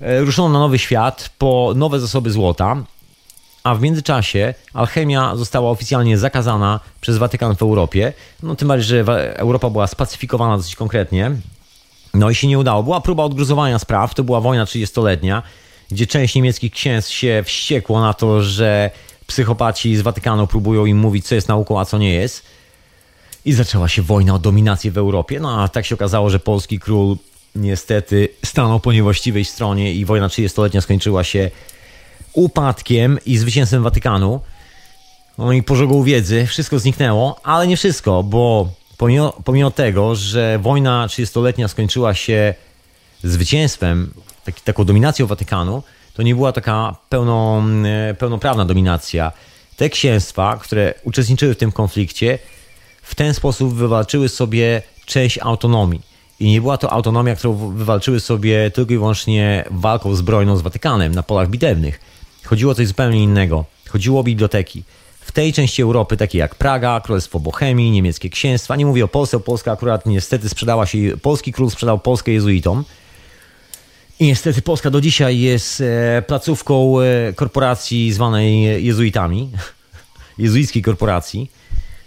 e, 0.00 0.20
ruszono 0.20 0.48
na 0.48 0.58
nowy 0.58 0.78
świat, 0.78 1.30
po 1.38 1.72
nowe 1.76 2.00
zasoby 2.00 2.30
złota, 2.30 2.76
a 3.64 3.74
w 3.74 3.82
międzyczasie 3.82 4.54
alchemia 4.74 5.36
została 5.36 5.70
oficjalnie 5.70 6.18
zakazana 6.18 6.80
przez 7.00 7.18
Watykan 7.18 7.56
w 7.56 7.62
Europie. 7.62 8.12
No 8.42 8.56
tym 8.56 8.68
bardziej, 8.68 8.88
że 8.88 9.36
Europa 9.38 9.70
była 9.70 9.86
spacyfikowana 9.86 10.56
dosyć 10.56 10.76
konkretnie. 10.76 11.30
No 12.18 12.30
i 12.30 12.34
się 12.34 12.46
nie 12.46 12.58
udało. 12.58 12.82
Była 12.82 13.00
próba 13.00 13.24
odgruzowania 13.24 13.78
spraw, 13.78 14.14
to 14.14 14.24
była 14.24 14.40
wojna 14.40 14.64
30-letnia, 14.64 15.42
gdzie 15.90 16.06
część 16.06 16.34
niemieckich 16.34 16.72
księstw 16.72 17.12
się 17.12 17.42
wściekło 17.46 18.00
na 18.00 18.14
to, 18.14 18.42
że 18.42 18.90
psychopaci 19.26 19.96
z 19.96 20.00
Watykanu 20.00 20.46
próbują 20.46 20.86
im 20.86 20.98
mówić, 20.98 21.26
co 21.26 21.34
jest 21.34 21.48
nauką, 21.48 21.80
a 21.80 21.84
co 21.84 21.98
nie 21.98 22.14
jest. 22.14 22.42
I 23.44 23.52
zaczęła 23.52 23.88
się 23.88 24.02
wojna 24.02 24.34
o 24.34 24.38
dominację 24.38 24.90
w 24.90 24.98
Europie. 24.98 25.40
No 25.40 25.62
a 25.62 25.68
tak 25.68 25.86
się 25.86 25.94
okazało, 25.94 26.30
że 26.30 26.40
polski 26.40 26.78
król 26.78 27.16
niestety 27.54 28.28
stanął 28.44 28.80
po 28.80 28.92
niewłaściwej 28.92 29.44
stronie 29.44 29.94
i 29.94 30.04
wojna 30.04 30.28
30-letnia 30.28 30.80
skończyła 30.80 31.24
się 31.24 31.50
upadkiem 32.32 33.18
i 33.26 33.38
zwycięstwem 33.38 33.82
Watykanu. 33.82 34.40
no 35.38 35.52
i 35.52 35.62
pożogą 35.62 36.02
wiedzy, 36.02 36.46
wszystko 36.46 36.78
zniknęło, 36.78 37.40
ale 37.42 37.66
nie 37.66 37.76
wszystko, 37.76 38.22
bo 38.22 38.68
pomimo, 38.98 39.32
pomimo 39.44 39.70
tego, 39.70 40.14
że 40.14 40.58
wojna 40.58 41.06
30-letnia 41.06 41.68
skończyła 41.68 42.14
się 42.14 42.54
zwycięstwem, 43.24 44.10
taki, 44.44 44.60
taką 44.60 44.84
dominacją 44.84 45.26
Watykanu, 45.26 45.82
to 46.14 46.22
nie 46.22 46.34
była 46.34 46.52
taka 46.52 46.96
pełno, 47.08 47.62
e, 48.10 48.14
pełnoprawna 48.14 48.64
dominacja. 48.64 49.32
Te 49.76 49.90
księstwa, 49.90 50.58
które 50.62 50.94
uczestniczyły 51.04 51.54
w 51.54 51.58
tym 51.58 51.72
konflikcie, 51.72 52.38
w 53.02 53.14
ten 53.14 53.34
sposób 53.34 53.74
wywalczyły 53.74 54.28
sobie 54.28 54.82
część 55.06 55.38
autonomii. 55.38 56.00
I 56.40 56.50
nie 56.50 56.60
była 56.60 56.78
to 56.78 56.92
autonomia, 56.92 57.36
którą 57.36 57.54
wywalczyły 57.54 58.20
sobie 58.20 58.70
tylko 58.70 58.92
i 58.92 58.96
wyłącznie 58.96 59.64
walką 59.70 60.14
zbrojną 60.14 60.56
z 60.56 60.62
Watykanem 60.62 61.14
na 61.14 61.22
polach 61.22 61.48
bitewnych. 61.48 62.00
Chodziło 62.44 62.72
o 62.72 62.74
coś 62.74 62.86
zupełnie 62.86 63.22
innego. 63.22 63.64
Chodziło 63.88 64.20
o 64.20 64.24
biblioteki. 64.24 64.82
W 65.28 65.32
tej 65.32 65.52
części 65.52 65.82
Europy, 65.82 66.16
takie 66.16 66.38
jak 66.38 66.54
Praga, 66.54 67.00
Królestwo 67.00 67.40
Bohemii, 67.40 67.90
niemieckie 67.90 68.30
księstwa, 68.30 68.76
nie 68.76 68.86
mówię 68.86 69.04
o 69.04 69.08
Polsce, 69.08 69.40
Polska 69.40 69.72
akurat 69.72 70.06
niestety 70.06 70.48
sprzedała 70.48 70.86
się, 70.86 70.98
polski 71.22 71.52
król 71.52 71.70
sprzedał 71.70 71.98
Polskę 71.98 72.32
jezuitom. 72.32 72.84
I 74.20 74.26
niestety 74.26 74.62
Polska 74.62 74.90
do 74.90 75.00
dzisiaj 75.00 75.38
jest 75.38 75.80
e, 75.80 76.22
placówką 76.26 77.00
e, 77.00 77.32
korporacji 77.32 78.12
zwanej 78.12 78.84
jezuitami, 78.84 79.50
jezuickiej 80.38 80.82
korporacji. 80.82 81.50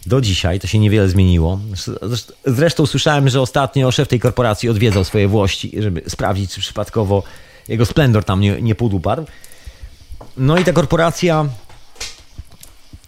Do 0.06 0.22
dzisiaj 0.22 0.60
to 0.60 0.68
się 0.68 0.80
niewiele 0.80 1.10
zmieniło. 1.10 1.60
Zresztą 2.45 2.85
słyszałem, 2.85 3.30
że 3.30 3.41
ostatnio 3.41 3.91
szef 3.91 4.07
tej 4.07 4.19
korporacji 4.19 4.69
odwiedzał 4.69 5.03
swoje 5.03 5.27
włości, 5.27 5.72
żeby 5.77 6.02
sprawdzić, 6.07 6.52
czy 6.53 6.61
przypadkowo 6.61 7.23
jego 7.68 7.85
splendor 7.85 8.23
tam 8.23 8.41
nie, 8.41 8.61
nie 8.61 8.76
podupadł. 8.76 9.26
No 10.38 10.57
i 10.57 10.64
ta 10.64 10.73
korporacja 10.73 11.45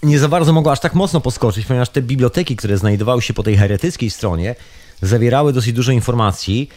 nie 0.03 0.19
za 0.19 0.27
bardzo 0.27 0.53
mogła 0.53 0.71
aż 0.71 0.79
tak 0.79 0.95
mocno 0.95 1.21
poskoczyć, 1.21 1.65
ponieważ 1.65 1.89
te 1.89 2.01
biblioteki, 2.01 2.55
które 2.55 2.77
znajdowały 2.77 3.21
się 3.21 3.33
po 3.33 3.43
tej 3.43 3.57
heretyckiej 3.57 4.09
stronie, 4.09 4.55
zawierały 5.01 5.53
dosyć 5.53 5.73
dużo 5.73 5.91
informacji. 5.91 6.69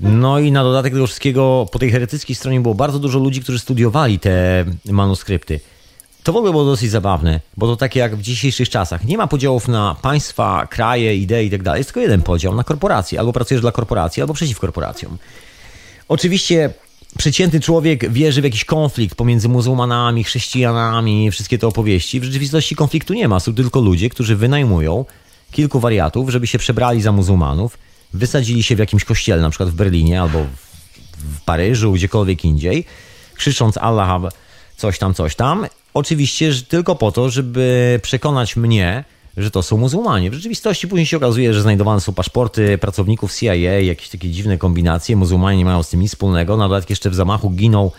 No 0.00 0.38
i 0.38 0.52
na 0.52 0.62
dodatek 0.62 0.92
tego 0.92 1.06
wszystkiego 1.06 1.66
po 1.72 1.78
tej 1.78 1.90
heretyckiej 1.90 2.36
stronie 2.36 2.60
było 2.60 2.74
bardzo 2.74 2.98
dużo 2.98 3.18
ludzi, 3.18 3.40
którzy 3.40 3.58
studiowali 3.58 4.18
te 4.18 4.64
manuskrypty. 4.90 5.60
To 6.22 6.32
w 6.32 6.36
ogóle 6.36 6.52
było 6.52 6.64
dosyć 6.64 6.90
zabawne, 6.90 7.40
bo 7.56 7.66
to 7.66 7.76
takie 7.76 8.00
jak 8.00 8.16
w 8.16 8.22
dzisiejszych 8.22 8.68
czasach. 8.68 9.04
Nie 9.04 9.18
ma 9.18 9.26
podziałów 9.26 9.68
na 9.68 9.96
państwa, 10.02 10.66
kraje, 10.66 11.16
idee 11.16 11.46
i 11.46 11.50
tak 11.50 11.62
dalej. 11.62 11.80
Jest 11.80 11.88
tylko 11.88 12.00
jeden 12.00 12.22
podział 12.22 12.54
na 12.54 12.64
korporacje. 12.64 13.18
Albo 13.18 13.32
pracujesz 13.32 13.60
dla 13.60 13.72
korporacji, 13.72 14.20
albo 14.20 14.34
przeciw 14.34 14.58
korporacjom. 14.58 15.18
Oczywiście 16.08 16.70
przeciętny 17.18 17.60
człowiek 17.60 18.12
wierzy 18.12 18.40
w 18.40 18.44
jakiś 18.44 18.64
konflikt 18.64 19.14
pomiędzy 19.14 19.48
muzułmanami, 19.48 20.24
chrześcijanami, 20.24 21.30
wszystkie 21.30 21.58
te 21.58 21.66
opowieści. 21.66 22.20
W 22.20 22.24
rzeczywistości 22.24 22.76
konfliktu 22.76 23.14
nie 23.14 23.28
ma. 23.28 23.40
Są 23.40 23.54
tylko 23.54 23.80
ludzie, 23.80 24.08
którzy 24.08 24.36
wynajmują 24.36 25.04
kilku 25.52 25.80
wariatów, 25.80 26.30
żeby 26.30 26.46
się 26.46 26.58
przebrali 26.58 27.02
za 27.02 27.12
muzułmanów, 27.12 27.78
wysadzili 28.12 28.62
się 28.62 28.76
w 28.76 28.78
jakimś 28.78 29.04
kościele, 29.04 29.42
na 29.42 29.50
przykład 29.50 29.70
w 29.70 29.74
Berlinie 29.74 30.20
albo 30.20 30.46
w 31.18 31.40
Paryżu, 31.44 31.92
gdziekolwiek 31.92 32.44
indziej, 32.44 32.84
krzycząc 33.34 33.76
Allah, 33.76 34.32
coś 34.76 34.98
tam, 34.98 35.14
coś 35.14 35.36
tam. 35.36 35.66
Oczywiście 35.94 36.52
że 36.52 36.62
tylko 36.62 36.94
po 36.94 37.12
to, 37.12 37.30
żeby 37.30 38.00
przekonać 38.02 38.56
mnie, 38.56 39.04
że 39.36 39.50
to 39.50 39.62
są 39.62 39.76
muzułmanie. 39.76 40.30
W 40.30 40.34
rzeczywistości 40.34 40.88
później 40.88 41.06
się 41.06 41.16
okazuje, 41.16 41.54
że 41.54 41.62
znajdowane 41.62 42.00
są 42.00 42.12
paszporty 42.12 42.78
pracowników 42.78 43.34
CIA, 43.34 43.54
jakieś 43.54 44.08
takie 44.08 44.30
dziwne 44.30 44.58
kombinacje. 44.58 45.16
Muzułmanie 45.16 45.58
nie 45.58 45.64
mają 45.64 45.82
z 45.82 45.88
tym 45.88 46.00
nic 46.00 46.10
wspólnego. 46.10 46.56
Na 46.56 46.68
dodatek 46.68 46.90
jeszcze 46.90 47.10
w 47.10 47.14
zamachu 47.14 47.50
giną 47.50 47.90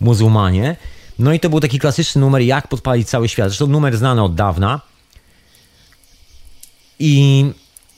muzułmanie. 0.00 0.76
No 1.18 1.32
i 1.32 1.40
to 1.40 1.50
był 1.50 1.60
taki 1.60 1.78
klasyczny 1.78 2.20
numer, 2.20 2.42
jak 2.42 2.68
podpalić 2.68 3.08
cały 3.08 3.28
świat. 3.28 3.48
Zresztą 3.48 3.66
numer 3.66 3.96
znany 3.96 4.22
od 4.22 4.34
dawna. 4.34 4.80
I 6.98 7.44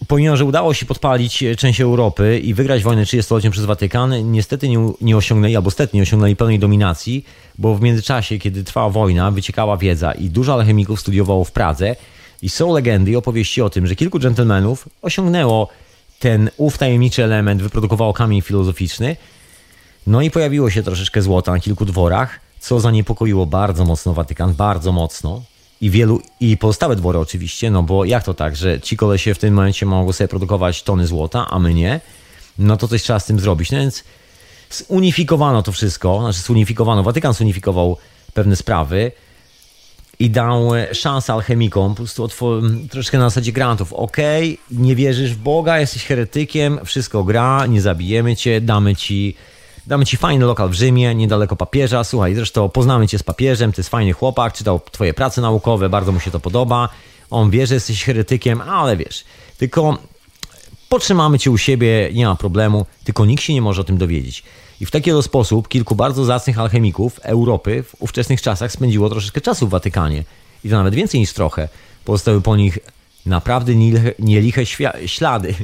pomimo, 0.09 0.37
że 0.37 0.45
udało 0.45 0.75
się 0.75 0.87
podpalić 0.87 1.45
część 1.59 1.81
Europy 1.81 2.41
i 2.45 2.55
wygrać 2.55 2.83
wojnę 2.83 3.05
30-letnią 3.05 3.51
przez 3.51 3.65
Watykan, 3.65 4.33
niestety 4.33 4.69
nie, 4.69 4.93
nie 5.01 5.17
osiągnęli, 5.17 5.57
albo 5.57 5.71
stety 5.71 5.97
nie 5.97 6.03
osiągnęli 6.03 6.37
pełnej 6.37 6.59
dominacji, 6.59 7.25
bo 7.59 7.75
w 7.75 7.83
międzyczasie, 7.83 8.39
kiedy 8.39 8.65
trwała 8.65 8.91
wojna, 8.91 9.31
wyciekała 9.31 9.77
wiedza 9.77 10.13
i 10.13 10.31
dużo 10.31 10.55
alchemików 10.55 11.01
studiowało 11.01 11.45
w 11.45 11.53
Pradze 11.53 11.97
i 12.43 12.49
są 12.49 12.73
legendy 12.73 13.11
i 13.11 13.17
opowieści 13.17 13.63
o 13.63 13.71
tym, 13.71 13.87
że 13.87 13.97
kilku 13.97 14.19
dżentelmenów 14.19 14.89
osiągnęło 15.03 15.69
ten 16.19 16.51
ów 16.57 16.79
tajemniczy 16.79 17.25
element, 17.25 17.63
wyprodukowało 17.63 18.13
kamień 18.13 18.43
filozoficzny. 18.43 19.17
No 20.07 20.23
i 20.23 20.31
pojawiło 20.31 20.71
się 20.71 20.83
troszeczkę 20.83 21.23
złota 21.23 21.53
na 21.53 21.61
kilku 21.61 21.85
dworach, 21.85 22.41
co 22.61 22.81
zaniepokoiło 22.81 23.47
bardzo 23.47 23.85
mocno 23.85 24.15
Watykan, 24.15 24.55
bardzo 24.55 24.93
mocno. 24.93 25.43
I 25.81 25.91
wielu, 25.91 26.21
i 26.41 26.57
pozostałe 26.57 26.97
dwory 26.97 27.19
oczywiście, 27.19 27.71
no 27.71 27.83
bo 27.83 28.05
jak 28.05 28.25
to 28.25 28.35
tak, 28.35 28.57
że 28.57 28.81
ci 28.81 28.97
kolesie 28.97 29.35
w 29.35 29.39
tym 29.39 29.55
momencie 29.55 29.87
mogą 29.87 30.13
sobie 30.13 30.29
produkować 30.29 30.83
tony 30.83 31.07
złota, 31.07 31.47
a 31.51 31.59
my 31.59 31.75
nie? 31.75 32.01
No 32.59 32.77
to 32.77 32.89
coś 32.89 33.03
trzeba 33.03 33.21
z 33.21 33.27
tym 33.27 33.41
zrobić. 33.41 33.71
No 33.71 33.79
więc 33.79 34.05
zunifikowano 34.71 35.63
to 35.63 35.73
wszystko, 35.73 36.21
znaczy 36.21 36.41
zunifikowano, 36.41 37.03
Watykan 37.03 37.33
zunifikował 37.33 37.97
pewne 38.35 38.57
sprawy, 38.57 39.13
i 40.23 40.31
dał 40.31 40.71
szansę 40.93 41.33
alchemikom, 41.33 41.91
po 41.91 41.97
prostu 41.97 42.29
troszeczkę 42.91 43.19
na 43.19 43.31
zasadzie 43.31 43.53
grantów. 43.53 43.93
Ok, 43.93 44.17
nie 44.71 44.97
wierzysz 44.97 45.35
w 45.35 45.39
Boga, 45.39 45.81
jesteś 45.81 46.05
heretykiem, 46.05 46.81
wszystko 46.85 47.25
gra, 47.25 47.67
nie 47.67 47.81
zabijemy 47.81 48.37
cię, 48.37 48.61
damy 48.61 48.97
ci, 48.97 49.37
damy 49.87 50.07
ci 50.07 50.17
fajny 50.17 50.45
lokal 50.45 50.69
w 50.69 50.75
Rzymie, 50.75 51.15
niedaleko 51.15 51.57
papieża. 51.57 52.05
Słuchaj, 52.05 52.35
zresztą 52.35 52.69
poznamy 52.69 53.09
cię 53.09 53.19
z 53.19 53.23
papieżem, 53.23 53.73
to 53.73 53.81
jest 53.81 53.91
fajny 53.91 54.13
chłopak, 54.13 54.53
czytał 54.53 54.81
twoje 54.93 55.15
prace 55.15 55.41
naukowe, 55.41 55.89
bardzo 55.89 56.13
mu 56.13 56.21
się 56.21 56.31
to 56.31 56.41
podoba. 56.41 56.89
On 57.31 57.51
wie, 57.51 57.67
że 57.67 57.75
jesteś 57.75 58.05
heretykiem, 58.05 58.61
ale 58.61 58.97
wiesz, 58.97 59.25
tylko 59.59 59.99
potrzymamy 60.89 61.39
cię 61.39 61.51
u 61.51 61.59
siebie, 61.59 62.11
nie 62.15 62.27
ma 62.27 62.37
problemu, 62.37 62.87
tylko 63.05 63.25
nikt 63.25 63.43
się 63.43 63.55
nie 63.55 63.63
może 63.63 63.81
o 63.81 63.85
tym 63.85 63.99
dowiedzieć. 63.99 64.43
I 64.83 64.87
w 64.87 64.91
taki 64.91 65.11
oto 65.11 65.23
sposób 65.23 65.69
kilku 65.69 65.95
bardzo 65.95 66.25
zacnych 66.25 66.59
alchemików 66.59 67.19
Europy 67.19 67.83
w 67.83 68.03
ówczesnych 68.03 68.43
czasach 68.43 68.73
spędziło 68.73 69.11
troszeczkę 69.11 69.41
czasu 69.41 69.67
w 69.67 69.71
Watykanie. 69.71 70.25
I 70.65 70.71
to 70.71 70.77
nawet 70.77 70.95
więcej 70.95 71.21
niż 71.21 71.33
trochę. 71.33 71.69
Pozostały 72.05 72.41
po 72.41 72.57
nich 72.57 72.79
naprawdę 73.27 73.73
nieliche 74.19 74.67
ślady. 75.07 75.55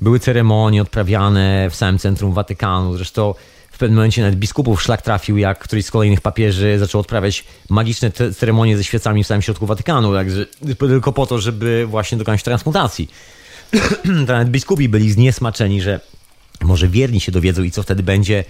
Były 0.00 0.20
ceremonie 0.20 0.82
odprawiane 0.82 1.70
w 1.70 1.74
samym 1.74 1.98
centrum 1.98 2.32
Watykanu. 2.32 2.96
Zresztą 2.96 3.34
w 3.70 3.78
pewnym 3.78 3.96
momencie 3.96 4.22
nawet 4.22 4.38
biskupów 4.38 4.82
szlak 4.82 5.02
trafił, 5.02 5.36
jak 5.36 5.58
któryś 5.58 5.84
z 5.86 5.90
kolejnych 5.90 6.20
papieży 6.20 6.78
zaczął 6.78 7.00
odprawiać 7.00 7.44
magiczne 7.70 8.10
ceremonie 8.10 8.76
ze 8.76 8.84
świecami 8.84 9.24
w 9.24 9.26
samym 9.26 9.42
środku 9.42 9.66
Watykanu. 9.66 10.12
Także 10.12 10.46
tylko 10.78 11.12
po 11.12 11.26
to, 11.26 11.38
żeby 11.38 11.86
właśnie 11.86 12.18
dokonać 12.18 12.42
transmutacji. 12.42 13.08
nawet 14.28 14.48
biskupi 14.48 14.88
byli 14.88 15.12
zniesmaczeni, 15.12 15.82
że 15.82 16.00
może 16.60 16.88
wierni 16.88 17.20
się 17.20 17.32
dowiedzą 17.32 17.62
i 17.62 17.70
co 17.70 17.82
wtedy 17.82 18.02
będzie 18.02 18.44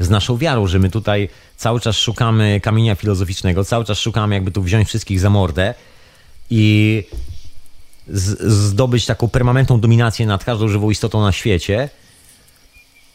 z 0.00 0.10
naszą 0.10 0.36
wiarą, 0.36 0.66
że 0.66 0.78
my 0.78 0.90
tutaj 0.90 1.28
cały 1.56 1.80
czas 1.80 1.96
szukamy 1.96 2.60
kamienia 2.60 2.94
filozoficznego, 2.94 3.64
cały 3.64 3.84
czas 3.84 3.98
szukamy 3.98 4.34
jakby 4.34 4.50
tu 4.50 4.62
wziąć 4.62 4.88
wszystkich 4.88 5.20
za 5.20 5.30
mordę 5.30 5.74
i 6.50 7.04
zdobyć 8.08 9.06
taką 9.06 9.28
permanentną 9.28 9.80
dominację 9.80 10.26
nad 10.26 10.44
każdą 10.44 10.68
żywą 10.68 10.90
istotą 10.90 11.20
na 11.20 11.32
świecie. 11.32 11.88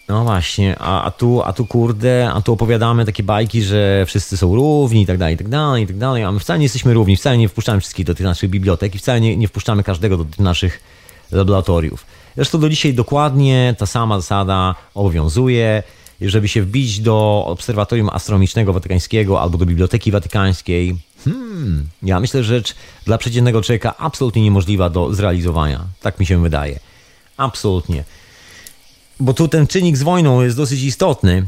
No 0.10 0.24
właśnie, 0.24 0.76
a, 0.80 1.04
a, 1.04 1.12
tu, 1.12 1.42
a 1.42 1.54
tu 1.54 1.66
kurde, 1.66 2.32
a 2.34 2.42
tu 2.42 2.54
opowiadamy 2.54 3.06
takie 3.06 3.24
bajki, 3.24 3.62
że 3.62 4.06
wszyscy 4.06 4.38
są 4.38 4.56
równi 4.56 5.02
i 5.02 5.06
tak 5.06 5.18
dalej, 5.18 5.36
i 5.36 5.38
tak 5.38 5.48
dalej, 5.48 5.84
i 5.84 5.88
tak 5.88 5.98
dalej, 5.98 6.24
a 6.24 6.32
my 6.32 6.40
wcale 6.40 6.60
nie 6.60 6.66
jesteśmy 6.66 6.94
równi, 6.94 7.18
wcale 7.18 7.38
nie 7.38 7.50
wpuszczamy 7.50 7.80
wszystkich 7.80 8.06
do 8.06 8.16
tych 8.16 8.26
naszych 8.26 8.50
bibliotek 8.50 8.96
i 8.96 9.00
wcale 9.00 9.22
nie, 9.22 9.38
nie 9.38 9.48
wpuszczamy 9.48 9.84
każdego 9.84 10.18
do 10.18 10.26
tych 10.26 10.40
naszych 10.40 10.80
laboratoriów. 11.32 12.06
Zresztą 12.36 12.60
do 12.60 12.70
dzisiaj 12.70 12.94
dokładnie 12.94 13.76
ta 13.78 13.86
sama 13.86 14.20
zasada 14.20 14.76
obowiązuje. 14.94 15.84
Żeby 16.22 16.48
się 16.48 16.62
wbić 16.62 17.00
do 17.00 17.44
Obserwatorium 17.48 18.10
Astronomicznego 18.10 18.74
Watykańskiego 18.74 19.42
albo 19.42 19.58
do 19.58 19.66
Biblioteki 19.66 20.12
Watykańskiej, 20.12 20.96
hmm, 21.26 21.90
ja 22.04 22.20
myślę, 22.20 22.44
że 22.44 22.56
rzecz 22.56 22.76
dla 23.06 23.18
przeciętnego 23.18 23.62
człowieka 23.62 23.94
absolutnie 23.98 24.42
niemożliwa 24.42 24.90
do 24.90 25.14
zrealizowania. 25.14 25.86
Tak 26.02 26.20
mi 26.20 26.26
się 26.26 26.42
wydaje. 26.42 26.80
Absolutnie. 27.38 28.04
Bo 29.20 29.34
tu 29.34 29.48
ten 29.48 29.68
czynnik 29.68 29.98
z 29.98 30.04
wojną 30.04 30.42
jest 30.42 30.58
dosyć 30.58 30.84
istotny, 30.84 31.46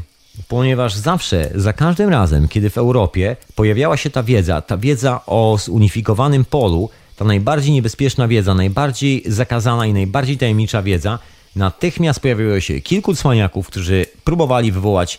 ponieważ 0.48 0.94
zawsze, 0.94 1.50
za 1.54 1.72
każdym 1.72 2.08
razem, 2.08 2.48
kiedy 2.48 2.70
w 2.70 2.78
Europie 2.78 3.36
pojawiała 3.54 3.96
się 3.96 4.10
ta 4.10 4.22
wiedza, 4.22 4.60
ta 4.60 4.76
wiedza 4.76 5.20
o 5.26 5.58
zunifikowanym 5.64 6.44
polu, 6.44 6.90
ta 7.16 7.24
najbardziej 7.24 7.72
niebezpieczna 7.72 8.28
wiedza, 8.28 8.54
najbardziej 8.54 9.22
zakazana 9.26 9.86
i 9.86 9.92
najbardziej 9.92 10.38
tajemnicza 10.38 10.82
wiedza, 10.82 11.18
natychmiast 11.56 12.20
pojawiło 12.20 12.60
się 12.60 12.80
kilku 12.80 13.14
cwaniaków, 13.14 13.66
którzy 13.66 14.06
próbowali 14.24 14.72
wywołać 14.72 15.18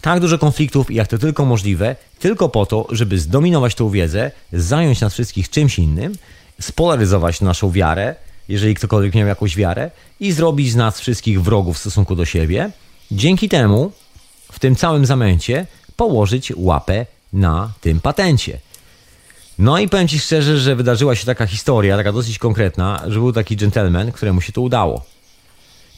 tak 0.00 0.20
dużo 0.20 0.38
konfliktów, 0.38 0.90
jak 0.90 1.08
to 1.08 1.18
tylko 1.18 1.44
możliwe, 1.44 1.96
tylko 2.18 2.48
po 2.48 2.66
to, 2.66 2.86
żeby 2.90 3.18
zdominować 3.18 3.74
tą 3.74 3.90
wiedzę, 3.90 4.30
zająć 4.52 5.00
nas 5.00 5.12
wszystkich 5.12 5.50
czymś 5.50 5.78
innym, 5.78 6.14
spolaryzować 6.60 7.40
naszą 7.40 7.70
wiarę, 7.70 8.14
jeżeli 8.48 8.74
ktokolwiek 8.74 9.14
miał 9.14 9.26
jakąś 9.26 9.56
wiarę, 9.56 9.90
i 10.20 10.32
zrobić 10.32 10.72
z 10.72 10.76
nas 10.76 11.00
wszystkich 11.00 11.42
wrogów 11.42 11.76
w 11.76 11.80
stosunku 11.80 12.16
do 12.16 12.24
siebie. 12.24 12.70
Dzięki 13.10 13.48
temu, 13.48 13.92
w 14.52 14.58
tym 14.58 14.76
całym 14.76 15.06
zamęcie, 15.06 15.66
położyć 15.96 16.52
łapę 16.56 17.06
na 17.32 17.72
tym 17.80 18.00
patencie. 18.00 18.58
No 19.58 19.78
i 19.78 19.88
powiem 19.88 20.08
Ci 20.08 20.18
szczerze, 20.18 20.58
że 20.58 20.76
wydarzyła 20.76 21.14
się 21.14 21.26
taka 21.26 21.46
historia, 21.46 21.96
taka 21.96 22.12
dosyć 22.12 22.38
konkretna, 22.38 23.02
że 23.06 23.18
był 23.18 23.32
taki 23.32 23.56
gentleman, 23.56 24.12
któremu 24.12 24.40
się 24.40 24.52
to 24.52 24.60
udało. 24.60 25.04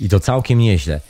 I 0.01 0.09
to 0.09 0.21
całkiem 0.21 0.59
nieźle. 0.59 1.01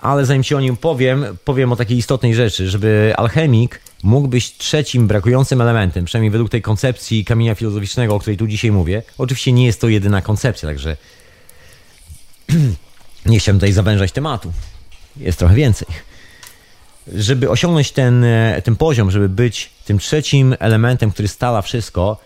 Ale 0.00 0.26
zanim 0.26 0.42
Ci 0.42 0.54
o 0.54 0.60
nim 0.60 0.76
powiem, 0.76 1.24
powiem 1.44 1.72
o 1.72 1.76
takiej 1.76 1.98
istotnej 1.98 2.34
rzeczy, 2.34 2.70
żeby 2.70 3.12
alchemik 3.16 3.80
mógł 4.02 4.28
być 4.28 4.56
trzecim 4.56 5.06
brakującym 5.06 5.60
elementem, 5.60 6.04
przynajmniej 6.04 6.30
według 6.30 6.50
tej 6.50 6.62
koncepcji 6.62 7.24
kamienia 7.24 7.54
filozoficznego, 7.54 8.14
o 8.14 8.18
której 8.18 8.36
tu 8.36 8.46
dzisiaj 8.46 8.72
mówię. 8.72 9.02
Oczywiście 9.18 9.52
nie 9.52 9.66
jest 9.66 9.80
to 9.80 9.88
jedyna 9.88 10.22
koncepcja, 10.22 10.68
także 10.68 10.96
nie 13.26 13.38
chciałem 13.38 13.58
tutaj 13.58 13.72
zawężać 13.72 14.12
tematu. 14.12 14.52
Jest 15.16 15.38
trochę 15.38 15.54
więcej. 15.54 15.88
Żeby 17.14 17.50
osiągnąć 17.50 17.92
ten, 17.92 18.24
e, 18.24 18.62
ten 18.64 18.76
poziom, 18.76 19.10
żeby 19.10 19.28
być 19.28 19.70
tym 19.84 19.98
trzecim 19.98 20.54
elementem, 20.58 21.10
który 21.10 21.28
stala 21.28 21.62
wszystko, 21.62 22.20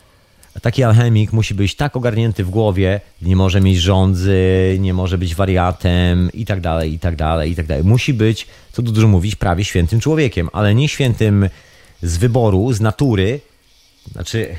taki 0.63 0.83
alchemik 0.83 1.33
musi 1.33 1.55
być 1.55 1.75
tak 1.75 1.97
ogarnięty 1.97 2.45
w 2.45 2.51
głowie, 2.51 3.01
nie 3.23 3.37
może 3.37 3.61
mieć 3.61 3.79
rządzy, 3.79 4.77
nie 4.81 4.95
może 4.95 5.19
być 5.19 5.35
wariatem 5.35 6.31
i 6.33 6.45
tak 6.45 6.61
dalej, 6.61 6.93
i 6.93 6.99
tak 6.99 7.17
dalej, 7.17 7.53
i 7.53 7.57
tak 7.57 7.67
dalej. 7.67 7.85
Musi 7.85 8.15
być, 8.15 8.47
co 8.73 8.83
tu 8.83 8.93
dużo 8.93 9.09
mówić, 9.09 9.37
prawie 9.37 9.65
świętym 9.65 10.01
człowiekiem, 10.01 10.49
ale 10.53 10.75
nie 10.75 10.89
świętym 10.89 11.49
z 12.03 12.17
wyboru, 12.17 12.73
z 12.73 12.81
natury, 12.81 13.41
znaczy, 14.13 14.57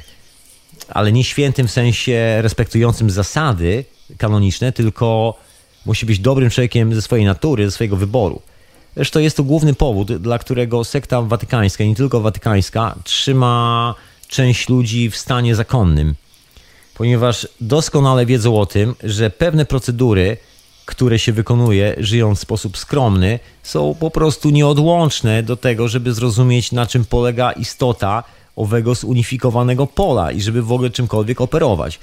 ale 0.90 1.12
nie 1.12 1.24
świętym 1.24 1.68
w 1.68 1.72
sensie 1.72 2.38
respektującym 2.42 3.10
zasady 3.10 3.86
kanoniczne, 4.18 4.72
tylko 4.72 5.38
musi 5.86 6.06
być 6.06 6.20
dobrym 6.20 6.50
człowiekiem 6.50 6.96
ze 6.96 7.02
swojej 7.02 7.26
natury, 7.26 7.66
ze 7.66 7.72
swojego 7.72 7.96
wyboru. 7.96 8.42
Zresztą 8.96 9.20
jest 9.20 9.38
to 9.38 9.44
główny 9.44 9.74
powód, 9.74 10.14
dla 10.18 10.40
którego 10.40 10.84
sekta 10.84 11.22
watykańska, 11.22 11.84
nie 11.84 11.96
tylko 11.96 12.22
watykańska, 12.22 12.96
trzyma 13.04 13.96
część 14.28 14.70
ludzi 14.70 15.10
w 15.10 15.18
stanie 15.18 15.56
zakonnym. 15.56 16.16
Ponieważ 16.94 17.48
doskonale 17.62 18.26
wiedzą 18.26 18.60
o 18.60 18.66
tym, 18.66 18.96
że 19.04 19.30
pewne 19.30 19.66
procedury, 19.66 20.38
które 20.86 21.20
się 21.20 21.34
wykonuje, 21.34 21.96
żyjąc 21.98 22.40
w 22.40 22.42
sposób 22.42 22.78
skromny, 22.78 23.40
są 23.64 23.96
po 24.00 24.12
prostu 24.12 24.50
nieodłączne 24.50 25.44
do 25.44 25.58
tego, 25.58 25.88
żeby 25.88 26.14
zrozumieć, 26.14 26.72
na 26.72 26.86
czym 26.86 27.06
polega 27.06 27.52
istota 27.52 28.24
owego 28.56 28.96
zunifikowanego 28.96 29.88
pola 29.88 30.32
i 30.32 30.42
żeby 30.42 30.62
w 30.62 30.72
ogóle 30.72 30.90
czymkolwiek 30.90 31.42
operować. 31.42 32.00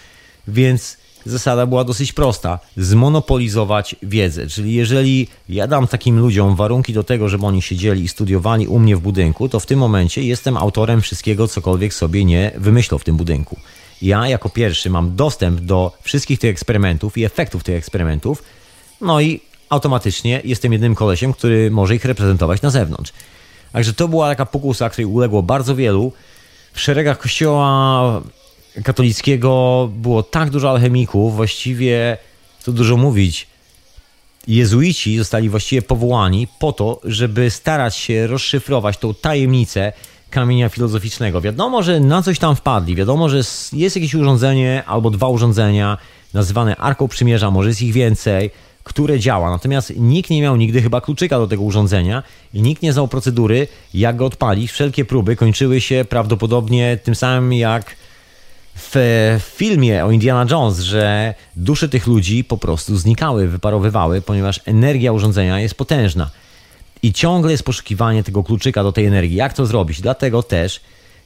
Więc 0.48 0.96
zasada 1.24 1.66
była 1.66 1.84
dosyć 1.84 2.12
prosta: 2.12 2.58
zmonopolizować 2.76 3.96
wiedzę. 4.02 4.46
Czyli 4.46 4.74
jeżeli 4.74 5.28
ja 5.48 5.66
dam 5.66 5.86
takim 5.86 6.18
ludziom 6.18 6.56
warunki 6.56 6.92
do 6.92 7.04
tego, 7.04 7.28
żeby 7.28 7.46
oni 7.46 7.62
siedzieli 7.62 8.02
i 8.02 8.08
studiowali 8.08 8.66
u 8.66 8.78
mnie 8.78 8.96
w 8.96 9.00
budynku, 9.00 9.48
to 9.48 9.60
w 9.60 9.66
tym 9.66 9.78
momencie 9.78 10.22
jestem 10.22 10.56
autorem 10.56 11.00
wszystkiego, 11.00 11.48
cokolwiek 11.48 11.94
sobie 11.94 12.24
nie 12.24 12.52
wymyślą 12.56 12.98
w 12.98 13.04
tym 13.04 13.16
budynku. 13.16 13.56
Ja 14.02 14.28
jako 14.28 14.48
pierwszy 14.48 14.90
mam 14.90 15.16
dostęp 15.16 15.60
do 15.60 15.92
wszystkich 16.02 16.38
tych 16.38 16.50
eksperymentów 16.50 17.18
i 17.18 17.24
efektów 17.24 17.64
tych 17.64 17.76
eksperymentów, 17.76 18.42
no 19.00 19.20
i 19.20 19.40
automatycznie 19.68 20.40
jestem 20.44 20.72
jednym 20.72 20.94
kolesiem, 20.94 21.32
który 21.32 21.70
może 21.70 21.94
ich 21.94 22.04
reprezentować 22.04 22.62
na 22.62 22.70
zewnątrz. 22.70 23.12
Także 23.72 23.92
to 23.92 24.08
była 24.08 24.28
taka 24.28 24.46
pokusa, 24.46 24.90
której 24.90 25.06
uległo 25.06 25.42
bardzo 25.42 25.76
wielu. 25.76 26.12
W 26.72 26.80
szeregach 26.80 27.18
kościoła 27.18 28.22
katolickiego 28.84 29.90
było 29.96 30.22
tak 30.22 30.50
dużo 30.50 30.70
alchemików, 30.70 31.36
właściwie 31.36 32.18
to 32.64 32.72
dużo 32.72 32.96
mówić. 32.96 33.46
Jezuici 34.46 35.18
zostali 35.18 35.48
właściwie 35.48 35.82
powołani 35.82 36.48
po 36.58 36.72
to, 36.72 37.00
żeby 37.04 37.50
starać 37.50 37.96
się 37.96 38.26
rozszyfrować 38.26 38.98
tą 38.98 39.14
tajemnicę 39.14 39.92
kamienia 40.30 40.68
filozoficznego. 40.68 41.40
Wiadomo, 41.40 41.82
że 41.82 42.00
na 42.00 42.22
coś 42.22 42.38
tam 42.38 42.56
wpadli, 42.56 42.94
wiadomo, 42.94 43.28
że 43.28 43.36
jest 43.72 43.96
jakieś 43.96 44.14
urządzenie 44.14 44.82
albo 44.86 45.10
dwa 45.10 45.28
urządzenia 45.28 45.98
nazywane 46.34 46.76
Arką 46.76 47.08
Przymierza, 47.08 47.50
może 47.50 47.68
jest 47.68 47.82
ich 47.82 47.92
więcej, 47.92 48.50
które 48.84 49.18
działa. 49.18 49.50
Natomiast 49.50 49.92
nikt 49.96 50.30
nie 50.30 50.42
miał 50.42 50.56
nigdy 50.56 50.82
chyba 50.82 51.00
kluczyka 51.00 51.38
do 51.38 51.46
tego 51.46 51.62
urządzenia 51.62 52.22
i 52.54 52.62
nikt 52.62 52.82
nie 52.82 52.92
znał 52.92 53.08
procedury, 53.08 53.68
jak 53.94 54.16
go 54.16 54.26
odpalić. 54.26 54.72
Wszelkie 54.72 55.04
próby 55.04 55.36
kończyły 55.36 55.80
się 55.80 56.04
prawdopodobnie 56.08 56.98
tym 57.04 57.14
samym 57.14 57.52
jak 57.52 57.96
w 58.76 59.40
filmie 59.56 60.04
o 60.04 60.10
Indiana 60.10 60.46
Jones, 60.50 60.78
że 60.78 61.34
dusze 61.56 61.88
tych 61.88 62.06
ludzi 62.06 62.44
po 62.44 62.58
prostu 62.58 62.96
znikały, 62.96 63.48
wyparowywały, 63.48 64.22
ponieważ 64.22 64.60
energia 64.64 65.12
urządzenia 65.12 65.60
jest 65.60 65.74
potężna. 65.74 66.30
I 67.02 67.12
ciągle 67.12 67.52
jest 67.52 67.64
poszukiwanie 67.64 68.22
tego 68.22 68.44
kluczyka 68.44 68.82
do 68.82 68.92
tej 68.92 69.06
energii. 69.06 69.36
Jak 69.36 69.52
to 69.52 69.66
zrobić? 69.66 70.00
Dlatego 70.00 70.42
też 70.42 70.80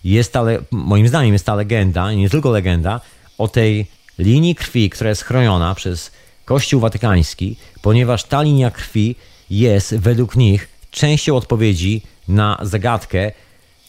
jest 0.05 0.33
ta, 0.33 0.45
moim 0.71 1.09
zdaniem 1.09 1.33
jest 1.33 1.47
ta 1.47 1.55
legenda, 1.55 2.13
nie 2.13 2.31
tylko 2.31 2.51
legenda, 2.51 3.01
o 3.39 3.49
tej 3.49 3.87
linii 4.19 4.55
krwi, 4.55 4.91
która 4.91 5.11
jest 5.11 5.23
chroniona 5.23 5.75
przez 5.75 6.11
Kościół 6.45 6.81
Watykański, 6.81 7.57
ponieważ 7.83 8.25
ta 8.25 8.43
linia 8.43 8.71
krwi 8.71 9.17
jest 9.51 9.97
według 9.97 10.37
nich 10.37 10.69
częścią 10.91 11.37
odpowiedzi 11.37 12.03
na 12.29 12.59
zagadkę, 12.63 13.33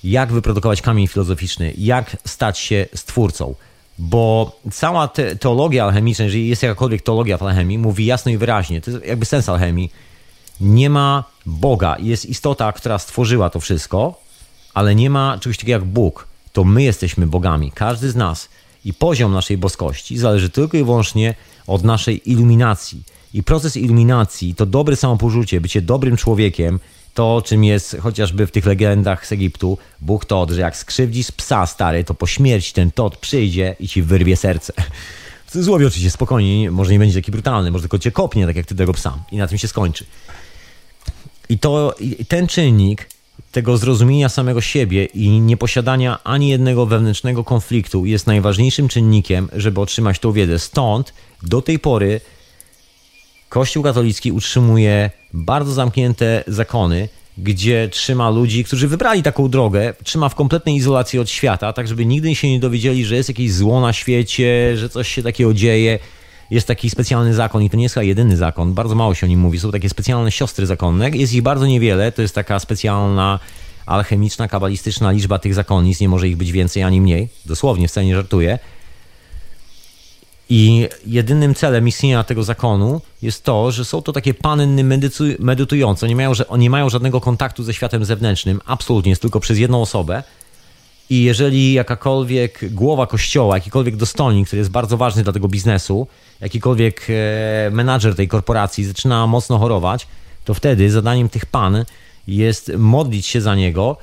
jak 0.09 0.31
wyprodukować 0.31 0.81
kamień 0.81 1.07
filozoficzny, 1.07 1.73
jak 1.77 2.17
stać 2.25 2.59
się 2.59 2.85
stwórcą. 2.95 3.55
Bo 3.99 4.51
cała 4.71 5.07
te, 5.07 5.35
teologia 5.35 5.85
alchemiczna, 5.85 6.25
jeżeli 6.25 6.47
jest 6.47 6.63
jakakolwiek 6.63 7.01
teologia 7.01 7.37
w 7.37 7.43
alchemii, 7.43 7.77
mówi 7.77 8.05
jasno 8.05 8.31
i 8.31 8.37
wyraźnie, 8.37 8.81
to 8.81 8.91
jest 8.91 9.05
jakby 9.05 9.25
sens 9.25 9.49
alchemii, 9.49 9.91
nie 10.61 10.89
ma 10.89 11.23
Boga. 11.45 11.97
Jest 11.99 12.25
istota, 12.25 12.71
która 12.71 12.99
stworzyła 12.99 13.49
to 13.49 13.59
wszystko, 13.59 14.21
ale 14.73 14.95
nie 14.95 15.09
ma 15.09 15.37
czegoś 15.39 15.57
takiego 15.57 15.71
jak 15.71 15.85
Bóg. 15.85 16.27
To 16.53 16.63
my 16.63 16.83
jesteśmy 16.83 17.27
bogami, 17.27 17.71
każdy 17.71 18.11
z 18.11 18.15
nas. 18.15 18.49
I 18.85 18.93
poziom 18.93 19.33
naszej 19.33 19.57
boskości 19.57 20.17
zależy 20.17 20.49
tylko 20.49 20.77
i 20.77 20.83
wyłącznie 20.83 21.35
od 21.67 21.83
naszej 21.83 22.31
iluminacji. 22.31 23.03
I 23.33 23.43
proces 23.43 23.77
iluminacji 23.77 24.55
to 24.55 24.65
dobre 24.65 24.95
samopoczucie, 24.95 25.61
bycie 25.61 25.81
dobrym 25.81 26.17
człowiekiem, 26.17 26.79
to, 27.17 27.41
czym 27.45 27.63
jest 27.63 27.97
chociażby 27.99 28.47
w 28.47 28.51
tych 28.51 28.65
legendach 28.65 29.27
z 29.27 29.31
Egiptu, 29.31 29.77
Bóg 30.01 30.25
Tod, 30.25 30.51
że 30.51 30.61
jak 30.61 30.77
skrzywdzisz 30.77 31.31
psa 31.31 31.65
stary, 31.65 32.03
to 32.03 32.13
po 32.13 32.27
śmierci 32.27 32.73
ten 32.73 32.91
Tod 32.91 33.17
przyjdzie 33.17 33.75
i 33.79 33.87
ci 33.87 34.01
wyrwie 34.01 34.35
serce. 34.35 34.73
W 35.47 35.51
cudzysłowie 35.51 35.87
oczywiście, 35.87 36.11
spokojnie, 36.11 36.71
może 36.71 36.91
nie 36.91 36.99
będzie 36.99 37.15
taki 37.15 37.31
brutalny, 37.31 37.71
może 37.71 37.81
tylko 37.81 37.99
cię 37.99 38.11
kopnie, 38.11 38.45
tak 38.45 38.55
jak 38.55 38.65
ty 38.65 38.75
tego 38.75 38.93
psa 38.93 39.17
i 39.31 39.37
na 39.37 39.47
tym 39.47 39.57
się 39.57 39.67
skończy. 39.67 40.05
I 41.49 41.59
to 41.59 41.95
i 41.99 42.25
ten 42.25 42.47
czynnik 42.47 43.09
tego 43.51 43.77
zrozumienia 43.77 44.29
samego 44.29 44.61
siebie 44.61 45.05
i 45.05 45.29
nieposiadania 45.29 46.23
ani 46.23 46.49
jednego 46.49 46.85
wewnętrznego 46.85 47.43
konfliktu 47.43 48.05
jest 48.05 48.27
najważniejszym 48.27 48.87
czynnikiem, 48.87 49.49
żeby 49.53 49.81
otrzymać 49.81 50.19
tą 50.19 50.31
wiedzę. 50.31 50.59
Stąd 50.59 51.13
do 51.43 51.61
tej 51.61 51.79
pory 51.79 52.21
Kościół 53.49 53.83
katolicki 53.83 54.31
utrzymuje 54.31 55.11
bardzo 55.33 55.73
zamknięte 55.73 56.43
zakony, 56.47 57.09
gdzie 57.37 57.89
trzyma 57.91 58.29
ludzi, 58.29 58.63
którzy 58.63 58.87
wybrali 58.87 59.23
taką 59.23 59.49
drogę, 59.49 59.93
trzyma 60.03 60.29
w 60.29 60.35
kompletnej 60.35 60.75
izolacji 60.75 61.19
od 61.19 61.29
świata, 61.29 61.73
tak 61.73 61.87
żeby 61.87 62.05
nigdy 62.05 62.35
się 62.35 62.49
nie 62.49 62.59
dowiedzieli, 62.59 63.05
że 63.05 63.15
jest 63.15 63.29
jakieś 63.29 63.53
zło 63.53 63.81
na 63.81 63.93
świecie, 63.93 64.77
że 64.77 64.89
coś 64.89 65.07
się 65.07 65.23
takiego 65.23 65.53
dzieje. 65.53 65.99
Jest 66.51 66.67
taki 66.67 66.89
specjalny 66.89 67.33
zakon 67.33 67.63
i 67.63 67.69
to 67.69 67.77
nie 67.77 67.83
jest 67.83 67.95
chyba 67.95 68.03
jedyny 68.03 68.37
zakon, 68.37 68.73
bardzo 68.73 68.95
mało 68.95 69.15
się 69.15 69.25
o 69.25 69.29
nim 69.29 69.39
mówi. 69.39 69.59
Są 69.59 69.71
takie 69.71 69.89
specjalne 69.89 70.31
siostry 70.31 70.65
zakonne, 70.65 71.09
jest 71.09 71.33
ich 71.33 71.41
bardzo 71.41 71.65
niewiele, 71.65 72.11
to 72.11 72.21
jest 72.21 72.35
taka 72.35 72.59
specjalna 72.59 73.39
alchemiczna, 73.85 74.47
kabalistyczna 74.47 75.11
liczba 75.11 75.39
tych 75.39 75.53
zakonnic, 75.53 75.99
nie 75.99 76.09
może 76.09 76.27
ich 76.27 76.37
być 76.37 76.51
więcej 76.51 76.83
ani 76.83 77.01
mniej, 77.01 77.29
dosłownie, 77.45 77.87
wcale 77.87 78.05
nie 78.05 78.15
żartuję. 78.15 78.59
I 80.49 80.89
jedynym 81.05 81.55
celem 81.55 81.87
istnienia 81.87 82.23
tego 82.23 82.43
zakonu 82.43 83.01
jest 83.21 83.43
to, 83.43 83.71
że 83.71 83.85
są 83.85 84.01
to 84.01 84.13
takie 84.13 84.33
panny 84.33 84.83
medytujące. 85.39 86.07
Nie 86.07 86.15
mają, 86.15 86.31
nie 86.57 86.69
mają 86.69 86.89
żadnego 86.89 87.21
kontaktu 87.21 87.63
ze 87.63 87.73
światem 87.73 88.05
zewnętrznym, 88.05 88.61
absolutnie, 88.65 89.09
jest 89.09 89.21
tylko 89.21 89.39
przez 89.39 89.57
jedną 89.57 89.81
osobę. 89.81 90.23
I 91.09 91.23
jeżeli 91.23 91.73
jakakolwiek 91.73 92.73
głowa 92.73 93.07
kościoła, 93.07 93.55
jakikolwiek 93.55 93.95
dostojnik, 93.95 94.47
który 94.47 94.59
jest 94.59 94.71
bardzo 94.71 94.97
ważny 94.97 95.23
dla 95.23 95.33
tego 95.33 95.47
biznesu, 95.47 96.07
jakikolwiek 96.41 97.07
e, 97.09 97.71
menadżer 97.71 98.15
tej 98.15 98.27
korporacji 98.27 98.85
zaczyna 98.85 99.27
mocno 99.27 99.57
chorować, 99.57 100.07
to 100.45 100.53
wtedy 100.53 100.91
zadaniem 100.91 101.29
tych 101.29 101.45
pan 101.45 101.85
jest 102.27 102.71
modlić 102.77 103.25
się 103.25 103.41
za 103.41 103.55
niego 103.55 103.97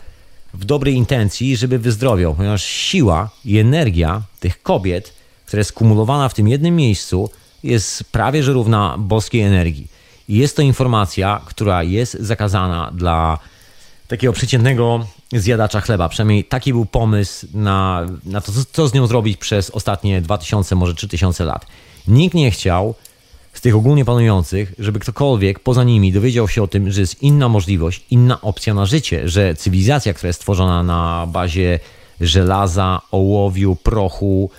w 0.55 0.65
dobrej 0.65 0.95
intencji, 0.95 1.57
żeby 1.57 1.79
wyzdrowiał, 1.79 2.35
ponieważ 2.35 2.65
siła 2.65 3.31
i 3.45 3.59
energia 3.59 4.23
tych 4.41 4.63
kobiet 4.63 5.13
która 5.55 5.61
jest 5.61 5.73
kumulowana 5.73 6.29
w 6.29 6.35
tym 6.35 6.49
jednym 6.49 6.77
miejscu, 6.77 7.31
jest 7.63 8.05
prawie 8.05 8.43
że 8.43 8.53
równa 8.53 8.97
boskiej 8.99 9.41
energii. 9.41 9.89
I 10.29 10.37
jest 10.37 10.57
to 10.57 10.63
informacja, 10.63 11.41
która 11.47 11.83
jest 11.83 12.17
zakazana 12.21 12.91
dla 12.95 13.39
takiego 14.09 14.33
przeciętnego 14.33 15.07
zjadacza 15.33 15.81
chleba. 15.81 16.09
Przynajmniej 16.09 16.45
taki 16.45 16.73
był 16.73 16.87
pomysł 16.87 17.47
na, 17.55 18.07
na 18.25 18.41
to, 18.41 18.53
co 18.73 18.89
z 18.89 18.95
nią 18.95 19.07
zrobić 19.07 19.37
przez 19.37 19.71
ostatnie 19.71 20.21
2000, 20.21 20.75
może 20.75 20.95
3000 20.95 21.45
lat. 21.45 21.67
Nikt 22.09 22.35
nie 22.35 22.51
chciał 22.51 22.95
z 23.53 23.61
tych 23.61 23.77
ogólnie 23.77 24.05
panujących, 24.05 24.75
żeby 24.79 25.01
ktokolwiek 25.01 25.61
poza 25.61 25.85
nimi 25.85 26.13
dowiedział 26.13 26.49
się 26.49 26.63
o 26.63 26.69
tym, 26.69 26.91
że 26.91 27.01
jest 27.01 27.23
inna 27.23 27.49
możliwość, 27.49 28.05
inna 28.11 28.41
opcja 28.41 28.75
na 28.75 28.87
życie, 28.87 29.29
że 29.29 29.55
cywilizacja, 29.55 30.15
która 30.15 30.29
jest 30.29 30.41
stworzona 30.41 30.83
na 30.83 31.27
bazie 31.27 31.81
żelaza, 32.21 33.01
ołowiu, 33.11 33.77
prochu 33.77 34.51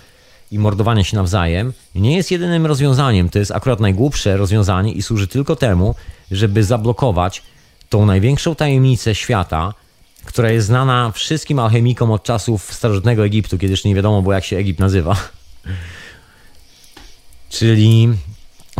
i 0.50 0.58
mordowania 0.58 1.04
się 1.04 1.16
nawzajem, 1.16 1.72
nie 1.94 2.16
jest 2.16 2.30
jedynym 2.30 2.66
rozwiązaniem. 2.66 3.28
To 3.28 3.38
jest 3.38 3.50
akurat 3.50 3.80
najgłupsze 3.80 4.36
rozwiązanie 4.36 4.92
i 4.92 5.02
służy 5.02 5.26
tylko 5.26 5.56
temu, 5.56 5.94
żeby 6.30 6.64
zablokować 6.64 7.42
tą 7.88 8.06
największą 8.06 8.54
tajemnicę 8.54 9.14
świata, 9.14 9.74
która 10.24 10.50
jest 10.50 10.66
znana 10.66 11.10
wszystkim 11.10 11.58
alchemikom 11.58 12.10
od 12.10 12.22
czasów 12.22 12.74
starożytnego 12.74 13.24
Egiptu, 13.24 13.58
kiedy 13.58 13.72
jeszcze 13.72 13.88
nie 13.88 13.94
wiadomo 13.94 14.22
było, 14.22 14.34
jak 14.34 14.44
się 14.44 14.56
Egipt 14.56 14.80
nazywa. 14.80 15.16
Czyli 17.50 18.08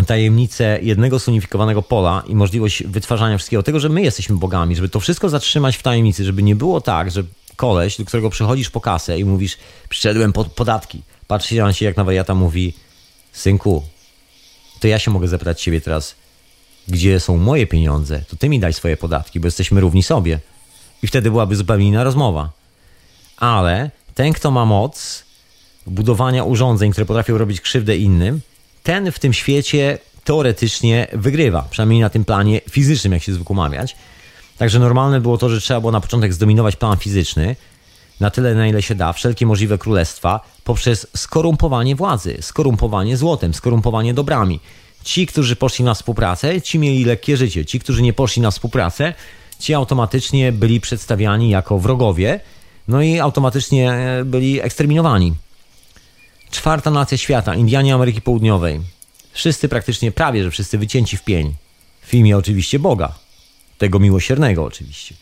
tajemnicę 0.06 0.78
jednego 0.82 1.18
zunifikowanego 1.18 1.82
pola 1.82 2.22
i 2.26 2.34
możliwość 2.34 2.82
wytwarzania 2.82 3.38
wszystkiego, 3.38 3.62
tego, 3.62 3.80
że 3.80 3.88
my 3.88 4.02
jesteśmy 4.02 4.36
bogami, 4.36 4.76
żeby 4.76 4.88
to 4.88 5.00
wszystko 5.00 5.28
zatrzymać 5.28 5.76
w 5.76 5.82
tajemnicy, 5.82 6.24
żeby 6.24 6.42
nie 6.42 6.56
było 6.56 6.80
tak, 6.80 7.10
że 7.10 7.22
koleś, 7.56 7.98
do 7.98 8.04
którego 8.04 8.30
przychodzisz 8.30 8.70
po 8.70 8.80
kasę 8.80 9.18
i 9.18 9.24
mówisz, 9.24 9.58
przyszedłem 9.88 10.32
pod 10.32 10.52
podatki, 10.52 11.02
patrzy 11.28 11.54
na 11.54 11.72
się 11.72 11.84
jak 11.84 11.96
na 11.96 12.04
wariata, 12.04 12.34
mówi, 12.34 12.74
synku, 13.32 13.82
to 14.80 14.88
ja 14.88 14.98
się 14.98 15.10
mogę 15.10 15.28
zapytać 15.28 15.62
ciebie 15.62 15.80
teraz, 15.80 16.14
gdzie 16.88 17.20
są 17.20 17.36
moje 17.36 17.66
pieniądze, 17.66 18.22
to 18.28 18.36
ty 18.36 18.48
mi 18.48 18.60
daj 18.60 18.72
swoje 18.72 18.96
podatki, 18.96 19.40
bo 19.40 19.46
jesteśmy 19.46 19.80
równi 19.80 20.02
sobie. 20.02 20.40
I 21.02 21.06
wtedy 21.06 21.30
byłaby 21.30 21.56
zupełnie 21.56 21.88
inna 21.88 22.04
rozmowa. 22.04 22.50
Ale 23.36 23.90
ten, 24.14 24.32
kto 24.32 24.50
ma 24.50 24.64
moc 24.64 25.24
budowania 25.86 26.44
urządzeń, 26.44 26.92
które 26.92 27.06
potrafią 27.06 27.38
robić 27.38 27.60
krzywdę 27.60 27.96
innym, 27.96 28.40
ten 28.82 29.12
w 29.12 29.18
tym 29.18 29.32
świecie 29.32 29.98
teoretycznie 30.24 31.06
wygrywa, 31.12 31.62
przynajmniej 31.70 32.00
na 32.00 32.10
tym 32.10 32.24
planie 32.24 32.60
fizycznym, 32.70 33.12
jak 33.12 33.22
się 33.22 33.32
zwykło 33.32 33.56
mawiać. 33.56 33.96
Także 34.58 34.78
normalne 34.78 35.20
było 35.20 35.38
to, 35.38 35.48
że 35.48 35.60
trzeba 35.60 35.80
było 35.80 35.92
na 35.92 36.00
początek 36.00 36.32
zdominować 36.32 36.76
plan 36.76 36.96
fizyczny, 36.96 37.56
na 38.20 38.30
tyle, 38.30 38.54
na 38.54 38.68
ile 38.68 38.82
się 38.82 38.94
da, 38.94 39.12
wszelkie 39.12 39.46
możliwe 39.46 39.78
królestwa, 39.78 40.40
poprzez 40.64 41.06
skorumpowanie 41.16 41.96
władzy, 41.96 42.38
skorumpowanie 42.40 43.16
złotem, 43.16 43.54
skorumpowanie 43.54 44.14
dobrami. 44.14 44.60
Ci, 45.04 45.26
którzy 45.26 45.56
poszli 45.56 45.84
na 45.84 45.94
współpracę, 45.94 46.62
ci 46.62 46.78
mieli 46.78 47.04
lekkie 47.04 47.36
życie. 47.36 47.64
Ci, 47.64 47.80
którzy 47.80 48.02
nie 48.02 48.12
poszli 48.12 48.42
na 48.42 48.50
współpracę, 48.50 49.14
ci 49.58 49.74
automatycznie 49.74 50.52
byli 50.52 50.80
przedstawiani 50.80 51.50
jako 51.50 51.78
wrogowie, 51.78 52.40
no 52.88 53.02
i 53.02 53.18
automatycznie 53.18 53.92
e, 53.92 54.24
byli 54.24 54.60
eksterminowani. 54.60 55.34
Czwarta 56.50 56.90
nacja 56.90 57.18
świata, 57.18 57.54
Indianie 57.54 57.94
Ameryki 57.94 58.20
Południowej. 58.20 58.80
Wszyscy 59.32 59.68
praktycznie, 59.68 60.12
prawie 60.12 60.44
że 60.44 60.50
wszyscy 60.50 60.78
wycięci 60.78 61.16
w 61.16 61.24
pień. 61.24 61.54
W 62.02 62.14
imię 62.14 62.36
oczywiście 62.36 62.78
Boga. 62.78 63.14
Tego 63.78 63.98
miłosiernego 63.98 64.64
oczywiście. 64.64 65.14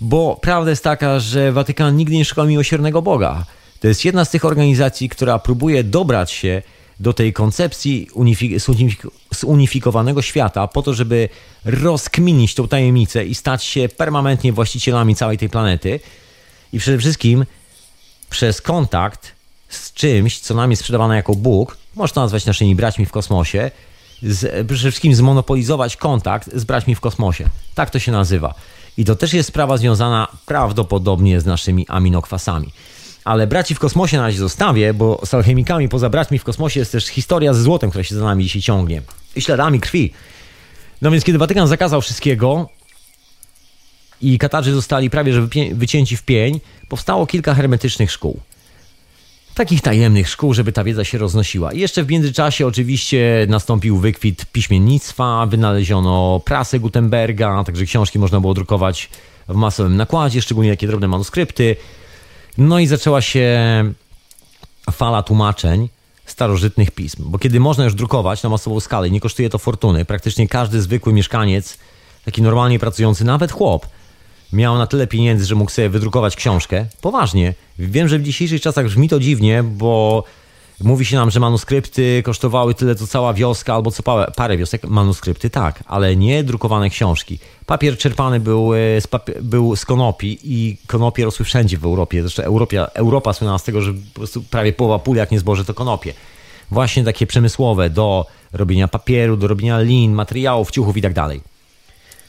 Bo 0.00 0.38
prawda 0.42 0.70
jest 0.70 0.84
taka, 0.84 1.20
że 1.20 1.52
Watykan 1.52 1.96
nigdy 1.96 2.16
nie 2.16 2.24
szukał 2.24 2.46
miłosiernego 2.46 3.02
Boga. 3.02 3.44
To 3.80 3.88
jest 3.88 4.04
jedna 4.04 4.24
z 4.24 4.30
tych 4.30 4.44
organizacji, 4.44 5.08
która 5.08 5.38
próbuje 5.38 5.84
dobrać 5.84 6.30
się 6.30 6.62
do 7.00 7.12
tej 7.12 7.32
koncepcji 7.32 8.08
zunifikowanego 9.30 10.22
świata 10.22 10.68
po 10.68 10.82
to, 10.82 10.94
żeby 10.94 11.28
rozkminić 11.64 12.54
tą 12.54 12.68
tajemnicę 12.68 13.24
i 13.24 13.34
stać 13.34 13.64
się 13.64 13.88
permanentnie 13.88 14.52
właścicielami 14.52 15.14
całej 15.14 15.38
tej 15.38 15.48
planety. 15.48 16.00
I 16.72 16.78
przede 16.78 16.98
wszystkim 16.98 17.44
przez 18.30 18.60
kontakt 18.60 19.32
z 19.68 19.92
czymś, 19.92 20.38
co 20.38 20.54
nam 20.54 20.70
jest 20.70 20.80
sprzedawane 20.80 21.16
jako 21.16 21.34
Bóg, 21.34 21.76
można 21.94 22.22
nazwać 22.22 22.46
naszymi 22.46 22.74
braćmi 22.74 23.06
w 23.06 23.10
kosmosie, 23.10 23.70
z, 24.22 24.66
przede 24.66 24.90
wszystkim 24.90 25.14
zmonopolizować 25.14 25.96
kontakt 25.96 26.50
z 26.54 26.64
braćmi 26.64 26.94
w 26.94 27.00
kosmosie. 27.00 27.44
Tak 27.74 27.90
to 27.90 27.98
się 27.98 28.12
nazywa. 28.12 28.54
I 28.96 29.04
to 29.04 29.16
też 29.16 29.34
jest 29.34 29.48
sprawa 29.48 29.76
związana 29.76 30.28
prawdopodobnie 30.46 31.40
z 31.40 31.46
naszymi 31.46 31.86
aminokwasami. 31.88 32.72
Ale 33.24 33.46
braci 33.46 33.74
w 33.74 33.78
kosmosie 33.78 34.16
na 34.16 34.22
razie 34.22 34.38
zostawię, 34.38 34.94
bo 34.94 35.20
z 35.24 35.34
alchemikami 35.34 35.88
poza 35.88 36.10
braćmi 36.10 36.38
w 36.38 36.44
kosmosie 36.44 36.80
jest 36.80 36.92
też 36.92 37.06
historia 37.06 37.54
ze 37.54 37.62
złotem, 37.62 37.90
która 37.90 38.04
się 38.04 38.14
za 38.14 38.24
nami 38.24 38.44
dzisiaj 38.44 38.62
ciągnie. 38.62 39.02
I 39.36 39.40
śladami 39.40 39.80
krwi. 39.80 40.12
No 41.02 41.10
więc 41.10 41.24
kiedy 41.24 41.38
Watykan 41.38 41.68
zakazał 41.68 42.00
wszystkiego 42.00 42.68
i 44.20 44.38
Katarzy 44.38 44.72
zostali 44.72 45.10
prawie 45.10 45.32
że 45.32 45.48
wycięci 45.72 46.16
w 46.16 46.22
pień, 46.22 46.60
powstało 46.88 47.26
kilka 47.26 47.54
hermetycznych 47.54 48.12
szkół 48.12 48.40
takich 49.56 49.82
tajemnych 49.82 50.28
szkół, 50.28 50.54
żeby 50.54 50.72
ta 50.72 50.84
wiedza 50.84 51.04
się 51.04 51.18
roznosiła. 51.18 51.72
I 51.72 51.80
jeszcze 51.80 52.02
w 52.02 52.10
międzyczasie 52.10 52.66
oczywiście 52.66 53.46
nastąpił 53.48 53.98
wykwit 53.98 54.46
piśmiennictwa, 54.52 55.46
wynaleziono 55.46 56.40
prasę 56.44 56.78
Gutenberga, 56.78 57.64
także 57.64 57.84
książki 57.84 58.18
można 58.18 58.40
było 58.40 58.54
drukować 58.54 59.08
w 59.48 59.54
masowym 59.54 59.96
nakładzie, 59.96 60.42
szczególnie 60.42 60.70
takie 60.70 60.86
drobne 60.86 61.08
manuskrypty. 61.08 61.76
No 62.58 62.78
i 62.78 62.86
zaczęła 62.86 63.20
się 63.20 63.54
fala 64.92 65.22
tłumaczeń 65.22 65.88
starożytnych 66.26 66.90
pism, 66.90 67.24
bo 67.26 67.38
kiedy 67.38 67.60
można 67.60 67.84
już 67.84 67.94
drukować 67.94 68.42
na 68.42 68.48
masową 68.48 68.80
skalę, 68.80 69.10
nie 69.10 69.20
kosztuje 69.20 69.50
to 69.50 69.58
fortuny, 69.58 70.04
praktycznie 70.04 70.48
każdy 70.48 70.82
zwykły 70.82 71.12
mieszkaniec, 71.12 71.78
taki 72.24 72.42
normalnie 72.42 72.78
pracujący, 72.78 73.24
nawet 73.24 73.52
chłop, 73.52 73.86
miał 74.52 74.78
na 74.78 74.86
tyle 74.86 75.06
pieniędzy, 75.06 75.44
że 75.44 75.54
mógł 75.54 75.70
sobie 75.70 75.88
wydrukować 75.88 76.36
książkę. 76.36 76.86
Poważnie. 77.00 77.54
Wiem, 77.78 78.08
że 78.08 78.18
w 78.18 78.22
dzisiejszych 78.22 78.60
czasach 78.60 78.86
brzmi 78.86 79.08
to 79.08 79.20
dziwnie, 79.20 79.62
bo 79.62 80.24
mówi 80.80 81.04
się 81.04 81.16
nam, 81.16 81.30
że 81.30 81.40
manuskrypty 81.40 82.22
kosztowały 82.24 82.74
tyle, 82.74 82.94
co 82.94 83.06
cała 83.06 83.34
wioska 83.34 83.74
albo 83.74 83.90
co 83.90 84.02
parę 84.36 84.56
wiosek. 84.56 84.84
Manuskrypty 84.84 85.50
tak, 85.50 85.84
ale 85.86 86.16
nie 86.16 86.44
drukowane 86.44 86.90
książki. 86.90 87.38
Papier 87.66 87.98
czerpany 87.98 88.40
był 88.40 88.74
e, 88.74 89.00
z, 89.00 89.08
był 89.42 89.76
z 89.76 89.84
konopi 89.84 90.38
i 90.42 90.76
konopie 90.86 91.24
rosły 91.24 91.44
wszędzie 91.44 91.78
w 91.78 91.84
Europie. 91.84 92.22
Zresztą 92.22 92.42
Europa, 92.42 92.76
Europa 92.76 93.32
słynęła 93.32 93.58
z 93.58 93.64
tego, 93.64 93.80
że 93.82 93.92
po 93.92 94.14
prostu 94.14 94.42
prawie 94.42 94.72
połowa 94.72 94.98
pól, 94.98 95.16
jak 95.16 95.30
nie 95.30 95.38
zboże, 95.38 95.64
to 95.64 95.74
konopie. 95.74 96.14
Właśnie 96.70 97.04
takie 97.04 97.26
przemysłowe 97.26 97.90
do 97.90 98.26
robienia 98.52 98.88
papieru, 98.88 99.36
do 99.36 99.48
robienia 99.48 99.80
lin, 99.80 100.12
materiałów, 100.12 100.70
ciuchów 100.70 100.96
i 100.96 101.02
tak 101.02 101.12
dalej 101.12 101.55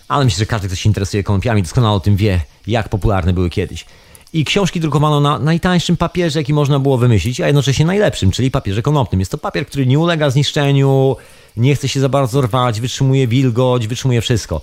ale 0.07 0.25
myślę, 0.25 0.39
że 0.39 0.45
każdy, 0.45 0.67
kto 0.67 0.75
się 0.75 0.89
interesuje 0.89 1.23
konopiami, 1.23 1.63
doskonale 1.63 1.95
o 1.95 1.99
tym 1.99 2.15
wie, 2.15 2.41
jak 2.67 2.89
popularne 2.89 3.33
były 3.33 3.49
kiedyś. 3.49 3.85
I 4.33 4.45
książki 4.45 4.79
drukowano 4.79 5.19
na 5.19 5.39
najtańszym 5.39 5.97
papierze, 5.97 6.39
jaki 6.39 6.53
można 6.53 6.79
było 6.79 6.97
wymyślić, 6.97 7.41
a 7.41 7.47
jednocześnie 7.47 7.85
najlepszym, 7.85 8.31
czyli 8.31 8.51
papierze 8.51 8.81
konopnym. 8.81 9.19
Jest 9.19 9.31
to 9.31 9.37
papier, 9.37 9.67
który 9.67 9.85
nie 9.85 9.99
ulega 9.99 10.29
zniszczeniu, 10.29 11.15
nie 11.57 11.75
chce 11.75 11.87
się 11.87 11.99
za 11.99 12.09
bardzo 12.09 12.41
rwać, 12.41 12.81
wytrzymuje 12.81 13.27
wilgoć, 13.27 13.87
wytrzymuje 13.87 14.21
wszystko. 14.21 14.61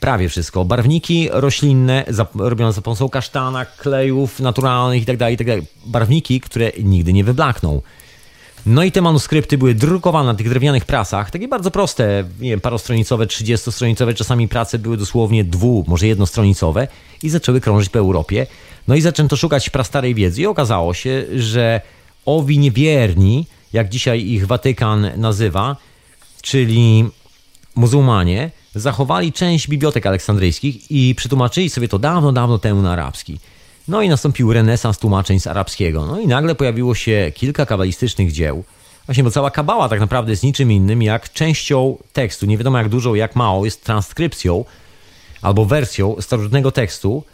Prawie 0.00 0.28
wszystko. 0.28 0.64
Barwniki 0.64 1.28
roślinne, 1.32 2.04
robione 2.34 2.72
za 2.72 2.82
pomocą 2.82 3.08
kasztana, 3.08 3.64
klejów 3.64 4.40
naturalnych 4.40 5.00
itd., 5.00 5.18
tak 5.18 5.30
itd. 5.30 5.56
Tak 5.56 5.64
Barwniki, 5.86 6.40
które 6.40 6.72
nigdy 6.82 7.12
nie 7.12 7.24
wyblakną. 7.24 7.82
No 8.66 8.84
i 8.84 8.92
te 8.92 9.00
manuskrypty 9.00 9.58
były 9.58 9.74
drukowane 9.74 10.32
na 10.32 10.34
tych 10.34 10.48
drewnianych 10.48 10.84
prasach, 10.84 11.30
takie 11.30 11.48
bardzo 11.48 11.70
proste, 11.70 12.24
nie 12.40 12.50
wiem, 12.50 12.60
parostronicowe, 12.60 13.26
trzydziestostronicowe, 13.26 14.14
czasami 14.14 14.48
prace 14.48 14.78
były 14.78 14.96
dosłownie 14.96 15.44
dwu, 15.44 15.84
może 15.88 16.06
jednostronicowe 16.06 16.88
i 17.22 17.28
zaczęły 17.28 17.60
krążyć 17.60 17.88
po 17.88 17.98
Europie. 17.98 18.46
No 18.88 18.94
i 18.94 19.00
zaczęto 19.00 19.36
szukać 19.36 19.70
prastarej 19.70 20.14
wiedzy 20.14 20.42
i 20.42 20.46
okazało 20.46 20.94
się, 20.94 21.24
że 21.36 21.80
owi 22.26 22.58
niewierni, 22.58 23.46
jak 23.72 23.88
dzisiaj 23.88 24.26
ich 24.26 24.46
Watykan 24.46 25.10
nazywa, 25.16 25.76
czyli 26.42 27.04
muzułmanie, 27.74 28.50
zachowali 28.74 29.32
część 29.32 29.68
bibliotek 29.68 30.06
aleksandryjskich 30.06 30.90
i 30.90 31.14
przetłumaczyli 31.14 31.70
sobie 31.70 31.88
to 31.88 31.98
dawno, 31.98 32.32
dawno 32.32 32.58
temu 32.58 32.82
na 32.82 32.92
arabski. 32.92 33.38
No 33.88 34.02
i 34.02 34.08
nastąpił 34.08 34.52
renesans 34.52 34.98
tłumaczeń 34.98 35.40
z 35.40 35.46
arabskiego. 35.46 36.06
No 36.06 36.20
i 36.20 36.26
nagle 36.26 36.54
pojawiło 36.54 36.94
się 36.94 37.32
kilka 37.34 37.66
kabalistycznych 37.66 38.32
dzieł. 38.32 38.64
Właśnie, 39.06 39.24
bo 39.24 39.30
cała 39.30 39.50
kabała 39.50 39.88
tak 39.88 40.00
naprawdę 40.00 40.30
jest 40.32 40.42
niczym 40.42 40.72
innym 40.72 41.02
jak 41.02 41.32
częścią 41.32 41.98
tekstu. 42.12 42.46
Nie 42.46 42.58
wiadomo 42.58 42.78
jak 42.78 42.88
dużą, 42.88 43.14
jak 43.14 43.36
małą, 43.36 43.64
jest 43.64 43.84
transkrypcją 43.84 44.64
albo 45.42 45.64
wersją 45.64 46.16
starożytnego 46.20 46.72
tekstu, 46.72 47.24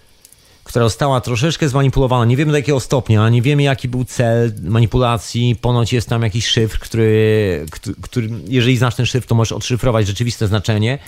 która 0.64 0.84
została 0.84 1.20
troszeczkę 1.20 1.68
zmanipulowana. 1.68 2.24
Nie 2.24 2.36
wiemy 2.36 2.52
do 2.52 2.58
jakiego 2.58 2.80
stopnia, 2.80 3.28
nie 3.28 3.42
wiemy 3.42 3.62
jaki 3.62 3.88
był 3.88 4.04
cel 4.04 4.52
manipulacji. 4.62 5.56
Ponoć 5.56 5.92
jest 5.92 6.08
tam 6.08 6.22
jakiś 6.22 6.46
szyfr, 6.46 6.78
który, 6.78 7.66
który 8.02 8.28
jeżeli 8.48 8.76
znasz 8.76 8.94
ten 8.94 9.06
szyfr, 9.06 9.26
to 9.26 9.34
możesz 9.34 9.52
odszyfrować 9.52 10.06
rzeczywiste 10.06 10.48
znaczenie 10.48 10.98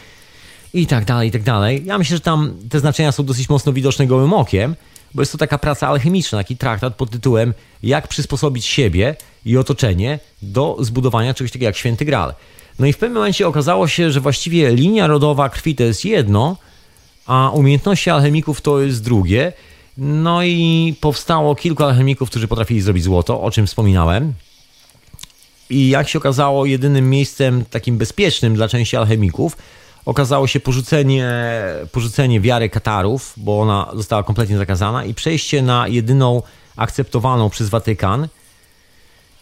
i 0.74 0.86
tak 0.86 1.04
dalej, 1.04 1.28
i 1.28 1.32
tak 1.32 1.42
dalej. 1.42 1.82
Ja 1.84 1.98
myślę, 1.98 2.16
że 2.16 2.20
tam 2.20 2.54
te 2.70 2.80
znaczenia 2.80 3.12
są 3.12 3.24
dosyć 3.24 3.48
mocno 3.48 3.72
widoczne 3.72 4.06
gołym 4.06 4.32
okiem 4.32 4.76
bo 5.15 5.23
jest 5.23 5.32
to 5.32 5.39
taka 5.39 5.59
praca 5.59 5.89
alchemiczna, 5.89 6.39
taki 6.39 6.57
traktat 6.57 6.95
pod 6.95 7.11
tytułem 7.11 7.55
Jak 7.82 8.09
przysposobić 8.09 8.66
siebie 8.66 9.16
i 9.45 9.57
otoczenie 9.57 10.19
do 10.43 10.77
zbudowania 10.81 11.35
czegoś 11.35 11.51
takiego 11.51 11.66
jak 11.66 11.77
święty 11.77 12.05
Graal. 12.05 12.35
No 12.78 12.87
i 12.87 12.93
w 12.93 12.99
pewnym 12.99 13.15
momencie 13.15 13.49
okazało 13.49 13.89
się, 13.89 14.11
że 14.11 14.20
właściwie 14.20 14.70
linia 14.74 15.07
rodowa 15.07 15.49
krwi 15.49 15.74
to 15.74 15.85
jest 15.85 16.05
jedno, 16.05 16.57
a 17.27 17.51
umiejętności 17.51 18.11
alchemików 18.11 18.61
to 18.61 18.81
jest 18.81 19.05
drugie. 19.05 19.53
No 19.97 20.43
i 20.43 20.95
powstało 21.01 21.55
kilku 21.55 21.85
alchemików, 21.85 22.31
którzy 22.31 22.49
potrafili 22.49 22.81
zrobić 22.81 23.05
złoto, 23.05 23.43
o 23.43 23.51
czym 23.51 23.66
wspominałem. 23.66 24.35
I 25.70 25.89
jak 25.89 26.09
się 26.09 26.19
okazało, 26.19 26.66
jedynym 26.66 27.11
miejscem 27.11 27.65
takim 27.70 27.99
bezpiecznym 27.99 28.55
dla 28.55 28.69
części 28.69 28.97
alchemików 28.97 29.57
okazało 30.05 30.47
się 30.47 30.60
porzucenie, 30.60 31.32
porzucenie 31.93 32.40
wiary 32.40 32.68
Katarów, 32.68 33.35
bo 33.36 33.60
ona 33.60 33.90
została 33.94 34.22
kompletnie 34.22 34.59
zakazana 34.59 35.05
i 35.05 35.14
przejście 35.14 35.62
na 35.62 35.89
jedyną 35.89 36.43
akceptowalną 36.77 37.51
przez 37.51 37.68
Watykan 37.68 38.28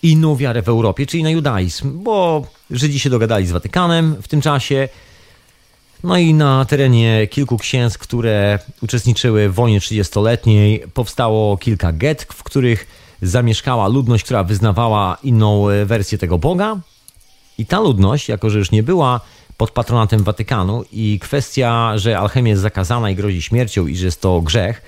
inną 0.02 0.36
wiarę 0.36 0.62
w 0.62 0.68
Europie, 0.68 1.06
czyli 1.06 1.22
na 1.22 1.30
judaizm, 1.30 2.02
bo 2.02 2.42
Żydzi 2.70 3.00
się 3.00 3.10
dogadali 3.10 3.46
z 3.46 3.52
Watykanem 3.52 4.16
w 4.22 4.28
tym 4.28 4.40
czasie. 4.40 4.88
No 6.04 6.16
i 6.16 6.34
na 6.34 6.64
terenie 6.64 7.26
kilku 7.26 7.58
księstw, 7.58 7.98
które 7.98 8.58
uczestniczyły 8.82 9.48
w 9.48 9.54
wojnie 9.54 9.80
30-letniej, 9.80 10.84
powstało 10.94 11.56
kilka 11.56 11.92
get, 11.92 12.22
w 12.22 12.42
których 12.42 12.86
zamieszkała 13.22 13.88
ludność, 13.88 14.24
która 14.24 14.44
wyznawała 14.44 15.16
inną 15.22 15.68
e, 15.68 15.84
wersję 15.84 16.18
tego 16.18 16.38
Boga. 16.38 16.80
I 17.58 17.66
ta 17.66 17.80
ludność, 17.80 18.28
jako 18.28 18.50
że 18.50 18.58
już 18.58 18.70
nie 18.70 18.82
była 18.82 19.20
pod 19.58 19.70
patronatem 19.70 20.22
Watykanu 20.22 20.84
i 20.92 21.18
kwestia, 21.18 21.92
że 21.98 22.18
alchemia 22.18 22.50
jest 22.50 22.62
zakazana 22.62 23.10
i 23.10 23.14
grozi 23.14 23.42
śmiercią 23.42 23.86
i 23.86 23.96
że 23.96 24.04
jest 24.04 24.20
to 24.20 24.40
grzech, 24.40 24.82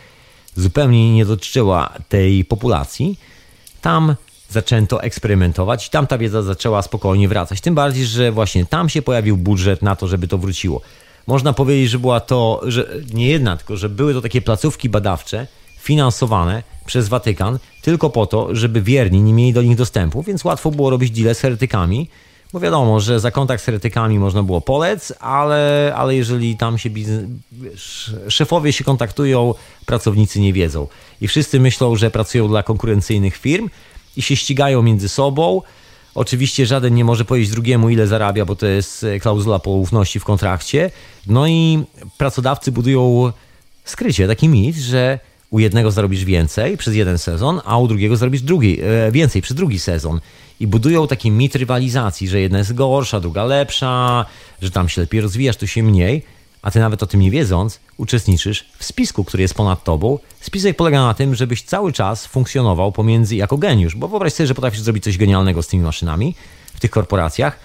zupełnie 0.57 1.15
nie 1.15 1.25
dotyczyła 1.25 1.93
tej 2.09 2.45
populacji, 2.45 3.19
tam 3.81 4.15
zaczęto 4.49 5.03
eksperymentować 5.03 5.87
i 5.87 5.91
tam 5.91 6.07
ta 6.07 6.19
wiedza 6.19 6.43
zaczęła 6.43 6.83
spokojnie 6.83 7.29
wracać. 7.29 7.61
Tym 7.61 7.75
bardziej, 7.75 8.07
że 8.07 8.33
właśnie 8.33 8.67
tam 8.67 8.89
się 8.89 9.03
pojawił 9.03 9.37
budżet 9.37 9.83
na 9.83 9.97
to, 9.97 10.09
żeby 10.09 10.29
to 10.29 10.39
wróciło. 10.39 10.81
Można 11.27 11.53
powiedzieć, 11.53 11.91
że 11.91 11.99
była 11.99 12.21
to, 12.21 12.61
że 12.65 12.89
nie 13.15 13.29
jedna, 13.29 13.57
tylko 13.57 13.77
że 13.77 13.89
były 13.89 14.15
to 14.15 14.21
takie 14.21 14.43
placówki 14.43 14.89
badawcze 14.89 15.47
finansowane 15.79 16.63
przez 16.87 17.09
Watykan 17.09 17.59
tylko 17.83 18.11
po 18.11 18.27
to, 18.27 18.55
żeby 18.55 18.83
wierni 18.83 19.23
nie 19.23 19.33
mieli 19.33 19.53
do 19.53 19.63
nich 19.63 19.77
dostępu, 19.77 20.23
więc 20.23 20.45
łatwo 20.45 20.71
było 20.71 20.91
robić 20.91 21.11
deal 21.11 21.35
z 21.35 21.41
heretykami, 21.41 22.09
bo 22.53 22.61
wiadomo, 22.61 23.01
że 23.01 23.21
za 23.21 23.31
kontakt 23.31 23.63
z 23.63 23.67
heretykami 23.67 24.19
można 24.19 24.43
było 24.43 24.61
polec, 24.61 25.13
ale, 25.21 25.93
ale 25.97 26.17
jeżeli 26.17 26.57
tam 26.57 26.79
się 26.79 26.91
biznes, 26.91 27.25
szefowie 28.29 28.73
się 28.73 28.85
kontaktują, 28.85 29.55
pracownicy 29.87 30.41
nie 30.41 30.53
wiedzą. 30.53 30.87
I 31.21 31.29
wszyscy 31.29 31.61
myślą, 31.61 31.97
że 31.97 32.11
pracują 32.11 32.49
dla 32.49 32.63
konkurencyjnych 32.63 33.37
firm 33.37 33.69
i 34.17 34.23
się 34.23 34.37
ścigają 34.37 34.83
między 34.83 35.09
sobą. 35.09 35.63
Oczywiście 36.15 36.67
żaden 36.67 36.95
nie 36.95 37.05
może 37.05 37.25
powiedzieć 37.25 37.51
drugiemu, 37.51 37.91
ile 37.91 38.07
zarabia, 38.07 38.45
bo 38.45 38.57
to 38.57 38.67
jest 38.67 39.07
klauzula 39.21 39.59
poufności 39.59 40.21
w 40.21 40.25
kontrakcie. 40.25 40.91
No 41.27 41.47
i 41.47 41.83
pracodawcy 42.19 42.73
budują 42.73 43.33
skrycie 43.85 44.29
taki 44.29 44.49
mit, 44.49 44.77
że 44.77 45.19
u 45.51 45.59
jednego 45.59 45.91
zarobisz 45.91 46.25
więcej 46.25 46.77
przez 46.77 46.95
jeden 46.95 47.19
sezon, 47.19 47.61
a 47.65 47.79
u 47.79 47.89
drugiego 47.89 48.17
zarobisz 48.17 48.43
drugi, 48.43 48.81
e, 48.83 49.13
więcej 49.13 49.43
przez 49.43 49.57
drugi 49.57 49.79
sezon. 49.79 50.21
I 50.61 50.67
budują 50.67 51.07
taki 51.07 51.31
mit 51.31 51.57
rywalizacji, 51.57 52.29
że 52.29 52.41
jedna 52.41 52.59
jest 52.59 52.75
gorsza, 52.75 53.21
druga 53.21 53.45
lepsza, 53.45 54.27
że 54.63 54.71
tam 54.71 54.89
się 54.89 55.01
lepiej 55.01 55.21
rozwijasz, 55.21 55.57
tu 55.57 55.67
się 55.67 55.83
mniej, 55.83 56.23
a 56.63 56.71
ty 56.71 56.81
nawet 56.81 57.03
o 57.03 57.07
tym 57.07 57.21
nie 57.21 57.31
wiedząc, 57.31 57.81
uczestniczysz 57.97 58.65
w 58.79 58.85
spisku, 58.85 59.25
który 59.25 59.43
jest 59.43 59.55
ponad 59.55 59.85
tobą. 59.85 60.19
Spisek 60.41 60.77
polega 60.77 61.01
na 61.01 61.15
tym, 61.15 61.35
żebyś 61.35 61.63
cały 61.63 61.93
czas 61.93 62.27
funkcjonował 62.27 62.93
pomiędzy 62.93 63.37
jako 63.37 63.57
geniusz, 63.57 63.97
bo 63.97 64.09
wyobraź 64.09 64.33
sobie, 64.33 64.47
że 64.47 64.55
potrafisz 64.55 64.81
zrobić 64.81 65.05
coś 65.05 65.19
genialnego 65.19 65.63
z 65.63 65.67
tymi 65.67 65.83
maszynami 65.83 66.35
w 66.75 66.81
tych 66.81 66.91
korporacjach. 66.91 67.59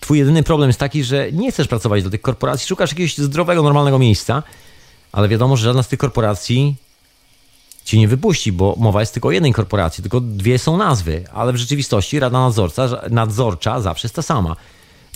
Twój 0.00 0.18
jedyny 0.18 0.42
problem 0.42 0.68
jest 0.68 0.80
taki, 0.80 1.04
że 1.04 1.32
nie 1.32 1.52
chcesz 1.52 1.68
pracować 1.68 2.02
do 2.02 2.10
tych 2.10 2.20
korporacji, 2.20 2.68
szukasz 2.68 2.90
jakiegoś 2.90 3.18
zdrowego, 3.18 3.62
normalnego 3.62 3.98
miejsca, 3.98 4.42
ale 5.12 5.28
wiadomo, 5.28 5.56
że 5.56 5.64
żadna 5.64 5.82
z 5.82 5.88
tych 5.88 5.98
korporacji 5.98 6.76
ci 7.84 7.98
nie 7.98 8.08
wypuści, 8.08 8.52
bo 8.52 8.74
mowa 8.78 9.00
jest 9.00 9.12
tylko 9.12 9.28
o 9.28 9.32
jednej 9.32 9.52
korporacji, 9.52 10.02
tylko 10.02 10.20
dwie 10.20 10.58
są 10.58 10.76
nazwy, 10.76 11.24
ale 11.32 11.52
w 11.52 11.56
rzeczywistości 11.56 12.20
rada 12.20 12.40
nadzorca, 12.40 12.88
nadzorcza 13.10 13.80
zawsze 13.80 14.06
jest 14.06 14.14
ta 14.14 14.22
sama. 14.22 14.56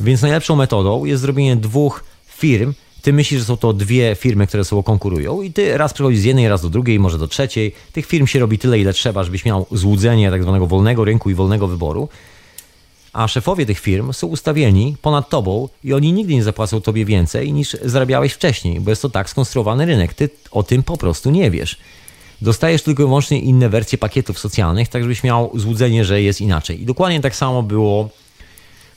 Więc 0.01 0.23
najlepszą 0.23 0.57
metodą 0.57 1.05
jest 1.05 1.23
zrobienie 1.23 1.57
dwóch 1.57 2.05
firm. 2.27 2.75
Ty 3.03 3.13
myślisz, 3.13 3.41
że 3.41 3.47
są 3.47 3.57
to 3.57 3.73
dwie 3.73 4.17
firmy, 4.19 4.47
które 4.47 4.65
sobą 4.65 4.83
konkurują 4.83 5.43
i 5.43 5.53
ty 5.53 5.79
raz 5.79 5.93
przechodzisz 5.93 6.21
z 6.21 6.25
jednej, 6.25 6.49
raz 6.49 6.63
do 6.63 6.71
drugiej, 6.71 6.99
może 6.99 7.19
do 7.19 7.29
trzeciej. 7.29 7.75
Tych 7.93 8.07
firm 8.07 8.27
się 8.27 8.39
robi 8.39 8.59
tyle, 8.59 8.79
ile 8.79 8.93
trzeba, 8.93 9.25
żebyś 9.25 9.45
miał 9.45 9.67
złudzenie 9.73 10.31
tak 10.31 10.43
zwanego 10.43 10.67
wolnego 10.67 11.05
rynku 11.05 11.31
i 11.31 11.35
wolnego 11.35 11.69
wyboru. 11.69 12.09
A 13.13 13.29
szefowie 13.29 13.67
tych 13.67 13.79
firm 13.79 14.13
są 14.13 14.27
ustawieni 14.27 14.97
ponad 15.03 15.29
tobą 15.29 15.69
i 15.85 15.93
oni 15.93 16.13
nigdy 16.13 16.35
nie 16.35 16.43
zapłacą 16.43 16.81
tobie 16.81 17.05
więcej 17.05 17.53
niż 17.53 17.77
zarabiałeś 17.85 18.33
wcześniej, 18.33 18.81
bo 18.81 18.91
jest 18.91 19.03
to 19.03 19.11
tak 19.11 19.31
skonstruowany 19.31 19.87
rynek. 19.87 20.15
Ty 20.15 20.31
o 20.51 20.63
tym 20.63 20.83
po 20.83 20.97
prostu 20.97 21.31
nie 21.31 21.51
wiesz 21.51 21.79
dostajesz 22.43 22.83
tylko 22.83 23.03
i 23.03 23.07
wyłącznie 23.07 23.41
inne 23.41 23.69
wersje 23.69 23.99
pakietów 23.99 24.39
socjalnych, 24.39 24.89
tak 24.89 25.03
żebyś 25.03 25.23
miał 25.23 25.51
złudzenie, 25.55 26.05
że 26.05 26.23
jest 26.23 26.41
inaczej. 26.41 26.83
I 26.83 26.85
dokładnie 26.85 27.21
tak 27.21 27.37
samo 27.37 27.63
było 27.63 28.09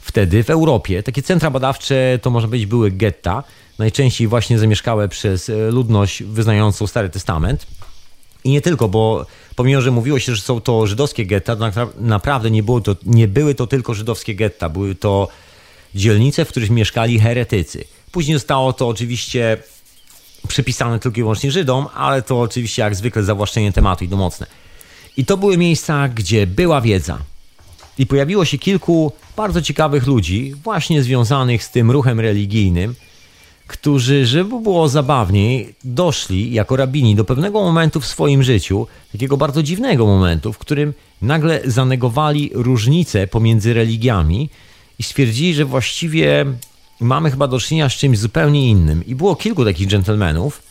wtedy 0.01 0.43
w 0.43 0.49
Europie. 0.49 1.03
Takie 1.03 1.23
centra 1.23 1.51
badawcze 1.51 2.19
to 2.21 2.29
może 2.29 2.47
być 2.47 2.65
były 2.65 2.91
getta, 2.91 3.43
najczęściej 3.79 4.27
właśnie 4.27 4.59
zamieszkałe 4.59 5.09
przez 5.09 5.49
e, 5.49 5.71
ludność 5.71 6.23
wyznającą 6.23 6.87
Stary 6.87 7.09
Testament. 7.09 7.67
I 8.43 8.49
nie 8.49 8.61
tylko, 8.61 8.87
bo 8.87 9.25
pomimo, 9.55 9.81
że 9.81 9.91
mówiło 9.91 10.19
się, 10.19 10.35
że 10.35 10.41
są 10.41 10.61
to 10.61 10.87
żydowskie 10.87 11.25
getta, 11.25 11.55
to 11.55 11.89
naprawdę 11.99 12.51
nie, 12.51 12.63
było 12.63 12.81
to, 12.81 12.95
nie 13.05 13.27
były 13.27 13.55
to 13.55 13.67
tylko 13.67 13.93
żydowskie 13.93 14.35
getta. 14.35 14.69
Były 14.69 14.95
to 14.95 15.27
dzielnice, 15.95 16.45
w 16.45 16.49
których 16.49 16.69
mieszkali 16.69 17.19
heretycy. 17.19 17.83
Później 18.11 18.37
zostało 18.37 18.73
to 18.73 18.87
oczywiście 18.87 19.57
przypisane 20.49 20.99
tylko 20.99 21.19
i 21.19 21.23
wyłącznie 21.23 21.51
Żydom, 21.51 21.87
ale 21.95 22.21
to 22.21 22.41
oczywiście 22.41 22.81
jak 22.81 22.95
zwykle 22.95 23.23
zawłaszczenie 23.23 23.73
tematu 23.73 24.05
i 24.05 24.07
to 24.07 24.17
mocne. 24.17 24.47
I 25.17 25.25
to 25.25 25.37
były 25.37 25.57
miejsca, 25.57 26.07
gdzie 26.07 26.47
była 26.47 26.81
wiedza. 26.81 27.19
I 27.97 28.05
pojawiło 28.05 28.45
się 28.45 28.57
kilku 28.57 29.11
bardzo 29.37 29.61
ciekawych 29.61 30.07
ludzi, 30.07 30.55
właśnie 30.63 31.03
związanych 31.03 31.63
z 31.63 31.71
tym 31.71 31.91
ruchem 31.91 32.19
religijnym, 32.19 32.95
którzy, 33.67 34.25
żeby 34.25 34.59
było 34.59 34.89
zabawniej, 34.89 35.75
doszli 35.83 36.53
jako 36.53 36.75
rabini 36.75 37.15
do 37.15 37.25
pewnego 37.25 37.61
momentu 37.61 37.99
w 37.99 38.05
swoim 38.05 38.43
życiu, 38.43 38.87
takiego 39.11 39.37
bardzo 39.37 39.63
dziwnego 39.63 40.05
momentu, 40.05 40.53
w 40.53 40.57
którym 40.57 40.93
nagle 41.21 41.61
zanegowali 41.65 42.51
różnice 42.53 43.27
pomiędzy 43.27 43.73
religiami 43.73 44.49
i 44.99 45.03
stwierdzili, 45.03 45.53
że 45.53 45.65
właściwie 45.65 46.45
mamy 46.99 47.31
chyba 47.31 47.47
do 47.47 47.59
czynienia 47.59 47.89
z 47.89 47.93
czymś 47.93 48.19
zupełnie 48.19 48.69
innym. 48.69 49.05
I 49.05 49.15
było 49.15 49.35
kilku 49.35 49.65
takich 49.65 49.87
dżentelmenów, 49.87 50.61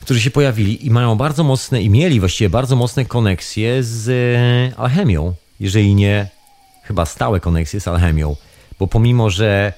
którzy 0.00 0.20
się 0.20 0.30
pojawili 0.30 0.86
i 0.86 0.90
mają 0.90 1.16
bardzo 1.16 1.44
mocne, 1.44 1.82
i 1.82 1.90
mieli 1.90 2.20
właściwie 2.20 2.50
bardzo 2.50 2.76
mocne 2.76 3.04
koneksje 3.04 3.82
z 3.82 4.08
e, 4.08 4.78
alchemią, 4.78 5.34
jeżeli 5.60 5.94
nie 5.94 6.28
chyba 6.82 7.06
stałe 7.06 7.40
koneksje 7.40 7.80
z 7.80 7.88
alchemią. 7.88 8.36
Bo 8.78 8.86
pomimo, 8.86 9.30
że 9.30 9.72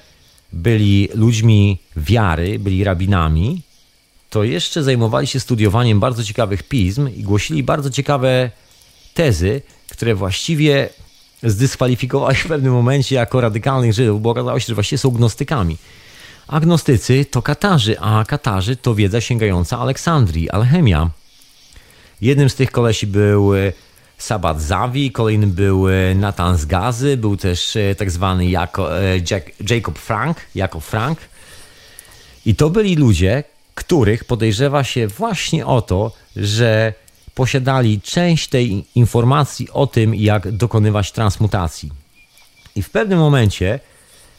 byli 0.53 1.09
ludźmi 1.13 1.79
wiary, 1.97 2.59
byli 2.59 2.83
rabinami, 2.83 3.61
to 4.29 4.43
jeszcze 4.43 4.83
zajmowali 4.83 5.27
się 5.27 5.39
studiowaniem 5.39 5.99
bardzo 5.99 6.23
ciekawych 6.23 6.63
pism 6.63 7.09
i 7.15 7.23
głosili 7.23 7.63
bardzo 7.63 7.89
ciekawe 7.89 8.51
tezy, 9.13 9.61
które 9.89 10.15
właściwie 10.15 10.89
zdyskwalifikowali 11.45 12.35
w 12.35 12.47
pewnym 12.47 12.73
momencie 12.73 13.15
jako 13.15 13.41
radykalnych 13.41 13.93
Żydów, 13.93 14.21
bo 14.21 14.29
okazało 14.29 14.59
się, 14.59 14.65
że 14.67 14.73
właściwie 14.73 14.97
są 14.97 15.09
gnostykami. 15.09 15.77
Agnostycy 16.47 17.25
to 17.25 17.41
Katarzy, 17.41 17.99
a 17.99 18.25
Katarzy 18.27 18.75
to 18.75 18.95
wiedza 18.95 19.21
sięgająca 19.21 19.79
Aleksandrii, 19.79 20.49
alchemia. 20.49 21.09
Jednym 22.21 22.49
z 22.49 22.55
tych 22.55 22.71
kolesi 22.71 23.07
był 23.07 23.55
e, 23.55 23.73
Sabat 24.17 24.61
Zawi, 24.61 25.11
kolejnym 25.11 25.51
był 25.51 25.89
e, 25.89 26.15
Nathan 26.15 26.57
z 26.57 26.65
Gazy, 26.65 27.17
był 27.17 27.37
też 27.37 27.75
e, 27.75 27.95
tak 27.95 28.11
zwany 28.11 28.45
jako, 28.45 28.89
Jack, 29.31 29.51
Jacob 29.69 29.99
Frank, 29.99 30.37
Jakob 30.55 30.83
Frank. 30.83 31.19
I 32.45 32.55
to 32.55 32.69
byli 32.69 32.95
ludzie, 32.95 33.43
których 33.75 34.23
podejrzewa 34.23 34.83
się 34.83 35.07
właśnie 35.07 35.65
o 35.65 35.81
to, 35.81 36.11
że 36.35 36.93
posiadali 37.35 38.01
część 38.01 38.47
tej 38.47 38.85
informacji 38.95 39.69
o 39.71 39.87
tym, 39.87 40.15
jak 40.15 40.51
dokonywać 40.51 41.11
transmutacji. 41.11 41.91
I 42.75 42.83
w 42.83 42.89
pewnym 42.89 43.19
momencie, 43.19 43.79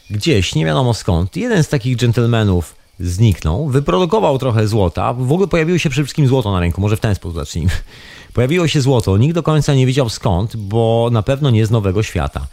gdzieś, 0.09 0.55
nie 0.55 0.65
wiadomo 0.65 0.93
skąd, 0.93 1.35
jeden 1.35 1.63
z 1.63 1.69
takich 1.69 1.97
dżentelmenów 1.97 2.75
zniknął, 2.99 3.67
wyprodukował 3.67 4.39
trochę 4.39 4.67
złota, 4.67 5.13
w 5.13 5.31
ogóle 5.31 5.47
pojawiło 5.47 5.77
się 5.77 5.89
przede 5.89 6.05
wszystkim 6.05 6.27
złoto 6.27 6.51
na 6.51 6.59
ręku, 6.59 6.81
może 6.81 6.97
w 6.97 6.99
ten 6.99 7.15
sposób 7.15 7.35
zacznijmy. 7.35 7.71
Pojawiło 8.33 8.67
się 8.67 8.81
złoto, 8.81 9.17
nikt 9.17 9.35
do 9.35 9.43
końca 9.43 9.73
nie 9.73 9.85
wiedział 9.85 10.09
skąd, 10.09 10.55
bo 10.55 11.09
na 11.11 11.23
pewno 11.23 11.49
nie 11.49 11.65
z 11.65 11.71
Nowego 11.71 12.03
Świata. 12.03 12.47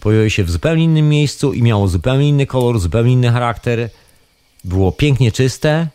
Pojawiło 0.00 0.28
się 0.28 0.44
w 0.44 0.50
zupełnie 0.50 0.84
innym 0.84 1.08
miejscu 1.08 1.52
i 1.52 1.62
miało 1.62 1.88
zupełnie 1.88 2.28
inny 2.28 2.46
kolor, 2.46 2.78
zupełnie 2.78 3.12
inny 3.12 3.30
charakter. 3.30 3.90
Było 4.64 4.92
pięknie 4.92 5.32
czyste 5.32 5.88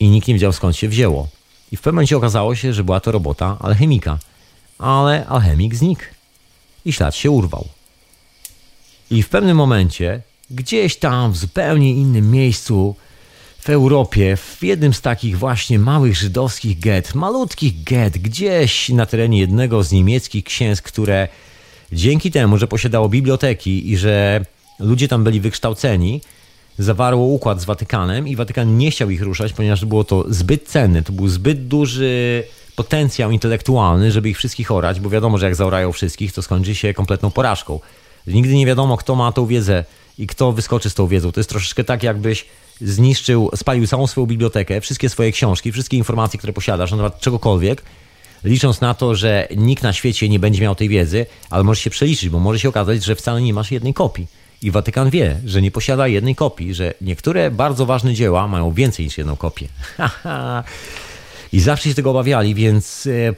i 0.00 0.08
nikt 0.08 0.28
nie 0.28 0.34
wiedział 0.34 0.52
skąd 0.52 0.76
się 0.76 0.88
wzięło. 0.88 1.28
I 1.72 1.76
w 1.76 1.80
pewnym 1.80 1.94
momencie 1.94 2.16
okazało 2.16 2.54
się, 2.54 2.72
że 2.72 2.84
była 2.84 3.00
to 3.00 3.12
robota 3.12 3.56
alchemika. 3.60 4.18
Ale 4.78 5.26
alchemik 5.26 5.74
znikł. 5.74 6.02
I 6.84 6.92
ślad 6.92 7.14
się 7.14 7.30
urwał. 7.30 7.68
I 9.10 9.22
w 9.22 9.28
pewnym 9.28 9.56
momencie, 9.56 10.22
gdzieś 10.50 10.96
tam 10.96 11.32
w 11.32 11.36
zupełnie 11.36 11.94
innym 11.94 12.30
miejscu 12.30 12.96
w 13.58 13.70
Europie, 13.70 14.36
w 14.36 14.62
jednym 14.62 14.94
z 14.94 15.00
takich 15.00 15.38
właśnie 15.38 15.78
małych 15.78 16.16
żydowskich 16.16 16.80
get, 16.80 17.14
malutkich 17.14 17.84
get, 17.84 18.18
gdzieś 18.18 18.88
na 18.88 19.06
terenie 19.06 19.38
jednego 19.38 19.82
z 19.82 19.92
niemieckich 19.92 20.44
księstw, 20.44 20.84
które 20.84 21.28
dzięki 21.92 22.30
temu, 22.30 22.58
że 22.58 22.68
posiadało 22.68 23.08
biblioteki 23.08 23.90
i 23.90 23.96
że 23.96 24.44
ludzie 24.78 25.08
tam 25.08 25.24
byli 25.24 25.40
wykształceni, 25.40 26.20
zawarło 26.80 27.26
układ 27.26 27.60
z 27.60 27.64
Watykanem 27.64 28.28
i 28.28 28.36
Watykan 28.36 28.78
nie 28.78 28.90
chciał 28.90 29.10
ich 29.10 29.22
ruszać, 29.22 29.52
ponieważ 29.52 29.84
było 29.84 30.04
to 30.04 30.24
zbyt 30.28 30.68
cenne. 30.68 31.02
To 31.02 31.12
był 31.12 31.28
zbyt 31.28 31.68
duży 31.68 32.44
potencjał 32.76 33.30
intelektualny, 33.30 34.12
żeby 34.12 34.30
ich 34.30 34.38
wszystkich 34.38 34.70
orać, 34.70 35.00
bo 35.00 35.10
wiadomo, 35.10 35.38
że 35.38 35.46
jak 35.46 35.54
zaorają 35.54 35.92
wszystkich, 35.92 36.32
to 36.32 36.42
skończy 36.42 36.74
się 36.74 36.94
kompletną 36.94 37.30
porażką. 37.30 37.80
Nigdy 38.26 38.54
nie 38.54 38.66
wiadomo, 38.66 38.96
kto 38.96 39.14
ma 39.14 39.32
tą 39.32 39.46
wiedzę 39.46 39.84
i 40.18 40.26
kto 40.26 40.52
wyskoczy 40.52 40.90
z 40.90 40.94
tą 40.94 41.06
wiedzą. 41.06 41.32
To 41.32 41.40
jest 41.40 41.50
troszeczkę 41.50 41.84
tak, 41.84 42.02
jakbyś 42.02 42.46
zniszczył, 42.80 43.50
spalił 43.56 43.86
całą 43.86 44.06
swoją 44.06 44.26
bibliotekę, 44.26 44.80
wszystkie 44.80 45.08
swoje 45.08 45.32
książki, 45.32 45.72
wszystkie 45.72 45.96
informacje, 45.96 46.38
które 46.38 46.52
posiadasz, 46.52 46.90
na 46.90 46.96
temat 46.96 47.20
czegokolwiek, 47.20 47.82
licząc 48.44 48.80
na 48.80 48.94
to, 48.94 49.14
że 49.14 49.48
nikt 49.56 49.82
na 49.82 49.92
świecie 49.92 50.28
nie 50.28 50.38
będzie 50.38 50.62
miał 50.62 50.74
tej 50.74 50.88
wiedzy, 50.88 51.26
ale 51.50 51.64
może 51.64 51.80
się 51.80 51.90
przeliczyć, 51.90 52.28
bo 52.28 52.38
może 52.38 52.60
się 52.60 52.68
okazać, 52.68 53.04
że 53.04 53.16
wcale 53.16 53.42
nie 53.42 53.54
masz 53.54 53.70
jednej 53.70 53.94
kopii. 53.94 54.26
I 54.62 54.70
Watykan 54.70 55.10
wie, 55.10 55.40
że 55.44 55.62
nie 55.62 55.70
posiada 55.70 56.08
jednej 56.08 56.34
kopii, 56.34 56.74
że 56.74 56.94
niektóre 57.00 57.50
bardzo 57.50 57.86
ważne 57.86 58.14
dzieła 58.14 58.48
mają 58.48 58.72
więcej 58.72 59.04
niż 59.04 59.18
jedną 59.18 59.36
kopię. 59.36 59.68
I 61.52 61.60
zawsze 61.60 61.88
się 61.88 61.94
tego 61.94 62.10
obawiali, 62.10 62.54
więc 62.54 63.06
e, 63.06 63.34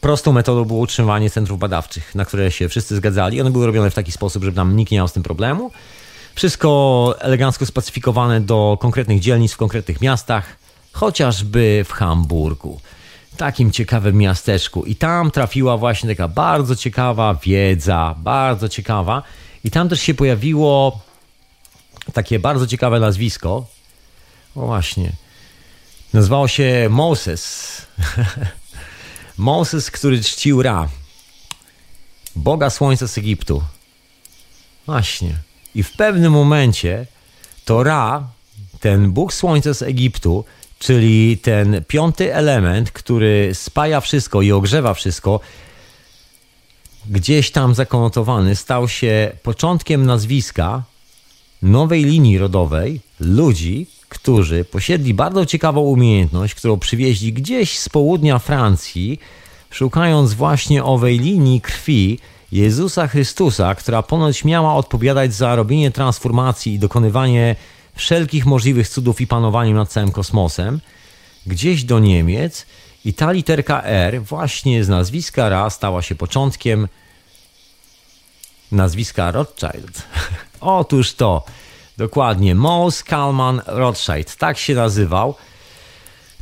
prostą 0.00 0.32
metodą 0.32 0.64
było 0.64 0.80
utrzymywanie 0.80 1.30
centrów 1.30 1.58
badawczych, 1.58 2.14
na 2.14 2.24
które 2.24 2.50
się 2.50 2.68
wszyscy 2.68 2.96
zgadzali. 2.96 3.40
One 3.40 3.50
były 3.50 3.66
robione 3.66 3.90
w 3.90 3.94
taki 3.94 4.12
sposób, 4.12 4.44
żeby 4.44 4.56
tam 4.56 4.76
nikt 4.76 4.92
nie 4.92 4.98
miał 4.98 5.08
z 5.08 5.12
tym 5.12 5.22
problemu. 5.22 5.70
Wszystko 6.34 7.14
elegancko 7.18 7.66
spacyfikowane 7.66 8.40
do 8.40 8.78
konkretnych 8.80 9.20
dzielnic 9.20 9.52
w 9.52 9.56
konkretnych 9.56 10.00
miastach, 10.00 10.56
chociażby 10.92 11.84
w 11.88 11.92
Hamburgu. 11.92 12.80
Takim 13.36 13.70
ciekawym 13.70 14.16
miasteczku. 14.16 14.84
I 14.84 14.96
tam 14.96 15.30
trafiła 15.30 15.76
właśnie 15.76 16.08
taka 16.08 16.28
bardzo 16.28 16.76
ciekawa 16.76 17.34
wiedza, 17.34 18.14
bardzo 18.18 18.68
ciekawa. 18.68 19.22
I 19.64 19.70
tam 19.70 19.88
też 19.88 20.00
się 20.00 20.14
pojawiło 20.14 21.00
takie 22.12 22.38
bardzo 22.38 22.66
ciekawe 22.66 23.00
nazwisko. 23.00 23.66
O 24.56 24.66
właśnie. 24.66 25.12
Nazywało 26.12 26.48
się 26.48 26.88
Moses. 26.90 27.76
Moses, 29.38 29.90
który 29.90 30.22
czcił 30.22 30.62
Ra. 30.62 30.88
Boga 32.36 32.70
Słońca 32.70 33.08
z 33.08 33.18
Egiptu. 33.18 33.62
Właśnie. 34.86 35.34
I 35.74 35.82
w 35.82 35.92
pewnym 35.92 36.32
momencie 36.32 37.06
to 37.64 37.82
Ra, 37.82 38.28
ten 38.80 39.12
Bóg 39.12 39.32
Słońca 39.32 39.74
z 39.74 39.82
Egiptu, 39.82 40.44
czyli 40.78 41.38
ten 41.38 41.84
piąty 41.88 42.34
element, 42.34 42.90
który 42.90 43.50
spaja 43.54 44.00
wszystko 44.00 44.42
i 44.42 44.52
ogrzewa 44.52 44.94
wszystko, 44.94 45.40
gdzieś 47.08 47.50
tam 47.50 47.74
zakonotowany, 47.74 48.56
stał 48.56 48.88
się 48.88 49.32
początkiem 49.42 50.06
nazwiska 50.06 50.82
nowej 51.62 52.04
linii 52.04 52.38
rodowej 52.38 53.00
ludzi, 53.20 53.86
którzy 54.08 54.64
posiedli 54.64 55.14
bardzo 55.14 55.46
ciekawą 55.46 55.80
umiejętność, 55.80 56.54
którą 56.54 56.78
przywieźli 56.78 57.32
gdzieś 57.32 57.78
z 57.78 57.88
południa 57.88 58.38
Francji, 58.38 59.20
szukając 59.70 60.34
właśnie 60.34 60.84
owej 60.84 61.18
linii 61.18 61.60
krwi 61.60 62.18
Jezusa 62.52 63.08
Chrystusa, 63.08 63.74
która 63.74 64.02
ponoć 64.02 64.44
miała 64.44 64.74
odpowiadać 64.74 65.34
za 65.34 65.56
robienie 65.56 65.90
transformacji 65.90 66.74
i 66.74 66.78
dokonywanie 66.78 67.56
wszelkich 67.94 68.46
możliwych 68.46 68.88
cudów 68.88 69.20
i 69.20 69.26
panowaniem 69.26 69.76
nad 69.76 69.92
całym 69.92 70.12
kosmosem, 70.12 70.80
gdzieś 71.46 71.84
do 71.84 71.98
Niemiec 71.98 72.66
i 73.04 73.14
ta 73.14 73.32
literka 73.32 73.82
R 73.82 74.22
właśnie 74.22 74.84
z 74.84 74.88
nazwiska 74.88 75.48
Ra 75.48 75.70
stała 75.70 76.02
się 76.02 76.14
początkiem 76.14 76.88
nazwiska 78.72 79.30
Rothschild. 79.30 80.02
Otóż 80.60 81.14
to, 81.14 81.44
dokładnie, 81.96 82.54
Mose 82.54 83.04
Kalman 83.04 83.62
Rothschild, 83.66 84.36
tak 84.36 84.58
się 84.58 84.74
nazywał 84.74 85.34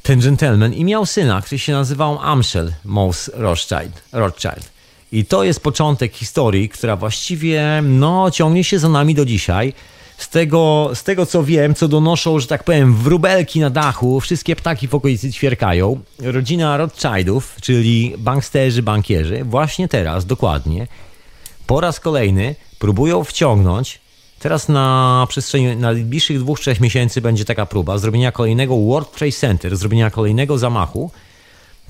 ten 0.03 0.21
gentleman 0.21 0.75
i 0.75 0.85
miał 0.85 1.07
syna, 1.07 1.43
który 1.43 1.59
się 1.59 1.73
nazywał 1.73 2.19
Amschel 2.23 2.73
Mose 2.85 3.33
Rothschild. 3.35 4.03
Rothschild. 4.13 4.71
I 5.13 5.25
to 5.25 5.45
jest 5.45 5.61
początek 5.61 6.15
historii, 6.15 6.69
która 6.69 6.97
właściwie 6.97 7.83
no, 7.83 8.31
ciągnie 8.31 8.65
się 8.65 8.79
za 8.79 8.89
nami 8.89 9.15
do 9.15 9.25
dzisiaj. 9.25 9.73
Z 10.19 10.29
tego, 10.29 10.91
z 10.95 11.03
tego 11.03 11.27
co 11.27 11.45
wiem, 11.45 11.75
co 11.75 11.89
donoszą, 11.89 12.41
że 12.41 12.47
tak 12.47 12.65
powiem, 12.65 12.95
wróbelki 12.95 13.61
na 13.61 13.71
dachu, 13.71 14.21
wszystkie 14.21 14.57
ptaki 14.57 14.89
w 14.89 14.95
okolicy 14.95 15.33
ćwierkają. 15.33 16.01
Rodzina 16.19 16.77
Rothschildów, 16.77 17.57
czyli 17.61 18.15
banksterzy, 18.19 18.83
bankierzy, 18.83 19.45
właśnie 19.45 19.89
teraz, 19.89 20.27
dokładnie, 20.27 20.87
po 21.67 21.81
raz 21.81 22.01
kolejny 22.01 22.55
próbują 22.79 23.25
wciągnąć. 23.25 24.01
Teraz 24.39 24.69
na 24.69 25.27
przestrzeni 25.29 25.77
najbliższych 25.77 26.39
dwóch, 26.39 26.61
trzech 26.61 26.81
miesięcy 26.81 27.21
będzie 27.21 27.45
taka 27.45 27.67
próba 27.67 27.99
zrobienia 27.99 28.33
kolejnego 28.33 28.77
World 28.77 29.13
Trade 29.13 29.33
Center, 29.33 29.77
zrobienia 29.77 30.11
kolejnego 30.11 30.59
zamachu. 30.59 31.11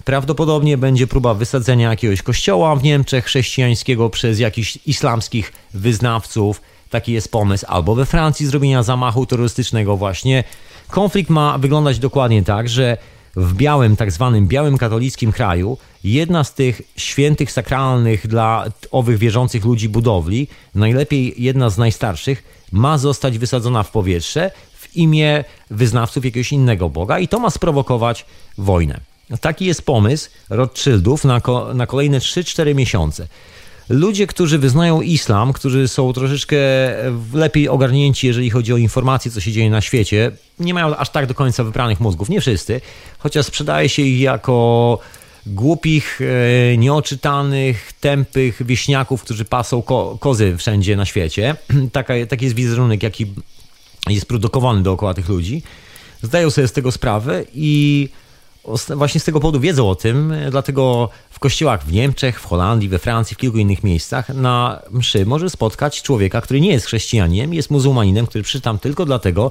Prawdopodobnie 0.04 0.78
będzie 0.78 1.06
próba 1.06 1.34
wysadzenia 1.34 1.90
jakiegoś 1.90 2.22
kościoła 2.22 2.76
w 2.76 2.82
Niemczech 2.82 3.24
chrześcijańskiego 3.24 4.10
przez 4.10 4.38
jakichś 4.38 4.78
islamskich 4.86 5.52
wyznawców. 5.74 6.60
Taki 6.90 7.12
jest 7.12 7.30
pomysł. 7.30 7.66
Albo 7.68 7.94
we 7.94 8.06
Francji 8.06 8.46
zrobienia 8.46 8.82
zamachu 8.82 9.26
terrorystycznego 9.26 9.96
właśnie. 9.96 10.44
Konflikt 10.88 11.30
ma 11.30 11.58
wyglądać 11.58 11.98
dokładnie 11.98 12.42
tak, 12.42 12.68
że 12.68 12.96
w 13.36 13.54
białym, 13.54 13.96
tak 13.96 14.12
zwanym 14.12 14.46
białym 14.46 14.78
katolickim 14.78 15.32
kraju, 15.32 15.78
jedna 16.04 16.44
z 16.44 16.54
tych 16.54 16.82
świętych, 16.96 17.52
sakralnych 17.52 18.26
dla 18.26 18.64
owych 18.90 19.18
wierzących 19.18 19.64
ludzi 19.64 19.88
budowli, 19.88 20.48
najlepiej 20.74 21.34
jedna 21.36 21.70
z 21.70 21.78
najstarszych, 21.78 22.42
ma 22.72 22.98
zostać 22.98 23.38
wysadzona 23.38 23.82
w 23.82 23.90
powietrze 23.90 24.50
w 24.74 24.96
imię 24.96 25.44
wyznawców 25.70 26.24
jakiegoś 26.24 26.52
innego 26.52 26.88
Boga 26.88 27.18
i 27.18 27.28
to 27.28 27.40
ma 27.40 27.50
sprowokować 27.50 28.24
wojnę. 28.58 29.00
Taki 29.40 29.64
jest 29.64 29.82
pomysł 29.82 30.30
Rothschildów 30.50 31.24
na, 31.24 31.40
ko 31.40 31.74
na 31.74 31.86
kolejne 31.86 32.18
3-4 32.18 32.74
miesiące. 32.74 33.28
Ludzie, 33.88 34.26
którzy 34.26 34.58
wyznają 34.58 35.00
islam, 35.00 35.52
którzy 35.52 35.88
są 35.88 36.12
troszeczkę 36.12 36.56
lepiej 37.32 37.68
ogarnięci, 37.68 38.26
jeżeli 38.26 38.50
chodzi 38.50 38.72
o 38.72 38.76
informacje, 38.76 39.30
co 39.30 39.40
się 39.40 39.52
dzieje 39.52 39.70
na 39.70 39.80
świecie, 39.80 40.32
nie 40.58 40.74
mają 40.74 40.96
aż 40.96 41.10
tak 41.10 41.26
do 41.26 41.34
końca 41.34 41.64
wypranych 41.64 42.00
mózgów. 42.00 42.28
Nie 42.28 42.40
wszyscy, 42.40 42.80
chociaż 43.18 43.46
sprzedaje 43.46 43.88
się 43.88 44.02
ich 44.02 44.20
jako 44.20 44.98
głupich, 45.46 46.20
e, 46.20 46.76
nieoczytanych, 46.76 47.92
tępych 48.00 48.66
wieśniaków, 48.66 49.22
którzy 49.22 49.44
pasą 49.44 49.82
ko 49.82 50.18
kozy 50.20 50.56
wszędzie 50.56 50.96
na 50.96 51.04
świecie. 51.04 51.56
Taka, 51.92 52.14
taki 52.28 52.44
jest 52.44 52.56
wizerunek, 52.56 53.02
jaki 53.02 53.26
jest 54.08 54.26
produkowany 54.26 54.82
dookoła 54.82 55.14
tych 55.14 55.28
ludzi. 55.28 55.62
Zdają 56.22 56.50
sobie 56.50 56.68
z 56.68 56.72
tego 56.72 56.92
sprawę 56.92 57.44
i 57.54 58.08
właśnie 58.96 59.20
z 59.20 59.24
tego 59.24 59.40
powodu 59.40 59.60
wiedzą 59.60 59.90
o 59.90 59.94
tym, 59.94 60.34
dlatego 60.50 61.08
w 61.30 61.38
kościołach 61.38 61.84
w 61.84 61.92
Niemczech, 61.92 62.40
w 62.40 62.44
Holandii, 62.44 62.88
we 62.88 62.98
Francji, 62.98 63.34
w 63.34 63.38
kilku 63.38 63.58
innych 63.58 63.84
miejscach 63.84 64.28
na 64.28 64.82
mszy 64.90 65.26
może 65.26 65.50
spotkać 65.50 66.02
człowieka, 66.02 66.40
który 66.40 66.60
nie 66.60 66.72
jest 66.72 66.86
chrześcijaninem, 66.86 67.54
jest 67.54 67.70
muzułmaninem, 67.70 68.26
który 68.26 68.44
przyszedł 68.44 68.64
tam 68.64 68.78
tylko 68.78 69.04
dlatego, 69.04 69.50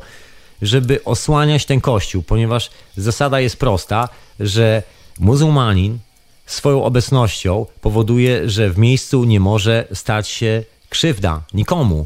żeby 0.61 1.03
osłaniać 1.03 1.65
ten 1.65 1.81
kościół, 1.81 2.23
ponieważ 2.23 2.69
zasada 2.98 3.39
jest 3.39 3.57
prosta, 3.57 4.10
że 4.39 4.84
muzułmanin 5.19 5.99
swoją 6.45 6.84
obecnością 6.84 7.65
powoduje, 7.81 8.49
że 8.49 8.69
w 8.69 8.77
miejscu 8.77 9.23
nie 9.23 9.39
może 9.39 9.88
stać 9.94 10.27
się 10.27 10.64
krzywda 10.89 11.41
nikomu. 11.53 12.06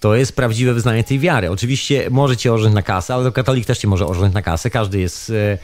To 0.00 0.14
jest 0.14 0.36
prawdziwe 0.36 0.74
wyznanie 0.74 1.04
tej 1.04 1.18
wiary. 1.18 1.50
Oczywiście 1.50 2.06
może 2.10 2.36
cię 2.36 2.52
na 2.70 2.82
kasę, 2.82 3.14
ale 3.14 3.32
katolik 3.32 3.66
też 3.66 3.78
cię 3.78 3.88
może 3.88 4.06
orząć 4.06 4.34
na 4.34 4.42
kasę. 4.42 4.70
Każdy 4.70 5.00
jest 5.00 5.30
e, 5.30 5.58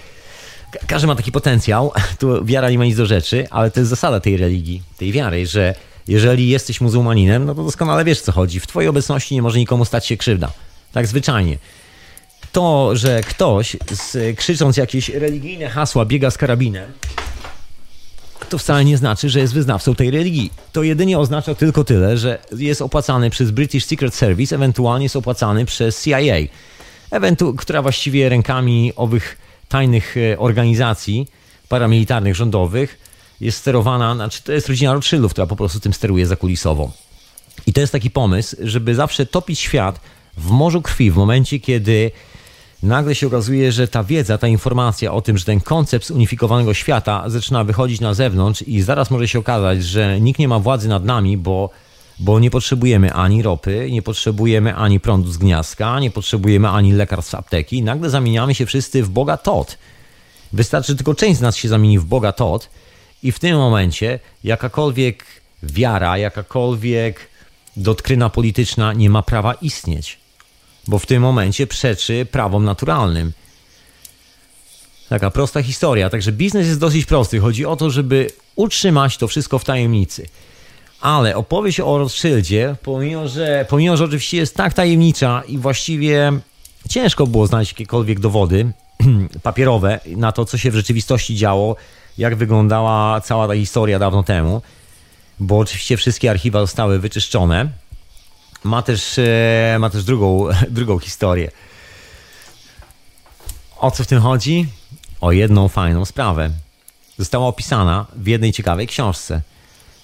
każdy 0.86 1.06
ma 1.06 1.14
taki 1.14 1.32
potencjał, 1.32 1.92
tu 2.20 2.44
wiara 2.44 2.70
nie 2.70 2.78
ma 2.78 2.84
nic 2.84 2.96
do 2.96 3.06
rzeczy, 3.06 3.46
ale 3.50 3.70
to 3.70 3.80
jest 3.80 3.90
zasada 3.90 4.20
tej 4.20 4.36
religii, 4.36 4.82
tej 4.98 5.12
wiary, 5.12 5.46
że 5.46 5.74
jeżeli 6.08 6.48
jesteś 6.48 6.80
muzułmaninem, 6.80 7.44
no 7.44 7.54
to 7.54 7.64
doskonale 7.64 8.04
wiesz 8.04 8.20
co 8.20 8.32
chodzi. 8.32 8.60
W 8.60 8.66
twojej 8.66 8.88
obecności 8.88 9.34
nie 9.34 9.42
może 9.42 9.58
nikomu 9.58 9.84
stać 9.84 10.06
się 10.06 10.16
krzywda. 10.16 10.50
Tak 10.92 11.06
zwyczajnie. 11.06 11.58
To, 12.52 12.96
że 12.96 13.20
ktoś 13.20 13.76
z, 13.90 14.36
krzycząc 14.36 14.76
jakieś 14.76 15.08
religijne 15.08 15.68
hasła 15.68 16.04
biega 16.04 16.30
z 16.30 16.38
karabinem, 16.38 16.92
to 18.48 18.58
wcale 18.58 18.84
nie 18.84 18.96
znaczy, 18.96 19.28
że 19.28 19.40
jest 19.40 19.54
wyznawcą 19.54 19.94
tej 19.94 20.10
religii. 20.10 20.52
To 20.72 20.82
jedynie 20.82 21.18
oznacza 21.18 21.54
tylko 21.54 21.84
tyle, 21.84 22.18
że 22.18 22.38
jest 22.56 22.82
opłacany 22.82 23.30
przez 23.30 23.50
British 23.50 23.84
Secret 23.84 24.14
Service, 24.14 24.54
ewentualnie 24.54 25.04
jest 25.04 25.16
opłacany 25.16 25.64
przez 25.64 26.04
CIA, 26.04 26.36
ewentu 27.10 27.54
która 27.54 27.82
właściwie 27.82 28.28
rękami 28.28 28.92
owych 28.96 29.38
tajnych 29.68 30.16
e, 30.16 30.38
organizacji 30.38 31.26
paramilitarnych, 31.68 32.36
rządowych 32.36 32.98
jest 33.40 33.58
sterowana, 33.58 34.14
znaczy 34.14 34.42
to 34.42 34.52
jest 34.52 34.68
rodzina 34.68 34.92
Rothschildów, 34.92 35.32
która 35.32 35.46
po 35.46 35.56
prostu 35.56 35.80
tym 35.80 35.92
steruje 35.92 36.26
zakulisowo. 36.26 36.92
I 37.66 37.72
to 37.72 37.80
jest 37.80 37.92
taki 37.92 38.10
pomysł, 38.10 38.56
żeby 38.60 38.94
zawsze 38.94 39.26
topić 39.26 39.60
świat 39.60 40.00
w 40.36 40.50
morzu 40.50 40.82
krwi 40.82 41.10
w 41.10 41.16
momencie, 41.16 41.60
kiedy 41.60 42.10
nagle 42.82 43.14
się 43.14 43.26
okazuje, 43.26 43.72
że 43.72 43.88
ta 43.88 44.04
wiedza, 44.04 44.38
ta 44.38 44.48
informacja 44.48 45.12
o 45.12 45.20
tym, 45.20 45.38
że 45.38 45.44
ten 45.44 45.60
koncept 45.60 46.06
zunifikowanego 46.06 46.74
świata 46.74 47.24
zaczyna 47.26 47.64
wychodzić 47.64 48.00
na 48.00 48.14
zewnątrz 48.14 48.62
i 48.62 48.82
zaraz 48.82 49.10
może 49.10 49.28
się 49.28 49.38
okazać, 49.38 49.84
że 49.84 50.20
nikt 50.20 50.38
nie 50.38 50.48
ma 50.48 50.58
władzy 50.58 50.88
nad 50.88 51.04
nami, 51.04 51.36
bo 51.36 51.70
bo 52.18 52.40
nie 52.40 52.50
potrzebujemy 52.50 53.12
ani 53.12 53.42
ropy, 53.42 53.88
nie 53.90 54.02
potrzebujemy 54.02 54.74
ani 54.74 55.00
prądu 55.00 55.32
z 55.32 55.38
gniazdka, 55.38 56.00
nie 56.00 56.10
potrzebujemy 56.10 56.68
ani 56.68 56.92
lekarstw 56.92 57.30
z 57.30 57.34
apteki. 57.34 57.82
Nagle 57.82 58.10
zamieniamy 58.10 58.54
się 58.54 58.66
wszyscy 58.66 59.02
w 59.02 59.08
Boga 59.08 59.36
Tot. 59.36 59.78
Wystarczy 60.52 60.96
tylko 60.96 61.14
część 61.14 61.38
z 61.38 61.40
nas 61.40 61.56
się 61.56 61.68
zamieni 61.68 61.98
w 61.98 62.04
Boga 62.04 62.32
Todd 62.32 62.70
i 63.22 63.32
w 63.32 63.38
tym 63.38 63.56
momencie 63.56 64.20
jakakolwiek 64.44 65.24
wiara, 65.62 66.18
jakakolwiek 66.18 67.28
doktryna 67.76 68.30
polityczna 68.30 68.92
nie 68.92 69.10
ma 69.10 69.22
prawa 69.22 69.54
istnieć, 69.54 70.18
bo 70.88 70.98
w 70.98 71.06
tym 71.06 71.22
momencie 71.22 71.66
przeczy 71.66 72.26
prawom 72.30 72.64
naturalnym. 72.64 73.32
Taka 75.08 75.30
prosta 75.30 75.62
historia. 75.62 76.10
Także 76.10 76.32
biznes 76.32 76.66
jest 76.66 76.80
dosyć 76.80 77.06
prosty. 77.06 77.40
Chodzi 77.40 77.66
o 77.66 77.76
to, 77.76 77.90
żeby 77.90 78.30
utrzymać 78.56 79.16
to 79.16 79.28
wszystko 79.28 79.58
w 79.58 79.64
tajemnicy. 79.64 80.26
Ale 81.00 81.36
opowieść 81.36 81.80
o 81.80 81.98
Rothschildzie, 81.98 82.76
pomimo 82.82 83.28
że, 83.28 83.66
pomimo, 83.68 83.96
że 83.96 84.04
oczywiście 84.04 84.36
jest 84.36 84.56
tak 84.56 84.74
tajemnicza 84.74 85.42
i 85.48 85.58
właściwie 85.58 86.32
ciężko 86.88 87.26
było 87.26 87.46
znaleźć 87.46 87.72
jakiekolwiek 87.72 88.20
dowody 88.20 88.72
papierowe 89.42 90.00
na 90.06 90.32
to, 90.32 90.44
co 90.44 90.58
się 90.58 90.70
w 90.70 90.74
rzeczywistości 90.74 91.36
działo, 91.36 91.76
jak 92.18 92.36
wyglądała 92.36 93.20
cała 93.20 93.48
ta 93.48 93.54
historia 93.54 93.98
dawno 93.98 94.22
temu, 94.22 94.62
bo 95.40 95.58
oczywiście 95.58 95.96
wszystkie 95.96 96.30
archiwa 96.30 96.60
zostały 96.60 96.98
wyczyszczone. 96.98 97.68
Ma 98.64 98.82
też, 98.82 99.18
e, 99.18 99.76
ma 99.78 99.90
też 99.90 100.04
drugą, 100.04 100.48
drugą 100.70 100.98
historię. 100.98 101.50
O 103.78 103.90
co 103.90 104.04
w 104.04 104.06
tym 104.06 104.20
chodzi? 104.20 104.66
O 105.20 105.32
jedną 105.32 105.68
fajną 105.68 106.04
sprawę. 106.04 106.50
Została 107.18 107.46
opisana 107.46 108.06
w 108.16 108.26
jednej 108.26 108.52
ciekawej 108.52 108.86
książce. 108.86 109.42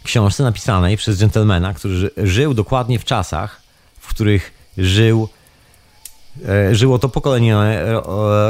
Książce 0.05 0.43
napisanej 0.43 0.97
przez 0.97 1.19
dżentelmena, 1.19 1.75
który 1.75 2.11
żył 2.17 2.55
dokładnie 2.55 2.99
w 2.99 3.05
czasach, 3.05 3.63
w 4.01 4.09
których 4.09 4.53
żył, 4.79 5.29
e, 6.49 6.75
żyło 6.75 6.99
to 6.99 7.09
pokolenie 7.09 7.57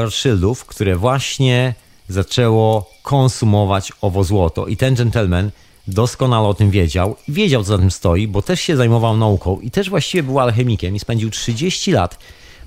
Rothschildów, 0.03 0.65
które 0.65 0.97
właśnie 0.97 1.75
zaczęło 2.09 2.91
konsumować 3.03 3.93
owo 4.01 4.25
złoto. 4.25 4.67
I 4.67 4.77
ten 4.77 4.95
gentleman 4.95 5.51
doskonale 5.89 6.49
o 6.49 6.55
tym 6.55 6.71
wiedział. 6.71 7.17
Wiedział, 7.29 7.63
co 7.63 7.69
za 7.69 7.79
tym 7.79 7.91
stoi, 7.91 8.29
bo 8.29 8.43
też 8.43 8.61
się 8.61 8.77
zajmował 8.77 9.17
nauką 9.17 9.61
i 9.61 9.71
też 9.71 9.91
właściwie 9.91 10.23
był 10.23 10.41
alchemikiem 10.41 10.97
i 10.97 11.01
spędził 11.01 11.31
30 11.31 11.93
lat 11.93 12.19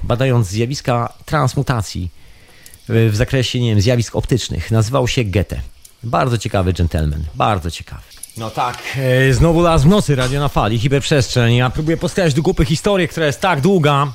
badając 0.04 0.48
zjawiska 0.48 1.14
transmutacji 1.26 2.10
w 2.90 3.16
zakresie, 3.16 3.60
nie 3.60 3.70
wiem, 3.70 3.82
zjawisk 3.82 4.16
optycznych. 4.16 4.72
Nazywał 4.72 5.08
się 5.08 5.24
Goethe. 5.24 5.62
Bardzo 6.04 6.38
ciekawy 6.38 6.74
gentleman, 6.74 7.24
bardzo 7.36 7.72
ciekawy. 7.72 8.17
No 8.38 8.50
tak, 8.50 8.78
e, 8.98 9.34
znowu 9.34 9.62
las 9.62 9.84
w 9.84 9.86
nocy, 9.86 10.16
radio 10.16 10.40
na 10.40 10.48
fali, 10.48 10.80
hiperprzestrzeń. 10.80 11.56
Ja 11.56 11.70
próbuję 11.70 11.98
postawić 11.98 12.34
do 12.34 12.44
kupy 12.44 12.66
historię, 12.66 13.08
która 13.08 13.26
jest 13.26 13.42
tak 13.42 13.62
długa, 13.62 14.12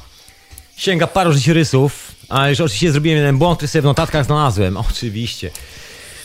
sięga 0.77 1.07
paru 1.07 1.33
życiorysów, 1.33 2.13
a 2.29 2.49
już 2.49 2.61
oczywiście 2.61 2.93
zrobiłem 2.93 3.19
jeden 3.19 3.39
błąd, 3.39 3.59
który 3.59 3.69
sobie 3.69 3.83
w 3.83 3.85
notatkach 3.85 4.25
znalazłem. 4.25 4.77
Oczywiście. 4.91 5.51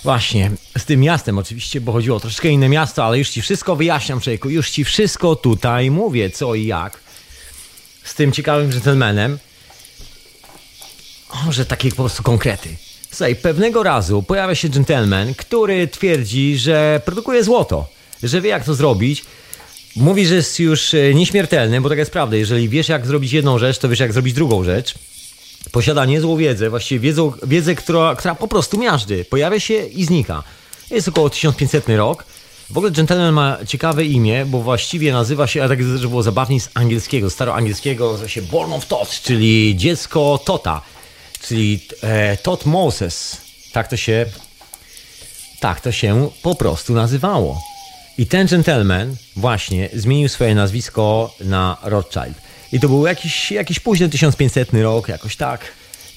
Właśnie, 0.03 0.51
z 0.77 0.85
tym 0.85 0.99
miastem 0.99 1.37
oczywiście, 1.37 1.81
bo 1.81 1.91
chodziło 1.91 2.17
o 2.17 2.19
troszeczkę 2.19 2.49
inne 2.49 2.69
miasto, 2.69 3.05
ale 3.05 3.19
już 3.19 3.29
ci 3.29 3.41
wszystko 3.41 3.75
wyjaśniam, 3.75 4.19
człowieku, 4.19 4.49
już 4.49 4.69
ci 4.69 4.83
wszystko 4.83 5.35
tutaj 5.35 5.91
mówię, 5.91 6.29
co 6.29 6.55
i 6.55 6.65
jak. 6.65 6.99
Z 8.03 8.15
tym 8.15 8.31
ciekawym 8.31 8.69
gentlemanem. 8.69 9.39
Może 11.45 11.65
takie 11.65 11.89
po 11.89 11.95
prostu 11.95 12.23
konkrety. 12.23 12.86
Słuchaj, 13.17 13.35
pewnego 13.35 13.83
razu 13.83 14.23
pojawia 14.23 14.55
się 14.55 14.69
gentleman, 14.69 15.33
który 15.33 15.87
twierdzi, 15.87 16.57
że 16.57 17.01
produkuje 17.05 17.43
złoto, 17.43 17.87
że 18.23 18.41
wie 18.41 18.49
jak 18.49 18.63
to 18.63 18.75
zrobić. 18.75 19.23
Mówi, 19.95 20.25
że 20.25 20.35
jest 20.35 20.59
już 20.59 20.93
e, 20.93 21.13
nieśmiertelny, 21.13 21.81
bo 21.81 21.89
tak 21.89 21.97
jest 21.97 22.11
prawda. 22.11 22.35
Jeżeli 22.35 22.69
wiesz 22.69 22.89
jak 22.89 23.07
zrobić 23.07 23.31
jedną 23.31 23.57
rzecz, 23.57 23.77
to 23.77 23.89
wiesz 23.89 23.99
jak 23.99 24.13
zrobić 24.13 24.33
drugą 24.33 24.63
rzecz. 24.63 24.93
Posiada 25.71 26.05
niezłą 26.05 26.37
wiedzę, 26.37 26.69
właściwie 26.69 26.99
wiedzą, 26.99 27.33
wiedzę, 27.43 27.75
która, 27.75 28.15
która 28.15 28.35
po 28.35 28.47
prostu 28.47 28.77
miażdży. 28.77 29.25
Pojawia 29.29 29.59
się 29.59 29.73
i 29.73 30.05
znika. 30.05 30.43
Jest 30.91 31.07
około 31.07 31.29
1500 31.29 31.89
rok. 31.89 32.25
W 32.69 32.77
ogóle 32.77 32.91
gentleman 32.91 33.33
ma 33.33 33.57
ciekawe 33.67 34.05
imię, 34.05 34.45
bo 34.45 34.61
właściwie 34.61 35.13
nazywa 35.13 35.47
się, 35.47 35.63
a 35.63 35.67
tak 35.67 35.83
żeby 35.83 36.07
było 36.07 36.23
zabawniej, 36.23 36.59
z 36.59 36.69
angielskiego, 36.73 37.29
staroangielskiego, 37.29 38.11
nazywa 38.11 38.29
się 38.29 38.41
Born 38.41 38.73
of 38.73 38.85
Tot, 38.85 39.09
czyli 39.09 39.75
dziecko 39.77 40.39
Tota 40.45 40.81
czyli 41.41 41.79
e, 42.01 42.37
Todd 42.37 42.65
Moses. 42.65 43.37
Tak 43.73 43.87
to 43.87 43.97
się 43.97 44.25
tak 45.59 45.81
to 45.81 45.91
się 45.91 46.29
po 46.41 46.55
prostu 46.55 46.93
nazywało. 46.93 47.61
I 48.17 48.25
ten 48.25 48.47
gentleman 48.47 49.15
właśnie 49.35 49.89
zmienił 49.93 50.29
swoje 50.29 50.55
nazwisko 50.55 51.35
na 51.39 51.77
Rothschild. 51.83 52.37
I 52.71 52.79
to 52.79 52.87
był 52.87 53.05
jakiś, 53.05 53.51
jakiś 53.51 53.79
późny 53.79 54.09
1500 54.09 54.73
rok, 54.73 55.07
jakoś 55.07 55.35
tak, 55.35 55.61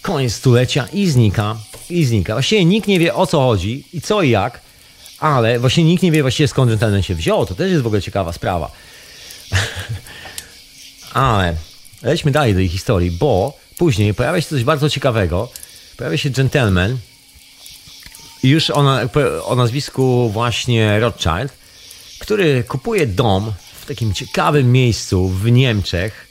koniec 0.03 0.35
stulecia 0.35 0.89
i 0.93 1.11
znika, 1.11 1.57
i 1.91 2.05
znika. 2.05 2.33
Właściwie 2.33 2.65
nikt 2.65 2.89
nie 2.89 2.99
wie 2.99 3.15
o 3.15 3.27
co 3.27 3.41
chodzi 3.41 3.85
i 3.93 4.01
co 4.01 4.23
i 4.23 4.31
jak, 4.31 4.61
ale 5.19 5.59
właśnie 5.59 5.85
nikt 5.85 6.03
nie 6.03 6.13
wie 6.13 6.23
właściwie 6.23 6.49
skąd 6.49 6.71
gentleman 6.71 7.03
się 7.03 7.15
wziął. 7.15 7.47
To 7.47 7.55
też 7.55 7.71
jest 7.71 7.83
w 7.83 7.87
ogóle 7.87 8.03
ciekawa 8.03 8.33
sprawa. 8.33 8.71
ale 11.13 11.55
lećmy 12.03 12.31
dalej 12.31 12.53
do 12.53 12.59
tej 12.59 12.69
historii, 12.69 13.11
bo 13.11 13.59
Później 13.81 14.15
pojawia 14.15 14.41
się 14.41 14.49
coś 14.49 14.65
bardzo 14.65 14.91
ciekawego. 14.91 15.49
Pojawia 15.97 16.17
się 16.17 16.31
gentleman, 16.31 16.99
już 18.43 18.71
o, 18.71 18.85
o 19.45 19.57
nazwisku 19.57 20.31
właśnie 20.31 21.01
Rothschild, 21.01 21.53
który 22.19 22.65
kupuje 22.65 23.07
dom 23.07 23.53
w 23.81 23.87
takim 23.87 24.15
ciekawym 24.15 24.73
miejscu 24.73 25.29
w 25.29 25.51
Niemczech, 25.51 26.27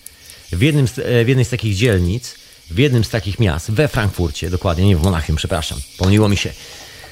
w, 0.51 0.61
jednym 0.61 0.87
z, 0.87 0.93
w 1.25 1.27
jednej 1.27 1.45
z 1.45 1.49
takich 1.49 1.75
dzielnic, 1.75 2.35
w 2.71 2.77
jednym 2.77 3.03
z 3.03 3.09
takich 3.09 3.39
miast, 3.39 3.71
we 3.71 3.87
Frankfurcie, 3.87 4.49
dokładnie, 4.49 4.85
nie 4.85 4.97
w 4.97 5.03
Monachium, 5.03 5.35
przepraszam, 5.35 5.79
pomyliło 5.97 6.29
mi 6.29 6.37
się. 6.37 6.53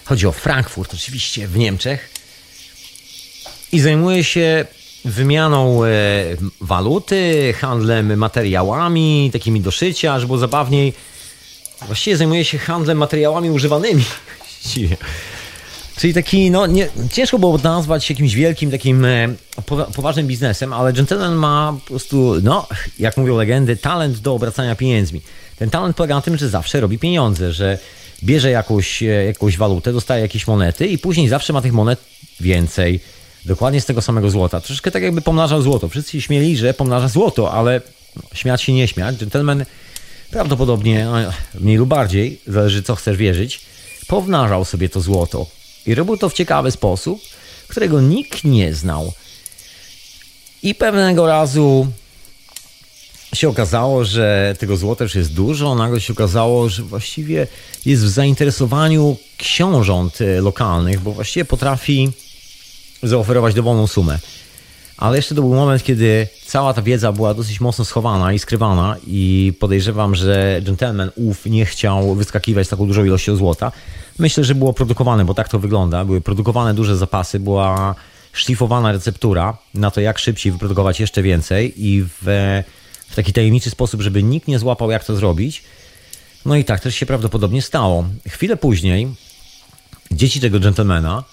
Chodzi 0.06 0.28
o 0.28 0.32
Frankfurt, 0.32 0.94
oczywiście, 0.94 1.48
w 1.48 1.58
Niemczech. 1.58 2.10
I 3.72 3.80
zajmuje 3.80 4.24
się 4.24 4.66
wymianą 5.08 5.84
e, 5.84 5.90
waluty, 6.62 7.54
handlem 7.58 8.18
materiałami, 8.18 9.30
takimi 9.34 9.62
do 9.62 9.72
szycia, 9.72 10.20
żeby 10.20 10.28
było 10.28 10.40
zabawniej. 10.40 10.94
Właściwie 11.86 12.18
zajmuje 12.18 12.46
się 12.46 12.58
handlem 12.58 12.98
materiałami 12.98 13.50
używanymi. 13.50 14.04
Czyli 15.98 16.14
taki, 16.14 16.52
no 16.52 16.68
nie, 16.68 16.90
ciężko 17.12 17.40
było 17.40 17.58
nazwać 17.58 18.10
jakimś 18.10 18.36
wielkim, 18.36 18.72
takim 18.72 19.06
e, 19.06 19.28
poważnym 19.96 20.28
biznesem, 20.28 20.74
ale 20.74 20.94
gentleman 20.94 21.36
ma 21.36 21.74
po 21.80 21.88
prostu, 21.88 22.36
no, 22.44 22.68
jak 23.00 23.18
mówią 23.18 23.38
legendy, 23.38 23.76
talent 23.76 24.20
do 24.20 24.34
obracania 24.34 24.76
pieniędzmi. 24.76 25.22
Ten 25.58 25.70
talent 25.70 25.96
polega 25.96 26.16
na 26.16 26.22
tym, 26.22 26.38
że 26.38 26.50
zawsze 26.50 26.80
robi 26.80 27.00
pieniądze, 27.00 27.54
że 27.54 27.80
bierze 28.24 28.52
jakąś, 28.52 29.04
e, 29.04 29.06
jakąś 29.06 29.58
walutę, 29.58 29.94
dostaje 29.94 30.22
jakieś 30.22 30.48
monety 30.48 30.88
i 30.88 30.98
później 30.98 31.30
zawsze 31.30 31.54
ma 31.54 31.62
tych 31.62 31.74
monet 31.74 32.00
więcej 32.40 33.00
Dokładnie 33.48 33.82
z 33.82 33.86
tego 33.86 34.02
samego 34.02 34.30
złota. 34.30 34.62
Troszeczkę 34.62 34.92
tak 34.92 35.04
jakby 35.04 35.22
pomnażał 35.22 35.62
złoto. 35.62 35.90
Wszyscy 35.90 36.12
się 36.12 36.22
śmieli, 36.22 36.58
że 36.58 36.74
pomnaża 36.74 37.08
złoto, 37.08 37.52
ale 37.52 37.82
śmiać 38.34 38.62
się 38.62 38.74
nie 38.74 38.88
śmiać. 38.88 39.18
Gentleman 39.18 39.66
prawdopodobnie, 40.32 41.08
mniej 41.60 41.78
lub 41.78 41.90
bardziej, 41.90 42.42
zależy 42.48 42.84
co 42.84 42.96
chcesz 42.96 43.18
wierzyć, 43.18 43.62
pomnażał 44.08 44.66
sobie 44.66 44.90
to 44.90 45.02
złoto. 45.02 45.48
I 45.86 45.96
robił 45.96 46.18
to 46.18 46.30
w 46.30 46.34
ciekawy 46.34 46.72
sposób, 46.72 47.22
którego 47.68 48.02
nikt 48.02 48.44
nie 48.44 48.74
znał. 48.76 49.14
I 50.64 50.76
pewnego 50.76 51.28
razu 51.28 51.88
się 53.36 53.50
okazało, 53.50 54.06
że 54.06 54.56
tego 54.60 54.78
złota 54.78 55.04
już 55.04 55.16
jest 55.16 55.34
dużo. 55.34 55.76
Nagle 55.76 56.02
się 56.02 56.14
okazało, 56.14 56.70
że 56.70 56.84
właściwie 56.84 57.48
jest 57.86 58.04
w 58.04 58.10
zainteresowaniu 58.10 59.18
książąt 59.38 60.22
e, 60.22 60.42
lokalnych, 60.42 61.00
bo 61.00 61.12
właściwie 61.12 61.46
potrafi 61.46 62.12
zaoferować 63.04 63.54
dowolną 63.54 63.88
sumę. 63.88 64.20
Ale 64.98 65.18
jeszcze 65.18 65.36
to 65.36 65.42
był 65.42 65.54
moment, 65.54 65.84
kiedy 65.84 66.28
cała 66.46 66.74
ta 66.74 66.82
wiedza 66.82 67.12
była 67.12 67.34
dosyć 67.34 67.62
mocno 67.62 67.86
schowana 67.86 68.34
i 68.34 68.40
skrywana 68.40 68.96
i 69.08 69.54
podejrzewam, 69.60 70.16
że 70.16 70.62
gentleman 70.64 71.12
ów 71.16 71.46
nie 71.46 71.66
chciał 71.66 72.16
wyskakiwać 72.16 72.68
z 72.68 72.70
taką 72.70 72.88
dużą 72.88 73.06
ilością 73.06 73.36
złota. 73.36 73.72
Myślę, 74.20 74.44
że 74.44 74.56
było 74.56 74.74
produkowane, 74.74 75.26
bo 75.26 75.34
tak 75.34 75.50
to 75.50 75.60
wygląda. 75.60 76.06
Były 76.06 76.22
produkowane 76.22 76.74
duże 76.74 76.98
zapasy, 76.98 77.40
była 77.40 77.96
szlifowana 78.34 78.92
receptura 78.92 79.58
na 79.74 79.92
to, 79.92 80.02
jak 80.02 80.20
szybciej 80.20 80.52
wyprodukować 80.52 81.00
jeszcze 81.00 81.22
więcej 81.22 81.86
i 81.86 82.04
w, 82.04 82.24
w 83.10 83.16
taki 83.16 83.34
tajemniczy 83.34 83.70
sposób, 83.70 84.02
żeby 84.02 84.24
nikt 84.24 84.48
nie 84.48 84.60
złapał, 84.60 84.92
jak 84.92 85.04
to 85.04 85.16
zrobić. 85.16 85.64
No 86.46 86.56
i 86.56 86.66
tak 86.66 86.80
też 86.80 86.96
się 86.96 87.06
prawdopodobnie 87.06 87.62
stało. 87.62 88.06
Chwilę 88.28 88.58
później 88.58 89.08
dzieci 90.12 90.40
tego 90.40 90.60
gentlemana 90.60 91.24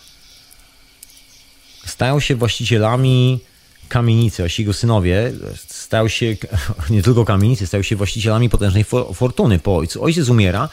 stają 1.87 2.21
się 2.21 2.35
właścicielami 2.35 3.41
kamienicy, 3.89 4.45
a 4.45 4.47
jego 4.59 4.73
synowie 4.73 5.33
stają 5.69 6.09
się, 6.09 6.37
nie 6.91 7.03
tylko 7.03 7.25
kamienicy, 7.25 7.67
stają 7.67 7.83
się 7.83 7.97
właścicielami 7.97 8.49
potężnej 8.49 8.85
fortuny 9.15 9.59
po 9.59 9.77
ojcu. 9.77 10.05
Ojciec 10.05 10.29
umiera, 10.29 10.69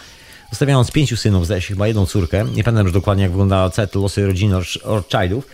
zostawiając 0.50 0.92
pięciu 0.92 1.18
synów, 1.18 1.46
zdaje 1.46 1.62
się 1.62 1.68
chyba 1.68 1.88
jedną 1.88 2.06
córkę. 2.06 2.46
Nie 2.46 2.64
pamiętam 2.64 2.86
już 2.86 2.94
dokładnie, 2.94 3.24
jak 3.24 3.32
wygląda 3.32 3.70
całe 3.70 3.88
losy 3.96 4.28
rodziny 4.28 4.56
Rothschildów, 4.84 5.48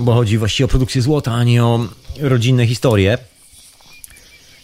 bo 0.00 0.14
chodzi 0.14 0.38
właściwie 0.38 0.64
o 0.64 0.68
produkcję 0.68 1.02
złota, 1.02 1.32
a 1.32 1.44
nie 1.44 1.64
o 1.64 1.88
rodzinne 2.20 2.66
historie. 2.66 3.18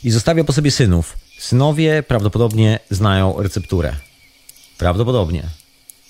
I 0.05 0.11
zostawia 0.11 0.45
po 0.45 0.53
sobie 0.53 0.71
synów. 0.71 1.17
Synowie 1.39 2.03
prawdopodobnie 2.03 2.79
znają 2.91 3.43
recepturę. 3.43 3.97
Prawdopodobnie. 4.79 5.43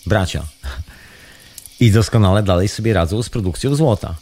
bracia. 0.06 0.47
I 1.81 1.90
doskonale 1.90 2.43
dalej 2.43 2.69
sobie 2.69 2.93
radzą 2.93 3.23
z 3.23 3.31
produkcją 3.31 3.74
złota. 3.74 4.15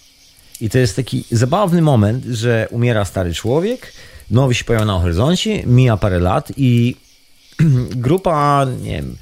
I 0.60 0.70
to 0.70 0.78
jest 0.78 0.96
taki 0.96 1.24
zabawny 1.30 1.82
moment, 1.82 2.24
że 2.24 2.68
umiera 2.70 3.04
stary 3.04 3.34
człowiek, 3.34 3.92
nowy 4.30 4.54
się 4.54 4.64
pojawia 4.64 4.86
na 4.86 4.98
horyzoncie, 4.98 5.62
mija 5.66 5.96
parę 5.96 6.18
lat 6.18 6.52
i 6.56 6.96
grupa, 8.06 8.66
nie 8.82 8.90
wiem, 8.90 9.16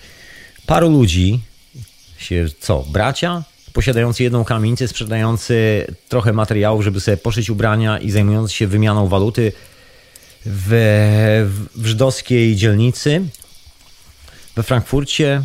paru 0.66 0.90
ludzi, 0.90 1.40
się 2.18 2.46
co, 2.60 2.84
bracia, 2.92 3.44
posiadający 3.72 4.22
jedną 4.22 4.44
kamienicę, 4.44 4.88
sprzedający 4.88 5.86
trochę 6.08 6.32
materiałów, 6.32 6.84
żeby 6.84 7.00
sobie 7.00 7.16
poszyć 7.16 7.50
ubrania 7.50 7.98
i 7.98 8.10
zajmujący 8.10 8.54
się 8.54 8.66
wymianą 8.66 9.08
waluty 9.08 9.52
w, 10.46 11.68
w 11.74 11.86
żydowskiej 11.86 12.56
dzielnicy 12.56 13.24
we 14.56 14.62
Frankfurcie, 14.62 15.42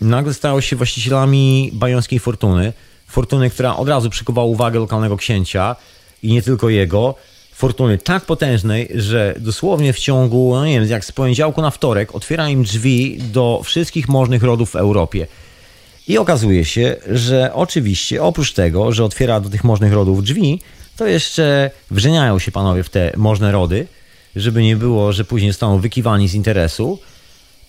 nagle 0.00 0.34
stało 0.34 0.60
się 0.60 0.76
właścicielami 0.76 1.70
bajońskiej 1.72 2.18
fortuny. 2.18 2.72
Fortuny, 3.06 3.50
która 3.50 3.76
od 3.76 3.88
razu 3.88 4.10
przykuwała 4.10 4.46
uwagę 4.46 4.78
lokalnego 4.78 5.16
księcia 5.16 5.76
i 6.22 6.32
nie 6.32 6.42
tylko 6.42 6.68
jego. 6.68 7.14
Fortuny 7.52 7.98
tak 7.98 8.24
potężnej, 8.24 8.88
że 8.94 9.34
dosłownie 9.38 9.92
w 9.92 9.98
ciągu, 9.98 10.54
no 10.54 10.66
nie 10.66 10.80
wiem, 10.80 10.90
jak 10.90 11.04
z 11.04 11.12
poniedziałku 11.12 11.62
na 11.62 11.70
wtorek 11.70 12.14
otwiera 12.14 12.48
im 12.48 12.62
drzwi 12.62 13.18
do 13.18 13.60
wszystkich 13.64 14.08
możnych 14.08 14.42
rodów 14.42 14.70
w 14.70 14.76
Europie. 14.76 15.26
I 16.08 16.18
okazuje 16.18 16.64
się, 16.64 16.96
że 17.12 17.50
oczywiście 17.54 18.22
oprócz 18.22 18.52
tego, 18.52 18.92
że 18.92 19.04
otwiera 19.04 19.40
do 19.40 19.48
tych 19.48 19.64
możnych 19.64 19.92
rodów 19.92 20.22
drzwi, 20.24 20.60
to 20.96 21.06
jeszcze 21.06 21.70
wrzeniają 21.90 22.38
się 22.38 22.52
panowie 22.52 22.82
w 22.82 22.90
te 22.90 23.12
możne 23.16 23.52
rody, 23.52 23.86
żeby 24.36 24.62
nie 24.62 24.76
było, 24.76 25.12
że 25.12 25.24
później 25.24 25.52
zostaną 25.52 25.78
wykiwani 25.78 26.28
z 26.28 26.34
interesu. 26.34 26.98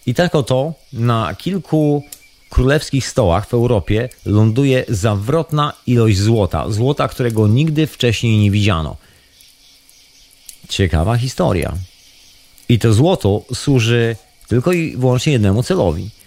I 0.06 0.14
tak 0.14 0.36
oto 0.36 0.74
na 0.94 1.36
kilku 1.36 2.03
królewskich 2.52 3.07
stołach 3.07 3.48
w 3.48 3.53
Europie 3.53 4.10
ląduje 4.26 4.86
zawrotna 4.90 5.73
ilość 5.88 6.19
złota. 6.19 6.72
Złota, 6.72 7.07
którego 7.07 7.48
nigdy 7.48 7.88
wcześniej 7.88 8.38
nie 8.38 8.52
widziano. 8.52 8.98
Ciekawa 10.69 11.18
historia. 11.18 11.73
I 12.69 12.80
to 12.80 12.94
złoto 12.94 13.44
służy 13.53 14.15
tylko 14.48 14.72
i 14.72 14.98
wyłącznie 14.98 15.34
jednemu 15.34 15.64
celowi– 15.64 16.10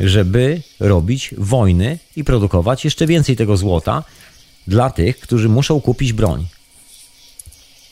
żeby 0.00 0.62
robić 0.80 1.34
wojny 1.38 1.98
i 2.16 2.24
produkować 2.24 2.84
jeszcze 2.84 3.06
więcej 3.06 3.36
tego 3.36 3.56
złota 3.56 4.04
dla 4.66 4.90
tych, 4.90 5.20
którzy 5.20 5.48
muszą 5.48 5.80
kupić 5.80 6.12
broń. 6.12 6.46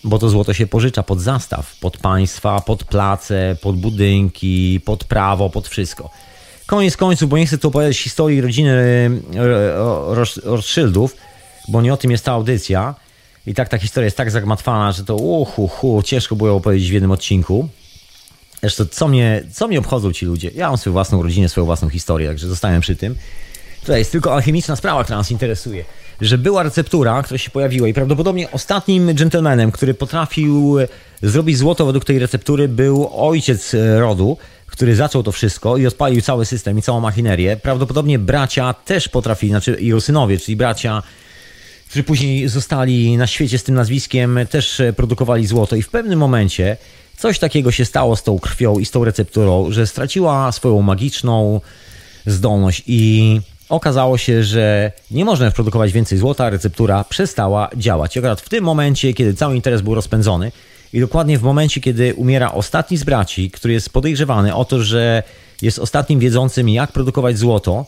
Bo 0.04 0.18
to 0.18 0.28
złoto 0.28 0.54
się 0.54 0.66
pożycza 0.66 1.02
pod 1.02 1.20
zastaw, 1.20 1.76
pod 1.80 1.96
państwa, 1.96 2.60
pod 2.60 2.84
place, 2.84 3.56
pod 3.62 3.76
budynki, 3.76 4.80
pod 4.84 5.04
prawo, 5.04 5.50
pod 5.50 5.68
wszystko. 5.68 6.10
Koniec 6.66 6.96
końców, 6.96 7.28
bo 7.28 7.38
nie 7.38 7.46
chcę 7.46 7.58
tu 7.58 7.68
opowiadać 7.68 7.98
historii 7.98 8.40
rodziny 8.40 8.70
e, 8.70 9.44
Rothschildów, 10.44 11.16
bo 11.68 11.82
nie 11.82 11.92
o 11.92 11.96
tym 11.96 12.10
jest 12.10 12.24
ta 12.24 12.32
audycja. 12.32 12.94
I 13.46 13.54
tak 13.54 13.68
ta 13.68 13.78
historia 13.78 14.04
jest 14.04 14.16
tak 14.16 14.30
zagmatwana, 14.30 14.92
że 14.92 15.04
to 15.04 15.16
uhu, 15.16 15.68
hu, 15.68 16.02
ciężko 16.02 16.36
było 16.36 16.56
opowiedzieć 16.56 16.90
w 16.90 16.92
jednym 16.92 17.10
odcinku. 17.10 17.68
Zresztą, 18.60 18.84
co 18.90 19.08
mnie, 19.08 19.42
co 19.52 19.68
mnie 19.68 19.78
obchodzą 19.78 20.12
ci 20.12 20.26
ludzie? 20.26 20.50
Ja 20.54 20.68
mam 20.68 20.78
swoją 20.78 20.92
własną 20.92 21.22
rodzinę, 21.22 21.48
swoją 21.48 21.64
własną 21.64 21.88
historię, 21.88 22.28
także 22.28 22.48
zostałem 22.48 22.80
przy 22.80 22.96
tym. 22.96 23.14
Tutaj 23.80 23.98
jest 23.98 24.12
tylko 24.12 24.34
alchemiczna 24.34 24.76
sprawa, 24.76 25.04
która 25.04 25.18
nas 25.18 25.30
interesuje. 25.30 25.84
Że 26.20 26.38
była 26.38 26.62
receptura, 26.62 27.22
która 27.22 27.38
się 27.38 27.50
pojawiła 27.50 27.88
i 27.88 27.94
prawdopodobnie 27.94 28.50
ostatnim 28.50 29.14
gentlemanem, 29.14 29.72
który 29.72 29.94
potrafił 29.94 30.76
zrobić 31.22 31.58
złoto 31.58 31.86
według 31.86 32.04
tej 32.04 32.18
receptury 32.18 32.68
był 32.68 33.10
ojciec 33.12 33.76
rodu, 33.98 34.36
który 34.66 34.96
zaczął 34.96 35.22
to 35.22 35.32
wszystko 35.32 35.76
i 35.76 35.86
odpalił 35.86 36.22
cały 36.22 36.46
system 36.46 36.78
i 36.78 36.82
całą 36.82 37.00
machinerię. 37.00 37.56
Prawdopodobnie 37.56 38.18
bracia 38.18 38.74
też 38.74 39.08
potrafili, 39.08 39.50
znaczy 39.50 39.76
jego 39.80 40.00
synowie, 40.00 40.38
czyli 40.38 40.56
bracia, 40.56 41.02
którzy 41.88 42.04
później 42.04 42.48
zostali 42.48 43.16
na 43.16 43.26
świecie 43.26 43.58
z 43.58 43.62
tym 43.62 43.74
nazwiskiem, 43.74 44.38
też 44.50 44.82
produkowali 44.96 45.46
złoto 45.46 45.76
i 45.76 45.82
w 45.82 45.88
pewnym 45.88 46.18
momencie 46.18 46.76
Coś 47.16 47.38
takiego 47.38 47.70
się 47.70 47.84
stało 47.84 48.16
z 48.16 48.22
tą 48.22 48.38
krwią 48.38 48.78
i 48.78 48.84
z 48.84 48.90
tą 48.90 49.04
recepturą, 49.04 49.70
że 49.70 49.86
straciła 49.86 50.52
swoją 50.52 50.82
magiczną 50.82 51.60
zdolność 52.26 52.82
i 52.86 53.40
okazało 53.68 54.18
się, 54.18 54.44
że 54.44 54.92
nie 55.10 55.24
można 55.24 55.50
produkować 55.50 55.92
więcej 55.92 56.18
złota, 56.18 56.50
receptura 56.50 57.04
przestała 57.04 57.68
działać. 57.76 58.16
I 58.16 58.18
akurat 58.18 58.40
w 58.40 58.48
tym 58.48 58.64
momencie, 58.64 59.14
kiedy 59.14 59.34
cały 59.34 59.56
interes 59.56 59.82
był 59.82 59.94
rozpędzony 59.94 60.52
i 60.92 61.00
dokładnie 61.00 61.38
w 61.38 61.42
momencie, 61.42 61.80
kiedy 61.80 62.14
umiera 62.14 62.52
ostatni 62.52 62.96
z 62.96 63.04
braci, 63.04 63.50
który 63.50 63.74
jest 63.74 63.90
podejrzewany 63.90 64.54
o 64.54 64.64
to, 64.64 64.82
że 64.82 65.22
jest 65.62 65.78
ostatnim 65.78 66.20
wiedzącym, 66.20 66.68
jak 66.68 66.92
produkować 66.92 67.38
złoto, 67.38 67.86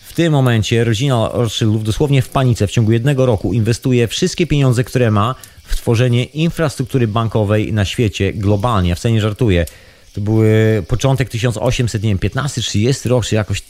w 0.00 0.12
tym 0.12 0.32
momencie 0.32 0.84
rodzina 0.84 1.30
Rothschildów 1.32 1.84
dosłownie 1.84 2.22
w 2.22 2.28
panice 2.28 2.66
w 2.66 2.70
ciągu 2.70 2.92
jednego 2.92 3.26
roku 3.26 3.52
inwestuje 3.52 4.08
wszystkie 4.08 4.46
pieniądze, 4.46 4.84
które 4.84 5.10
ma 5.10 5.34
w 5.64 5.76
tworzenie 5.76 6.24
infrastruktury 6.24 7.08
bankowej 7.08 7.72
na 7.72 7.84
świecie 7.84 8.32
globalnie. 8.32 8.88
Ja 8.88 8.94
wcale 8.94 9.12
nie 9.12 9.20
żartuję. 9.20 9.66
To 10.12 10.20
były 10.20 10.82
początek 10.88 11.28
1800, 11.28 12.02
nie 12.02 12.08
wiem, 12.08 12.18
15, 12.18 12.60
30 12.60 13.08
rok, 13.08 13.26
czy 13.26 13.34
jakoś, 13.34 13.62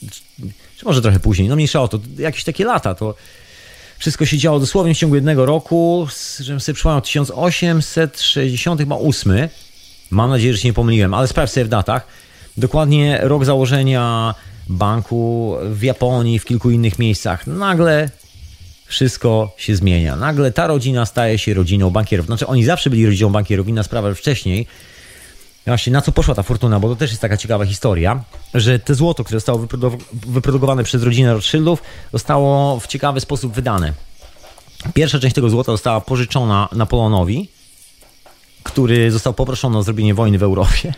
czy 0.76 0.84
może 0.84 1.02
trochę 1.02 1.20
później, 1.20 1.48
no 1.48 1.56
mniejsza 1.56 1.82
o 1.82 1.88
to, 1.88 2.00
jakieś 2.18 2.44
takie 2.44 2.64
lata, 2.64 2.94
to 2.94 3.14
wszystko 4.04 4.26
się 4.26 4.38
działo 4.38 4.60
dosłownie 4.60 4.94
w 4.94 4.98
ciągu 4.98 5.14
jednego 5.14 5.46
roku, 5.46 6.06
żebym 6.40 6.60
sobie 6.60 6.74
przypomniał, 6.74 7.00
1868, 7.00 9.48
mam 10.10 10.30
nadzieję, 10.30 10.52
że 10.52 10.58
się 10.58 10.68
nie 10.68 10.72
pomyliłem, 10.72 11.14
ale 11.14 11.28
sprawdź 11.28 11.52
sobie 11.52 11.64
w 11.64 11.68
datach, 11.68 12.06
dokładnie 12.56 13.18
rok 13.22 13.44
założenia 13.44 14.34
banku 14.68 15.54
w 15.70 15.82
Japonii, 15.82 16.38
w 16.38 16.44
kilku 16.44 16.70
innych 16.70 16.98
miejscach. 16.98 17.46
Nagle 17.46 18.10
wszystko 18.86 19.54
się 19.56 19.76
zmienia. 19.76 20.16
Nagle 20.16 20.52
ta 20.52 20.66
rodzina 20.66 21.06
staje 21.06 21.38
się 21.38 21.54
rodziną 21.54 21.90
bankierów. 21.90 22.26
Znaczy, 22.26 22.46
oni 22.46 22.64
zawsze 22.64 22.90
byli 22.90 23.06
rodziną 23.06 23.30
bankierów. 23.30 23.68
Inna 23.68 23.82
sprawa, 23.82 24.08
że 24.08 24.14
wcześniej 24.14 24.66
Właśnie 25.66 25.92
na 25.92 26.00
co 26.00 26.12
poszła 26.12 26.34
ta 26.34 26.42
fortuna, 26.42 26.80
bo 26.80 26.88
to 26.88 26.96
też 26.96 27.10
jest 27.10 27.22
taka 27.22 27.36
ciekawa 27.36 27.66
historia, 27.66 28.24
że 28.54 28.78
te 28.78 28.94
złoto, 28.94 29.24
które 29.24 29.40
zostało 29.40 29.66
wyprodukowane 30.12 30.84
przez 30.84 31.02
rodzinę 31.02 31.32
Rothschildów, 31.32 31.82
zostało 32.12 32.80
w 32.80 32.86
ciekawy 32.86 33.20
sposób 33.20 33.52
wydane. 33.52 33.92
Pierwsza 34.94 35.18
część 35.18 35.34
tego 35.34 35.50
złota 35.50 35.72
została 35.72 36.00
pożyczona 36.00 36.68
Napoleonowi, 36.72 37.48
który 38.62 39.10
został 39.10 39.34
poproszony 39.34 39.78
o 39.78 39.82
zrobienie 39.82 40.14
wojny 40.14 40.38
w 40.38 40.42
Europie. 40.42 40.94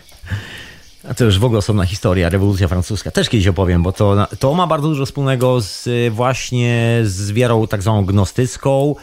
A 1.09 1.13
to 1.13 1.25
już 1.25 1.39
w 1.39 1.43
ogóle 1.43 1.59
osobna 1.59 1.85
historia, 1.85 2.29
rewolucja 2.29 2.67
francuska. 2.67 3.11
Też 3.11 3.29
kiedyś 3.29 3.47
opowiem, 3.47 3.83
bo 3.83 3.91
to, 3.91 4.27
to 4.39 4.53
ma 4.53 4.67
bardzo 4.67 4.87
dużo 4.87 5.05
wspólnego 5.05 5.61
z 5.61 5.89
właśnie 6.13 6.99
z 7.03 7.31
wiarą 7.31 7.67
tak 7.67 7.81
zwaną 7.81 8.05
gnostycką, 8.05 8.95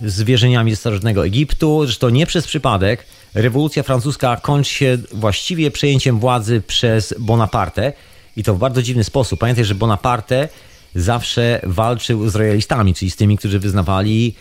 z 0.00 0.22
wierzeniami 0.22 0.70
ze 0.70 0.76
starożytnego 0.76 1.26
Egiptu. 1.26 1.86
Zresztą 1.86 2.08
nie 2.08 2.26
przez 2.26 2.46
przypadek 2.46 3.06
rewolucja 3.34 3.82
francuska 3.82 4.36
kończy 4.36 4.70
się 4.70 4.98
właściwie 5.12 5.70
przejęciem 5.70 6.18
władzy 6.18 6.62
przez 6.66 7.14
Bonaparte 7.18 7.92
i 8.36 8.44
to 8.44 8.54
w 8.54 8.58
bardzo 8.58 8.82
dziwny 8.82 9.04
sposób. 9.04 9.40
Pamiętaj, 9.40 9.64
że 9.64 9.74
Bonaparte 9.74 10.48
zawsze 10.94 11.60
walczył 11.62 12.28
z 12.28 12.36
royalistami, 12.36 12.94
czyli 12.94 13.10
z 13.10 13.16
tymi, 13.16 13.38
którzy 13.38 13.58
wyznawali 13.58 14.34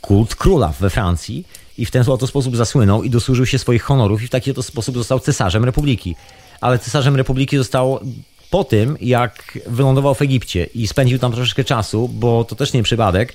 kult 0.00 0.34
króla 0.34 0.72
we 0.80 0.90
Francji 0.90 1.46
i 1.78 1.86
w 1.86 1.90
ten 1.90 2.04
oto 2.08 2.26
sposób 2.26 2.56
zasłynął 2.56 3.02
i 3.02 3.10
dosłużył 3.10 3.46
się 3.46 3.58
swoich 3.58 3.82
honorów 3.82 4.22
i 4.22 4.26
w 4.26 4.30
taki 4.30 4.50
oto 4.50 4.62
sposób 4.62 4.94
został 4.94 5.20
cesarzem 5.20 5.64
republiki. 5.64 6.16
Ale 6.60 6.78
cesarzem 6.78 7.16
republiki 7.16 7.56
został 7.56 8.00
po 8.50 8.64
tym, 8.64 8.96
jak 9.00 9.58
wylądował 9.66 10.14
w 10.14 10.22
Egipcie 10.22 10.64
i 10.74 10.88
spędził 10.88 11.18
tam 11.18 11.32
troszeczkę 11.32 11.64
czasu, 11.64 12.08
bo 12.08 12.44
to 12.44 12.54
też 12.54 12.72
nie 12.72 12.82
przypadek, 12.82 13.32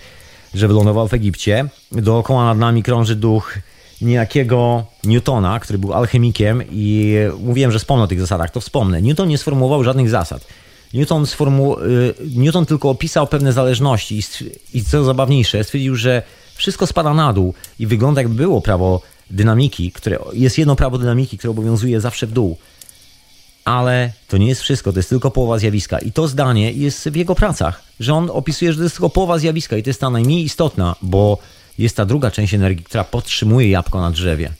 że 0.54 0.68
wylądował 0.68 1.08
w 1.08 1.14
Egipcie. 1.14 1.66
Dookoła 1.91 2.46
nad 2.46 2.58
nami 2.58 2.84
krąży 2.84 3.16
duch 3.16 3.60
niejakiego 4.01 4.85
Newtona, 5.03 5.59
który 5.59 5.80
był 5.80 5.93
alchemikiem 5.93 6.63
i 6.71 7.15
mówiłem, 7.39 7.71
że 7.71 7.80
wspomnę 7.80 8.03
o 8.03 8.07
tych 8.07 8.19
zasadach, 8.19 8.51
to 8.51 8.61
wspomnę. 8.61 9.01
Newton 9.01 9.27
nie 9.27 9.38
sformułował 9.38 9.84
żadnych 9.84 10.09
zasad. 10.09 10.47
Newton, 10.93 11.26
sformu... 11.26 11.80
Y, 11.80 12.15
Newton 12.35 12.65
tylko 12.65 12.89
opisał 12.89 13.27
pewne 13.27 13.53
zależności 13.53 14.21
i, 14.73 14.84
co 14.84 15.03
zabawniejsze, 15.03 15.63
stwierdził, 15.63 15.95
że 15.95 16.21
wszystko 16.55 16.88
spada 16.88 17.13
na 17.13 17.34
dół 17.34 17.53
i 17.80 17.88
wygląda 17.88 18.21
jakby 18.21 18.35
było 18.35 18.61
prawo 18.61 19.01
dynamiki, 19.30 19.91
które 19.91 20.19
jest 20.34 20.57
jedno 20.57 20.76
prawo 20.76 20.97
dynamiki, 20.97 21.38
które 21.38 21.51
obowiązuje 21.51 22.01
zawsze 22.01 22.27
w 22.27 22.31
dół. 22.31 22.57
Ale 23.65 24.11
to 24.27 24.38
nie 24.38 24.47
jest 24.47 24.61
wszystko, 24.61 24.93
to 24.93 24.99
jest 24.99 25.09
tylko 25.09 25.31
połowa 25.31 25.57
zjawiska. 25.57 25.99
I 25.99 26.11
to 26.11 26.27
zdanie 26.27 26.71
jest 26.71 27.09
w 27.09 27.15
jego 27.15 27.35
pracach, 27.35 27.84
że 27.99 28.13
on 28.13 28.30
opisuje, 28.34 28.71
że 28.71 28.77
to 28.77 28.84
jest 28.84 28.95
tylko 28.95 29.09
połowa 29.09 29.38
zjawiska 29.38 29.77
i 29.77 29.84
to 29.84 29.89
jest 29.89 30.01
ta 30.01 30.09
najmniej 30.09 30.43
istotna, 30.43 30.95
bo 31.01 31.38
jest 31.80 31.95
ta 31.95 32.06
druga 32.06 32.31
część 32.31 32.53
energii, 32.53 32.85
która 32.85 33.03
podtrzymuje 33.03 33.69
jabłko 33.69 34.01
na 34.01 34.11
drzewie. 34.11 34.51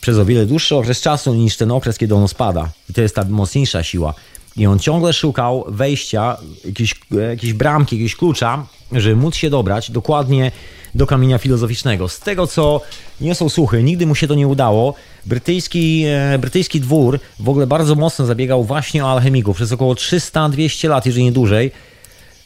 Przez 0.00 0.18
o 0.18 0.24
wiele 0.24 0.46
dłuższy 0.46 0.76
okres 0.76 1.00
czasu 1.00 1.34
niż 1.34 1.56
ten 1.56 1.70
okres, 1.70 1.98
kiedy 1.98 2.14
ono 2.14 2.28
spada. 2.28 2.70
I 2.90 2.92
to 2.92 3.00
jest 3.00 3.14
ta 3.14 3.24
mocniejsza 3.24 3.82
siła. 3.82 4.14
I 4.56 4.66
on 4.66 4.78
ciągle 4.78 5.12
szukał 5.12 5.64
wejścia, 5.68 6.36
jakiejś, 6.64 6.94
jakiejś 7.30 7.52
bramki, 7.52 7.96
jakiegoś 7.96 8.16
klucza, 8.16 8.66
żeby 8.92 9.16
móc 9.16 9.34
się 9.36 9.50
dobrać 9.50 9.90
dokładnie 9.90 10.52
do 10.94 11.06
kamienia 11.06 11.38
filozoficznego. 11.38 12.08
Z 12.08 12.20
tego, 12.20 12.46
co 12.46 12.80
niosą 13.20 13.48
słuchy, 13.48 13.82
nigdy 13.82 14.06
mu 14.06 14.14
się 14.14 14.28
to 14.28 14.34
nie 14.34 14.48
udało. 14.48 14.94
Brytyjski, 15.26 16.04
e, 16.06 16.38
brytyjski 16.38 16.80
dwór 16.80 17.20
w 17.40 17.48
ogóle 17.48 17.66
bardzo 17.66 17.94
mocno 17.94 18.26
zabiegał 18.26 18.64
właśnie 18.64 19.04
o 19.04 19.10
alchemików 19.10 19.56
przez 19.56 19.72
około 19.72 19.94
300-200 19.94 20.88
lat, 20.88 21.06
jeżeli 21.06 21.24
nie 21.24 21.32
dłużej, 21.32 21.70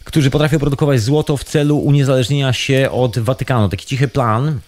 którzy 0.05 0.31
potrafią 0.31 0.59
produkować 0.59 1.01
złoto 1.01 1.37
w 1.37 1.45
celu 1.45 1.79
uniezależnienia 1.79 2.53
się 2.53 2.89
od 2.91 3.19
Watykanu. 3.19 3.69
Taki 3.69 3.87
cichy 3.87 4.09
plan. 4.09 4.61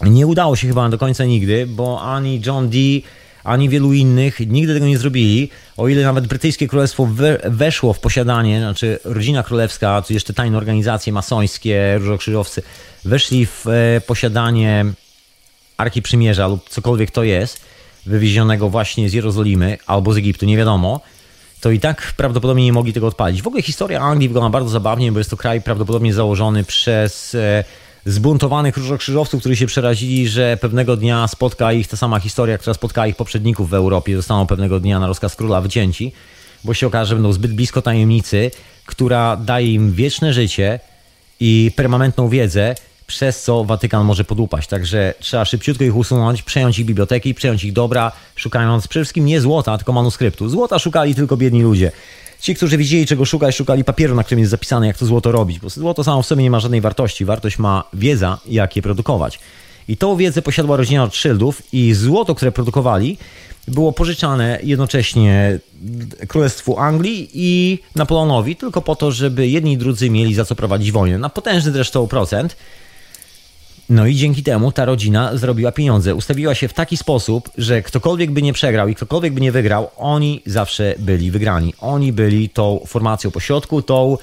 Nie 0.00 0.26
udało 0.26 0.56
się 0.56 0.68
chyba 0.68 0.88
do 0.88 0.98
końca 0.98 1.24
nigdy, 1.24 1.66
bo 1.66 2.02
ani 2.02 2.40
John 2.46 2.68
Dee 2.70 3.02
ani 3.44 3.68
wielu 3.68 3.92
innych 3.92 4.40
nigdy 4.40 4.74
tego 4.74 4.86
nie 4.86 4.98
zrobili. 4.98 5.50
O 5.76 5.88
ile 5.88 6.02
nawet 6.02 6.26
brytyjskie 6.26 6.68
królestwo 6.68 7.08
weszło 7.44 7.92
w 7.92 8.00
posiadanie, 8.00 8.60
znaczy 8.60 8.98
rodzina 9.04 9.42
królewska, 9.42 10.02
czy 10.06 10.14
jeszcze 10.14 10.34
tajne 10.34 10.58
organizacje 10.58 11.12
masońskie, 11.12 11.98
różokrzyżowcy, 11.98 12.62
weszli 13.04 13.46
w 13.46 13.66
e, 13.66 14.00
posiadanie 14.00 14.84
Arki 15.76 16.02
Przymierza 16.02 16.46
lub 16.46 16.68
cokolwiek 16.68 17.10
to 17.10 17.22
jest, 17.22 17.60
wywiezionego 18.06 18.68
właśnie 18.68 19.10
z 19.10 19.12
Jerozolimy 19.12 19.78
albo 19.86 20.12
z 20.12 20.16
Egiptu, 20.16 20.46
nie 20.46 20.56
wiadomo, 20.56 21.00
to 21.60 21.70
i 21.70 21.80
tak 21.80 22.12
prawdopodobnie 22.16 22.64
nie 22.64 22.72
mogli 22.72 22.92
tego 22.92 23.06
odpalić. 23.06 23.42
W 23.42 23.46
ogóle 23.46 23.62
historia 23.62 24.00
Anglii 24.00 24.28
wygląda 24.28 24.50
bardzo 24.50 24.70
zabawnie, 24.70 25.12
bo 25.12 25.18
jest 25.18 25.30
to 25.30 25.36
kraj 25.36 25.62
prawdopodobnie 25.62 26.14
założony 26.14 26.64
przez 26.64 27.34
e, 27.34 27.64
zbuntowanych 28.04 28.76
różokrzyżowców, 28.76 29.40
którzy 29.40 29.56
się 29.56 29.66
przerazili, 29.66 30.28
że 30.28 30.58
pewnego 30.60 30.96
dnia 30.96 31.28
spotka 31.28 31.72
ich 31.72 31.88
ta 31.88 31.96
sama 31.96 32.20
historia, 32.20 32.58
która 32.58 32.74
spotkała 32.74 33.06
ich 33.06 33.16
poprzedników 33.16 33.70
w 33.70 33.74
Europie. 33.74 34.16
Zostaną 34.16 34.46
pewnego 34.46 34.80
dnia 34.80 35.00
na 35.00 35.06
rozkaz 35.06 35.36
króla 35.36 35.60
wycięci, 35.60 36.12
bo 36.64 36.74
się 36.74 36.86
okaże, 36.86 37.08
że 37.08 37.14
będą 37.14 37.32
zbyt 37.32 37.52
blisko 37.52 37.82
tajemnicy, 37.82 38.50
która 38.86 39.36
daje 39.36 39.74
im 39.74 39.92
wieczne 39.92 40.32
życie 40.32 40.80
i 41.40 41.70
permanentną 41.76 42.28
wiedzę, 42.28 42.74
przez 43.10 43.42
co 43.42 43.64
Watykan 43.64 44.04
może 44.04 44.24
podupaść. 44.24 44.68
Także 44.68 45.14
trzeba 45.20 45.44
szybciutko 45.44 45.84
ich 45.84 45.96
usunąć, 45.96 46.42
przejąć 46.42 46.78
ich 46.78 46.86
biblioteki, 46.86 47.34
przejąć 47.34 47.64
ich 47.64 47.72
dobra, 47.72 48.12
szukając 48.36 48.88
przede 48.88 49.04
wszystkim 49.04 49.24
nie 49.24 49.40
złota, 49.40 49.78
tylko 49.78 49.92
manuskryptu. 49.92 50.48
Złota 50.48 50.78
szukali 50.78 51.14
tylko 51.14 51.36
biedni 51.36 51.62
ludzie. 51.62 51.92
Ci, 52.40 52.54
którzy 52.54 52.76
wiedzieli, 52.76 53.06
czego 53.06 53.24
szukać, 53.24 53.56
szukali 53.56 53.84
papieru, 53.84 54.14
na 54.14 54.24
którym 54.24 54.38
jest 54.38 54.50
zapisane, 54.50 54.86
jak 54.86 54.98
to 54.98 55.06
złoto 55.06 55.32
robić. 55.32 55.58
Bo 55.58 55.68
złoto 55.68 56.04
samo 56.04 56.22
w 56.22 56.26
sobie 56.26 56.42
nie 56.42 56.50
ma 56.50 56.60
żadnej 56.60 56.80
wartości. 56.80 57.24
Wartość 57.24 57.58
ma 57.58 57.84
wiedza, 57.92 58.38
jak 58.46 58.76
je 58.76 58.82
produkować. 58.82 59.38
I 59.88 59.96
tą 59.96 60.16
wiedzę 60.16 60.42
posiadła 60.42 60.76
rodzina 60.76 61.04
Rothschildów 61.04 61.62
i 61.72 61.94
złoto, 61.94 62.34
które 62.34 62.52
produkowali, 62.52 63.18
było 63.68 63.92
pożyczane 63.92 64.58
jednocześnie 64.62 65.58
Królestwu 66.28 66.78
Anglii 66.78 67.30
i 67.34 67.78
Napoleonowi, 67.96 68.56
tylko 68.56 68.82
po 68.82 68.96
to, 68.96 69.12
żeby 69.12 69.48
jedni 69.48 69.72
i 69.72 69.76
drudzy 69.76 70.10
mieli 70.10 70.34
za 70.34 70.44
co 70.44 70.54
prowadzić 70.54 70.92
wojnę. 70.92 71.18
Na 71.18 71.28
potężny 71.28 71.72
zresztą 71.72 72.06
procent. 72.06 72.56
No 73.90 74.06
i 74.06 74.14
dzięki 74.14 74.42
temu 74.42 74.72
ta 74.72 74.84
rodzina 74.84 75.36
zrobiła 75.36 75.72
pieniądze. 75.72 76.14
Ustawiła 76.14 76.54
się 76.54 76.68
w 76.68 76.72
taki 76.72 76.96
sposób, 76.96 77.50
że 77.58 77.82
ktokolwiek 77.82 78.30
by 78.30 78.42
nie 78.42 78.52
przegrał 78.52 78.88
i 78.88 78.94
ktokolwiek 78.94 79.34
by 79.34 79.40
nie 79.40 79.52
wygrał, 79.52 79.90
oni 79.96 80.42
zawsze 80.46 80.94
byli 80.98 81.30
wygrani. 81.30 81.74
Oni 81.80 82.12
byli 82.12 82.48
tą 82.48 82.80
formacją 82.86 83.30
pośrodku, 83.30 83.82
tą 83.82 84.18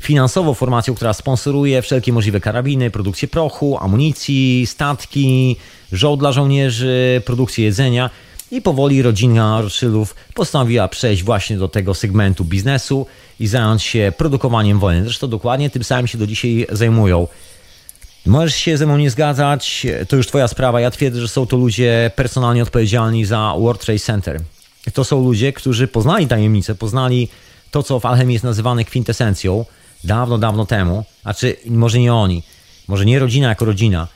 finansową 0.00 0.54
formacją, 0.54 0.94
która 0.94 1.12
sponsoruje 1.12 1.82
wszelkie 1.82 2.12
możliwe 2.12 2.40
karabiny, 2.40 2.90
produkcję 2.90 3.28
prochu, 3.28 3.78
amunicji, 3.78 4.66
statki, 4.66 5.56
żołd 5.92 6.20
dla 6.20 6.32
żołnierzy, 6.32 7.22
produkcję 7.24 7.64
jedzenia. 7.64 8.10
I 8.50 8.62
powoli 8.62 9.02
rodzina 9.02 9.60
Rothschildów 9.60 10.14
postanowiła 10.34 10.88
przejść 10.88 11.22
właśnie 11.22 11.56
do 11.56 11.68
tego 11.68 11.94
segmentu 11.94 12.44
biznesu 12.44 13.06
i 13.40 13.46
zająć 13.46 13.82
się 13.82 14.12
produkowaniem 14.16 14.78
wojen. 14.78 15.04
Zresztą 15.04 15.28
dokładnie 15.28 15.70
tym 15.70 15.84
samym 15.84 16.06
się 16.06 16.18
do 16.18 16.26
dzisiaj 16.26 16.66
zajmują. 16.72 17.26
Możesz 18.26 18.54
się 18.54 18.76
ze 18.76 18.86
mną 18.86 18.96
nie 18.96 19.10
zgadzać, 19.10 19.86
to 20.08 20.16
już 20.16 20.26
twoja 20.26 20.48
sprawa. 20.48 20.80
Ja 20.80 20.90
twierdzę, 20.90 21.20
że 21.20 21.28
są 21.28 21.46
to 21.46 21.56
ludzie 21.56 22.10
personalnie 22.16 22.62
odpowiedzialni 22.62 23.24
za 23.24 23.54
World 23.58 23.80
Trade 23.80 23.98
Center. 23.98 24.40
To 24.94 25.04
są 25.04 25.24
ludzie, 25.24 25.52
którzy 25.52 25.88
poznali 25.88 26.26
tajemnicę, 26.26 26.74
poznali 26.74 27.28
to, 27.70 27.82
co 27.82 28.00
w 28.00 28.06
alchemii 28.06 28.32
jest 28.32 28.44
nazywane 28.44 28.84
kwintesencją 28.84 29.64
dawno, 30.04 30.38
dawno 30.38 30.66
temu. 30.66 31.04
A 31.24 31.34
czy 31.34 31.56
może 31.66 31.98
nie 31.98 32.14
oni, 32.14 32.42
może 32.88 33.04
nie 33.04 33.18
rodzina 33.18 33.48
jako 33.48 33.64
rodzina. 33.64 34.08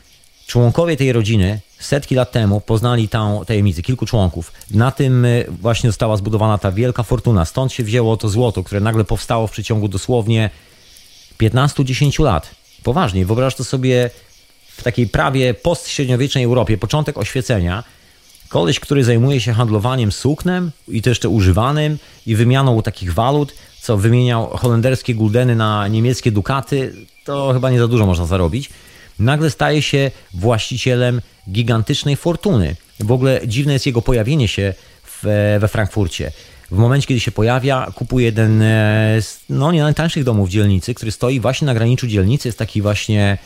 Członkowie 0.46 0.96
tej 0.96 1.12
rodziny 1.12 1.60
setki 1.78 2.14
lat 2.14 2.32
temu 2.32 2.60
poznali 2.60 3.08
tę 3.08 3.40
tajemnicę, 3.46 3.82
kilku 3.82 4.06
członków. 4.06 4.52
Na 4.70 4.90
tym 4.90 5.24
y, 5.24 5.46
właśnie 5.60 5.90
została 5.90 6.16
zbudowana 6.16 6.58
ta 6.58 6.72
wielka 6.72 7.02
fortuna. 7.02 7.44
Stąd 7.44 7.72
się 7.72 7.84
wzięło 7.84 8.16
to 8.16 8.28
złoto, 8.28 8.64
które 8.64 8.80
nagle 8.80 9.04
powstało 9.04 9.46
w 9.46 9.50
przeciągu 9.50 9.88
dosłownie 9.88 10.50
15-10 11.38 12.22
lat. 12.22 12.50
Poważnie, 12.86 13.26
wyobraź 13.26 13.54
to 13.54 13.64
sobie 13.64 14.10
w 14.68 14.82
takiej 14.82 15.06
prawie 15.06 15.54
postśredniowiecznej 15.54 16.44
Europie, 16.44 16.78
początek 16.78 17.18
oświecenia, 17.18 17.84
koleś, 18.48 18.80
który 18.80 19.04
zajmuje 19.04 19.40
się 19.40 19.52
handlowaniem 19.52 20.12
suknem 20.12 20.70
i 20.88 21.02
to 21.02 21.08
jeszcze 21.10 21.28
używanym 21.28 21.98
i 22.26 22.36
wymianą 22.36 22.82
takich 22.82 23.14
walut, 23.14 23.54
co 23.80 23.96
wymieniał 23.96 24.46
holenderskie 24.46 25.14
guldeny 25.14 25.56
na 25.56 25.88
niemieckie 25.88 26.32
dukaty, 26.32 26.94
to 27.24 27.52
chyba 27.52 27.70
nie 27.70 27.78
za 27.78 27.88
dużo 27.88 28.06
można 28.06 28.26
zarobić. 28.26 28.70
Nagle 29.18 29.50
staje 29.50 29.82
się 29.82 30.10
właścicielem 30.34 31.20
gigantycznej 31.50 32.16
fortuny. 32.16 32.76
W 33.00 33.12
ogóle 33.12 33.40
dziwne 33.46 33.72
jest 33.72 33.86
jego 33.86 34.02
pojawienie 34.02 34.48
się 34.48 34.74
w, 35.04 35.22
we 35.60 35.68
Frankfurcie. 35.68 36.32
W 36.70 36.76
momencie, 36.76 37.06
kiedy 37.06 37.20
się 37.20 37.30
pojawia, 37.30 37.90
kupuje 37.94 38.26
jeden 38.26 38.62
e, 38.62 39.16
z 39.20 39.40
no, 39.48 39.72
nie 39.72 39.82
najtańszych 39.82 40.24
domów 40.24 40.48
dzielnicy, 40.48 40.94
który 40.94 41.12
stoi 41.12 41.40
właśnie 41.40 41.66
na 41.66 41.74
graniczu 41.74 42.06
dzielnicy, 42.06 42.48
jest 42.48 42.58
taki 42.58 42.82
właśnie 42.82 43.38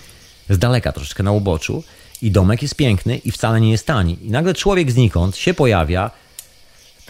z 0.51 0.59
daleka, 0.59 0.93
troszeczkę 0.93 1.23
na 1.23 1.33
uboczu. 1.33 1.85
I 2.23 2.31
domek 2.31 2.63
jest 2.63 2.75
piękny 2.75 3.19
i 3.19 3.31
wcale 3.31 3.61
nie 3.61 3.71
jest 3.71 3.87
tani. 3.87 4.19
I 4.23 4.31
nagle 4.31 4.55
człowiek 4.55 4.91
znikąd 4.91 5.37
się 5.37 5.55
pojawia 5.55 6.11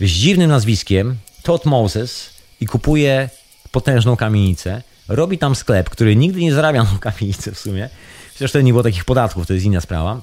z 0.01 0.11
dziwnym 0.11 0.51
nazwiskiem, 0.51 1.17
Todd 1.43 1.67
Moses, 1.67 2.31
i 2.61 2.67
kupuje 2.67 3.31
potężną 3.71 4.17
kamienicę. 4.17 4.83
Robi 5.09 5.39
tam 5.39 5.55
sklep, 5.55 5.91
który 5.91 6.17
nigdy 6.17 6.41
nie 6.41 6.55
zarabia 6.55 6.83
na 6.83 6.99
kamienicę 7.11 7.53
w 7.53 7.59
sumie. 7.59 7.89
Chociaż 8.33 8.51
wtedy 8.51 8.65
nie 8.65 8.73
było 8.73 8.83
takich 8.83 9.05
podatków, 9.05 9.47
to 9.47 9.55
jest 9.55 9.67
inna 9.67 9.81
sprawa. 9.81 10.21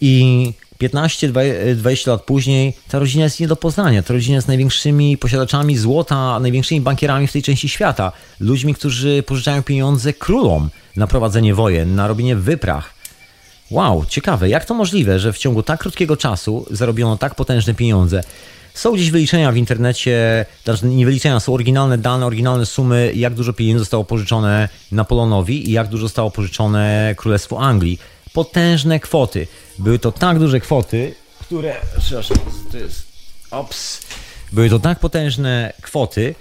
I 0.00 0.52
15-20 0.80 2.08
lat 2.08 2.22
później 2.22 2.72
ta 2.88 2.98
rodzina 2.98 3.24
jest 3.24 3.40
nie 3.40 3.48
do 3.48 3.56
poznania. 3.56 4.02
Ta 4.02 4.14
rodzina 4.14 4.34
jest 4.34 4.48
największymi 4.48 5.18
posiadaczami 5.18 5.76
złota, 5.76 6.40
największymi 6.40 6.80
bankierami 6.80 7.26
w 7.26 7.32
tej 7.32 7.42
części 7.42 7.68
świata. 7.68 8.12
Ludźmi, 8.40 8.74
którzy 8.74 9.22
pożyczają 9.26 9.62
pieniądze 9.62 10.12
królom 10.12 10.70
na 10.96 11.06
prowadzenie 11.06 11.54
wojen, 11.54 11.94
na 11.94 12.08
robienie 12.08 12.36
wypraw. 12.36 12.96
Wow, 13.70 14.04
ciekawe, 14.08 14.48
jak 14.48 14.64
to 14.64 14.74
możliwe, 14.74 15.18
że 15.18 15.32
w 15.32 15.38
ciągu 15.38 15.62
tak 15.62 15.80
krótkiego 15.80 16.16
czasu 16.16 16.66
zarobiono 16.70 17.16
tak 17.16 17.34
potężne 17.34 17.74
pieniądze? 17.74 18.22
Są 18.74 18.92
gdzieś 18.92 19.10
wyliczenia 19.10 19.52
w 19.52 19.56
internecie, 19.56 20.46
znaczy 20.64 20.86
nie 20.86 21.06
wyliczenia, 21.06 21.40
są 21.40 21.54
oryginalne 21.54 21.98
dane, 21.98 22.26
oryginalne 22.26 22.66
sumy, 22.66 23.12
jak 23.14 23.34
dużo 23.34 23.52
pieniędzy 23.52 23.78
zostało 23.78 24.04
pożyczone 24.04 24.68
Napoleonowi 24.92 25.68
i 25.68 25.72
jak 25.72 25.88
dużo 25.88 26.02
zostało 26.02 26.30
pożyczone 26.30 27.14
Królestwu 27.16 27.58
Anglii 27.58 27.98
potężne 28.36 29.00
kwoty. 29.00 29.46
Były 29.78 29.98
to 29.98 30.12
tak 30.12 30.38
duże 30.38 30.60
kwoty, 30.60 31.14
które. 31.40 31.76
Przepraszam, 31.98 32.36
to 32.72 32.78
jest. 32.78 33.02
Ops. 33.50 34.00
Były 34.52 34.70
to 34.70 34.78
tak 34.78 35.00
potężne 35.00 35.72
kwoty, 35.82 36.34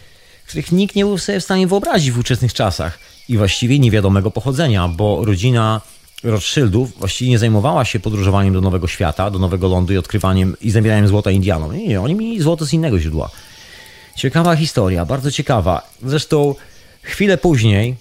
których 0.47 0.71
nikt 0.71 0.95
nie 0.95 1.05
był 1.05 1.17
sobie 1.17 1.39
w 1.39 1.43
stanie 1.43 1.67
wyobrazić 1.67 2.11
w 2.11 2.19
ówczesnych 2.19 2.53
czasach 2.53 2.99
i 3.29 3.37
właściwie 3.37 3.79
niewiadomego 3.79 4.31
pochodzenia, 4.31 4.87
bo 4.87 5.25
rodzina 5.25 5.81
Rothschildów 6.23 6.99
właściwie 6.99 7.31
nie 7.31 7.39
zajmowała 7.39 7.85
się 7.85 7.99
podróżowaniem 7.99 8.53
do 8.53 8.61
Nowego 8.61 8.87
Świata, 8.87 9.31
do 9.31 9.39
Nowego 9.39 9.67
Lądu 9.67 9.93
i 9.93 9.97
odkrywaniem 9.97 10.55
i 10.61 10.71
zabieraniem 10.71 11.07
złota 11.07 11.31
Indianom. 11.31 11.77
Nie, 11.77 11.87
nie, 11.87 12.01
oni 12.01 12.15
mieli 12.15 12.41
złoto 12.41 12.65
z 12.65 12.73
innego 12.73 12.99
źródła. 12.99 13.29
Ciekawa 14.15 14.55
historia, 14.55 15.05
bardzo 15.05 15.31
ciekawa. 15.31 15.89
Zresztą 16.03 16.55
chwilę 17.01 17.37
później 17.37 17.95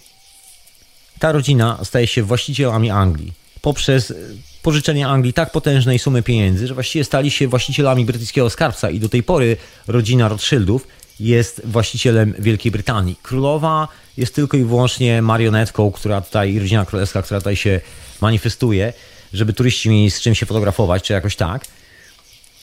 ta 1.19 1.33
rodzina 1.33 1.79
staje 1.85 2.07
się 2.07 2.23
właścicielami 2.23 2.91
Anglii 2.91 3.44
poprzez 3.65 4.11
e, 4.11 4.15
pożyczenie 4.63 5.09
Anglii 5.09 5.33
tak 5.33 5.53
potężnej 5.53 5.99
sumy 5.99 6.23
pieniędzy, 6.23 6.67
że 6.67 6.75
właściwie 6.75 7.05
stali 7.05 7.31
się 7.31 7.49
właścicielami 7.49 8.05
brytyjskiego 8.05 8.51
skarbca 8.51 8.91
i 8.91 9.01
do 9.01 9.09
tej 9.09 9.23
pory 9.23 9.57
rodzina 9.87 10.29
Rothschildów 10.29 10.87
jest 11.21 11.63
właścicielem 11.65 12.35
Wielkiej 12.39 12.73
Brytanii. 12.73 13.17
Królowa 13.23 13.89
jest 14.17 14.35
tylko 14.35 14.57
i 14.57 14.65
wyłącznie 14.65 15.23
marionetką, 15.23 15.93
która 15.93 16.21
tutaj, 16.21 16.59
rodzina 16.59 16.85
królewska, 16.87 17.23
która 17.23 17.41
tutaj 17.41 17.57
się 17.57 17.81
manifestuje, 18.21 18.93
żeby 19.33 19.53
turyści 19.53 19.91
mieli 19.91 20.11
z 20.11 20.21
czym 20.21 20.35
się 20.35 20.47
fotografować, 20.47 21.03
czy 21.03 21.13
jakoś 21.13 21.37
tak. 21.37 21.65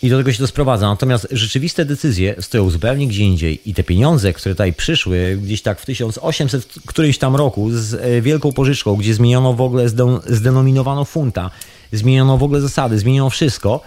I 0.03 0.09
do 0.09 0.17
tego 0.17 0.33
się 0.33 0.39
to 0.39 0.47
sprowadza. 0.47 0.87
Natomiast 0.87 1.27
rzeczywiste 1.31 1.85
decyzje 1.85 2.35
stoją 2.39 2.69
zupełnie 2.69 3.07
gdzie 3.07 3.23
indziej. 3.23 3.69
I 3.69 3.73
te 3.73 3.83
pieniądze, 3.83 4.33
które 4.33 4.55
tutaj 4.55 4.73
przyszły 4.73 5.39
gdzieś 5.43 5.61
tak 5.61 5.79
w 5.79 5.85
1800 5.85 6.73
którymś 6.85 7.17
tam 7.17 7.35
roku 7.35 7.69
z 7.71 7.93
e, 7.93 8.21
wielką 8.21 8.51
pożyczką, 8.51 8.95
gdzie 8.95 9.13
zmieniono 9.13 9.53
w 9.53 9.61
ogóle, 9.61 9.85
zdenominowano 10.27 11.05
funta, 11.05 11.51
zmieniono 11.91 12.37
w 12.37 12.43
ogóle 12.43 12.61
zasady, 12.61 12.99
zmieniono 12.99 13.29
wszystko, 13.29 13.81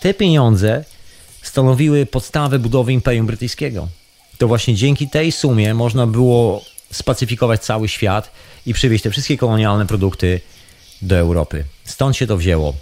te 0.00 0.14
pieniądze 0.14 0.84
stanowiły 1.42 2.06
podstawę 2.06 2.58
budowy 2.58 2.92
Imperium 2.92 3.26
Brytyjskiego. 3.26 3.88
To 4.38 4.48
właśnie 4.48 4.74
dzięki 4.74 5.08
tej 5.08 5.32
sumie 5.32 5.74
można 5.74 6.06
było 6.06 6.64
spacyfikować 6.92 7.64
cały 7.64 7.88
świat 7.88 8.30
i 8.66 8.74
przywieźć 8.74 9.04
te 9.04 9.10
wszystkie 9.10 9.36
kolonialne 9.36 9.86
produkty 9.86 10.40
do 11.02 11.16
Europy. 11.16 11.64
Stąd 11.84 12.16
się 12.16 12.26
to 12.26 12.36
wzięło. 12.36 12.74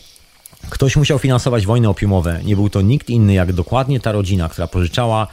Ktoś 0.70 0.96
musiał 0.96 1.18
finansować 1.18 1.66
wojny 1.66 1.88
opiumowe. 1.88 2.40
Nie 2.44 2.56
był 2.56 2.70
to 2.70 2.80
nikt 2.80 3.10
inny 3.10 3.34
jak 3.34 3.52
dokładnie 3.52 4.00
ta 4.00 4.12
rodzina, 4.12 4.48
która 4.48 4.66
pożyczała 4.66 5.26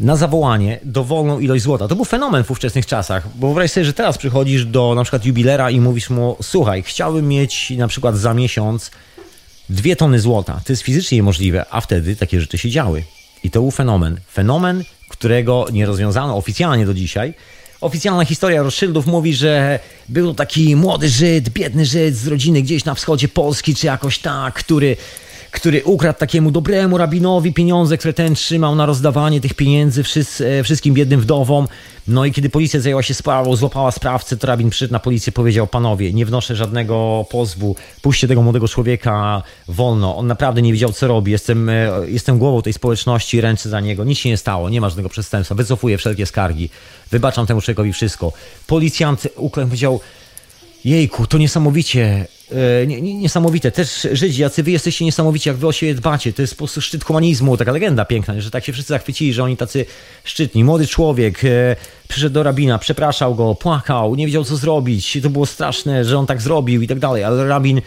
na 0.00 0.16
zawołanie 0.16 0.80
dowolną 0.82 1.38
ilość 1.38 1.64
złota. 1.64 1.88
To 1.88 1.96
był 1.96 2.04
fenomen 2.04 2.44
w 2.44 2.50
ówczesnych 2.50 2.86
czasach, 2.86 3.28
bo 3.34 3.46
wyobraź 3.46 3.70
sobie, 3.70 3.86
że 3.86 3.92
teraz 3.92 4.18
przychodzisz 4.18 4.64
do 4.64 4.94
na 4.94 5.02
przykład 5.02 5.24
jubilera 5.24 5.70
i 5.70 5.80
mówisz 5.80 6.10
mu, 6.10 6.36
słuchaj, 6.42 6.82
chciałbym 6.82 7.28
mieć 7.28 7.70
na 7.70 7.88
przykład 7.88 8.16
za 8.16 8.34
miesiąc 8.34 8.90
dwie 9.68 9.96
tony 9.96 10.20
złota. 10.20 10.60
To 10.64 10.72
jest 10.72 10.82
fizycznie 10.82 11.18
niemożliwe, 11.18 11.66
a 11.70 11.80
wtedy 11.80 12.16
takie 12.16 12.40
rzeczy 12.40 12.58
się 12.58 12.70
działy. 12.70 13.02
I 13.44 13.50
to 13.50 13.60
był 13.60 13.70
fenomen. 13.70 14.20
Fenomen, 14.32 14.84
którego 15.08 15.66
nie 15.72 15.86
rozwiązano 15.86 16.36
oficjalnie 16.36 16.86
do 16.86 16.94
dzisiaj. 16.94 17.34
Oficjalna 17.80 18.24
historia 18.24 18.62
Rothschildów 18.62 19.06
mówi, 19.06 19.34
że 19.34 19.78
był 20.08 20.34
taki 20.34 20.76
młody 20.76 21.08
Żyd, 21.08 21.48
biedny 21.48 21.84
Żyd 21.86 22.16
z 22.16 22.26
rodziny 22.26 22.62
gdzieś 22.62 22.84
na 22.84 22.94
wschodzie 22.94 23.28
Polski, 23.28 23.74
czy 23.74 23.86
jakoś 23.86 24.18
tak, 24.18 24.54
który 24.54 24.96
który 25.50 25.84
ukradł 25.84 26.18
takiemu 26.18 26.50
dobremu 26.50 26.98
rabinowi 26.98 27.52
pieniądze, 27.52 27.98
które 27.98 28.12
ten 28.12 28.34
trzymał 28.34 28.74
na 28.74 28.86
rozdawanie 28.86 29.40
tych 29.40 29.54
pieniędzy 29.54 30.02
e, 30.40 30.62
wszystkim 30.62 30.94
biednym 30.94 31.20
wdowom. 31.20 31.68
No 32.08 32.24
i 32.24 32.32
kiedy 32.32 32.50
policja 32.50 32.80
zajęła 32.80 33.02
się 33.02 33.14
sprawą, 33.14 33.56
złapała 33.56 33.90
sprawcę, 33.90 34.36
to 34.36 34.46
rabin 34.46 34.70
przyszedł 34.70 34.92
na 34.92 34.98
policję 34.98 35.32
powiedział, 35.32 35.66
panowie, 35.66 36.12
nie 36.12 36.26
wnoszę 36.26 36.56
żadnego 36.56 37.26
pozwu, 37.30 37.76
puśćcie 38.02 38.28
tego 38.28 38.42
młodego 38.42 38.68
człowieka 38.68 39.42
wolno. 39.68 40.16
On 40.16 40.26
naprawdę 40.26 40.62
nie 40.62 40.72
wiedział, 40.72 40.92
co 40.92 41.06
robi. 41.06 41.32
Jestem, 41.32 41.68
e, 41.68 41.90
jestem 42.06 42.38
głową 42.38 42.62
tej 42.62 42.72
społeczności, 42.72 43.40
ręczę 43.40 43.68
za 43.68 43.80
niego. 43.80 44.04
Nic 44.04 44.18
się 44.18 44.28
nie 44.28 44.36
stało, 44.36 44.68
nie 44.68 44.80
ma 44.80 44.88
żadnego 44.88 45.08
przestępstwa. 45.08 45.54
Wycofuję 45.54 45.98
wszelkie 45.98 46.26
skargi. 46.26 46.70
Wybaczam 47.10 47.46
temu 47.46 47.60
człowiekowi 47.60 47.92
wszystko. 47.92 48.32
Policjant 48.66 49.28
uklękł, 49.36 49.70
powiedział, 49.70 50.00
jejku, 50.84 51.26
to 51.26 51.38
niesamowicie, 51.38 52.26
niesamowite. 53.02 53.70
Też 53.70 54.08
Żydzi, 54.12 54.42
jacy 54.42 54.62
wy 54.62 54.70
jesteście 54.70 55.04
niesamowici, 55.04 55.48
jak 55.48 55.58
wy 55.58 55.66
o 55.66 55.72
siebie 55.72 55.94
dbacie. 55.94 56.32
To 56.32 56.42
jest 56.42 56.54
po 56.54 56.58
prostu 56.58 56.80
szczyt 56.80 57.04
humanizmu, 57.04 57.56
taka 57.56 57.72
legenda 57.72 58.04
piękna, 58.04 58.40
że 58.40 58.50
tak 58.50 58.64
się 58.64 58.72
wszyscy 58.72 58.92
zachwycili, 58.92 59.32
że 59.32 59.44
oni 59.44 59.56
tacy 59.56 59.86
szczytni. 60.24 60.64
Młody 60.64 60.86
człowiek 60.86 61.44
e, 61.44 61.76
przyszedł 62.08 62.34
do 62.34 62.42
rabina, 62.42 62.78
przepraszał 62.78 63.34
go, 63.34 63.54
płakał, 63.54 64.14
nie 64.14 64.26
wiedział 64.26 64.44
co 64.44 64.56
zrobić. 64.56 65.18
To 65.22 65.30
było 65.30 65.46
straszne, 65.46 66.04
że 66.04 66.18
on 66.18 66.26
tak 66.26 66.42
zrobił 66.42 66.82
i 66.82 66.88
tak 66.88 66.98
dalej, 66.98 67.24
ale 67.24 67.48
rabin 67.48 67.80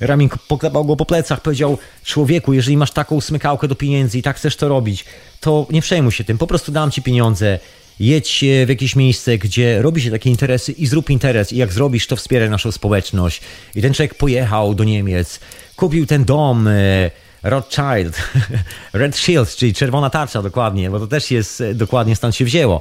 Ramin 0.00 0.28
poklepał 0.48 0.84
go 0.84 0.96
po 0.96 1.06
plecach, 1.06 1.40
powiedział: 1.40 1.78
Człowieku, 2.04 2.52
jeżeli 2.52 2.76
masz 2.76 2.90
taką 2.90 3.20
smykałkę 3.20 3.68
do 3.68 3.74
pieniędzy 3.74 4.18
i 4.18 4.22
tak 4.22 4.36
chcesz 4.36 4.56
to 4.56 4.68
robić, 4.68 5.04
to 5.40 5.66
nie 5.70 5.82
przejmuj 5.82 6.12
się 6.12 6.24
tym, 6.24 6.38
po 6.38 6.46
prostu 6.46 6.72
dam 6.72 6.90
ci 6.90 7.02
pieniądze 7.02 7.58
jedź 8.02 8.44
w 8.66 8.68
jakieś 8.68 8.96
miejsce, 8.96 9.38
gdzie 9.38 9.82
robi 9.82 10.02
się 10.02 10.10
takie 10.10 10.30
interesy 10.30 10.72
i 10.72 10.86
zrób 10.86 11.10
interes 11.10 11.52
i 11.52 11.56
jak 11.56 11.72
zrobisz, 11.72 12.06
to 12.06 12.16
wspieraj 12.16 12.50
naszą 12.50 12.72
społeczność. 12.72 13.40
I 13.74 13.82
ten 13.82 13.94
człowiek 13.94 14.14
pojechał 14.14 14.74
do 14.74 14.84
Niemiec, 14.84 15.40
kupił 15.76 16.06
ten 16.06 16.24
dom 16.24 16.68
e, 16.68 17.10
Rothschild, 17.42 18.22
Red 18.92 19.16
Shield, 19.16 19.56
czyli 19.56 19.74
czerwona 19.74 20.10
tarcza 20.10 20.42
dokładnie, 20.42 20.90
bo 20.90 21.00
to 21.00 21.06
też 21.06 21.30
jest 21.30 21.60
e, 21.60 21.74
dokładnie 21.74 22.16
stąd 22.16 22.36
się 22.36 22.44
wzięło, 22.44 22.80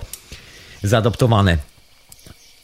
zaadoptowane. 0.84 1.58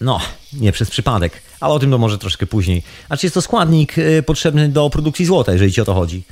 No, 0.02 0.20
nie 0.54 0.72
przez 0.72 0.90
przypadek, 0.90 1.42
ale 1.60 1.74
o 1.74 1.80
tym 1.80 1.92
to 1.92 1.98
może 1.98 2.18
troszkę 2.18 2.46
później. 2.46 2.84
A 3.10 3.18
czy 3.18 3.26
jest 3.26 3.34
to 3.34 3.42
składnik 3.42 4.00
e, 4.00 4.24
potrzebny 4.24 4.70
do 4.70 4.90
produkcji 4.90 5.26
złota, 5.26 5.52
jeżeli 5.52 5.72
ci 5.72 5.82
o 5.82 5.86
to 5.86 5.94
chodzi? 5.94 6.24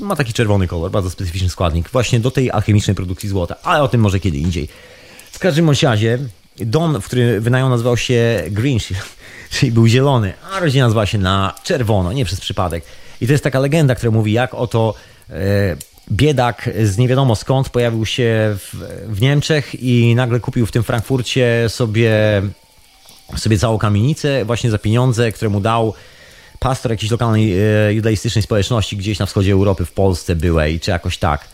Ma 0.00 0.16
taki 0.16 0.32
czerwony 0.32 0.66
kolor, 0.66 0.90
bardzo 0.90 1.10
specyficzny 1.10 1.48
składnik, 1.48 1.90
właśnie 1.90 2.20
do 2.20 2.30
tej 2.30 2.50
alchemicznej 2.50 2.96
produkcji 2.96 3.28
złota, 3.28 3.56
ale 3.62 3.82
o 3.82 3.88
tym 3.88 4.00
może 4.00 4.20
kiedy 4.20 4.38
indziej. 4.38 4.68
W 5.38 5.40
każdym 5.40 5.70
razie 5.82 6.18
dom, 6.56 7.00
w 7.00 7.04
którym 7.04 7.40
wynają 7.40 7.68
nazywał 7.68 7.96
się 7.96 8.42
Green, 8.50 8.78
czyli 9.50 9.72
był 9.72 9.86
zielony, 9.86 10.32
a 10.52 10.60
rodzina 10.60 10.84
nazywała 10.84 11.06
się 11.06 11.18
na 11.18 11.54
czerwono, 11.62 12.12
nie 12.12 12.24
przez 12.24 12.40
przypadek. 12.40 12.84
I 13.20 13.26
to 13.26 13.32
jest 13.32 13.44
taka 13.44 13.58
legenda, 13.58 13.94
która 13.94 14.12
mówi, 14.12 14.32
jak 14.32 14.54
oto 14.54 14.94
e, 15.30 15.34
biedak 16.12 16.70
z 16.82 16.98
nie 16.98 17.08
wiadomo 17.08 17.36
skąd 17.36 17.68
pojawił 17.68 18.06
się 18.06 18.56
w, 18.58 18.74
w, 19.08 19.20
Niemczech 19.20 19.82
i 19.82 20.14
nagle 20.14 20.40
kupił 20.40 20.66
w 20.66 20.72
tym 20.72 20.82
Frankfurcie 20.82 21.64
sobie, 21.68 22.12
sobie 23.36 23.58
całą 23.58 23.78
kamienicę 23.78 24.44
właśnie 24.44 24.70
za 24.70 24.78
pieniądze, 24.78 25.32
które 25.32 25.48
mu 25.48 25.60
dał 25.60 25.94
pastor 26.58 26.92
jakiejś 26.92 27.10
lokalnej 27.10 27.54
e, 27.58 27.94
judaistycznej 27.94 28.42
społeczności 28.42 28.96
gdzieś 28.96 29.18
na 29.18 29.26
wschodzie 29.26 29.52
Europy, 29.52 29.84
w 29.84 29.92
Polsce 29.92 30.36
byłej, 30.36 30.80
czy 30.80 30.90
jakoś 30.90 31.18
tak. 31.18 31.48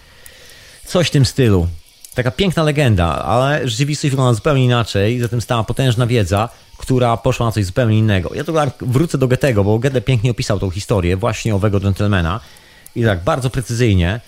Coś 0.84 1.06
w 1.06 1.10
tym 1.10 1.24
stylu. 1.24 1.68
Taka 2.14 2.30
piękna 2.30 2.62
legenda, 2.62 3.24
ale 3.24 3.68
rzeczywistość 3.68 4.10
wygląda 4.10 4.34
zupełnie 4.34 4.64
inaczej, 4.64 5.20
zatem 5.20 5.40
stała 5.40 5.64
potężna 5.64 6.06
wiedza, 6.06 6.48
która 6.78 7.16
poszła 7.16 7.46
na 7.46 7.52
coś 7.52 7.64
zupełnie 7.64 7.98
innego. 7.98 8.30
Ja 8.34 8.44
to 8.44 8.52
tak 8.52 8.74
wrócę 8.80 9.18
do 9.18 9.28
Goethego, 9.28 9.64
bo 9.64 9.78
Goethe 9.78 10.00
pięknie 10.00 10.30
opisał 10.30 10.58
tą 10.58 10.70
historię 10.70 11.16
właśnie 11.16 11.54
owego 11.54 11.80
gentlemana 11.80 12.40
i 12.96 13.04
tak 13.04 13.24
bardzo 13.24 13.50
precyzyjnie. 13.50 14.20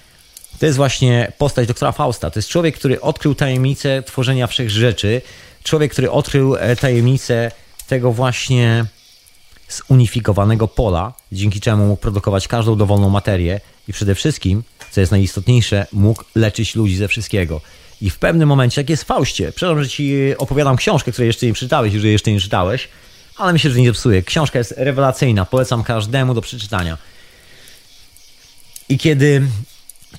To 0.59 0.67
jest 0.67 0.77
właśnie 0.77 1.33
postać 1.39 1.69
doktora 1.69 1.93
Fausta. 1.93 2.31
To 2.31 2.39
jest 2.39 2.49
człowiek, 2.49 2.75
który 2.75 3.01
odkrył 3.01 3.35
tajemnicę 3.35 4.03
tworzenia 4.03 4.47
wszech 4.47 4.71
rzeczy. 4.71 5.23
Człowiek, 5.63 5.93
który 5.93 6.11
odkrył 6.11 6.57
e, 6.57 6.77
tajemnicę 6.77 7.51
tego 7.89 8.13
właśnie 8.13 8.85
zunifikowanego 9.69 10.69
pola, 10.69 11.13
dzięki 11.33 11.61
czemu 11.61 11.87
mógł 11.87 12.03
produkować 12.03 12.49
każdą 12.49 12.77
dowolną 12.77 13.11
materię 13.11 13.61
i 13.89 13.93
przede 13.93 14.15
wszystkim 14.15 14.63
co 14.91 15.01
jest 15.01 15.13
najistotniejsze, 15.13 15.87
mógł 15.93 16.25
leczyć 16.35 16.75
ludzi 16.75 16.97
ze 16.97 17.09
wszystkiego. 17.09 17.61
I 18.01 18.11
w 18.11 18.19
pewnym 18.19 18.49
momencie, 18.49 18.81
jak 18.81 18.91
jest 18.91 19.03
w 19.03 19.07
Faustie, 19.07 19.53
przepraszam, 19.53 19.85
że 19.85 19.91
ci 19.91 20.35
opowiadam 20.39 20.77
książkę, 20.77 21.13
której 21.13 21.27
jeszcze 21.27 21.47
nie 21.47 21.55
czytałeś, 21.55 21.93
jeżeli 21.95 22.13
jeszcze 22.13 22.33
nie 22.33 22.41
czytałeś, 22.41 22.89
ale 23.37 23.53
myślę, 23.53 23.71
że 23.71 23.81
nie 23.81 23.87
zepsuję. 23.87 24.23
Książka 24.23 24.59
jest 24.59 24.75
rewelacyjna, 24.77 25.45
polecam 25.45 25.85
każdemu 25.85 26.35
do 26.35 26.41
przeczytania. 26.41 26.99
I 28.89 28.99
kiedy 28.99 29.43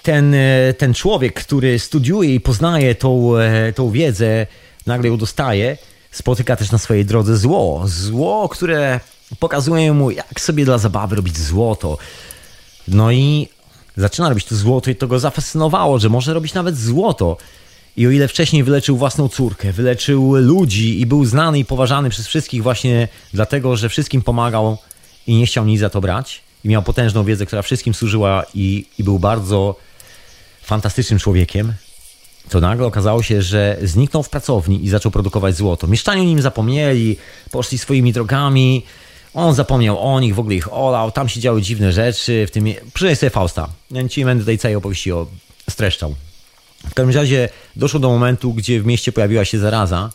ten, 0.04 0.36
ten 0.78 0.94
człowiek, 0.94 1.34
który 1.34 1.80
studiuje 1.80 2.36
i 2.36 2.40
poznaje 2.40 2.96
tą, 2.96 3.32
tą 3.76 3.92
wiedzę, 3.92 4.48
nagle 4.86 5.10
ją 5.10 5.18
dostaje, 5.18 5.78
spotyka 6.12 6.56
też 6.56 6.72
na 6.72 6.78
swojej 6.78 7.06
drodze 7.06 7.38
zło. 7.38 7.84
Zło, 7.86 8.50
które 8.50 9.00
pokazuje 9.40 9.94
mu, 9.94 10.12
jak 10.12 10.42
sobie 10.42 10.66
dla 10.66 10.78
zabawy 10.78 11.16
robić 11.16 11.38
złoto. 11.38 11.98
No 12.88 13.12
i 13.12 13.48
zaczyna 13.98 14.30
robić 14.30 14.46
to 14.46 14.56
złoto 14.56 14.92
i 14.92 14.96
to 14.96 15.08
go 15.08 15.20
zafascynowało, 15.20 16.00
że 16.00 16.10
może 16.10 16.34
robić 16.34 16.54
nawet 16.54 16.78
złoto. 16.78 17.38
I 17.98 18.08
o 18.08 18.12
ile 18.12 18.28
wcześniej 18.28 18.64
wyleczył 18.64 18.98
własną 18.98 19.30
córkę, 19.30 19.74
wyleczył 19.74 20.36
ludzi 20.36 21.02
i 21.02 21.06
był 21.06 21.26
znany 21.26 21.60
i 21.60 21.66
poważany 21.66 22.10
przez 22.10 22.28
wszystkich 22.28 22.64
właśnie 22.64 23.08
dlatego, 23.34 23.76
że 23.76 23.90
wszystkim 23.90 24.22
pomagał 24.22 24.78
i 25.28 25.36
nie 25.36 25.46
chciał 25.46 25.66
nic 25.66 25.80
za 25.80 25.90
to 25.90 26.02
brać, 26.02 26.42
i 26.64 26.70
miał 26.70 26.84
potężną 26.84 27.24
wiedzę, 27.24 27.46
która 27.46 27.62
wszystkim 27.62 27.94
służyła 27.94 28.46
i, 28.54 28.86
i 29.00 29.04
był 29.04 29.20
bardzo 29.20 29.76
fantastycznym 30.62 31.20
człowiekiem, 31.20 31.74
to 32.50 32.60
nagle 32.60 32.86
okazało 32.88 33.24
się, 33.24 33.42
że 33.42 33.78
zniknął 33.82 34.24
w 34.24 34.30
pracowni 34.30 34.86
i 34.86 34.90
zaczął 34.90 35.12
produkować 35.12 35.56
złoto. 35.56 35.88
Mieszczanie 35.88 36.22
o 36.22 36.26
nim 36.26 36.42
zapomnieli, 36.42 37.18
poszli 37.52 37.78
swoimi 37.78 38.14
drogami, 38.14 38.84
on 39.38 39.54
zapomniał 39.54 40.00
o 40.00 40.20
nich, 40.20 40.36
w 40.36 40.40
ogóle 40.40 40.56
ich 40.56 40.74
olał, 40.74 41.12
tam 41.12 41.30
się 41.30 41.40
działy 41.40 41.62
dziwne 41.62 41.92
rzeczy, 41.92 42.46
w 42.48 42.52
tym... 42.52 42.66
Przynajmniej 42.94 43.16
sobie 43.16 43.30
Fausta. 43.30 43.70
Ja 43.92 44.10
ci 44.10 44.26
będę 44.26 44.46
tej 44.46 44.58
całej 44.58 44.76
opowieści 44.76 45.12
o... 45.12 45.28
streszczał. 45.70 46.16
W 46.90 46.94
każdym 46.94 47.16
razie 47.16 47.50
doszło 47.76 48.00
do 48.00 48.10
momentu, 48.10 48.54
gdzie 48.54 48.82
w 48.82 48.86
mieście 48.86 49.12
pojawiła 49.12 49.46
się 49.46 49.60
zaraza 49.60 50.10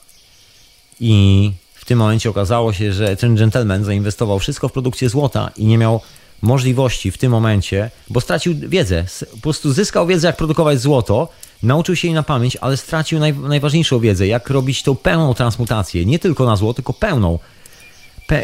i 1.01 1.53
w 1.75 1.85
tym 1.85 1.99
momencie 1.99 2.31
okazało 2.31 2.73
się, 2.73 2.93
że 2.93 3.17
ten 3.17 3.37
gentleman 3.37 3.85
zainwestował 3.85 4.39
wszystko 4.39 4.69
w 4.69 4.73
produkcję 4.73 5.09
złota 5.09 5.51
i 5.57 5.67
nie 5.67 5.79
miał 5.79 6.01
możliwości 6.43 7.11
w 7.11 7.19
tym 7.19 7.33
momencie, 7.33 7.91
bo 8.11 8.21
stracił 8.21 8.55
wiedzę. 8.59 9.05
Po 9.31 9.37
prostu 9.37 9.73
zyskał 9.73 10.07
wiedzę, 10.07 10.27
jak 10.27 10.37
produkować 10.37 10.81
złoto, 10.81 11.29
nauczył 11.63 11.97
się 11.97 12.09
jej 12.09 12.15
na 12.15 12.23
pamięć, 12.23 12.57
ale 12.57 12.77
stracił 12.77 13.19
naj, 13.19 13.35
najważniejszą 13.35 14.01
wiedzę, 14.01 14.27
jak 14.27 14.51
robić 14.51 14.83
tą 14.83 14.97
pełną 14.97 15.35
transmutację. 15.35 16.05
Nie 16.05 16.19
tylko 16.19 16.47
na 16.47 16.57
złoto, 16.57 16.75
tylko 16.75 16.93
pełną 16.93 17.39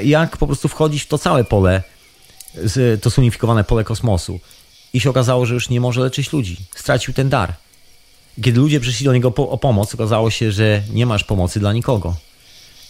jak 0.05 0.37
po 0.37 0.47
prostu 0.47 0.69
wchodzić 0.69 1.03
w 1.03 1.07
to 1.07 1.19
całe 1.19 1.45
pole, 1.45 1.83
to 3.03 3.11
zunifikowane 3.11 3.65
pole 3.65 3.85
kosmosu. 3.85 4.41
I 4.93 5.01
się 5.01 5.11
okazało, 5.11 5.47
że 5.47 5.55
już 5.55 5.69
nie 5.69 5.81
może 5.81 6.01
leczyć 6.01 6.33
ludzi. 6.33 6.57
Stracił 6.77 7.15
ten 7.15 7.29
dar. 7.29 7.55
Kiedy 8.43 8.61
ludzie 8.61 8.81
przyszli 8.81 9.05
do 9.05 9.13
niego 9.13 9.31
po, 9.31 9.51
o 9.51 9.59
pomoc, 9.59 9.95
okazało 9.95 10.31
się, 10.31 10.53
że 10.53 10.83
nie 10.93 11.07
masz 11.07 11.25
pomocy 11.25 11.61
dla 11.61 11.73
nikogo. 11.73 12.17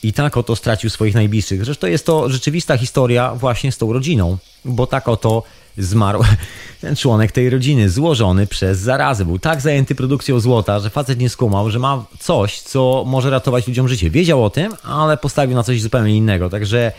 I 0.03 0.13
tak 0.13 0.37
oto 0.37 0.57
stracił 0.57 0.91
swoich 0.91 1.15
najbliższych. 1.15 1.65
Zresztą 1.65 1.87
jest 1.87 2.07
to 2.07 2.31
rzeczywista 2.31 2.77
historia 2.77 3.35
właśnie 3.35 3.73
z 3.73 3.79
tą 3.79 3.93
rodziną, 3.93 4.39
bo 4.65 4.87
tak 4.87 5.09
oto 5.09 5.43
zmarł 5.79 6.25
ten 6.81 6.97
członek 6.97 7.33
tej 7.33 7.51
rodziny, 7.51 7.91
złożony 7.91 8.47
przez 8.47 8.79
zarazę. 8.79 9.25
Był 9.25 9.39
tak 9.39 9.61
zajęty 9.61 9.95
produkcją 9.95 10.41
złota, 10.41 10.81
że 10.81 10.91
facet 10.91 11.19
nie 11.19 11.29
skumał, 11.29 11.71
że 11.71 11.79
ma 11.79 12.05
coś, 12.19 12.61
co 12.61 13.05
może 13.07 13.31
ratować 13.31 13.67
ludziom 13.67 13.89
życie. 13.89 14.11
Wiedział 14.11 14.45
o 14.45 14.51
tym, 14.51 14.75
ale 14.83 15.17
postawił 15.17 15.57
na 15.57 15.63
coś 15.63 15.83
zupełnie 15.83 16.17
innego. 16.17 16.51
Także 16.51 16.93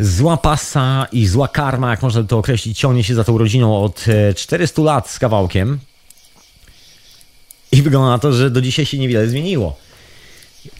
zła 0.00 0.36
pasa 0.36 1.06
i 1.12 1.26
zła 1.26 1.48
karma, 1.48 1.90
jak 1.90 2.02
można 2.02 2.22
to 2.22 2.38
określić, 2.38 2.78
ciągnie 2.78 3.04
się 3.04 3.14
za 3.14 3.24
tą 3.24 3.38
rodziną 3.38 3.82
od 3.82 4.04
400 4.36 4.82
e, 4.82 4.84
lat 4.84 5.10
z 5.10 5.18
kawałkiem. 5.18 5.78
I 7.72 7.82
wygląda 7.82 8.08
na 8.08 8.18
to, 8.18 8.32
że 8.32 8.50
do 8.50 8.60
dzisiaj 8.60 8.86
się 8.86 8.98
niewiele 8.98 9.28
zmieniło. 9.28 9.76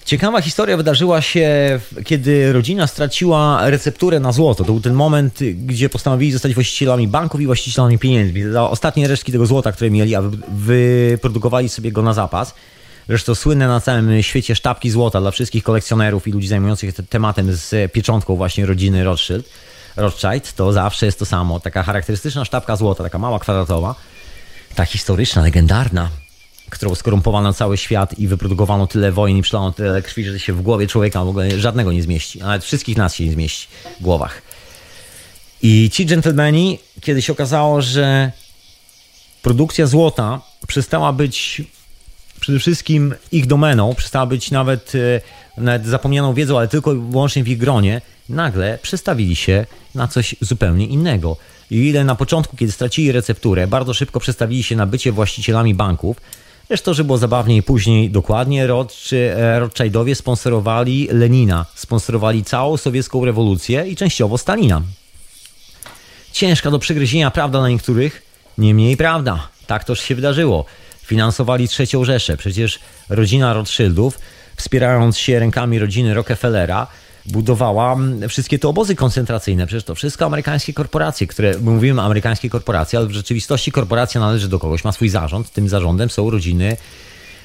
Ciekawa 0.05 0.41
historia 0.43 0.77
wydarzyła 0.77 1.23
się, 1.23 1.81
kiedy 2.05 2.53
rodzina 2.53 2.87
straciła 2.87 3.71
recepturę 3.71 4.21
na 4.21 4.33
złoto. 4.33 4.65
To 4.65 4.73
był 4.73 4.81
ten 4.81 4.95
moment, 4.95 5.39
gdzie 5.67 5.89
postanowili 5.89 6.33
zostać 6.33 6.55
właścicielami 6.55 7.09
banków 7.09 7.41
i 7.41 7.47
właścicielami 7.47 7.99
pieniędzy. 7.99 8.53
Za 8.53 8.71
ostatnie 8.71 9.09
resztki 9.09 9.33
tego 9.33 9.47
złota, 9.47 9.73
które 9.73 9.91
mieli, 9.91 10.15
a 10.15 10.23
wyprodukowali 10.49 11.69
sobie 11.69 11.93
go 11.93 12.03
na 12.03 12.13
zapas. 12.13 12.55
Zresztą 13.09 13.35
słynne 13.35 13.69
na 13.69 13.81
całym 13.81 14.23
świecie 14.23 14.55
sztabki 14.55 14.91
złota 14.91 15.21
dla 15.21 15.31
wszystkich 15.31 15.63
kolekcjonerów 15.63 16.29
i 16.29 16.33
ludzi 16.33 16.49
zajmujących 16.49 16.97
się 16.97 17.03
tematem 17.03 17.53
z 17.53 17.93
pieczątką 17.93 18.37
właśnie 18.37 18.67
rodziny 18.67 19.05
Rothschild. 19.05 19.49
Rothschild 19.97 20.53
to 20.53 20.73
zawsze 20.73 21.07
jest 21.07 21.19
to 21.19 21.27
samo. 21.27 21.61
Taka 21.61 21.83
charakterystyczna 21.83 22.45
sztabka 22.45 22.77
złota, 22.77 23.05
taka 23.05 23.19
mała 23.19 23.39
kwadratowa, 23.39 23.95
ta 24.75 24.85
historyczna, 24.85 25.43
legendarna, 25.43 26.09
którą 26.71 26.95
skorumpowano 26.95 27.53
cały 27.53 27.77
świat 27.77 28.19
i 28.19 28.29
wyprodukowano 28.29 28.87
tyle 28.87 29.13
wojen 29.13 29.37
i 29.37 29.43
przelano 29.43 29.73
tyle 29.73 30.03
krwi, 30.03 30.25
że 30.25 30.39
się 30.39 30.53
w 30.53 30.63
głowie 30.63 30.87
człowieka 30.87 31.25
w 31.25 31.29
ogóle 31.29 31.61
żadnego 31.61 31.93
nie 31.93 32.03
zmieści. 32.03 32.39
Nawet 32.39 32.65
wszystkich 32.65 32.97
nas 32.97 33.15
się 33.15 33.25
nie 33.25 33.33
zmieści 33.33 33.69
w 34.01 34.03
głowach. 34.03 34.43
I 35.63 35.91
ci 35.93 36.07
dżentelmeni, 36.07 36.79
kiedy 37.01 37.23
się 37.23 37.33
okazało, 37.33 37.83
że 37.83 38.33
produkcja 39.43 39.87
złota 39.87 40.41
przestała 40.67 41.13
być 41.13 41.63
przede 42.41 42.59
wszystkim 42.59 43.15
ich 43.33 43.47
domeną, 43.47 43.95
przestała 43.95 44.27
być 44.27 44.51
nawet, 44.51 44.93
e, 44.95 45.21
nawet 45.61 45.87
zapomnianą 45.87 46.35
wiedzą, 46.35 46.59
ale 46.59 46.69
tylko 46.69 46.93
i 46.93 46.99
wyłącznie 47.11 47.45
w 47.45 47.49
ich 47.49 47.59
gronie, 47.59 48.01
nagle 48.29 48.79
przestawili 48.83 49.37
się 49.37 49.67
na 49.95 50.09
coś 50.09 50.37
zupełnie 50.41 50.87
innego. 50.87 51.37
I 51.71 51.77
ile 51.77 52.05
na 52.05 52.15
początku, 52.15 52.57
kiedy 52.57 52.73
stracili 52.73 53.13
recepturę, 53.13 53.67
bardzo 53.67 53.95
szybko 53.95 54.21
przestawili 54.21 54.63
się 54.63 54.77
na 54.77 54.87
bycie 54.87 55.13
właścicielami 55.13 55.75
banków, 55.75 56.17
Zresztą, 56.69 56.95
że 56.95 57.05
było 57.05 57.19
zabawniej 57.19 57.63
później, 57.63 58.11
dokładnie 58.11 58.65
e, 59.13 59.59
Rothschildowie 59.59 60.15
sponsorowali 60.15 61.09
Lenina, 61.13 61.67
sponsorowali 61.75 62.45
całą 62.45 62.77
sowiecką 62.77 63.25
rewolucję 63.25 63.89
i 63.89 63.97
częściowo 63.97 64.39
Stalina. 64.39 64.83
Ciężka 66.33 66.71
do 66.71 66.79
przegryzienia 66.79 67.31
prawda 67.31 67.61
na 67.61 67.69
niektórych, 67.69 68.23
niemniej 68.59 68.97
prawda. 68.97 69.49
Tak 69.67 69.85
toż 69.85 70.01
się 70.01 70.15
wydarzyło. 70.15 70.65
Finansowali 71.03 71.69
trzecią 71.69 72.05
Rzeszę. 72.05 72.37
Przecież 72.37 72.79
rodzina 73.09 73.53
Rothschildów, 73.53 74.19
wspierając 74.57 75.19
się 75.19 75.39
rękami 75.39 75.79
rodziny 75.79 76.15
Rockefellera, 76.15 76.87
budowała 77.29 77.97
wszystkie 78.29 78.59
te 78.59 78.69
obozy 78.69 78.95
koncentracyjne. 78.95 79.67
Przecież 79.67 79.85
to 79.85 79.95
wszystko 79.95 80.27
amerykańskie 80.27 80.73
korporacje, 80.73 81.27
które 81.27 81.59
mówimy 81.59 82.03
amerykańskie 82.03 82.51
korporacje, 82.51 82.99
ale 82.99 83.09
w 83.09 83.13
rzeczywistości 83.13 83.73
korporacja 83.73 84.21
należy 84.21 84.49
do 84.49 84.59
kogoś, 84.59 84.85
ma 84.85 84.93
swój 84.93 85.09
zarząd. 85.09 85.53
Tym 85.53 85.69
zarządem 85.69 86.11
są 86.11 86.31
rodziny 86.31 86.77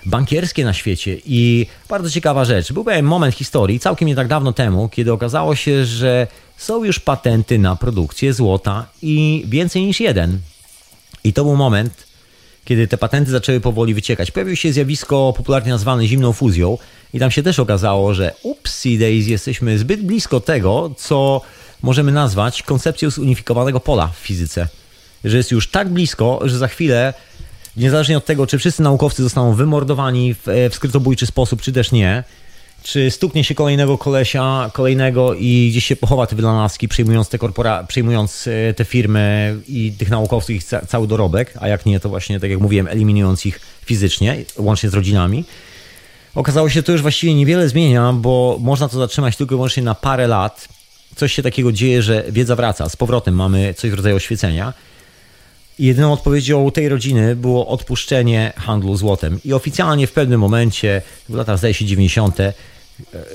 bankierskie 0.06 0.66
na 0.66 0.74
świecie. 0.74 1.18
I 1.26 1.66
bardzo 1.90 2.10
ciekawa 2.10 2.46
rzecz. 2.46 2.74
Był 2.74 2.84
pewien 2.84 3.06
moment 3.06 3.36
historii, 3.36 3.80
całkiem 3.80 4.08
nie 4.08 4.16
tak 4.16 4.28
dawno 4.28 4.54
temu, 4.54 4.90
kiedy 4.90 5.14
okazało 5.14 5.56
się, 5.56 5.86
że 5.86 6.28
są 6.58 6.84
już 6.84 7.00
patenty 7.00 7.60
na 7.60 7.76
produkcję 7.76 8.34
złota 8.34 8.86
i 9.02 9.46
więcej 9.48 9.86
niż 9.86 10.00
jeden. 10.00 10.40
I 11.24 11.34
to 11.34 11.44
był 11.44 11.56
moment, 11.56 12.11
kiedy 12.66 12.88
te 12.88 12.98
patenty 12.98 13.32
zaczęły 13.32 13.60
powoli 13.60 13.94
wyciekać. 13.94 14.32
Pojawiło 14.32 14.56
się 14.56 14.74
zjawisko 14.74 15.34
popularnie 15.38 15.72
nazwane 15.72 16.08
zimną 16.08 16.34
fuzją 16.34 16.78
i 17.14 17.20
tam 17.20 17.32
się 17.32 17.44
też 17.44 17.60
okazało, 17.60 18.14
że 18.14 18.34
upsi 18.44 19.00
days 19.00 19.28
jesteśmy 19.28 19.78
zbyt 19.80 20.02
blisko 20.02 20.40
tego, 20.40 20.92
co 20.98 21.42
możemy 21.82 22.12
nazwać 22.12 22.64
koncepcją 22.64 23.10
zunifikowanego 23.10 23.80
pola 23.80 24.08
w 24.08 24.18
fizyce. 24.18 24.68
Że 25.24 25.38
jest 25.38 25.52
już 25.52 25.68
tak 25.68 25.90
blisko, 25.90 26.40
że 26.44 26.58
za 26.58 26.68
chwilę, 26.68 27.14
niezależnie 27.78 28.18
od 28.18 28.26
tego, 28.26 28.48
czy 28.48 28.58
wszyscy 28.58 28.82
naukowcy 28.82 29.24
zostaną 29.24 29.54
wymordowani 29.54 30.34
w, 30.34 30.70
w 30.72 30.76
skrytobójczy 30.76 31.26
sposób, 31.26 31.62
czy 31.62 31.72
też 31.72 31.92
nie, 31.92 32.24
czy 32.84 33.12
stuknie 33.12 33.44
się 33.44 33.56
kolejnego 33.56 33.98
kolesia, 33.98 34.72
kolejnego 34.74 35.34
i 35.34 35.68
gdzieś 35.72 35.86
się 35.86 35.96
pochowa 35.96 36.28
te 36.28 36.36
wynalazki, 36.36 36.88
przyjmując 36.88 37.30
te, 37.30 37.38
korpora, 37.38 37.84
przyjmując 37.84 38.48
e, 38.48 38.74
te 38.74 38.86
firmy 38.86 39.56
i 39.68 39.94
tych 39.98 40.10
naukowców, 40.10 40.50
ich 40.50 40.64
cały 40.64 41.08
dorobek, 41.08 41.54
a 41.60 41.68
jak 41.68 41.86
nie, 41.86 42.00
to 42.00 42.10
właśnie, 42.10 42.40
tak 42.40 42.50
jak 42.50 42.60
mówiłem, 42.60 42.88
eliminując 42.88 43.46
ich 43.46 43.60
fizycznie, 43.86 44.38
łącznie 44.58 44.90
z 44.90 44.94
rodzinami. 44.94 45.44
Okazało 46.36 46.70
się, 46.70 46.74
że 46.74 46.84
to 46.84 46.92
już 46.92 47.02
właściwie 47.02 47.34
niewiele 47.36 47.70
zmienia, 47.70 48.14
bo 48.14 48.58
można 48.62 48.90
to 48.90 48.98
zatrzymać 48.98 49.36
tylko 49.36 49.56
i 49.56 49.58
wyłącznie 49.58 49.84
na 49.84 49.96
parę 49.96 50.28
lat. 50.28 50.68
Coś 51.16 51.34
się 51.34 51.44
takiego 51.44 51.72
dzieje, 51.72 52.02
że 52.02 52.24
wiedza 52.30 52.56
wraca. 52.56 52.90
Z 52.90 52.96
powrotem 52.96 53.36
mamy 53.36 53.74
coś 53.74 53.92
w 53.92 53.94
rodzaju 53.94 54.16
oświecenia. 54.16 54.74
I 55.80 55.86
jedyną 55.86 56.14
odpowiedzią 56.14 56.72
tej 56.72 56.90
rodziny 56.90 57.36
było 57.36 57.68
odpuszczenie 57.68 58.54
handlu 58.56 58.96
złotem. 58.96 59.40
I 59.46 59.54
oficjalnie 59.54 60.08
w 60.08 60.12
pewnym 60.12 60.40
momencie, 60.40 61.02
w 61.30 61.34
latach 61.34 61.58
zdaje 61.58 61.74
się 61.74 61.86
90., 61.86 62.38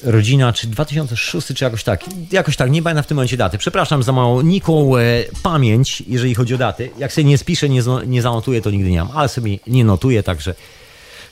rodzina, 0.03 0.53
czy 0.53 0.67
2006, 0.67 1.47
czy 1.55 1.65
jakoś 1.65 1.85
tak, 1.85 2.05
jakoś 2.33 2.57
tak, 2.57 2.71
nie 2.71 2.83
pamiętam 2.83 3.05
w 3.05 3.07
tym 3.07 3.15
momencie 3.15 3.37
daty. 3.37 3.59
Przepraszam 3.59 4.03
za 4.03 4.13
małą 4.13 4.41
niką 4.41 4.97
e, 4.97 5.03
pamięć, 5.43 6.03
jeżeli 6.07 6.35
chodzi 6.35 6.55
o 6.55 6.59
daty. 6.59 6.91
Jak 6.99 7.13
sobie 7.13 7.25
nie 7.25 7.39
spiszę, 7.39 7.69
nie, 7.69 7.83
nie 8.07 8.23
zanotuję, 8.23 8.63
to 8.63 8.71
nigdy 8.71 8.91
nie 8.91 8.99
mam, 8.99 9.17
ale 9.17 9.29
sobie 9.29 9.59
nie 9.67 9.85
notuję, 9.85 10.23
także 10.23 10.55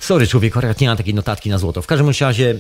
sorry 0.01 0.27
człowieku, 0.27 0.61
nie 0.81 0.89
mam 0.89 0.97
takiej 0.97 1.15
notatki 1.15 1.51
na 1.51 1.59
złoto. 1.59 1.83
W 1.83 1.87
każdym 1.87 2.11
razie 2.21 2.59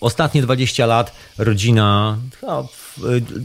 ostatnie 0.00 0.42
20 0.42 0.86
lat 0.86 1.12
rodzina, 1.38 2.18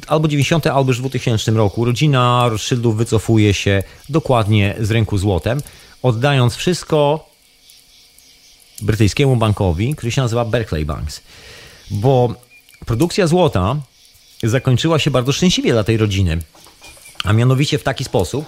albo 0.07 0.27
90, 0.27 0.67
albo 0.67 0.89
już 0.89 0.97
w 0.97 1.01
2000 1.01 1.51
roku, 1.51 1.85
rodzina 1.85 2.49
Rothschildów 2.49 2.97
wycofuje 2.97 3.53
się 3.53 3.83
dokładnie 4.09 4.75
z 4.79 4.91
rynku 4.91 5.17
złotem, 5.17 5.61
oddając 6.01 6.55
wszystko 6.55 7.32
brytyjskiemu 8.83 9.35
bankowi, 9.35 9.95
który 9.95 10.11
się 10.11 10.21
nazywa 10.21 10.45
Berkeley 10.45 10.85
Banks. 10.85 11.21
Bo 11.91 12.33
produkcja 12.85 13.27
złota 13.27 13.75
zakończyła 14.43 14.99
się 14.99 15.11
bardzo 15.11 15.31
szczęśliwie 15.31 15.71
dla 15.71 15.83
tej 15.83 15.97
rodziny. 15.97 16.39
A 17.23 17.33
mianowicie 17.33 17.77
w 17.77 17.83
taki 17.83 18.03
sposób, 18.03 18.45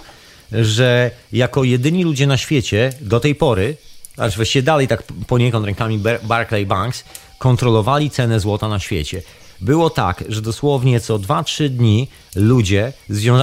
że 0.52 1.10
jako 1.32 1.64
jedyni 1.64 2.04
ludzie 2.04 2.26
na 2.26 2.36
świecie 2.36 2.92
do 3.00 3.20
tej 3.20 3.34
pory, 3.34 3.76
aż 4.16 4.36
właściwie 4.36 4.62
dalej 4.62 4.88
tak 4.88 5.02
poniekąd 5.26 5.66
rękami 5.66 6.00
Barclay 6.22 6.66
Banks, 6.66 7.04
kontrolowali 7.38 8.10
cenę 8.10 8.40
złota 8.40 8.68
na 8.68 8.80
świecie. 8.80 9.22
Było 9.60 9.90
tak, 9.90 10.24
że 10.28 10.42
dosłownie 10.42 11.00
co 11.00 11.18
2-3 11.18 11.68
dni 11.68 12.08
ludzie 12.34 12.92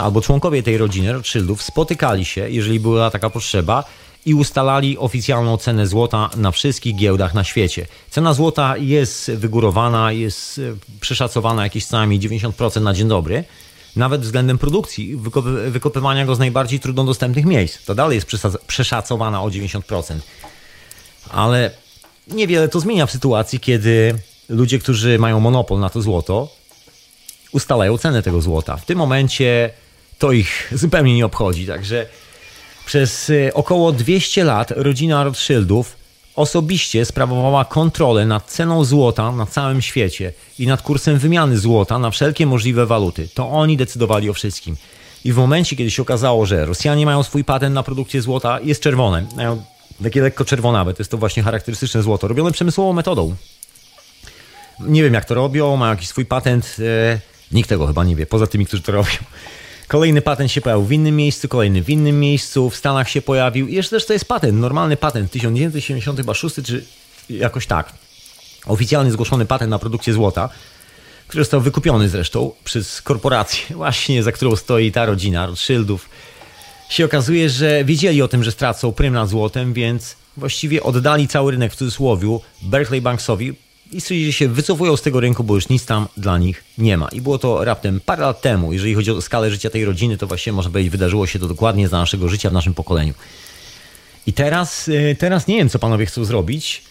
albo 0.02 0.22
członkowie 0.22 0.64
tej 0.64 0.78
rodziny 0.78 1.14
Rothschildów 1.14 1.64
spotykali 1.64 2.26
się, 2.26 2.50
jeżeli 2.50 2.80
była 2.80 3.12
taka 3.12 3.30
potrzeba, 3.30 3.84
i 4.26 4.34
ustalali 4.34 4.98
oficjalną 4.98 5.58
cenę 5.58 5.88
złota 5.88 6.30
na 6.36 6.52
wszystkich 6.52 6.96
giełdach 6.96 7.34
na 7.34 7.44
świecie. 7.44 7.88
Cena 8.10 8.34
złota 8.34 8.78
jest 8.78 9.32
wygórowana, 9.32 10.12
jest 10.12 10.60
e, 10.60 10.62
przeszacowana 11.02 11.64
jakieś 11.64 11.86
co 11.86 11.98
najmniej 11.98 12.20
90% 12.20 12.82
na 12.82 12.94
dzień 12.94 13.08
dobry. 13.08 13.44
Nawet 13.96 14.22
względem 14.22 14.58
produkcji, 14.58 15.18
wykopywania 15.70 16.26
go 16.26 16.36
z 16.36 16.40
najbardziej 16.40 16.80
trudno 16.80 17.04
dostępnych 17.04 17.46
miejsc. 17.46 17.86
To 17.86 17.96
dalej 17.96 18.16
jest 18.16 18.28
przeszacowana 18.68 19.44
o 19.44 19.48
90%. 19.48 19.82
Ale 21.30 21.72
niewiele 22.28 22.70
to 22.70 22.80
zmienia 22.80 23.06
w 23.06 23.12
sytuacji, 23.12 23.60
kiedy 23.60 24.16
ludzie, 24.50 24.80
którzy 24.80 25.20
mają 25.20 25.40
monopol 25.40 25.80
na 25.80 25.90
to 25.90 26.02
złoto, 26.02 26.50
ustalają 27.52 27.98
cenę 27.98 28.24
tego 28.24 28.42
złota. 28.42 28.78
W 28.78 28.86
tym 28.86 28.98
momencie 28.98 29.70
to 30.20 30.32
ich 30.32 30.72
zupełnie 30.72 31.16
nie 31.16 31.26
obchodzi. 31.26 31.68
Także 31.68 32.06
przez 32.86 33.30
y, 33.30 33.52
około 33.54 33.92
200 33.92 34.44
lat 34.44 34.72
rodzina 34.72 35.24
Rothschildów 35.24 35.96
osobiście 36.36 37.06
sprawowała 37.06 37.66
kontrolę 37.66 38.26
nad 38.26 38.46
ceną 38.52 38.86
złota 38.86 39.32
na 39.32 39.46
całym 39.46 39.82
świecie 39.82 40.34
i 40.60 40.68
nad 40.68 40.82
kursem 40.82 41.20
wymiany 41.20 41.58
złota 41.58 42.00
na 42.00 42.12
wszelkie 42.12 42.46
możliwe 42.46 42.86
waluty. 42.86 43.28
To 43.34 43.50
oni 43.50 43.78
decydowali 43.78 44.30
o 44.30 44.34
wszystkim. 44.34 44.76
I 45.26 45.34
w 45.34 45.36
momencie, 45.36 45.76
kiedy 45.76 45.92
się 45.92 46.02
okazało, 46.02 46.46
że 46.46 46.66
Rosjanie 46.66 47.06
mają 47.06 47.24
swój 47.24 47.44
patent 47.44 47.76
na 47.76 47.84
produkcję 47.84 48.22
złota, 48.22 48.60
jest 48.60 48.82
czerwone. 48.82 49.26
Mają 49.36 49.64
takie 50.04 50.22
lekko 50.22 50.46
czerwonawe, 50.46 50.94
to 50.94 51.02
jest 51.02 51.12
to 51.12 51.18
właśnie 51.18 51.44
charakterystyczne 51.44 52.04
złoto, 52.04 52.28
robione 52.28 52.52
przemysłową 52.52 52.94
metodą. 52.94 53.36
Nie 54.80 55.04
wiem 55.04 55.14
jak 55.14 55.26
to 55.26 55.36
robią, 55.36 55.76
mają 55.78 55.92
jakiś 55.92 56.08
swój 56.08 56.26
patent, 56.26 56.76
e, 56.80 57.20
nikt 57.52 57.70
tego 57.70 57.88
chyba 57.88 58.04
nie 58.04 58.16
wie, 58.16 58.26
poza 58.26 58.48
tymi, 58.48 58.66
którzy 58.66 58.84
to 58.84 58.92
robią. 58.92 59.12
Kolejny 59.94 60.22
patent 60.22 60.52
się 60.52 60.62
pojawił 60.62 60.86
w 60.86 60.92
innym 60.92 61.16
miejscu, 61.16 61.48
kolejny 61.48 61.82
w 61.82 61.90
innym 61.90 62.20
miejscu, 62.20 62.70
w 62.70 62.76
Stanach 62.76 63.10
się 63.10 63.22
pojawił. 63.22 63.68
I 63.68 63.74
jeszcze 63.74 63.96
też 63.96 64.06
to 64.06 64.14
jest 64.14 64.26
patent, 64.26 64.60
normalny 64.60 64.98
patent, 64.98 65.32
1976 65.32 66.56
czy 66.66 66.86
jakoś 67.30 67.68
tak. 67.68 67.94
Oficjalnie 68.66 69.12
zgłoszony 69.12 69.46
patent 69.46 69.70
na 69.70 69.80
produkcję 69.80 70.14
złota, 70.14 70.50
który 71.28 71.44
został 71.44 71.62
wykupiony 71.62 72.10
zresztą 72.10 72.52
przez 72.64 73.02
korporację, 73.02 73.76
właśnie 73.76 74.24
za 74.24 74.32
którą 74.32 74.56
stoi 74.56 74.92
ta 74.92 75.06
rodzina 75.06 75.46
Rothschildów. 75.46 76.10
Się 76.90 77.06
okazuje, 77.06 77.50
że 77.50 77.86
wiedzieli 77.86 78.22
o 78.22 78.28
tym, 78.28 78.44
że 78.44 78.52
stracą 78.52 78.92
prym 78.92 79.14
nad 79.14 79.30
złotem, 79.30 79.74
więc 79.74 80.16
właściwie 80.38 80.84
oddali 80.84 81.28
cały 81.28 81.52
rynek 81.52 81.74
w 81.74 81.76
cudzysłowie 81.76 82.38
Berkeley 82.62 83.02
Banksowi, 83.02 83.54
i 83.94 84.26
że 84.26 84.34
się 84.34 84.48
wycofują 84.48 84.98
z 84.98 85.02
tego 85.02 85.20
rynku, 85.20 85.44
bo 85.44 85.56
już 85.56 85.70
nic 85.70 85.86
tam 85.86 86.08
dla 86.18 86.38
nich 86.38 86.64
nie 86.78 86.98
ma. 86.98 87.08
I 87.08 87.22
było 87.22 87.38
to 87.38 87.66
raptem 87.66 88.00
parę 88.06 88.22
lat 88.22 88.42
temu. 88.42 88.74
Jeżeli 88.74 88.94
chodzi 88.96 89.12
o 89.12 89.22
skalę 89.22 89.52
życia 89.52 89.70
tej 89.70 89.86
rodziny, 89.86 90.18
to 90.18 90.28
właśnie 90.28 90.54
można 90.54 90.72
powiedzieć, 90.72 90.92
wydarzyło 90.92 91.28
się 91.28 91.40
to 91.40 91.48
dokładnie 91.48 91.88
za 91.88 91.98
naszego 91.98 92.30
życia 92.30 92.50
w 92.50 92.54
naszym 92.54 92.74
pokoleniu. 92.74 93.14
I 94.28 94.34
teraz, 94.34 94.88
y, 94.88 95.16
teraz 95.20 95.48
nie 95.48 95.58
wiem, 95.58 95.70
co 95.70 95.80
panowie 95.80 96.06
chcą 96.06 96.26
zrobić. 96.26 96.82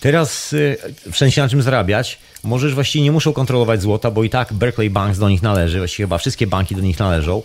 Teraz 0.00 0.52
y, 0.52 0.76
wszędzie 1.12 1.42
na 1.42 1.48
czym 1.48 1.62
zarabiać. 1.62 2.18
Możesz 2.44 2.74
właściwie 2.74 3.04
nie 3.04 3.12
muszą 3.12 3.32
kontrolować 3.32 3.82
złota, 3.82 4.10
bo 4.10 4.24
i 4.24 4.30
tak 4.30 4.52
Berkeley 4.52 4.90
Banks 4.90 5.18
do 5.18 5.28
nich 5.28 5.42
należy. 5.42 5.78
Właściwie 5.78 6.06
chyba 6.06 6.18
wszystkie 6.18 6.46
banki 6.46 6.74
do 6.74 6.82
nich 6.82 6.98
należą. 6.98 7.42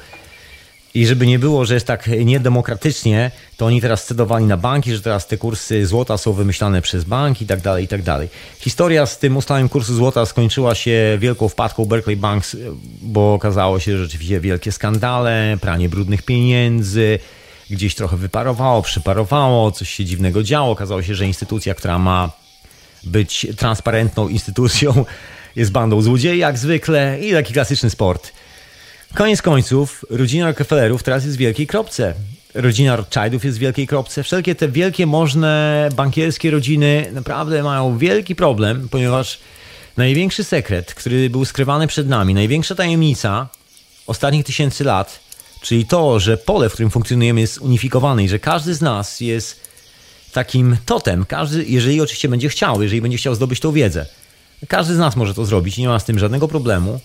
I 0.95 1.07
żeby 1.07 1.27
nie 1.27 1.39
było, 1.39 1.65
że 1.65 1.73
jest 1.73 1.87
tak 1.87 2.07
niedemokratycznie, 2.07 3.31
to 3.57 3.65
oni 3.65 3.81
teraz 3.81 4.05
cedowali 4.05 4.45
na 4.45 4.57
banki, 4.57 4.93
że 4.93 5.01
teraz 5.01 5.27
te 5.27 5.37
kursy 5.37 5.85
złota 5.85 6.17
są 6.17 6.33
wymyślane 6.33 6.81
przez 6.81 7.03
banki 7.03 7.43
i 7.43 7.47
tak 7.47 7.61
dalej, 7.61 7.85
i 7.85 7.87
tak 7.87 8.01
dalej. 8.01 8.29
Historia 8.59 9.05
z 9.05 9.19
tym 9.19 9.37
ustaleniem 9.37 9.69
kursu 9.69 9.95
złota 9.95 10.25
skończyła 10.25 10.75
się 10.75 11.17
wielką 11.19 11.49
wpadką 11.49 11.85
Berkeley 11.85 12.17
Banks, 12.17 12.57
bo 13.01 13.33
okazało 13.33 13.79
się, 13.79 13.97
że 13.97 14.03
rzeczywiście 14.03 14.39
wielkie 14.39 14.71
skandale, 14.71 15.57
pranie 15.61 15.89
brudnych 15.89 16.21
pieniędzy, 16.21 17.19
gdzieś 17.69 17.95
trochę 17.95 18.17
wyparowało, 18.17 18.81
przyparowało, 18.81 19.71
coś 19.71 19.89
się 19.89 20.05
dziwnego 20.05 20.43
działo. 20.43 20.71
Okazało 20.71 21.01
się, 21.01 21.15
że 21.15 21.27
instytucja, 21.27 21.73
która 21.75 21.99
ma 21.99 22.31
być 23.03 23.47
transparentną 23.57 24.27
instytucją, 24.27 25.05
jest 25.55 25.71
bandą 25.71 26.01
złodziei 26.01 26.39
jak 26.39 26.57
zwykle 26.57 27.17
i 27.21 27.31
taki 27.31 27.53
klasyczny 27.53 27.89
sport– 27.89 28.31
Koniec 29.13 29.41
końców, 29.41 30.05
rodzina 30.09 30.47
Rockefellerów 30.47 31.03
teraz 31.03 31.25
jest 31.25 31.37
w 31.37 31.39
wielkiej 31.39 31.67
kropce. 31.67 32.13
Rodzina 32.53 32.95
Rothschildów 32.95 33.45
jest 33.45 33.57
w 33.57 33.61
wielkiej 33.61 33.87
kropce. 33.87 34.23
Wszelkie 34.23 34.55
te 34.55 34.67
wielkie, 34.67 35.05
możne 35.05 35.89
bankierskie 35.95 36.51
rodziny 36.51 37.09
naprawdę 37.11 37.63
mają 37.63 37.97
wielki 37.97 38.35
problem, 38.35 38.89
ponieważ 38.89 39.39
największy 39.97 40.43
sekret, 40.43 40.93
który 40.93 41.29
był 41.29 41.45
skrywany 41.45 41.87
przed 41.87 42.07
nami, 42.07 42.33
największa 42.33 42.75
tajemnica 42.75 43.47
ostatnich 44.07 44.45
tysięcy 44.45 44.83
lat, 44.83 45.19
czyli 45.61 45.85
to, 45.85 46.19
że 46.19 46.37
pole, 46.37 46.69
w 46.69 46.73
którym 46.73 46.91
funkcjonujemy 46.91 47.41
jest 47.41 47.57
unifikowane 47.57 48.23
i 48.23 48.29
że 48.29 48.39
każdy 48.39 48.73
z 48.73 48.81
nas 48.81 49.19
jest 49.19 49.59
takim 50.31 50.77
totem, 50.85 51.25
każdy, 51.25 51.65
jeżeli 51.65 52.01
oczywiście 52.01 52.29
będzie 52.29 52.49
chciał, 52.49 52.81
jeżeli 52.81 53.01
będzie 53.01 53.17
chciał 53.17 53.35
zdobyć 53.35 53.59
tą 53.59 53.71
wiedzę. 53.71 54.05
Każdy 54.67 54.95
z 54.95 54.97
nas 54.97 55.15
może 55.15 55.33
to 55.33 55.45
zrobić, 55.45 55.77
nie 55.77 55.87
ma 55.87 55.99
z 55.99 56.05
tym 56.05 56.19
żadnego 56.19 56.47
problemu 56.47 56.99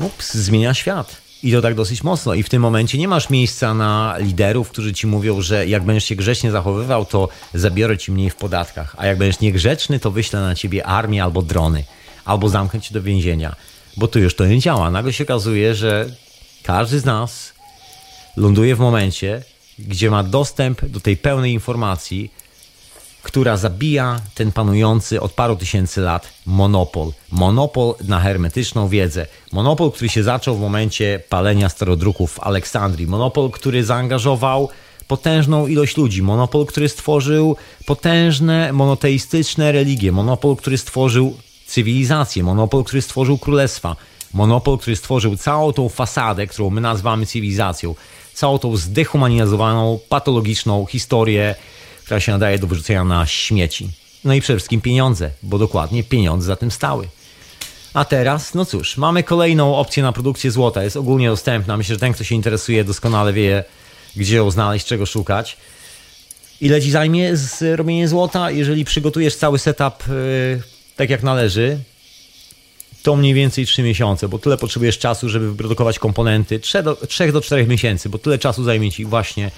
ups, 0.00 0.34
zmienia 0.34 0.74
świat. 0.74 1.16
I 1.42 1.52
to 1.52 1.62
tak 1.62 1.74
dosyć 1.74 2.02
mocno. 2.02 2.34
I 2.34 2.42
w 2.42 2.48
tym 2.48 2.62
momencie 2.62 2.98
nie 2.98 3.08
masz 3.08 3.30
miejsca 3.30 3.74
na 3.74 4.14
liderów, 4.18 4.70
którzy 4.70 4.92
ci 4.92 5.06
mówią, 5.06 5.40
że 5.40 5.66
jak 5.66 5.84
będziesz 5.84 6.04
się 6.04 6.16
grzecznie 6.16 6.50
zachowywał, 6.50 7.04
to 7.04 7.28
zabiorę 7.54 7.98
ci 7.98 8.12
mniej 8.12 8.30
w 8.30 8.36
podatkach. 8.36 8.96
A 8.98 9.06
jak 9.06 9.18
będziesz 9.18 9.40
niegrzeczny, 9.40 10.00
to 10.00 10.10
wyślę 10.10 10.40
na 10.40 10.54
ciebie 10.54 10.86
armię 10.86 11.22
albo 11.22 11.42
drony. 11.42 11.84
Albo 12.24 12.48
zamknę 12.48 12.80
cię 12.80 12.94
do 12.94 13.02
więzienia. 13.02 13.56
Bo 13.96 14.08
tu 14.08 14.18
już 14.18 14.34
to 14.34 14.46
nie 14.46 14.58
działa. 14.58 14.90
Nagle 14.90 15.12
się 15.12 15.24
okazuje, 15.24 15.74
że 15.74 16.10
każdy 16.62 17.00
z 17.00 17.04
nas 17.04 17.52
ląduje 18.36 18.76
w 18.76 18.78
momencie, 18.78 19.42
gdzie 19.78 20.10
ma 20.10 20.22
dostęp 20.22 20.84
do 20.84 21.00
tej 21.00 21.16
pełnej 21.16 21.52
informacji, 21.52 22.30
która 23.22 23.56
zabija 23.56 24.20
ten 24.34 24.52
panujący 24.52 25.20
od 25.20 25.32
paru 25.32 25.56
tysięcy 25.56 26.00
lat 26.00 26.28
monopol. 26.46 27.12
Monopol 27.32 27.94
na 28.04 28.20
hermetyczną 28.20 28.88
wiedzę. 28.88 29.26
Monopol, 29.52 29.92
który 29.92 30.08
się 30.08 30.22
zaczął 30.22 30.56
w 30.56 30.60
momencie 30.60 31.22
palenia 31.28 31.68
starodruków 31.68 32.32
w 32.32 32.40
Aleksandrii. 32.40 33.06
Monopol, 33.06 33.50
który 33.50 33.84
zaangażował 33.84 34.68
potężną 35.08 35.66
ilość 35.66 35.96
ludzi. 35.96 36.22
Monopol, 36.22 36.66
który 36.66 36.88
stworzył 36.88 37.56
potężne 37.86 38.72
monoteistyczne 38.72 39.72
religie. 39.72 40.12
Monopol, 40.12 40.56
który 40.56 40.78
stworzył 40.78 41.36
cywilizację. 41.66 42.42
Monopol, 42.42 42.84
który 42.84 43.02
stworzył 43.02 43.38
królestwa. 43.38 43.96
Monopol, 44.34 44.78
który 44.78 44.96
stworzył 44.96 45.36
całą 45.36 45.72
tą 45.72 45.88
fasadę, 45.88 46.46
którą 46.46 46.70
my 46.70 46.80
nazywamy 46.80 47.26
cywilizacją. 47.26 47.94
Całą 48.34 48.58
tą 48.58 48.76
zdehumanizowaną, 48.76 49.98
patologiczną 50.08 50.86
historię 50.86 51.54
która 52.08 52.20
się 52.20 52.32
nadaje 52.32 52.58
do 52.58 52.66
wyrzucenia 52.66 53.04
na 53.04 53.26
śmieci. 53.26 53.90
No 54.24 54.34
i 54.34 54.40
przede 54.40 54.58
wszystkim 54.58 54.80
pieniądze, 54.80 55.30
bo 55.42 55.58
dokładnie 55.58 56.04
pieniądze 56.04 56.46
za 56.46 56.56
tym 56.56 56.70
stały. 56.70 57.08
A 57.94 58.04
teraz, 58.04 58.54
no 58.54 58.64
cóż, 58.64 58.96
mamy 58.96 59.22
kolejną 59.22 59.76
opcję 59.76 60.02
na 60.02 60.12
produkcję 60.12 60.50
złota. 60.50 60.82
Jest 60.82 60.96
ogólnie 60.96 61.28
dostępna. 61.28 61.76
Myślę, 61.76 61.94
że 61.94 61.98
ten, 62.00 62.12
kto 62.12 62.24
się 62.24 62.34
interesuje, 62.34 62.84
doskonale 62.84 63.32
wie, 63.32 63.64
gdzie 64.16 64.36
ją 64.36 64.50
znaleźć, 64.50 64.86
czego 64.86 65.06
szukać. 65.06 65.56
Ile 66.60 66.82
ci 66.82 66.90
zajmie 66.90 67.36
z 67.36 67.76
robienie 67.76 68.08
złota? 68.08 68.50
Jeżeli 68.50 68.84
przygotujesz 68.84 69.36
cały 69.36 69.58
setup 69.58 70.08
yy, 70.08 70.62
tak 70.96 71.10
jak 71.10 71.22
należy, 71.22 71.78
to 73.02 73.16
mniej 73.16 73.34
więcej 73.34 73.66
3 73.66 73.82
miesiące, 73.82 74.28
bo 74.28 74.38
tyle 74.38 74.56
potrzebujesz 74.56 74.98
czasu, 74.98 75.28
żeby 75.28 75.50
wyprodukować 75.50 75.98
komponenty. 75.98 76.60
3 76.60 76.82
do, 76.82 76.96
3 76.96 77.32
do 77.32 77.40
4 77.40 77.66
miesięcy, 77.66 78.08
bo 78.08 78.18
tyle 78.18 78.38
czasu 78.38 78.64
zajmie 78.64 78.92
ci 78.92 79.04
właśnie 79.04 79.50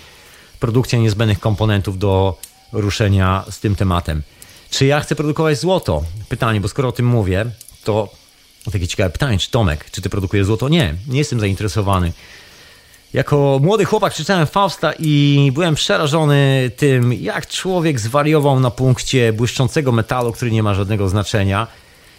produkcja 0.61 0.99
niezbędnych 0.99 1.41
komponentów 1.41 1.99
do 1.99 2.39
ruszenia 2.73 3.45
z 3.51 3.61
tym 3.61 3.77
tematem. 3.77 4.23
Czy 4.71 4.87
ja 4.87 5.01
chcę 5.01 5.17
produkować 5.17 5.59
złoto? 5.59 6.05
Pytanie, 6.29 6.61
bo 6.61 6.69
skoro 6.69 6.89
o 6.89 6.93
tym 6.93 7.07
mówię, 7.07 7.47
to 7.85 8.09
takie 8.73 8.89
ciekawe 8.89 9.11
pytanie, 9.11 9.39
czy 9.39 9.51
Tomek, 9.51 9.91
czy 9.91 10.03
ty 10.03 10.11
produkujesz 10.11 10.47
złoto? 10.47 10.69
Nie, 10.69 10.95
nie 11.09 11.19
jestem 11.19 11.41
zainteresowany. 11.41 12.13
Jako 13.13 13.61
młody 13.63 13.85
chłopak 13.85 14.15
czytałem 14.15 14.47
Fausta 14.47 14.93
i 14.99 15.51
byłem 15.55 15.75
przerażony 15.75 16.71
tym, 16.77 17.13
jak 17.13 17.47
człowiek 17.47 18.01
zwariował 18.01 18.61
na 18.61 18.71
punkcie 18.71 19.33
błyszczącego 19.33 19.93
metalu, 19.93 20.33
który 20.33 20.51
nie 20.51 20.63
ma 20.63 20.75
żadnego 20.75 21.09
znaczenia. 21.09 21.67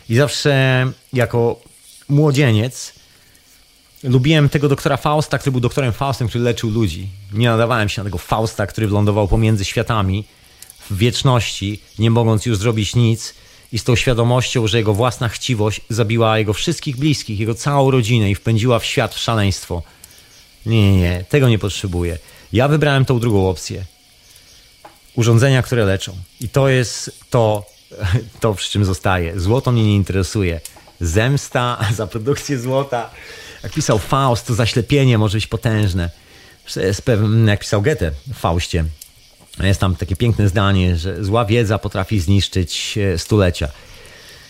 I 0.10 0.16
zawsze 0.16 0.86
jako 1.14 1.60
młodzieniec 2.10 2.94
Lubiłem 4.04 4.50
tego 4.50 4.70
doktora 4.70 4.98
Fausta, 4.98 5.38
który 5.38 5.52
był 5.52 5.62
doktorem 5.62 5.94
Faustem, 5.94 6.28
który 6.28 6.44
leczył 6.44 6.70
ludzi. 6.70 7.08
Nie 7.34 7.48
nadawałem 7.48 7.90
się 7.90 8.02
na 8.02 8.06
tego 8.06 8.18
Fausta, 8.18 8.68
który 8.68 8.88
wylądował 8.88 9.28
pomiędzy 9.28 9.66
światami 9.66 10.24
w 10.90 10.98
wieczności, 10.98 11.80
nie 12.00 12.12
mogąc 12.12 12.46
już 12.46 12.58
zrobić 12.58 12.96
nic 12.96 13.34
i 13.72 13.80
z 13.80 13.84
tą 13.84 13.96
świadomością, 13.96 14.68
że 14.68 14.78
jego 14.78 14.94
własna 14.94 15.30
chciwość 15.30 15.82
zabiła 15.90 16.38
jego 16.38 16.54
wszystkich 16.54 16.98
bliskich, 16.98 17.40
jego 17.40 17.56
całą 17.56 17.92
rodzinę 17.92 18.32
i 18.32 18.36
wpędziła 18.36 18.80
w 18.80 18.86
świat 18.86 19.16
w 19.16 19.20
szaleństwo. 19.20 19.84
Nie, 20.66 20.92
nie, 20.92 20.98
nie, 20.98 21.26
tego 21.30 21.50
nie 21.50 21.60
potrzebuję. 21.60 22.18
Ja 22.54 22.68
wybrałem 22.68 23.06
tą 23.06 23.20
drugą 23.20 23.50
opcję. 23.50 23.86
Urządzenia, 25.16 25.62
które 25.62 25.86
leczą. 25.86 26.18
I 26.42 26.50
to 26.50 26.70
jest 26.70 27.20
to, 27.30 27.66
to 28.42 28.54
przy 28.54 28.72
czym 28.72 28.86
zostaje. 28.86 29.40
Złoto 29.40 29.72
mnie 29.72 29.84
nie 29.84 29.96
interesuje. 29.96 30.62
Zemsta 31.02 31.80
za 31.96 32.08
produkcję 32.08 32.60
złota 32.60 33.10
jak 33.64 33.74
pisał 33.74 34.00
Faust, 34.00 34.48
to 34.48 34.54
zaślepienie 34.54 35.18
może 35.18 35.38
być 35.38 35.48
potężne. 35.48 36.10
Pewien, 37.06 37.48
jak 37.48 37.60
pisał 37.60 37.82
Goethe 37.82 38.12
w 38.34 38.38
Faustie, 38.38 38.86
jest 39.64 39.80
tam 39.80 39.96
takie 39.96 40.16
piękne 40.16 40.50
zdanie, 40.50 40.98
że 40.98 41.24
zła 41.24 41.46
wiedza 41.46 41.78
potrafi 41.78 42.20
zniszczyć 42.20 42.98
e, 42.98 43.18
stulecia. 43.18 43.68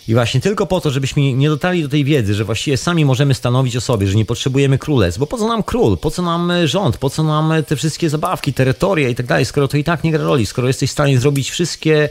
I 0.08 0.14
właśnie 0.14 0.42
tylko 0.42 0.68
po 0.68 0.82
to, 0.82 0.92
żebyśmy 0.92 1.34
nie 1.34 1.50
dotarli 1.50 1.84
do 1.84 1.90
tej 1.90 2.06
wiedzy, 2.06 2.34
że 2.34 2.46
właściwie 2.46 2.78
sami 2.78 3.06
możemy 3.06 3.34
stanowić 3.34 3.76
o 3.76 3.82
sobie, 3.82 4.08
że 4.08 4.16
nie 4.16 4.26
potrzebujemy 4.26 4.78
królestw, 4.78 5.20
bo 5.20 5.28
po 5.28 5.38
co 5.38 5.48
nam 5.48 5.64
król, 5.64 5.98
po 5.98 6.12
co 6.12 6.22
nam 6.22 6.52
e, 6.52 6.68
rząd, 6.68 6.98
po 6.98 7.10
co 7.10 7.24
nam 7.24 7.52
e, 7.52 7.64
te 7.64 7.76
wszystkie 7.76 8.10
zabawki, 8.10 8.54
terytoria 8.54 9.10
i 9.10 9.16
tak 9.16 9.26
dalej, 9.26 9.46
skoro 9.46 9.68
to 9.68 9.78
i 9.78 9.84
tak 9.84 10.04
nie 10.04 10.12
gra 10.12 10.24
roli, 10.24 10.46
skoro 10.46 10.68
jesteś 10.68 10.90
w 10.90 10.94
stanie 10.94 11.20
zrobić 11.20 11.52
wszystkie 11.52 12.10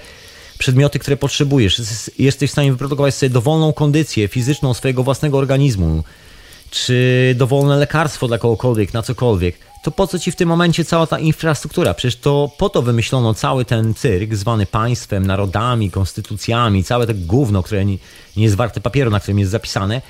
przedmioty, 0.58 0.98
które 0.98 1.16
potrzebujesz, 1.16 1.82
jesteś 2.18 2.50
w 2.50 2.52
stanie 2.52 2.72
wyprodukować 2.72 3.14
sobie 3.14 3.30
dowolną 3.30 3.72
kondycję 3.72 4.28
fizyczną 4.28 4.74
swojego 4.74 5.02
własnego 5.02 5.38
organizmu, 5.38 6.04
czy 6.70 7.34
dowolne 7.38 7.76
lekarstwo 7.76 8.28
dla 8.28 8.38
kogokolwiek, 8.38 8.94
na 8.94 9.02
cokolwiek, 9.02 9.58
to 9.82 9.90
po 9.90 10.06
co 10.06 10.18
ci 10.18 10.32
w 10.32 10.36
tym 10.36 10.48
momencie 10.48 10.84
cała 10.84 11.06
ta 11.06 11.18
infrastruktura? 11.18 11.94
Przecież 11.94 12.16
to 12.16 12.50
po 12.58 12.68
to 12.68 12.82
wymyślono 12.82 13.34
cały 13.34 13.64
ten 13.64 13.94
cyrk 13.94 14.34
zwany 14.34 14.66
państwem, 14.66 15.26
narodami, 15.26 15.90
konstytucjami, 15.90 16.84
całe 16.84 17.06
to 17.06 17.12
gówno, 17.16 17.62
które 17.62 17.84
nie, 17.84 17.98
nie 18.36 18.44
jest 18.44 18.56
warte 18.56 18.80
papieru, 18.80 19.10
na 19.10 19.20
którym 19.20 19.38
jest 19.38 19.50
zapisane, 19.50 20.02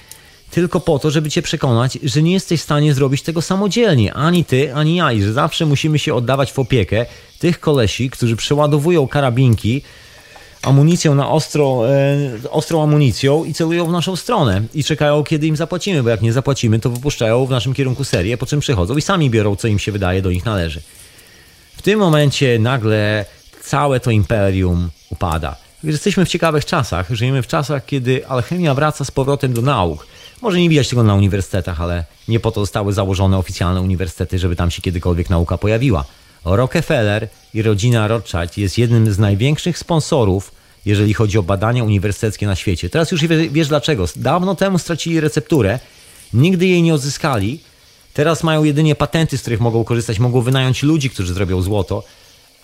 tylko 0.51 0.81
po 0.81 0.99
to, 0.99 1.11
żeby 1.11 1.31
cię 1.31 1.43
przekonać, 1.43 1.99
że 2.03 2.23
nie 2.23 2.32
jesteś 2.32 2.61
w 2.61 2.65
stanie 2.65 2.95
zrobić 2.95 3.23
tego 3.23 3.43
samodzielnie, 3.43 4.15
ani 4.15 4.45
ty, 4.45 4.74
ani 4.74 4.97
ja, 4.97 5.12
i 5.12 5.23
że 5.23 5.32
zawsze 5.32 5.66
musimy 5.66 5.99
się 5.99 6.15
oddawać 6.15 6.53
w 6.53 6.59
opiekę 6.59 7.07
tych 7.39 7.61
kolesi, 7.61 8.11
którzy 8.11 8.37
przeładowują 8.37 9.09
karabinki 9.09 9.82
amunicją 10.62 11.15
na 11.15 11.31
ostro, 11.31 11.91
e, 11.91 12.51
ostrą 12.51 12.82
amunicją 12.82 13.45
i 13.45 13.55
celują 13.55 13.87
w 13.87 13.93
naszą 13.93 14.16
stronę 14.16 14.62
i 14.74 14.85
czekają, 14.85 15.24
kiedy 15.24 15.47
im 15.47 15.57
zapłacimy, 15.57 16.03
bo 16.03 16.09
jak 16.09 16.23
nie 16.23 16.32
zapłacimy, 16.32 16.81
to 16.81 16.91
wypuszczają 16.91 17.47
w 17.47 17.51
naszym 17.51 17.74
kierunku 17.74 18.05
serię, 18.05 18.37
po 18.37 18.47
czym 18.47 18.61
przychodzą 18.61 18.97
i 18.97 19.03
sami 19.03 19.31
biorą, 19.31 19.57
co 19.57 19.69
im 19.69 19.78
się 19.78 19.93
wydaje, 19.93 20.23
do 20.23 20.31
nich 20.31 20.45
należy. 20.45 20.81
W 21.77 21.82
tym 21.82 21.99
momencie 21.99 22.59
nagle 22.59 23.24
całe 23.62 24.01
to 24.01 24.11
imperium 24.11 24.91
upada. 25.11 25.57
Jesteśmy 25.85 26.24
w 26.24 26.28
ciekawych 26.28 26.65
czasach. 26.65 27.07
Żyjemy 27.11 27.43
w 27.43 27.47
czasach, 27.47 27.85
kiedy 27.87 28.27
alchemia 28.27 28.74
wraca 28.74 29.05
z 29.05 29.11
powrotem 29.11 29.53
do 29.53 29.62
nauk. 29.62 30.07
Może 30.43 30.59
nie 30.59 30.69
widać 30.69 30.89
tego 30.89 31.03
na 31.03 31.15
uniwersytetach, 31.15 31.81
ale 31.81 32.05
nie 32.28 32.41
po 32.41 32.51
to 32.51 32.61
zostały 32.61 32.93
założone 32.93 33.39
oficjalne 33.39 33.81
uniwersytety, 33.81 34.39
żeby 34.39 34.57
tam 34.57 34.70
się 34.70 34.82
kiedykolwiek 34.82 35.31
nauka 35.31 35.59
pojawiła. 35.59 36.05
Rockefeller 36.45 37.29
i 37.55 37.62
rodzina 37.62 38.09
Rothschild 38.09 38.59
jest 38.59 38.79
jednym 38.79 39.12
z 39.12 39.19
największych 39.19 39.79
sponsorów, 39.79 40.53
jeżeli 40.87 41.15
chodzi 41.15 41.39
o 41.39 41.43
badania 41.43 41.85
uniwersyteckie 41.85 42.47
na 42.47 42.57
świecie. 42.57 42.91
Teraz 42.91 43.12
już 43.12 43.27
wiesz 43.27 43.69
dlaczego. 43.69 44.05
Dawno 44.17 44.55
temu 44.55 44.79
stracili 44.79 45.21
recepturę, 45.21 45.79
nigdy 46.33 46.67
jej 46.67 46.83
nie 46.83 46.95
odzyskali. 46.95 47.61
Teraz 48.15 48.43
mają 48.43 48.65
jedynie 48.65 48.95
patenty, 48.95 49.39
z 49.39 49.41
których 49.41 49.61
mogą 49.61 49.85
korzystać, 49.85 50.19
mogą 50.19 50.41
wynająć 50.41 50.83
ludzi, 50.83 51.11
którzy 51.11 51.35
zrobią 51.35 51.62
złoto, 51.62 52.05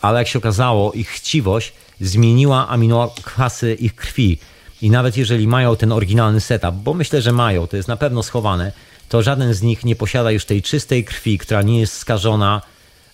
ale 0.01 0.19
jak 0.19 0.29
się 0.29 0.39
okazało, 0.39 0.93
ich 0.93 1.09
chciwość 1.09 1.73
zmieniła 2.01 2.69
aminokwasy 2.69 3.75
ich 3.75 3.95
krwi. 3.95 4.39
I 4.83 4.91
nawet 4.91 5.17
jeżeli 5.17 5.49
mają 5.49 5.77
ten 5.77 5.93
oryginalny 5.93 6.41
setup, 6.41 6.75
bo 6.75 6.95
myślę, 6.95 7.23
że 7.23 7.33
mają, 7.33 7.67
to 7.67 7.77
jest 7.77 7.89
na 7.89 7.97
pewno 7.97 8.23
schowane, 8.23 8.73
to 9.09 9.23
żaden 9.23 9.55
z 9.55 9.63
nich 9.63 9.85
nie 9.85 9.97
posiada 9.97 10.31
już 10.31 10.45
tej 10.45 10.63
czystej 10.63 11.05
krwi, 11.05 11.39
która 11.39 11.63
nie 11.63 11.81
jest 11.81 11.97
skażona 11.97 12.63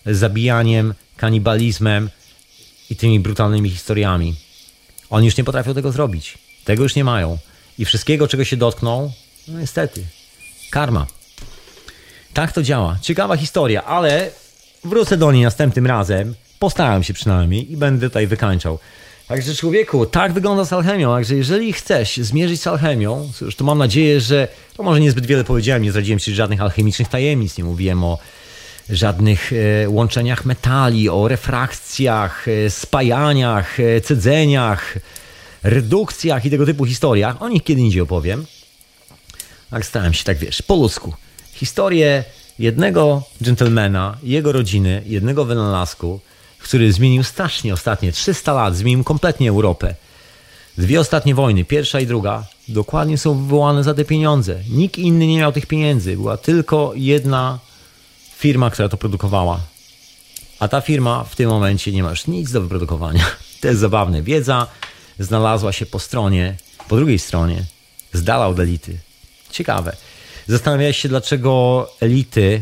zabijaniem, 0.05 0.93
kanibalizmem 1.17 2.09
i 2.89 2.95
tymi 2.95 3.19
brutalnymi 3.19 3.69
historiami. 3.69 4.35
Oni 5.09 5.25
już 5.25 5.37
nie 5.37 5.43
potrafią 5.43 5.73
tego 5.73 5.91
zrobić. 5.91 6.37
Tego 6.65 6.83
już 6.83 6.95
nie 6.95 7.03
mają. 7.03 7.37
I 7.79 7.85
wszystkiego, 7.85 8.27
czego 8.27 8.45
się 8.45 8.57
dotkną, 8.57 9.11
no 9.47 9.59
niestety, 9.59 10.03
karma. 10.71 11.07
Tak 12.33 12.51
to 12.51 12.63
działa. 12.63 12.97
Ciekawa 13.01 13.37
historia, 13.37 13.83
ale 13.83 14.31
wrócę 14.83 15.17
do 15.17 15.31
niej 15.31 15.43
następnym 15.43 15.87
razem. 15.87 16.35
Postaram 16.59 17.03
się 17.03 17.13
przynajmniej 17.13 17.71
i 17.71 17.77
będę 17.77 18.09
tutaj 18.09 18.27
wykańczał. 18.27 18.79
Także 19.27 19.55
człowieku, 19.55 20.05
tak 20.05 20.33
wygląda 20.33 20.65
z 20.65 20.73
alchemią. 20.73 21.15
Także 21.15 21.35
jeżeli 21.35 21.73
chcesz 21.73 22.17
zmierzyć 22.17 22.61
z 22.61 22.67
alchemią, 22.67 23.31
to 23.57 23.63
mam 23.63 23.77
nadzieję, 23.77 24.21
że 24.21 24.47
to 24.77 24.83
może 24.83 24.99
niezbyt 24.99 25.25
wiele 25.25 25.43
powiedziałem, 25.43 25.83
nie 25.83 25.91
zdradziłem 25.91 26.19
ci 26.19 26.33
żadnych 26.33 26.61
alchemicznych 26.61 27.07
tajemnic, 27.07 27.57
nie 27.57 27.63
mówiłem 27.63 28.03
o 28.03 28.17
żadnych 28.89 29.51
e, 29.53 29.89
łączeniach 29.89 30.45
metali, 30.45 31.09
o 31.09 31.27
refrakcjach, 31.27 32.47
e, 32.47 32.69
spajaniach, 32.69 33.79
e, 33.79 34.01
cedzeniach, 34.01 34.97
redukcjach 35.63 36.45
i 36.45 36.49
tego 36.49 36.65
typu 36.65 36.85
historiach. 36.85 37.41
O 37.41 37.49
nich 37.49 37.63
kiedy 37.63 37.81
indziej 37.81 38.01
opowiem. 38.01 38.45
Tak 39.69 39.85
stałem 39.85 40.13
się, 40.13 40.23
tak 40.23 40.37
wiesz, 40.37 40.61
po 40.61 40.75
ludzku. 40.75 41.13
Historię 41.53 42.23
jednego 42.59 43.23
dżentelmena, 43.43 44.17
jego 44.23 44.51
rodziny, 44.51 45.03
jednego 45.05 45.45
wynalazku, 45.45 46.19
który 46.59 46.93
zmienił 46.93 47.23
strasznie 47.23 47.73
ostatnie 47.73 48.11
300 48.11 48.53
lat, 48.53 48.75
zmienił 48.75 49.03
kompletnie 49.03 49.49
Europę. 49.49 49.95
Dwie 50.77 50.99
ostatnie 50.99 51.35
wojny, 51.35 51.65
pierwsza 51.65 51.99
i 51.99 52.07
druga, 52.07 52.45
dokładnie 52.67 53.17
są 53.17 53.43
wywołane 53.43 53.83
za 53.83 53.93
te 53.93 54.05
pieniądze. 54.05 54.59
Nikt 54.69 54.97
inny 54.97 55.27
nie 55.27 55.37
miał 55.37 55.51
tych 55.51 55.65
pieniędzy. 55.65 56.15
Była 56.15 56.37
tylko 56.37 56.91
jedna 56.95 57.59
firma, 58.43 58.69
która 58.69 58.89
to 58.89 58.97
produkowała. 58.97 59.59
A 60.59 60.67
ta 60.67 60.81
firma 60.81 61.23
w 61.23 61.35
tym 61.35 61.49
momencie 61.49 61.91
nie 61.91 62.03
ma 62.03 62.09
już 62.09 62.27
nic 62.27 62.51
do 62.51 62.61
wyprodukowania. 62.61 63.25
To 63.61 63.67
jest 63.67 63.79
zabawne. 63.79 64.21
Wiedza 64.21 64.67
znalazła 65.19 65.71
się 65.71 65.85
po 65.85 65.99
stronie, 65.99 66.55
po 66.87 66.95
drugiej 66.95 67.19
stronie, 67.19 67.63
z 68.13 68.23
dala 68.23 68.47
od 68.47 68.59
elity. 68.59 68.97
Ciekawe. 69.51 69.95
Zastanawiałeś 70.47 70.97
się, 70.97 71.09
dlaczego 71.09 71.87
elity 71.99 72.61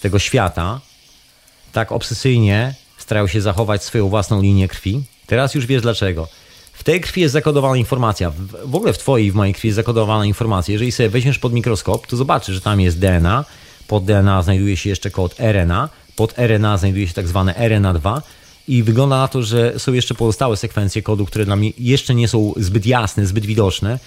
tego 0.00 0.18
świata 0.18 0.80
tak 1.72 1.92
obsesyjnie 1.92 2.74
starają 2.98 3.26
się 3.26 3.40
zachować 3.40 3.84
swoją 3.84 4.08
własną 4.08 4.42
linię 4.42 4.68
krwi? 4.68 5.02
Teraz 5.26 5.54
już 5.54 5.66
wiesz 5.66 5.82
dlaczego. 5.82 6.28
W 6.72 6.82
tej 6.82 7.00
krwi 7.00 7.20
jest 7.20 7.32
zakodowana 7.32 7.76
informacja. 7.76 8.32
W 8.64 8.74
ogóle 8.74 8.92
w 8.92 8.98
twojej 8.98 9.32
w 9.32 9.34
mojej 9.34 9.54
krwi 9.54 9.68
jest 9.68 9.76
zakodowana 9.76 10.26
informacja. 10.26 10.72
Jeżeli 10.72 10.92
sobie 10.92 11.08
weźmiesz 11.08 11.38
pod 11.38 11.52
mikroskop, 11.52 12.06
to 12.06 12.16
zobaczysz, 12.16 12.54
że 12.54 12.60
tam 12.60 12.80
jest 12.80 12.98
DNA. 12.98 13.44
Pod 13.90 14.04
DNA 14.04 14.42
znajduje 14.42 14.76
się 14.76 14.90
jeszcze 14.90 15.10
kod 15.10 15.34
RNA. 15.40 15.88
Pod 16.16 16.38
RNA 16.38 16.76
znajduje 16.76 17.08
się 17.08 17.14
tak 17.14 17.28
zwane 17.28 17.54
RNA2 17.54 18.20
i 18.68 18.82
wygląda 18.82 19.18
na 19.18 19.28
to, 19.28 19.42
że 19.42 19.78
są 19.78 19.92
jeszcze 19.92 20.14
pozostałe 20.14 20.56
sekwencje 20.56 21.02
kodu, 21.02 21.26
które 21.26 21.44
dla 21.44 21.56
mnie 21.56 21.70
jeszcze 21.78 22.14
nie 22.14 22.28
są 22.28 22.52
zbyt 22.56 22.86
jasne, 22.86 23.26
zbyt 23.26 23.46
widoczne, 23.46 23.98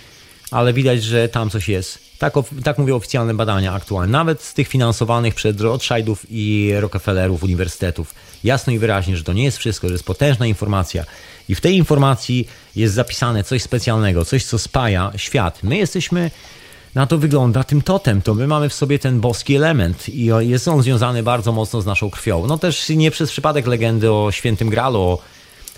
ale 0.52 0.74
widać, 0.74 1.04
że 1.04 1.30
tam 1.30 1.50
coś 1.50 1.70
jest. 1.70 2.00
Tak, 2.20 2.34
tak 2.64 2.78
mówią 2.78 2.96
oficjalne 2.96 3.34
badania 3.34 3.74
aktualne, 3.74 4.12
nawet 4.12 4.42
z 4.42 4.54
tych 4.54 4.68
finansowanych 4.68 5.36
przez 5.36 5.62
Rothschildów 5.62 6.26
i 6.30 6.72
Rockefellerów 6.80 7.44
uniwersytetów. 7.44 8.16
Jasno 8.44 8.74
i 8.74 8.80
wyraźnie, 8.80 9.18
że 9.18 9.24
to 9.24 9.34
nie 9.34 9.44
jest 9.44 9.58
wszystko, 9.58 9.88
że 9.88 9.94
jest 9.94 10.06
potężna 10.06 10.46
informacja 10.46 11.06
i 11.50 11.56
w 11.56 11.62
tej 11.62 11.78
informacji 11.78 12.48
jest 12.76 12.94
zapisane 12.94 13.44
coś 13.44 13.62
specjalnego, 13.62 14.26
coś, 14.26 14.46
co 14.46 14.60
spaja 14.60 15.12
świat. 15.16 15.64
My 15.64 15.78
jesteśmy 15.78 16.32
na 16.96 17.08
to 17.08 17.18
wygląda 17.18 17.64
tym 17.64 17.82
totem. 17.82 18.22
To 18.22 18.34
my 18.34 18.48
mamy 18.48 18.70
w 18.70 18.74
sobie 18.74 19.00
ten 19.00 19.20
boski 19.20 19.56
element 19.56 20.10
i 20.10 20.26
jest 20.40 20.68
on 20.68 20.82
związany 20.82 21.24
bardzo 21.24 21.52
mocno 21.52 21.82
z 21.82 21.86
naszą 21.86 22.10
krwią. 22.10 22.48
No 22.48 22.58
też 22.58 22.90
nie 22.90 23.12
przez 23.12 23.32
przypadek 23.32 23.68
legendy 23.68 24.12
o 24.12 24.32
świętym 24.32 24.70
gralu, 24.70 25.02
o 25.02 25.18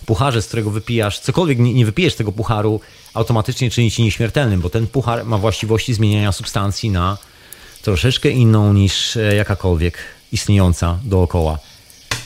pucharze, 0.05 0.41
z 0.41 0.47
którego 0.47 0.71
wypijasz, 0.71 1.19
cokolwiek 1.19 1.59
nie, 1.59 1.85
wypijesz 1.85 2.15
tego 2.15 2.31
pucharu, 2.31 2.81
automatycznie 3.13 3.71
czyni 3.71 3.91
ci 3.91 4.03
nieśmiertelnym, 4.03 4.61
bo 4.61 4.69
ten 4.69 4.87
puchar 4.87 5.25
ma 5.25 5.37
właściwości 5.37 5.93
zmieniania 5.93 6.31
substancji 6.31 6.89
na 6.89 7.17
troszeczkę 7.81 8.29
inną 8.29 8.73
niż 8.73 9.17
e, 9.17 9.35
jakakolwiek 9.35 9.97
istniejąca 10.31 10.99
dookoła. 11.03 11.59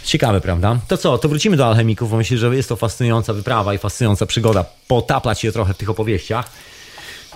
Ciekawe, 0.03 0.41
prawda? 0.41 0.79
To 0.87 0.97
co, 0.97 1.17
to 1.17 1.29
wrócimy 1.29 1.57
do 1.57 1.67
alchemików, 1.67 2.11
bo 2.11 2.17
myślę, 2.17 2.37
że 2.37 2.55
jest 2.55 2.69
to 2.69 2.75
fascynująca 2.75 3.33
wyprawa 3.33 3.73
i 3.73 3.77
fascynująca 3.77 4.25
przygoda. 4.25 4.65
Potaplać 4.87 5.41
się 5.41 5.51
trochę 5.51 5.73
w 5.73 5.77
tych 5.77 5.89
opowieściach. 5.89 6.51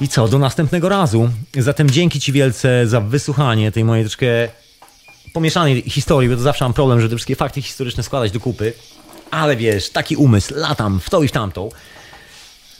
I 0.02 0.08
co, 0.08 0.28
do 0.28 0.40
następnego 0.40 0.90
razu. 0.90 1.30
Zatem 1.58 1.90
dzięki 1.90 2.20
Ci 2.20 2.32
wielce 2.32 2.88
za 2.88 3.02
wysłuchanie 3.02 3.72
tej 3.72 3.84
mojej 3.84 4.06
troszkę 4.06 4.26
pomieszanej 5.34 5.82
historii, 5.82 6.30
bo 6.30 6.36
to 6.36 6.42
zawsze 6.42 6.66
mam 6.66 6.74
problem, 6.74 7.00
żeby 7.00 7.10
te 7.10 7.16
wszystkie 7.16 7.36
fakty 7.36 7.62
historyczne 7.62 8.04
składać 8.04 8.32
do 8.32 8.40
kupy. 8.40 8.74
Ale 9.32 9.56
wiesz, 9.56 9.90
taki 9.90 10.16
umysł, 10.16 10.54
latam 10.56 11.00
w 11.00 11.10
to 11.10 11.24
i 11.24 11.28
w 11.28 11.32
tamtą. 11.32 11.70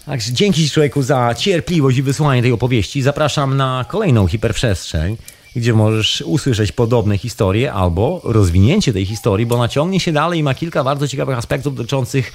Także 0.06 0.34
dzięki 0.34 0.64
Ci 0.64 0.70
człowieku 0.70 1.02
za 1.02 1.36
cierpliwość 1.38 1.98
i 1.98 2.04
wysłuchanie 2.04 2.42
tej 2.42 2.52
opowieści. 2.52 3.02
Zapraszam 3.02 3.58
na 3.58 3.86
kolejną 3.90 4.28
hiperprzestrzeń, 4.28 5.18
gdzie 5.56 5.74
możesz 5.74 6.24
usłyszeć 6.26 6.72
podobne 6.72 7.18
historie 7.18 7.74
albo 7.74 8.22
rozwinięcie 8.24 8.94
tej 8.94 9.06
historii, 9.06 9.46
bo 9.46 9.58
naciągnie 9.58 10.00
się 10.00 10.12
dalej 10.12 10.40
i 10.40 10.44
ma 10.44 10.54
kilka 10.54 10.84
bardzo 10.84 11.08
ciekawych 11.08 11.38
aspektów 11.38 11.76
dotyczących 11.76 12.34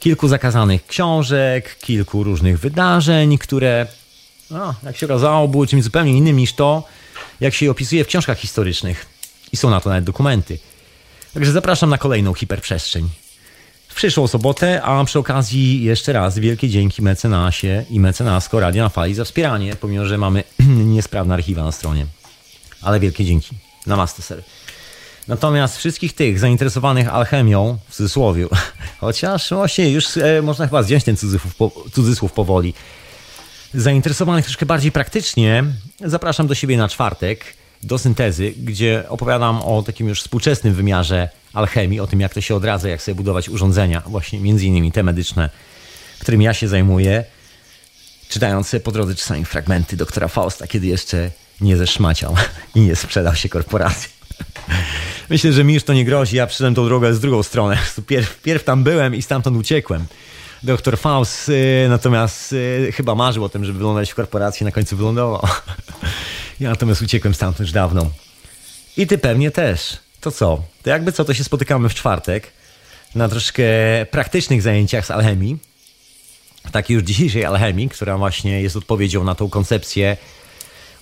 kilku 0.00 0.28
zakazanych 0.28 0.86
książek, 0.86 1.76
kilku 1.78 2.24
różnych 2.24 2.58
wydarzeń, 2.60 3.38
które 3.38 3.86
no, 4.50 4.74
jak 4.82 4.96
się 4.96 5.06
okazało, 5.06 5.48
było 5.48 5.66
czymś 5.66 5.84
zupełnie 5.84 6.16
innym 6.16 6.36
niż 6.36 6.52
to, 6.52 6.82
jak 7.40 7.54
się 7.54 7.64
je 7.64 7.70
opisuje 7.70 8.04
w 8.04 8.06
książkach 8.06 8.38
historycznych. 8.38 9.06
I 9.52 9.56
są 9.56 9.70
na 9.70 9.80
to 9.80 9.88
nawet 9.88 10.04
dokumenty. 10.04 10.58
Także 11.34 11.52
zapraszam 11.52 11.90
na 11.90 11.98
kolejną 11.98 12.34
hiperprzestrzeń. 12.34 13.08
W 13.88 13.94
przyszłą 13.94 14.26
sobotę, 14.26 14.82
a 14.82 15.04
przy 15.04 15.18
okazji 15.18 15.82
jeszcze 15.82 16.12
raz 16.12 16.38
wielkie 16.38 16.68
dzięki 16.68 17.02
mecenasie 17.02 17.84
i 17.90 18.00
mecenasko 18.00 18.60
Radio 18.60 18.82
na 18.82 18.88
Fali 18.88 19.14
za 19.14 19.24
wspieranie, 19.24 19.76
pomimo, 19.76 20.06
że 20.06 20.18
mamy 20.18 20.44
niesprawne 20.94 21.34
archiwa 21.34 21.64
na 21.64 21.72
stronie. 21.72 22.06
Ale 22.82 23.00
wielkie 23.00 23.24
dzięki. 23.24 23.56
Namaste, 23.86 24.22
ser. 24.22 24.42
Natomiast 25.28 25.78
wszystkich 25.78 26.12
tych 26.12 26.38
zainteresowanych 26.38 27.08
alchemią, 27.08 27.78
w 27.88 27.94
cudzysłowie, 27.94 28.46
chociaż 29.00 29.50
właśnie 29.50 29.90
już 29.90 30.16
e, 30.16 30.42
można 30.42 30.66
chyba 30.66 30.82
zdjąć 30.82 31.04
ten 31.04 31.16
cudzysłów, 31.16 31.54
po, 31.54 31.70
cudzysłów 31.92 32.32
powoli, 32.32 32.74
zainteresowanych 33.74 34.44
troszkę 34.44 34.66
bardziej 34.66 34.92
praktycznie, 34.92 35.64
zapraszam 36.00 36.46
do 36.46 36.54
siebie 36.54 36.76
na 36.76 36.88
czwartek 36.88 37.44
do 37.82 37.98
syntezy, 37.98 38.54
gdzie 38.56 39.04
opowiadam 39.08 39.62
o 39.62 39.82
takim 39.82 40.08
już 40.08 40.20
współczesnym 40.20 40.74
wymiarze 40.74 41.28
alchemii, 41.52 42.00
o 42.00 42.06
tym 42.06 42.20
jak 42.20 42.34
to 42.34 42.40
się 42.40 42.54
odradza, 42.54 42.88
jak 42.88 43.02
sobie 43.02 43.14
budować 43.14 43.48
urządzenia, 43.48 44.02
właśnie 44.06 44.40
między 44.40 44.66
innymi 44.66 44.92
te 44.92 45.02
medyczne, 45.02 45.50
którym 46.18 46.42
ja 46.42 46.54
się 46.54 46.68
zajmuję, 46.68 47.24
czytając 48.28 48.76
po 48.84 48.92
drodze 48.92 49.14
czasami 49.14 49.44
fragmenty 49.44 49.96
doktora 49.96 50.28
Fausta, 50.28 50.66
kiedy 50.66 50.86
jeszcze 50.86 51.30
nie 51.60 51.76
zeszmaciał 51.76 52.36
i 52.74 52.80
nie 52.80 52.96
sprzedał 52.96 53.34
się 53.34 53.48
korporacji. 53.48 54.08
Myślę, 55.30 55.52
że 55.52 55.64
mi 55.64 55.74
już 55.74 55.84
to 55.84 55.92
nie 55.92 56.04
grozi, 56.04 56.36
ja 56.36 56.46
przyszedłem 56.46 56.74
tą 56.74 56.84
drogę 56.84 57.14
z 57.14 57.20
drugą 57.20 57.42
stronę. 57.42 57.78
Pierw, 58.06 58.42
pierw 58.42 58.64
tam 58.64 58.84
byłem 58.84 59.14
i 59.14 59.22
stamtąd 59.22 59.56
uciekłem 59.56 60.06
doktor 60.64 60.98
Faust 60.98 61.48
y, 61.48 61.86
natomiast 61.88 62.52
y, 62.52 62.92
chyba 62.92 63.14
marzył 63.14 63.44
o 63.44 63.48
tym, 63.48 63.64
żeby 63.64 63.78
wylądować 63.78 64.10
w 64.10 64.14
korporacji, 64.14 64.64
na 64.64 64.72
końcu 64.72 64.96
wylądował. 64.96 65.42
ja 66.60 66.70
natomiast 66.70 67.02
uciekłem 67.02 67.34
stamtąd 67.34 67.60
już 67.60 67.72
dawno. 67.72 68.10
I 68.96 69.06
ty 69.06 69.18
pewnie 69.18 69.50
też. 69.50 69.96
To 70.20 70.30
co? 70.30 70.62
To 70.82 70.90
jakby 70.90 71.12
co, 71.12 71.24
to 71.24 71.34
się 71.34 71.44
spotykamy 71.44 71.88
w 71.88 71.94
czwartek 71.94 72.52
na 73.14 73.28
troszkę 73.28 73.64
praktycznych 74.10 74.62
zajęciach 74.62 75.06
z 75.06 75.10
alchemii. 75.10 75.58
Takiej 76.72 76.94
już 76.94 77.04
dzisiejszej 77.04 77.44
alchemii, 77.44 77.88
która 77.88 78.18
właśnie 78.18 78.62
jest 78.62 78.76
odpowiedzią 78.76 79.24
na 79.24 79.34
tą 79.34 79.50
koncepcję 79.50 80.16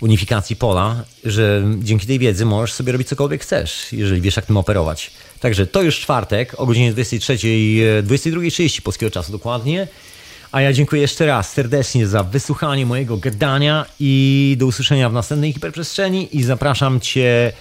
unifikacji 0.01 0.57
pola, 0.57 1.05
że 1.25 1.63
dzięki 1.79 2.07
tej 2.07 2.19
wiedzy 2.19 2.45
możesz 2.45 2.73
sobie 2.73 2.93
robić 2.93 3.09
cokolwiek 3.09 3.43
chcesz, 3.43 3.93
jeżeli 3.93 4.21
wiesz 4.21 4.37
jak 4.37 4.47
tym 4.47 4.57
operować. 4.57 5.11
Także 5.43 5.67
to 5.67 5.83
już 5.83 6.01
czwartek 6.01 6.61
o 6.61 6.67
godzinie 6.67 6.93
23, 6.93 7.37
22.30 7.37 8.79
e, 8.79 8.83
polskiego 8.83 9.11
czasu 9.11 9.33
dokładnie. 9.33 9.89
A 10.53 10.61
ja 10.61 10.73
dziękuję 10.73 11.03
jeszcze 11.03 11.27
raz 11.27 11.53
serdecznie 11.53 12.07
za 12.07 12.23
wysłuchanie 12.23 12.87
mojego 12.87 13.17
gadania 13.17 13.87
i 14.01 14.57
do 14.59 14.67
usłyszenia 14.67 15.09
w 15.09 15.13
następnej 15.13 15.53
hiperprzestrzeni 15.53 16.37
i 16.37 16.43
zapraszam 16.43 17.01
Cię 17.01 17.53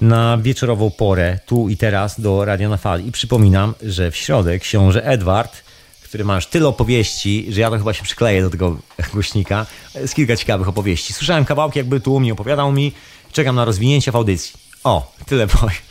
na 0.00 0.38
wieczorową 0.38 0.90
porę, 0.90 1.38
tu 1.46 1.68
i 1.68 1.76
teraz 1.76 2.20
do 2.20 2.44
Radia 2.44 2.68
na 2.68 2.76
Fali. 2.76 3.08
I 3.08 3.12
przypominam, 3.12 3.74
że 3.82 4.10
w 4.10 4.16
środek 4.16 4.62
książę 4.62 5.04
Edward, 5.04 5.62
który 6.02 6.24
ma 6.24 6.34
już 6.34 6.46
tyle 6.46 6.68
opowieści, 6.68 7.46
że 7.48 7.60
ja 7.60 7.70
to 7.70 7.78
chyba 7.78 7.92
się 7.92 8.02
przykleję 8.02 8.42
do 8.42 8.50
tego 8.50 8.76
głośnika, 9.12 9.66
z 10.06 10.14
kilka 10.14 10.36
ciekawych 10.36 10.68
opowieści. 10.68 11.12
Słyszałem 11.12 11.44
kawałki, 11.44 11.78
jakby 11.78 12.00
tu 12.00 12.14
u 12.14 12.20
mnie 12.20 12.32
opowiadał 12.32 12.72
mi, 12.72 12.92
czekam 13.32 13.56
na 13.56 13.64
rozwinięcie 13.64 14.12
w 14.12 14.16
audycji. 14.16 14.52
O, 14.84 15.14
tyle 15.26 15.46
powiem. 15.46 15.85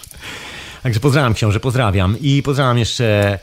Także 0.85 0.99
pozdrawiam 0.99 1.33
książę, 1.33 1.59
pozdrawiam. 1.59 2.17
I 2.21 2.43
pozdrawiam 2.43 2.77
jeszcze 2.77 3.39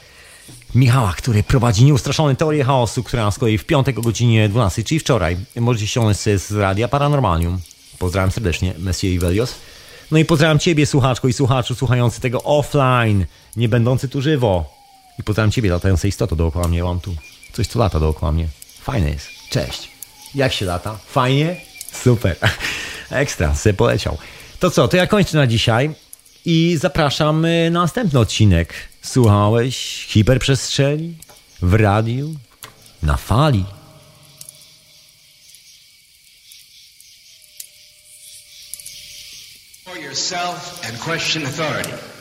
Michała, 0.74 1.12
który 1.12 1.42
prowadzi 1.42 1.84
nieustraszone 1.84 2.36
teorie 2.36 2.64
chaosu, 2.64 3.02
która 3.02 3.30
z 3.30 3.38
kolei 3.38 3.58
w 3.58 3.64
piątek 3.64 3.98
o 3.98 4.02
godzinie 4.02 4.48
12, 4.48 4.84
czyli 4.84 5.00
wczoraj, 5.00 5.36
możecie 5.56 5.86
ściągnąć 5.86 6.18
z 6.18 6.52
radia 6.52 6.88
Paranormalium. 6.88 7.60
Pozdrawiam 7.98 8.30
serdecznie, 8.30 8.74
Messier 8.78 9.12
Ivelios. 9.12 9.54
No 10.10 10.18
i 10.18 10.24
pozdrawiam 10.24 10.58
Ciebie, 10.58 10.86
słuchaczko 10.86 11.28
i 11.28 11.32
słuchaczu, 11.32 11.74
słuchający 11.74 12.20
tego 12.20 12.42
offline, 12.42 13.26
nie 13.56 13.68
będący 13.68 14.08
tu 14.08 14.22
żywo. 14.22 14.74
I 15.18 15.22
pozdrawiam 15.22 15.50
Ciebie, 15.50 15.70
latające 15.70 16.08
istoto 16.08 16.36
dookoła 16.36 16.68
mnie. 16.68 16.84
Mam 16.84 17.00
tu 17.00 17.14
coś, 17.52 17.66
co 17.66 17.78
lata 17.78 18.00
dookoła 18.00 18.32
mnie. 18.32 18.48
Fajne 18.80 19.10
jest. 19.10 19.28
Cześć. 19.50 19.88
Jak 20.34 20.52
się 20.52 20.66
lata? 20.66 20.98
Fajnie? 21.06 21.56
Super. 21.92 22.36
Ekstra, 23.10 23.54
se 23.54 23.74
poleciał. 23.74 24.18
To 24.60 24.70
co, 24.70 24.88
to 24.88 24.96
ja 24.96 25.06
kończę 25.06 25.36
na 25.36 25.46
dzisiaj 25.46 25.90
i 26.44 26.76
zapraszam 26.80 27.44
y, 27.44 27.70
na 27.70 27.80
następny 27.80 28.18
odcinek. 28.20 28.74
Słuchałeś 29.02 30.06
hiperprzestrzeni 30.08 31.14
w 31.62 31.74
radiu 31.74 32.34
na 33.02 33.16
fali. 33.16 33.64
Yourself 40.02 40.80
and 40.88 40.98
question 40.98 41.46
authority. 41.46 42.11